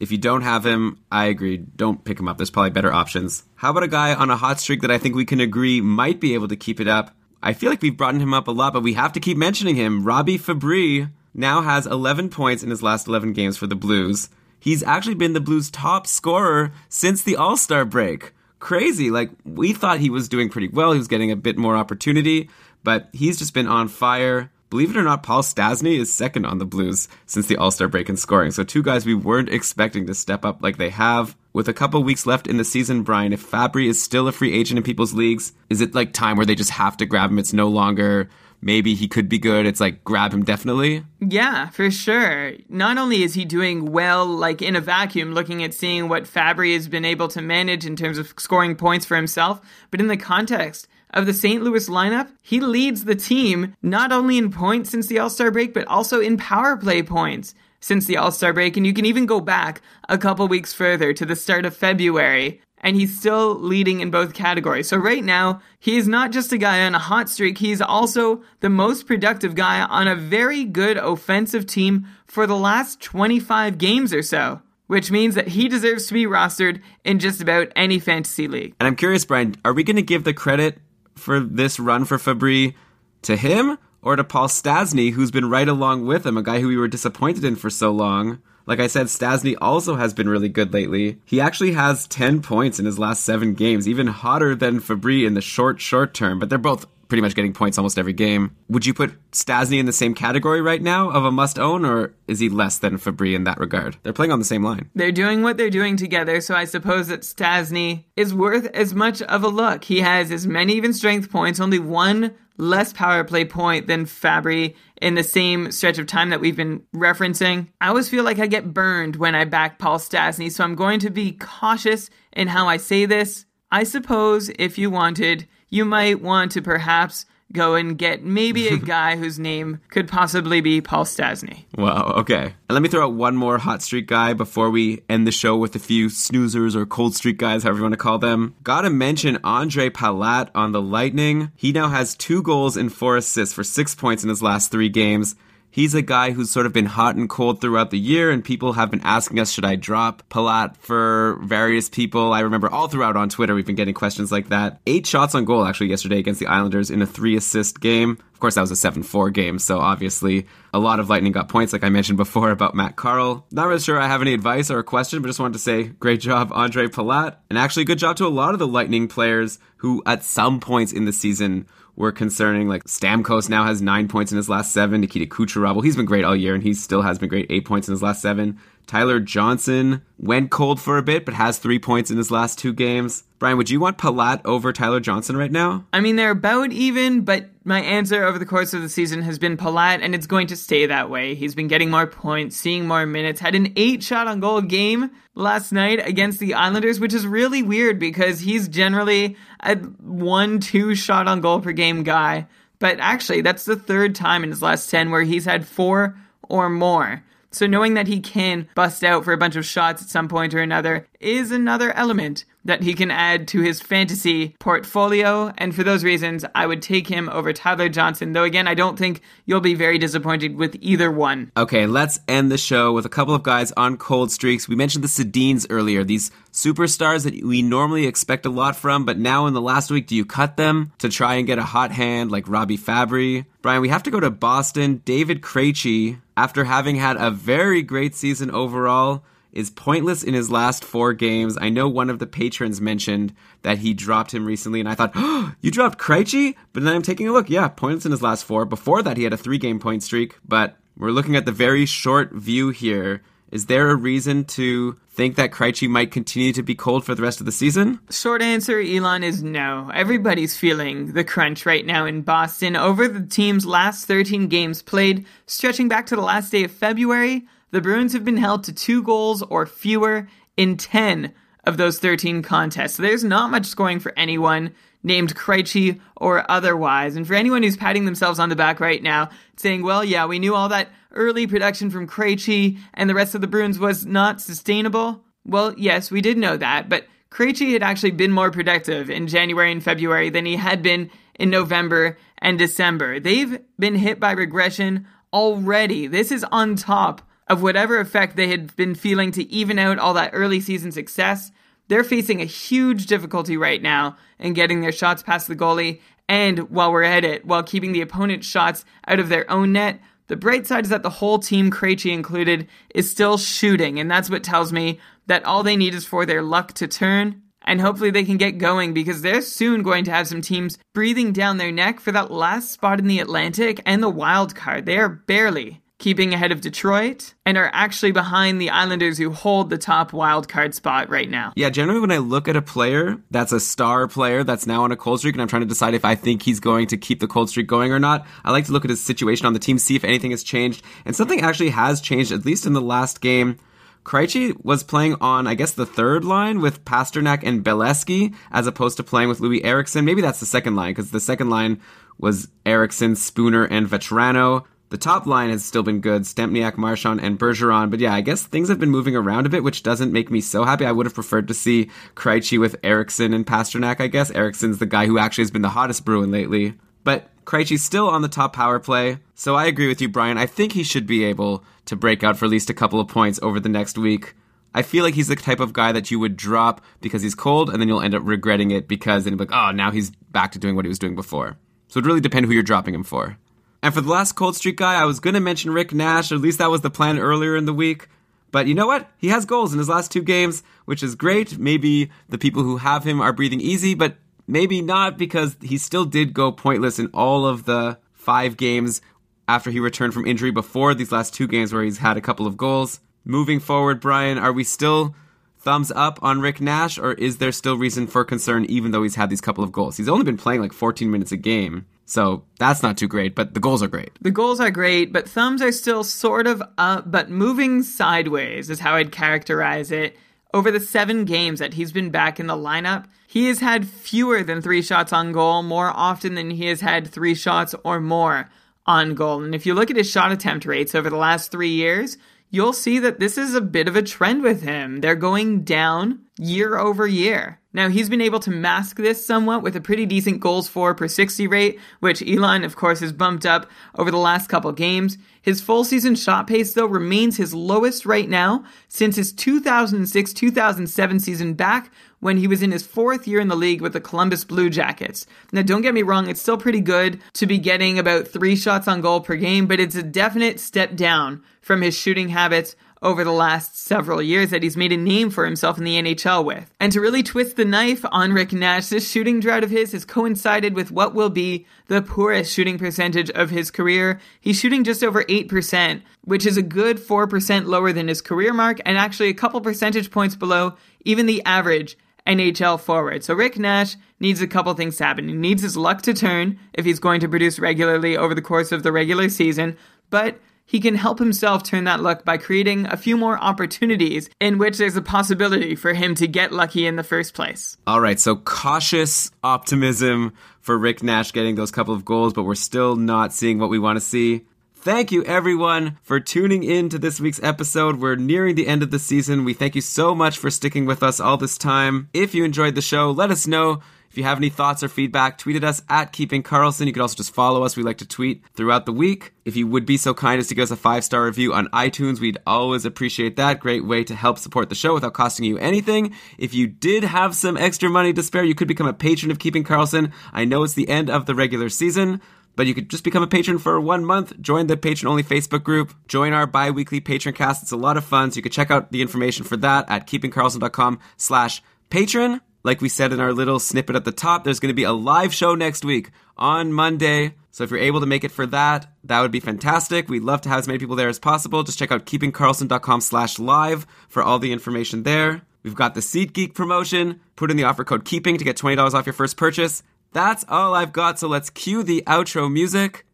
If 0.00 0.10
you 0.10 0.16
don't 0.16 0.40
have 0.40 0.64
him, 0.64 0.98
I 1.12 1.26
agree. 1.26 1.58
Don't 1.58 2.02
pick 2.02 2.18
him 2.18 2.26
up. 2.26 2.38
There's 2.38 2.50
probably 2.50 2.70
better 2.70 2.90
options. 2.90 3.44
How 3.56 3.70
about 3.70 3.82
a 3.82 3.88
guy 3.88 4.14
on 4.14 4.30
a 4.30 4.36
hot 4.36 4.58
streak 4.58 4.80
that 4.80 4.90
I 4.90 4.96
think 4.96 5.14
we 5.14 5.26
can 5.26 5.40
agree 5.40 5.82
might 5.82 6.20
be 6.20 6.32
able 6.32 6.48
to 6.48 6.56
keep 6.56 6.80
it 6.80 6.88
up? 6.88 7.14
I 7.42 7.52
feel 7.52 7.68
like 7.68 7.82
we've 7.82 7.96
brought 7.96 8.14
him 8.14 8.32
up 8.32 8.48
a 8.48 8.50
lot, 8.50 8.72
but 8.72 8.82
we 8.82 8.94
have 8.94 9.12
to 9.12 9.20
keep 9.20 9.36
mentioning 9.36 9.76
him. 9.76 10.02
Robbie 10.02 10.38
Fabbri 10.38 11.10
now 11.34 11.60
has 11.60 11.86
11 11.86 12.30
points 12.30 12.62
in 12.62 12.70
his 12.70 12.82
last 12.82 13.08
11 13.08 13.34
games 13.34 13.58
for 13.58 13.66
the 13.66 13.76
Blues. 13.76 14.30
He's 14.58 14.82
actually 14.82 15.14
been 15.16 15.34
the 15.34 15.40
Blues' 15.40 15.70
top 15.70 16.06
scorer 16.06 16.72
since 16.88 17.22
the 17.22 17.36
All 17.36 17.58
Star 17.58 17.84
break. 17.84 18.32
Crazy. 18.58 19.10
Like, 19.10 19.30
we 19.44 19.74
thought 19.74 20.00
he 20.00 20.10
was 20.10 20.28
doing 20.28 20.48
pretty 20.48 20.68
well. 20.68 20.92
He 20.92 20.98
was 20.98 21.08
getting 21.08 21.30
a 21.30 21.36
bit 21.36 21.58
more 21.58 21.76
opportunity, 21.76 22.48
but 22.82 23.08
he's 23.12 23.38
just 23.38 23.54
been 23.54 23.66
on 23.66 23.88
fire. 23.88 24.50
Believe 24.70 24.90
it 24.90 24.96
or 24.96 25.02
not, 25.02 25.24
Paul 25.24 25.42
Stastny 25.42 25.98
is 25.98 26.14
second 26.14 26.46
on 26.46 26.58
the 26.58 26.64
Blues 26.64 27.08
since 27.26 27.48
the 27.48 27.56
All 27.56 27.72
Star 27.72 27.88
break 27.88 28.08
in 28.08 28.16
scoring. 28.16 28.52
So, 28.52 28.62
two 28.62 28.84
guys 28.84 29.04
we 29.04 29.14
weren't 29.14 29.48
expecting 29.48 30.06
to 30.06 30.14
step 30.14 30.44
up 30.44 30.62
like 30.62 30.78
they 30.78 30.90
have. 30.90 31.36
With 31.52 31.68
a 31.68 31.72
couple 31.72 32.00
weeks 32.04 32.26
left 32.26 32.46
in 32.46 32.58
the 32.58 32.64
season, 32.64 33.02
Brian, 33.02 33.32
if 33.32 33.50
Fabbri 33.50 33.88
is 33.88 34.00
still 34.00 34.28
a 34.28 34.32
free 34.32 34.52
agent 34.52 34.78
in 34.78 34.84
people's 34.84 35.12
leagues, 35.12 35.52
is 35.68 35.80
it 35.80 35.96
like 35.96 36.12
time 36.12 36.36
where 36.36 36.46
they 36.46 36.54
just 36.54 36.70
have 36.70 36.96
to 36.98 37.06
grab 37.06 37.30
him? 37.30 37.40
It's 37.40 37.52
no 37.52 37.66
longer 37.66 38.28
maybe 38.62 38.94
he 38.94 39.08
could 39.08 39.28
be 39.28 39.38
good. 39.38 39.66
It's 39.66 39.80
like 39.80 40.04
grab 40.04 40.32
him 40.32 40.44
definitely. 40.44 41.04
Yeah, 41.20 41.70
for 41.70 41.90
sure. 41.90 42.52
Not 42.68 42.98
only 42.98 43.22
is 43.22 43.34
he 43.34 43.44
doing 43.44 43.90
well, 43.90 44.26
like 44.26 44.62
in 44.62 44.76
a 44.76 44.80
vacuum, 44.80 45.34
looking 45.34 45.62
at 45.64 45.74
seeing 45.74 46.08
what 46.08 46.24
Fabbri 46.24 46.74
has 46.74 46.88
been 46.88 47.04
able 47.04 47.28
to 47.28 47.42
manage 47.42 47.86
in 47.86 47.96
terms 47.96 48.18
of 48.18 48.34
scoring 48.38 48.76
points 48.76 49.04
for 49.04 49.16
himself, 49.16 49.60
but 49.90 50.00
in 50.00 50.06
the 50.06 50.16
context 50.16 50.86
of 51.12 51.26
the 51.26 51.34
St. 51.34 51.62
Louis 51.62 51.88
lineup, 51.88 52.28
he 52.42 52.60
leads 52.60 53.04
the 53.04 53.14
team 53.14 53.74
not 53.82 54.12
only 54.12 54.38
in 54.38 54.50
points 54.50 54.90
since 54.90 55.06
the 55.06 55.18
All 55.18 55.30
Star 55.30 55.50
break, 55.50 55.74
but 55.74 55.86
also 55.86 56.20
in 56.20 56.36
power 56.36 56.76
play 56.76 57.02
points 57.02 57.54
since 57.80 58.06
the 58.06 58.16
All 58.16 58.32
Star 58.32 58.52
break. 58.52 58.76
And 58.76 58.86
you 58.86 58.92
can 58.92 59.06
even 59.06 59.26
go 59.26 59.40
back 59.40 59.82
a 60.08 60.18
couple 60.18 60.46
weeks 60.48 60.72
further 60.72 61.12
to 61.12 61.26
the 61.26 61.36
start 61.36 61.64
of 61.64 61.76
February. 61.76 62.60
And 62.82 62.96
he's 62.96 63.18
still 63.18 63.56
leading 63.56 64.00
in 64.00 64.10
both 64.10 64.32
categories. 64.32 64.88
So 64.88 64.96
right 64.96 65.22
now, 65.22 65.60
he 65.78 65.98
is 65.98 66.08
not 66.08 66.30
just 66.30 66.50
a 66.52 66.56
guy 66.56 66.86
on 66.86 66.94
a 66.94 66.98
hot 66.98 67.28
streak, 67.28 67.58
he's 67.58 67.82
also 67.82 68.42
the 68.60 68.70
most 68.70 69.06
productive 69.06 69.54
guy 69.54 69.82
on 69.82 70.08
a 70.08 70.16
very 70.16 70.64
good 70.64 70.96
offensive 70.96 71.66
team 71.66 72.06
for 72.26 72.46
the 72.46 72.56
last 72.56 73.00
25 73.02 73.76
games 73.76 74.14
or 74.14 74.22
so 74.22 74.62
which 74.90 75.08
means 75.08 75.36
that 75.36 75.46
he 75.46 75.68
deserves 75.68 76.08
to 76.08 76.14
be 76.14 76.26
rostered 76.26 76.80
in 77.04 77.20
just 77.20 77.40
about 77.40 77.68
any 77.76 78.00
fantasy 78.00 78.48
league. 78.48 78.74
And 78.80 78.88
I'm 78.88 78.96
curious, 78.96 79.24
Brian, 79.24 79.54
are 79.64 79.72
we 79.72 79.84
going 79.84 79.94
to 79.94 80.02
give 80.02 80.24
the 80.24 80.34
credit 80.34 80.78
for 81.14 81.40
this 81.40 81.78
run 81.80 82.04
for 82.04 82.18
Fabbri 82.18 82.74
to 83.22 83.36
him 83.36 83.78
or 84.02 84.16
to 84.16 84.24
Paul 84.24 84.48
Stastny, 84.48 85.12
who's 85.12 85.30
been 85.30 85.50
right 85.50 85.68
along 85.68 86.06
with 86.06 86.26
him, 86.26 86.36
a 86.36 86.42
guy 86.42 86.60
who 86.60 86.68
we 86.68 86.76
were 86.76 86.88
disappointed 86.88 87.44
in 87.44 87.56
for 87.56 87.70
so 87.70 87.90
long? 87.90 88.40
Like 88.66 88.80
I 88.80 88.86
said, 88.86 89.06
Stastny 89.06 89.56
also 89.60 89.96
has 89.96 90.14
been 90.14 90.28
really 90.28 90.48
good 90.48 90.72
lately. 90.72 91.18
He 91.24 91.40
actually 91.40 91.72
has 91.72 92.06
10 92.06 92.40
points 92.40 92.78
in 92.78 92.86
his 92.86 92.98
last 92.98 93.24
seven 93.24 93.54
games, 93.54 93.88
even 93.88 94.06
hotter 94.06 94.54
than 94.54 94.80
Fabbri 94.80 95.26
in 95.26 95.34
the 95.34 95.40
short, 95.40 95.80
short 95.80 96.14
term, 96.14 96.38
but 96.38 96.48
they're 96.48 96.58
both 96.58 96.86
pretty 97.10 97.20
much 97.20 97.34
getting 97.34 97.52
points 97.52 97.76
almost 97.76 97.98
every 97.98 98.14
game. 98.14 98.56
Would 98.70 98.86
you 98.86 98.94
put 98.94 99.12
Stastny 99.32 99.78
in 99.78 99.84
the 99.84 99.92
same 99.92 100.14
category 100.14 100.62
right 100.62 100.80
now 100.80 101.10
of 101.10 101.24
a 101.24 101.30
must 101.30 101.58
own, 101.58 101.84
or 101.84 102.14
is 102.26 102.38
he 102.38 102.48
less 102.48 102.78
than 102.78 102.96
Fabbri 102.96 103.34
in 103.34 103.44
that 103.44 103.58
regard? 103.58 103.98
They're 104.02 104.14
playing 104.14 104.32
on 104.32 104.38
the 104.38 104.44
same 104.46 104.64
line. 104.64 104.88
They're 104.94 105.12
doing 105.12 105.42
what 105.42 105.58
they're 105.58 105.68
doing 105.68 105.98
together, 105.98 106.40
so 106.40 106.54
I 106.54 106.64
suppose 106.64 107.08
that 107.08 107.20
Stastny 107.20 108.04
is 108.16 108.32
worth 108.32 108.66
as 108.68 108.94
much 108.94 109.20
of 109.20 109.44
a 109.44 109.48
look. 109.48 109.84
He 109.84 110.00
has 110.00 110.30
as 110.30 110.46
many 110.46 110.72
even 110.74 110.94
strength 110.94 111.30
points, 111.30 111.60
only 111.60 111.78
one 111.78 112.32
less 112.56 112.92
power 112.92 113.24
play 113.24 113.44
point 113.44 113.86
than 113.86 114.04
Fabbri 114.04 114.74
in 115.00 115.14
the 115.14 115.22
same 115.22 115.72
stretch 115.72 115.98
of 115.98 116.06
time 116.06 116.30
that 116.30 116.40
we've 116.40 116.56
been 116.56 116.82
referencing. 116.94 117.68
I 117.80 117.88
always 117.88 118.08
feel 118.08 118.22
like 118.22 118.38
I 118.38 118.46
get 118.46 118.74
burned 118.74 119.16
when 119.16 119.34
I 119.34 119.44
back 119.44 119.78
Paul 119.78 119.98
Stastny, 119.98 120.52
so 120.52 120.62
I'm 120.62 120.74
going 120.74 121.00
to 121.00 121.10
be 121.10 121.32
cautious 121.32 122.10
in 122.32 122.48
how 122.48 122.68
I 122.68 122.76
say 122.76 123.06
this. 123.06 123.46
I 123.70 123.84
suppose 123.84 124.50
if 124.58 124.78
you 124.78 124.90
wanted 124.90 125.46
you 125.70 125.84
might 125.84 126.20
want 126.20 126.52
to 126.52 126.62
perhaps 126.62 127.24
go 127.52 127.74
and 127.74 127.98
get 127.98 128.22
maybe 128.22 128.68
a 128.68 128.76
guy 128.96 129.16
whose 129.16 129.38
name 129.38 129.80
could 129.88 130.08
possibly 130.08 130.60
be 130.60 130.80
Paul 130.80 131.04
Stastny. 131.04 131.64
Wow, 131.76 132.14
okay. 132.18 132.42
And 132.42 132.54
let 132.74 132.82
me 132.82 132.88
throw 132.88 133.06
out 133.06 133.14
one 133.14 133.36
more 133.36 133.58
hot 133.58 133.82
streak 133.82 134.06
guy 134.06 134.34
before 134.34 134.70
we 134.70 135.02
end 135.08 135.26
the 135.26 135.32
show 135.32 135.56
with 135.56 135.74
a 135.74 135.80
few 135.80 136.06
snoozers 136.06 136.74
or 136.74 136.86
cold 136.86 137.14
streak 137.14 137.38
guys, 137.38 137.62
however 137.62 137.78
you 137.78 137.84
want 137.84 137.92
to 137.94 137.98
call 137.98 138.18
them. 138.18 138.54
Gotta 138.62 138.90
mention 138.90 139.36
Ondrej 139.38 139.90
Palat 139.90 140.50
on 140.54 140.72
the 140.72 140.82
Lightning. 140.82 141.50
He 141.56 141.72
now 141.72 141.88
has 141.88 142.14
two 142.14 142.42
goals 142.42 142.76
and 142.76 142.92
four 142.92 143.16
assists 143.16 143.54
for 143.54 143.64
six 143.64 143.94
points 143.94 144.22
in 144.22 144.28
his 144.28 144.42
last 144.42 144.70
three 144.70 144.88
games. 144.88 145.34
He's 145.72 145.94
a 145.94 146.02
guy 146.02 146.32
who's 146.32 146.50
sort 146.50 146.66
of 146.66 146.72
been 146.72 146.86
hot 146.86 147.14
and 147.14 147.28
cold 147.28 147.60
throughout 147.60 147.90
the 147.90 147.98
year, 147.98 148.30
and 148.32 148.44
people 148.44 148.72
have 148.72 148.90
been 148.90 149.02
asking 149.02 149.38
us, 149.38 149.52
should 149.52 149.64
I 149.64 149.76
drop 149.76 150.24
Palat 150.28 150.76
for 150.76 151.38
various 151.44 151.88
people? 151.88 152.32
I 152.32 152.40
remember 152.40 152.68
all 152.68 152.88
throughout 152.88 153.16
on 153.16 153.28
Twitter, 153.28 153.54
we've 153.54 153.66
been 153.66 153.76
getting 153.76 153.94
questions 153.94 154.32
like 154.32 154.48
that. 154.48 154.80
Eight 154.86 155.06
shots 155.06 155.34
on 155.34 155.44
goal 155.44 155.64
actually 155.64 155.88
yesterday 155.88 156.18
against 156.18 156.40
the 156.40 156.48
Islanders 156.48 156.90
in 156.90 157.02
a 157.02 157.06
three 157.06 157.36
assist 157.36 157.80
game. 157.80 158.18
Of 158.32 158.40
course, 158.40 158.54
that 158.54 158.62
was 158.62 158.70
a 158.70 158.76
7 158.76 159.02
4 159.02 159.30
game, 159.30 159.58
so 159.58 159.78
obviously 159.78 160.46
a 160.72 160.78
lot 160.78 160.98
of 160.98 161.10
Lightning 161.10 161.30
got 161.30 161.50
points, 161.50 161.72
like 161.74 161.84
I 161.84 161.90
mentioned 161.90 162.16
before 162.16 162.50
about 162.50 162.74
Matt 162.74 162.96
Carle. 162.96 163.46
Not 163.52 163.68
really 163.68 163.80
sure 163.80 164.00
I 164.00 164.08
have 164.08 164.22
any 164.22 164.32
advice 164.32 164.70
or 164.70 164.78
a 164.78 164.84
question, 164.84 165.20
but 165.20 165.28
just 165.28 165.38
wanted 165.38 165.52
to 165.52 165.58
say 165.58 165.84
great 165.84 166.20
job, 166.20 166.50
Andre 166.52 166.86
Palat. 166.86 167.36
And 167.50 167.58
actually, 167.58 167.84
good 167.84 167.98
job 167.98 168.16
to 168.16 168.26
a 168.26 168.28
lot 168.28 168.54
of 168.54 168.58
the 168.58 168.66
Lightning 168.66 169.08
players 169.08 169.58
who, 169.76 170.02
at 170.06 170.24
some 170.24 170.58
points 170.58 170.92
in 170.92 171.04
the 171.04 171.12
season, 171.12 171.66
were 172.00 172.10
concerning. 172.10 172.66
Like 172.66 172.84
Stamkos 172.84 173.48
now 173.48 173.64
has 173.64 173.80
nine 173.80 174.08
points 174.08 174.32
in 174.32 174.36
his 174.36 174.48
last 174.48 174.72
seven. 174.72 175.00
Nikita 175.00 175.26
Kucherov, 175.26 175.74
well, 175.74 175.82
he's 175.82 175.96
been 175.96 176.06
great 176.06 176.24
all 176.24 176.34
year, 176.34 176.54
and 176.54 176.62
he 176.62 176.74
still 176.74 177.02
has 177.02 177.18
been 177.18 177.28
great, 177.28 177.46
eight 177.50 177.64
points 177.64 177.86
in 177.86 177.92
his 177.92 178.02
last 178.02 178.22
seven. 178.22 178.58
Tyler 178.90 179.20
Johnson 179.20 180.02
went 180.18 180.50
cold 180.50 180.80
for 180.80 180.98
a 180.98 181.02
bit, 181.02 181.24
but 181.24 181.34
has 181.34 181.58
three 181.58 181.78
points 181.78 182.10
in 182.10 182.16
his 182.16 182.32
last 182.32 182.58
two 182.58 182.72
games. 182.72 183.22
Brian, 183.38 183.56
would 183.56 183.70
you 183.70 183.78
want 183.78 183.98
Palat 183.98 184.40
over 184.44 184.72
Tyler 184.72 184.98
Johnson 184.98 185.36
right 185.36 185.52
now? 185.52 185.84
I 185.92 186.00
mean, 186.00 186.16
they're 186.16 186.32
about 186.32 186.72
even, 186.72 187.20
but 187.20 187.50
my 187.62 187.80
answer 187.82 188.24
over 188.24 188.36
the 188.36 188.44
course 188.44 188.74
of 188.74 188.82
the 188.82 188.88
season 188.88 189.22
has 189.22 189.38
been 189.38 189.56
Palat, 189.56 190.00
and 190.02 190.12
it's 190.12 190.26
going 190.26 190.48
to 190.48 190.56
stay 190.56 190.86
that 190.86 191.08
way. 191.08 191.36
He's 191.36 191.54
been 191.54 191.68
getting 191.68 191.88
more 191.88 192.08
points, 192.08 192.56
seeing 192.56 192.88
more 192.88 193.06
minutes, 193.06 193.38
had 193.38 193.54
an 193.54 193.72
eight 193.76 194.02
shot 194.02 194.26
on 194.26 194.40
goal 194.40 194.60
game 194.60 195.12
last 195.36 195.70
night 195.70 196.04
against 196.04 196.40
the 196.40 196.54
Islanders, 196.54 196.98
which 196.98 197.14
is 197.14 197.28
really 197.28 197.62
weird 197.62 198.00
because 198.00 198.40
he's 198.40 198.66
generally 198.66 199.36
a 199.60 199.76
one, 199.76 200.58
two 200.58 200.96
shot 200.96 201.28
on 201.28 201.40
goal 201.40 201.60
per 201.60 201.70
game 201.70 202.02
guy. 202.02 202.48
But 202.80 202.98
actually, 202.98 203.42
that's 203.42 203.66
the 203.66 203.76
third 203.76 204.16
time 204.16 204.42
in 204.42 204.50
his 204.50 204.62
last 204.62 204.90
10 204.90 205.12
where 205.12 205.22
he's 205.22 205.44
had 205.44 205.64
four 205.64 206.18
or 206.48 206.68
more. 206.68 207.22
So 207.52 207.66
knowing 207.66 207.94
that 207.94 208.08
he 208.08 208.20
can 208.20 208.68
bust 208.74 209.02
out 209.02 209.24
for 209.24 209.32
a 209.32 209.38
bunch 209.38 209.56
of 209.56 209.66
shots 209.66 210.02
at 210.02 210.08
some 210.08 210.28
point 210.28 210.54
or 210.54 210.60
another 210.60 211.08
is 211.18 211.50
another 211.50 211.92
element 211.92 212.44
that 212.64 212.82
he 212.82 212.94
can 212.94 213.10
add 213.10 213.48
to 213.48 213.60
his 213.60 213.80
fantasy 213.80 214.54
portfolio. 214.58 215.52
And 215.56 215.74
for 215.74 215.82
those 215.82 216.04
reasons, 216.04 216.44
I 216.54 216.66
would 216.66 216.82
take 216.82 217.06
him 217.06 217.28
over 217.30 217.52
Tyler 217.52 217.88
Johnson. 217.88 218.32
Though 218.32 218.44
again, 218.44 218.68
I 218.68 218.74
don't 218.74 218.98
think 218.98 219.22
you'll 219.46 219.60
be 219.60 219.74
very 219.74 219.98
disappointed 219.98 220.56
with 220.56 220.76
either 220.80 221.10
one. 221.10 221.50
Okay, 221.56 221.86
let's 221.86 222.20
end 222.28 222.50
the 222.50 222.58
show 222.58 222.92
with 222.92 223.06
a 223.06 223.10
couple 223.10 223.34
of 223.34 223.42
guys 223.42 223.72
on 223.72 223.96
cold 223.96 224.30
streaks. 224.30 224.68
We 224.68 224.76
mentioned 224.76 225.04
the 225.04 225.08
Sedins 225.08 225.66
earlier, 225.70 226.04
these 226.04 226.30
superstars 226.52 227.24
that 227.24 227.44
we 227.44 227.62
normally 227.62 228.06
expect 228.06 228.44
a 228.44 228.50
lot 228.50 228.76
from, 228.76 229.04
but 229.04 229.18
now 229.18 229.46
in 229.46 229.54
the 229.54 229.60
last 229.60 229.90
week, 229.90 230.06
do 230.06 230.16
you 230.16 230.24
cut 230.24 230.56
them 230.56 230.92
to 230.98 231.08
try 231.08 231.34
and 231.36 231.46
get 231.46 231.58
a 231.58 231.62
hot 231.62 231.92
hand 231.92 232.30
like 232.30 232.48
Robbie 232.48 232.78
Fabbri? 232.78 233.46
Brian, 233.62 233.82
we 233.82 233.88
have 233.88 234.02
to 234.02 234.10
go 234.10 234.20
to 234.20 234.30
Boston. 234.30 235.02
David 235.04 235.42
Krejci, 235.42 236.20
after 236.36 236.64
having 236.64 236.96
had 236.96 237.16
a 237.16 237.30
very 237.30 237.82
great 237.82 238.14
season 238.14 238.50
overall, 238.50 239.22
is 239.52 239.70
pointless 239.70 240.22
in 240.22 240.34
his 240.34 240.50
last 240.50 240.84
four 240.84 241.12
games. 241.12 241.58
I 241.60 241.70
know 241.70 241.88
one 241.88 242.10
of 242.10 242.18
the 242.18 242.26
patrons 242.26 242.80
mentioned 242.80 243.34
that 243.62 243.78
he 243.78 243.94
dropped 243.94 244.32
him 244.32 244.44
recently, 244.44 244.80
and 244.80 244.88
I 244.88 244.94
thought, 244.94 245.12
oh, 245.14 245.54
you 245.60 245.70
dropped 245.70 245.98
Krejci? 245.98 246.54
But 246.72 246.84
then 246.84 246.94
I'm 246.94 247.02
taking 247.02 247.28
a 247.28 247.32
look. 247.32 247.50
Yeah, 247.50 247.68
pointless 247.68 248.06
in 248.06 248.12
his 248.12 248.22
last 248.22 248.44
four. 248.44 248.64
Before 248.64 249.02
that, 249.02 249.16
he 249.16 249.24
had 249.24 249.32
a 249.32 249.38
three 249.38 249.58
game 249.58 249.78
point 249.78 250.02
streak, 250.02 250.36
but 250.46 250.76
we're 250.96 251.10
looking 251.10 251.36
at 251.36 251.46
the 251.46 251.52
very 251.52 251.86
short 251.86 252.32
view 252.32 252.70
here. 252.70 253.22
Is 253.50 253.66
there 253.66 253.90
a 253.90 253.96
reason 253.96 254.44
to 254.44 254.96
think 255.10 255.34
that 255.34 255.50
Krejci 255.50 255.88
might 255.88 256.12
continue 256.12 256.52
to 256.52 256.62
be 256.62 256.76
cold 256.76 257.04
for 257.04 257.16
the 257.16 257.22
rest 257.22 257.40
of 257.40 257.46
the 257.46 257.52
season? 257.52 257.98
Short 258.08 258.42
answer, 258.42 258.80
Elon, 258.80 259.24
is 259.24 259.42
no. 259.42 259.90
Everybody's 259.92 260.56
feeling 260.56 261.14
the 261.14 261.24
crunch 261.24 261.66
right 261.66 261.84
now 261.84 262.06
in 262.06 262.22
Boston 262.22 262.76
over 262.76 263.08
the 263.08 263.26
team's 263.26 263.66
last 263.66 264.06
13 264.06 264.46
games 264.46 264.82
played, 264.82 265.26
stretching 265.46 265.88
back 265.88 266.06
to 266.06 266.16
the 266.16 266.22
last 266.22 266.52
day 266.52 266.62
of 266.62 266.70
February 266.70 267.48
the 267.70 267.80
Bruins 267.80 268.12
have 268.12 268.24
been 268.24 268.36
held 268.36 268.64
to 268.64 268.72
two 268.72 269.02
goals 269.02 269.42
or 269.42 269.66
fewer 269.66 270.28
in 270.56 270.76
10 270.76 271.32
of 271.64 271.76
those 271.76 271.98
13 271.98 272.42
contests. 272.42 272.94
So 272.94 273.02
there's 273.02 273.24
not 273.24 273.50
much 273.50 273.66
scoring 273.66 274.00
for 274.00 274.12
anyone 274.16 274.74
named 275.02 275.34
Krejci 275.34 276.00
or 276.16 276.48
otherwise. 276.50 277.16
And 277.16 277.26
for 277.26 277.34
anyone 277.34 277.62
who's 277.62 277.76
patting 277.76 278.04
themselves 278.04 278.38
on 278.38 278.48
the 278.48 278.56
back 278.56 278.80
right 278.80 279.02
now, 279.02 279.30
saying, 279.56 279.82
well, 279.82 280.04
yeah, 280.04 280.26
we 280.26 280.38
knew 280.38 280.54
all 280.54 280.68
that 280.68 280.88
early 281.12 281.46
production 281.46 281.90
from 281.90 282.06
Krejci 282.06 282.78
and 282.94 283.08
the 283.08 283.14
rest 283.14 283.34
of 283.34 283.40
the 283.40 283.46
Bruins 283.46 283.78
was 283.78 284.04
not 284.06 284.40
sustainable. 284.40 285.24
Well, 285.46 285.74
yes, 285.76 286.10
we 286.10 286.20
did 286.20 286.38
know 286.38 286.56
that, 286.56 286.88
but 286.88 287.06
Krejci 287.30 287.72
had 287.72 287.82
actually 287.82 288.10
been 288.10 288.32
more 288.32 288.50
productive 288.50 289.08
in 289.08 289.26
January 289.26 289.72
and 289.72 289.82
February 289.82 290.30
than 290.30 290.44
he 290.44 290.56
had 290.56 290.82
been 290.82 291.10
in 291.38 291.48
November 291.50 292.18
and 292.38 292.58
December. 292.58 293.20
They've 293.20 293.58
been 293.78 293.94
hit 293.94 294.20
by 294.20 294.32
regression 294.32 295.06
already. 295.32 296.06
This 296.06 296.32
is 296.32 296.44
on 296.44 296.76
top 296.76 297.22
of 297.50 297.62
whatever 297.62 297.98
effect 297.98 298.36
they 298.36 298.46
had 298.46 298.74
been 298.76 298.94
feeling 298.94 299.32
to 299.32 299.50
even 299.50 299.76
out 299.76 299.98
all 299.98 300.14
that 300.14 300.30
early 300.32 300.60
season 300.60 300.92
success. 300.92 301.50
They're 301.88 302.04
facing 302.04 302.40
a 302.40 302.46
huge 302.46 303.06
difficulty 303.06 303.56
right 303.56 303.82
now 303.82 304.16
in 304.38 304.52
getting 304.52 304.80
their 304.80 304.92
shots 304.92 305.24
past 305.24 305.48
the 305.48 305.56
goalie, 305.56 306.00
and 306.28 306.70
while 306.70 306.92
we're 306.92 307.02
at 307.02 307.24
it, 307.24 307.44
while 307.44 307.64
keeping 307.64 307.90
the 307.90 308.02
opponent's 308.02 308.46
shots 308.46 308.84
out 309.08 309.18
of 309.18 309.28
their 309.28 309.50
own 309.50 309.72
net. 309.72 310.00
The 310.28 310.36
bright 310.36 310.64
side 310.64 310.84
is 310.84 310.90
that 310.90 311.02
the 311.02 311.10
whole 311.10 311.40
team, 311.40 311.72
Krejci 311.72 312.12
included, 312.12 312.68
is 312.94 313.10
still 313.10 313.36
shooting, 313.36 313.98
and 313.98 314.08
that's 314.08 314.30
what 314.30 314.44
tells 314.44 314.72
me 314.72 315.00
that 315.26 315.44
all 315.44 315.64
they 315.64 315.76
need 315.76 315.92
is 315.92 316.06
for 316.06 316.24
their 316.24 316.42
luck 316.42 316.72
to 316.74 316.86
turn. 316.86 317.42
And 317.62 317.80
hopefully 317.80 318.12
they 318.12 318.24
can 318.24 318.36
get 318.36 318.58
going 318.58 318.94
because 318.94 319.22
they're 319.22 319.42
soon 319.42 319.82
going 319.82 320.04
to 320.04 320.12
have 320.12 320.28
some 320.28 320.40
teams 320.40 320.78
breathing 320.94 321.32
down 321.32 321.56
their 321.56 321.72
neck 321.72 321.98
for 321.98 322.12
that 322.12 322.30
last 322.30 322.70
spot 322.70 323.00
in 323.00 323.08
the 323.08 323.18
Atlantic 323.18 323.82
and 323.84 324.02
the 324.02 324.08
wild 324.08 324.54
card. 324.54 324.86
They 324.86 324.98
are 324.98 325.08
barely 325.08 325.79
keeping 326.00 326.34
ahead 326.34 326.50
of 326.50 326.60
Detroit, 326.60 327.34
and 327.46 327.56
are 327.56 327.70
actually 327.72 328.10
behind 328.10 328.60
the 328.60 328.70
Islanders 328.70 329.18
who 329.18 329.30
hold 329.30 329.70
the 329.70 329.78
top 329.78 330.12
wild 330.12 330.48
card 330.48 330.74
spot 330.74 331.08
right 331.10 331.30
now. 331.30 331.52
Yeah, 331.54 331.70
generally 331.70 332.00
when 332.00 332.10
I 332.10 332.18
look 332.18 332.48
at 332.48 332.56
a 332.56 332.62
player 332.62 333.22
that's 333.30 333.52
a 333.52 333.60
star 333.60 334.08
player 334.08 334.42
that's 334.42 334.66
now 334.66 334.82
on 334.82 334.90
a 334.90 334.96
cold 334.96 335.20
streak 335.20 335.34
and 335.34 335.42
I'm 335.42 335.48
trying 335.48 335.62
to 335.62 335.68
decide 335.68 335.94
if 335.94 336.04
I 336.04 336.16
think 336.16 336.42
he's 336.42 336.58
going 336.58 336.88
to 336.88 336.96
keep 336.96 337.20
the 337.20 337.28
cold 337.28 337.50
streak 337.50 337.68
going 337.68 337.92
or 337.92 338.00
not, 338.00 338.26
I 338.44 338.50
like 338.50 338.64
to 338.64 338.72
look 338.72 338.84
at 338.84 338.90
his 338.90 339.02
situation 339.02 339.46
on 339.46 339.52
the 339.52 339.58
team, 339.58 339.78
see 339.78 339.94
if 339.94 340.02
anything 340.02 340.32
has 340.32 340.42
changed. 340.42 340.82
And 341.04 341.14
something 341.14 341.42
actually 341.42 341.70
has 341.70 342.00
changed, 342.00 342.32
at 342.32 342.46
least 342.46 342.66
in 342.66 342.72
the 342.72 342.80
last 342.80 343.20
game. 343.20 343.58
Krejci 344.02 344.56
was 344.64 344.82
playing 344.82 345.16
on, 345.20 345.46
I 345.46 345.54
guess, 345.54 345.72
the 345.72 345.84
third 345.84 346.24
line 346.24 346.62
with 346.62 346.82
Pastrnak 346.86 347.42
and 347.42 347.62
Beleskey, 347.62 348.34
as 348.50 348.66
opposed 348.66 348.96
to 348.96 349.02
playing 349.02 349.28
with 349.28 349.40
Loui 349.40 349.62
Eriksson. 349.62 350.06
Maybe 350.06 350.22
that's 350.22 350.40
the 350.40 350.46
second 350.46 350.74
line, 350.74 350.92
because 350.92 351.10
the 351.10 351.20
second 351.20 351.50
line 351.50 351.82
was 352.16 352.48
Eriksson, 352.64 353.14
Spooner, 353.14 353.64
and 353.64 353.86
Vatrano. 353.86 354.64
The 354.90 354.98
top 354.98 355.24
line 355.24 355.50
has 355.50 355.64
still 355.64 355.84
been 355.84 356.00
good, 356.00 356.22
Stempniak, 356.22 356.76
Marchand, 356.76 357.20
and 357.20 357.38
Bergeron. 357.38 357.90
But 357.90 358.00
yeah, 358.00 358.12
I 358.12 358.22
guess 358.22 358.42
things 358.42 358.68
have 358.68 358.80
been 358.80 358.90
moving 358.90 359.14
around 359.14 359.46
a 359.46 359.48
bit, 359.48 359.62
which 359.62 359.84
doesn't 359.84 360.12
make 360.12 360.32
me 360.32 360.40
so 360.40 360.64
happy. 360.64 360.84
I 360.84 360.90
would 360.90 361.06
have 361.06 361.14
preferred 361.14 361.46
to 361.46 361.54
see 361.54 361.90
Krejci 362.16 362.58
with 362.58 362.74
Eriksson 362.82 363.32
and 363.32 363.46
Pastrnak, 363.46 364.00
I 364.00 364.08
guess. 364.08 364.32
Eriksson's 364.32 364.78
the 364.78 364.86
guy 364.86 365.06
who 365.06 365.16
actually 365.16 365.42
has 365.42 365.52
been 365.52 365.62
the 365.62 365.68
hottest 365.68 366.04
Bruin 366.04 366.32
lately. 366.32 366.74
But 367.04 367.30
Krejci's 367.44 367.84
still 367.84 368.08
on 368.08 368.22
the 368.22 368.28
top 368.28 368.52
power 368.52 368.80
play. 368.80 369.18
So 369.36 369.54
I 369.54 369.66
agree 369.66 369.86
with 369.86 370.00
you, 370.00 370.08
Brian. 370.08 370.38
I 370.38 370.46
think 370.46 370.72
he 370.72 370.82
should 370.82 371.06
be 371.06 371.24
able 371.24 371.64
to 371.84 371.94
break 371.94 372.24
out 372.24 372.36
for 372.36 372.46
at 372.46 372.50
least 372.50 372.68
a 372.68 372.74
couple 372.74 372.98
of 372.98 373.06
points 373.06 373.38
over 373.44 373.60
the 373.60 373.68
next 373.68 373.96
week. 373.96 374.34
I 374.74 374.82
feel 374.82 375.04
like 375.04 375.14
he's 375.14 375.28
the 375.28 375.36
type 375.36 375.60
of 375.60 375.72
guy 375.72 375.92
that 375.92 376.10
you 376.10 376.18
would 376.18 376.36
drop 376.36 376.80
because 377.00 377.22
he's 377.22 377.36
cold, 377.36 377.70
and 377.70 377.80
then 377.80 377.86
you'll 377.86 378.02
end 378.02 378.14
up 378.16 378.22
regretting 378.24 378.72
it 378.72 378.88
because 378.88 379.22
then 379.22 379.32
you'll 379.32 379.46
be 379.46 379.52
like, 379.52 379.68
oh, 379.68 379.72
now 379.72 379.92
he's 379.92 380.10
back 380.10 380.50
to 380.52 380.58
doing 380.58 380.74
what 380.74 380.84
he 380.84 380.88
was 380.88 380.98
doing 380.98 381.14
before. 381.14 381.58
So 381.86 382.00
it 382.00 382.06
really 382.06 382.20
depends 382.20 382.48
who 382.48 382.54
you're 382.54 382.62
dropping 382.64 382.94
him 382.94 383.04
for. 383.04 383.36
And 383.82 383.94
for 383.94 384.00
the 384.00 384.10
last 384.10 384.32
cold 384.32 384.56
streak 384.56 384.76
guy, 384.76 384.94
I 384.94 385.06
was 385.06 385.20
going 385.20 385.34
to 385.34 385.40
mention 385.40 385.72
Rick 385.72 385.94
Nash, 385.94 386.30
or 386.30 386.34
at 386.34 386.40
least 386.40 386.58
that 386.58 386.70
was 386.70 386.82
the 386.82 386.90
plan 386.90 387.18
earlier 387.18 387.56
in 387.56 387.64
the 387.64 387.72
week. 387.72 388.08
But 388.50 388.66
you 388.66 388.74
know 388.74 388.86
what? 388.86 389.08
He 389.16 389.28
has 389.28 389.44
goals 389.44 389.72
in 389.72 389.78
his 389.78 389.88
last 389.88 390.10
two 390.10 390.22
games, 390.22 390.62
which 390.84 391.02
is 391.02 391.14
great. 391.14 391.58
Maybe 391.58 392.10
the 392.28 392.38
people 392.38 392.62
who 392.62 392.78
have 392.78 393.04
him 393.04 393.20
are 393.20 393.32
breathing 393.32 393.60
easy, 393.60 393.94
but 393.94 394.16
maybe 394.46 394.82
not 394.82 395.16
because 395.16 395.56
he 395.62 395.78
still 395.78 396.04
did 396.04 396.34
go 396.34 396.52
pointless 396.52 396.98
in 396.98 397.08
all 397.14 397.46
of 397.46 397.64
the 397.64 397.98
five 398.12 398.56
games 398.56 399.00
after 399.48 399.70
he 399.70 399.80
returned 399.80 400.14
from 400.14 400.26
injury 400.26 400.50
before 400.50 400.94
these 400.94 401.12
last 401.12 401.32
two 401.32 401.46
games 401.46 401.72
where 401.72 401.82
he's 401.82 401.98
had 401.98 402.16
a 402.16 402.20
couple 402.20 402.46
of 402.46 402.56
goals. 402.56 403.00
Moving 403.24 403.60
forward, 403.60 404.00
Brian, 404.00 404.38
are 404.38 404.52
we 404.52 404.64
still 404.64 405.14
thumbs 405.60 405.92
up 405.94 406.18
on 406.22 406.40
Rick 406.40 406.60
Nash, 406.60 406.98
or 406.98 407.12
is 407.12 407.38
there 407.38 407.52
still 407.52 407.76
reason 407.76 408.06
for 408.06 408.24
concern 408.24 408.64
even 408.64 408.90
though 408.90 409.02
he's 409.02 409.14
had 409.14 409.30
these 409.30 409.40
couple 409.40 409.62
of 409.62 409.72
goals? 409.72 409.96
He's 409.96 410.08
only 410.08 410.24
been 410.24 410.36
playing 410.36 410.60
like 410.60 410.72
14 410.72 411.10
minutes 411.10 411.32
a 411.32 411.36
game. 411.36 411.86
So 412.06 412.44
that's 412.58 412.82
not 412.82 412.96
too 412.96 413.06
great, 413.06 413.36
but 413.36 413.54
the 413.54 413.60
goals 413.60 413.82
are 413.82 413.88
great. 413.88 414.10
The 414.20 414.32
goals 414.32 414.58
are 414.58 414.70
great, 414.70 415.12
but 415.12 415.28
thumbs 415.28 415.62
are 415.62 415.70
still 415.70 416.02
sort 416.02 416.48
of 416.48 416.60
up, 416.76 417.08
but 417.10 417.30
moving 417.30 417.84
sideways 417.84 418.68
is 418.68 418.80
how 418.80 418.94
I'd 418.96 419.12
characterize 419.12 419.92
it. 419.92 420.16
Over 420.52 420.72
the 420.72 420.80
seven 420.80 421.24
games 421.24 421.60
that 421.60 421.74
he's 421.74 421.92
been 421.92 422.10
back 422.10 422.40
in 422.40 422.48
the 422.48 422.56
lineup, 422.56 423.04
he 423.28 423.46
has 423.46 423.60
had 423.60 423.86
fewer 423.86 424.42
than 424.42 424.60
three 424.60 424.82
shots 424.82 425.12
on 425.12 425.30
goal 425.30 425.62
more 425.62 425.92
often 425.94 426.34
than 426.34 426.50
he 426.50 426.66
has 426.66 426.80
had 426.80 427.06
three 427.06 427.36
shots 427.36 427.76
or 427.84 428.00
more 428.00 428.50
on 428.86 429.14
goal. 429.14 429.44
And 429.44 429.54
if 429.54 429.64
you 429.64 429.74
look 429.74 429.88
at 429.88 429.96
his 429.96 430.10
shot 430.10 430.32
attempt 430.32 430.66
rates 430.66 430.96
over 430.96 431.08
the 431.08 431.16
last 431.16 431.52
three 431.52 431.70
years, 431.70 432.18
you'll 432.50 432.72
see 432.72 432.98
that 432.98 433.20
this 433.20 433.38
is 433.38 433.54
a 433.54 433.60
bit 433.60 433.88
of 433.88 433.96
a 433.96 434.02
trend 434.02 434.42
with 434.42 434.62
him. 434.62 435.00
They're 435.00 435.14
going 435.14 435.62
down 435.62 436.20
year 436.38 436.76
over 436.76 437.06
year. 437.06 437.60
Now, 437.72 437.88
he's 437.88 438.08
been 438.08 438.20
able 438.20 438.40
to 438.40 438.50
mask 438.50 438.96
this 438.96 439.24
somewhat 439.24 439.62
with 439.62 439.76
a 439.76 439.80
pretty 439.80 440.04
decent 440.04 440.40
goals 440.40 440.66
for 440.68 440.92
per 440.92 441.06
60 441.06 441.46
rate, 441.46 441.78
which 442.00 442.20
Elon, 442.26 442.64
of 442.64 442.74
course, 442.74 442.98
has 442.98 443.12
bumped 443.12 443.46
up 443.46 443.70
over 443.94 444.10
the 444.10 444.16
last 444.16 444.48
couple 444.48 444.72
games. 444.72 445.16
His 445.40 445.60
full 445.60 445.84
season 445.84 446.16
shot 446.16 446.48
pace, 446.48 446.74
though, 446.74 446.86
remains 446.86 447.36
his 447.36 447.54
lowest 447.54 448.04
right 448.04 448.28
now 448.28 448.64
since 448.88 449.14
his 449.14 449.32
2006 449.32 450.32
2007 450.32 451.20
season 451.20 451.54
back 451.54 451.92
when 452.20 452.36
he 452.36 452.46
was 452.46 452.62
in 452.62 452.70
his 452.70 452.86
fourth 452.86 453.26
year 453.26 453.40
in 453.40 453.48
the 453.48 453.56
league 453.56 453.80
with 453.80 453.92
the 453.92 454.00
Columbus 454.00 454.44
Blue 454.44 454.70
Jackets. 454.70 455.26
Now, 455.52 455.62
don't 455.62 455.82
get 455.82 455.94
me 455.94 456.02
wrong, 456.02 456.28
it's 456.28 456.40
still 456.40 456.58
pretty 456.58 456.80
good 456.80 457.20
to 457.34 457.46
be 457.46 457.58
getting 457.58 457.98
about 457.98 458.28
three 458.28 458.56
shots 458.56 458.86
on 458.86 459.00
goal 459.00 459.20
per 459.20 459.36
game, 459.36 459.66
but 459.66 459.80
it's 459.80 459.96
a 459.96 460.02
definite 460.02 460.60
step 460.60 460.94
down 460.94 461.42
from 461.60 461.82
his 461.82 461.96
shooting 461.96 462.28
habits 462.28 462.76
over 463.02 463.24
the 463.24 463.32
last 463.32 463.78
several 463.78 464.20
years 464.20 464.50
that 464.50 464.62
he's 464.62 464.76
made 464.76 464.92
a 464.92 464.96
name 464.96 465.30
for 465.30 465.44
himself 465.44 465.78
in 465.78 465.84
the 465.84 465.96
NHL 465.96 466.44
with. 466.44 466.70
And 466.78 466.92
to 466.92 467.00
really 467.00 467.22
twist 467.22 467.56
the 467.56 467.64
knife 467.64 468.04
on 468.10 468.32
Rick 468.32 468.52
Nash, 468.52 468.88
this 468.88 469.10
shooting 469.10 469.40
drought 469.40 469.64
of 469.64 469.70
his 469.70 469.92
has 469.92 470.04
coincided 470.04 470.74
with 470.74 470.90
what 470.90 471.14
will 471.14 471.30
be 471.30 471.66
the 471.86 472.02
poorest 472.02 472.52
shooting 472.52 472.78
percentage 472.78 473.30
of 473.30 473.50
his 473.50 473.70
career. 473.70 474.20
He's 474.40 474.58
shooting 474.58 474.84
just 474.84 475.02
over 475.02 475.24
8%, 475.24 476.02
which 476.24 476.44
is 476.44 476.58
a 476.58 476.62
good 476.62 476.98
4% 476.98 477.66
lower 477.66 477.92
than 477.92 478.08
his 478.08 478.20
career 478.20 478.52
mark 478.52 478.80
and 478.84 478.98
actually 478.98 479.28
a 479.28 479.34
couple 479.34 479.60
percentage 479.62 480.10
points 480.10 480.36
below 480.36 480.74
even 481.04 481.26
the 481.26 481.42
average 481.44 481.96
NHL 482.30 482.80
forward. 482.80 483.24
So 483.24 483.34
Rick 483.34 483.58
Nash 483.58 483.96
needs 484.20 484.40
a 484.40 484.46
couple 484.46 484.72
things 484.74 484.96
to 484.98 485.04
happen. 485.04 485.28
He 485.28 485.34
needs 485.34 485.62
his 485.62 485.76
luck 485.76 486.02
to 486.02 486.14
turn 486.14 486.58
if 486.72 486.84
he's 486.84 487.00
going 487.00 487.20
to 487.20 487.28
produce 487.28 487.58
regularly 487.58 488.16
over 488.16 488.34
the 488.34 488.42
course 488.42 488.72
of 488.72 488.82
the 488.82 488.92
regular 488.92 489.28
season, 489.28 489.76
but 490.10 490.38
he 490.70 490.78
can 490.78 490.94
help 490.94 491.18
himself 491.18 491.64
turn 491.64 491.82
that 491.84 492.00
luck 492.00 492.24
by 492.24 492.36
creating 492.36 492.86
a 492.86 492.96
few 492.96 493.16
more 493.16 493.36
opportunities 493.36 494.30
in 494.38 494.56
which 494.56 494.78
there's 494.78 494.94
a 494.94 495.02
possibility 495.02 495.74
for 495.74 495.92
him 495.94 496.14
to 496.14 496.28
get 496.28 496.52
lucky 496.52 496.86
in 496.86 496.94
the 496.94 497.02
first 497.02 497.34
place. 497.34 497.76
All 497.88 498.00
right, 498.00 498.20
so 498.20 498.36
cautious 498.36 499.32
optimism 499.42 500.32
for 500.60 500.78
Rick 500.78 501.02
Nash 501.02 501.32
getting 501.32 501.56
those 501.56 501.72
couple 501.72 501.92
of 501.92 502.04
goals, 502.04 502.32
but 502.32 502.44
we're 502.44 502.54
still 502.54 502.94
not 502.94 503.32
seeing 503.32 503.58
what 503.58 503.68
we 503.68 503.80
want 503.80 503.96
to 503.96 504.00
see. 504.00 504.44
Thank 504.82 505.12
you, 505.12 505.22
everyone, 505.24 505.98
for 506.02 506.20
tuning 506.20 506.62
in 506.62 506.88
to 506.88 506.98
this 506.98 507.20
week's 507.20 507.42
episode. 507.42 508.00
We're 508.00 508.16
nearing 508.16 508.54
the 508.54 508.66
end 508.66 508.82
of 508.82 508.90
the 508.90 508.98
season. 508.98 509.44
We 509.44 509.52
thank 509.52 509.74
you 509.74 509.82
so 509.82 510.14
much 510.14 510.38
for 510.38 510.50
sticking 510.50 510.86
with 510.86 511.02
us 511.02 511.20
all 511.20 511.36
this 511.36 511.58
time. 511.58 512.08
If 512.14 512.34
you 512.34 512.44
enjoyed 512.44 512.74
the 512.76 512.80
show, 512.80 513.10
let 513.10 513.30
us 513.30 513.46
know. 513.46 513.82
If 514.10 514.16
you 514.16 514.24
have 514.24 514.38
any 514.38 514.48
thoughts 514.48 514.82
or 514.82 514.88
feedback, 514.88 515.36
tweet 515.36 515.56
at 515.56 515.64
us 515.64 515.82
at 515.90 516.12
Keeping 516.12 516.42
Karlsson. 516.42 516.86
You 516.86 516.94
can 516.94 517.02
also 517.02 517.14
just 517.14 517.34
follow 517.34 517.62
us. 517.62 517.76
We 517.76 517.82
like 517.82 517.98
to 517.98 518.08
tweet 518.08 518.42
throughout 518.54 518.86
the 518.86 518.92
week. 518.92 519.34
If 519.44 519.54
you 519.54 519.66
would 519.66 519.84
be 519.84 519.98
so 519.98 520.14
kind 520.14 520.40
as 520.40 520.48
to 520.48 520.54
give 520.54 520.62
us 520.62 520.70
a 520.70 520.76
five 520.76 521.04
star 521.04 521.26
review 521.26 521.52
on 521.52 521.68
iTunes, 521.68 522.18
we'd 522.18 522.38
always 522.46 522.86
appreciate 522.86 523.36
that. 523.36 523.60
Great 523.60 523.84
way 523.84 524.02
to 524.04 524.14
help 524.14 524.38
support 524.38 524.70
the 524.70 524.74
show 524.74 524.94
without 524.94 525.12
costing 525.12 525.44
you 525.44 525.58
anything. 525.58 526.14
If 526.38 526.54
you 526.54 526.66
did 526.66 527.04
have 527.04 527.36
some 527.36 527.58
extra 527.58 527.90
money 527.90 528.14
to 528.14 528.22
spare, 528.22 528.44
you 528.44 528.54
could 528.54 528.66
become 528.66 528.88
a 528.88 528.94
patron 528.94 529.30
of 529.30 529.38
Keeping 529.38 529.62
Karlsson. 529.62 530.10
I 530.32 530.46
know 530.46 530.62
it's 530.62 530.72
the 530.72 530.88
end 530.88 531.10
of 531.10 531.26
the 531.26 531.34
regular 531.34 531.68
season 531.68 532.22
but 532.60 532.66
you 532.66 532.74
could 532.74 532.90
just 532.90 533.04
become 533.04 533.22
a 533.22 533.26
patron 533.26 533.56
for 533.56 533.80
one 533.80 534.04
month, 534.04 534.38
join 534.38 534.66
the 534.66 534.76
patron 534.76 535.08
only 535.08 535.22
Facebook 535.22 535.62
group, 535.62 535.94
join 536.08 536.34
our 536.34 536.46
bi-weekly 536.46 537.00
patron 537.00 537.34
cast. 537.34 537.62
It's 537.62 537.72
a 537.72 537.76
lot 537.78 537.96
of 537.96 538.04
fun. 538.04 538.30
So 538.30 538.36
you 538.36 538.42
can 538.42 538.52
check 538.52 538.70
out 538.70 538.92
the 538.92 539.00
information 539.00 539.46
for 539.46 539.56
that 539.56 539.88
at 539.88 540.06
keepingkarlsson.com 540.06 540.98
slash 541.16 541.62
patron. 541.88 542.42
Like 542.62 542.82
we 542.82 542.90
said 542.90 543.14
in 543.14 543.20
our 543.20 543.32
little 543.32 543.60
snippet 543.60 543.96
at 543.96 544.04
the 544.04 544.12
top, 544.12 544.44
there's 544.44 544.60
going 544.60 544.68
to 544.68 544.74
be 544.74 544.82
a 544.82 544.92
live 544.92 545.32
show 545.32 545.54
next 545.54 545.86
week 545.86 546.10
on 546.36 546.70
Monday. 546.74 547.32
So 547.50 547.64
if 547.64 547.70
you're 547.70 547.80
able 547.80 548.00
to 548.00 548.06
make 548.06 548.24
it 548.24 548.30
for 548.30 548.44
that, 548.44 548.92
that 549.04 549.22
would 549.22 549.32
be 549.32 549.40
fantastic. 549.40 550.10
We'd 550.10 550.22
love 550.22 550.42
to 550.42 550.50
have 550.50 550.58
as 550.58 550.66
many 550.66 550.78
people 550.78 550.96
there 550.96 551.08
as 551.08 551.18
possible. 551.18 551.62
Just 551.62 551.78
check 551.78 551.90
out 551.90 552.04
keepingkarlsson.com 552.04 553.00
slash 553.00 553.38
live 553.38 553.86
for 554.10 554.22
all 554.22 554.38
the 554.38 554.52
information 554.52 555.04
there. 555.04 555.40
We've 555.62 555.74
got 555.74 555.94
the 555.94 556.00
SeatGeek 556.00 556.52
promotion. 556.52 557.20
Put 557.36 557.50
in 557.50 557.56
the 557.56 557.64
offer 557.64 557.84
code 557.84 558.04
KEEPING 558.04 558.36
to 558.36 558.44
get 558.44 558.58
$20 558.58 558.92
off 558.92 559.06
your 559.06 559.14
first 559.14 559.38
purchase. 559.38 559.82
That's 560.12 560.44
all 560.48 560.74
I've 560.74 560.92
got, 560.92 561.18
so 561.18 561.28
let's 561.28 561.50
cue 561.50 561.82
the 561.82 562.02
outro 562.06 562.52
music. 562.52 563.06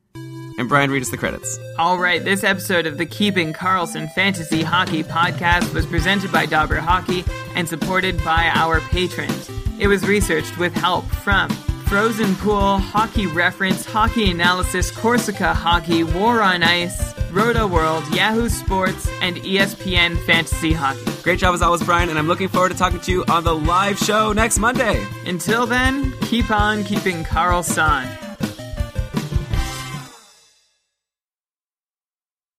And 0.59 0.69
Brian, 0.69 0.91
read 0.91 1.03
us 1.03 1.11
the 1.11 1.19
credits. 1.19 1.59
All 1.79 1.99
right, 1.99 2.25
this 2.25 2.43
episode 2.43 2.87
of 2.87 2.97
the 2.97 3.05
Keeping 3.05 3.53
Karlsson 3.53 4.11
Fantasy 4.15 4.63
Hockey 4.63 5.03
Podcast 5.03 5.75
was 5.75 5.85
presented 5.85 6.33
by 6.33 6.47
Dobber 6.47 6.77
Hockey 6.77 7.25
and 7.55 7.69
supported 7.69 8.17
by 8.25 8.51
our 8.55 8.81
patrons. 8.81 9.51
It 9.79 9.89
was 9.89 10.07
researched 10.07 10.57
with 10.57 10.73
help 10.73 11.05
from 11.05 11.51
Frozen 11.87 12.35
Pool, 12.37 12.79
Hockey 12.79 13.27
Reference, 13.27 13.85
Hockey 13.85 14.31
Analysis, 14.31 14.91
Corsica 14.91 15.55
Hockey, 15.55 16.03
War 16.03 16.43
on 16.43 16.63
Ice, 16.63 17.15
Roto 17.31 17.67
World, 17.67 18.03
Yahoo 18.13 18.49
Sports, 18.49 19.09
and 19.23 19.37
ESPN 19.37 20.19
Fantasy 20.27 20.73
Hockey. 20.73 21.23
Great 21.23 21.39
job 21.39 21.55
as 21.55 21.63
always, 21.63 21.83
Brian, 21.83 22.09
and 22.09 22.19
I'm 22.19 22.27
looking 22.27 22.49
forward 22.49 22.73
to 22.73 22.79
talking 22.79 23.01
to 23.01 23.13
you 23.13 23.25
on 23.27 23.45
the 23.45 23.55
live 23.55 23.99
show 23.99 24.33
next 24.33 24.59
Monday. 24.59 25.07
Until 25.27 25.67
then, 25.67 26.13
keep 26.23 26.51
on 26.51 26.83
keeping 26.83 27.23
Karlsson. 27.25 28.26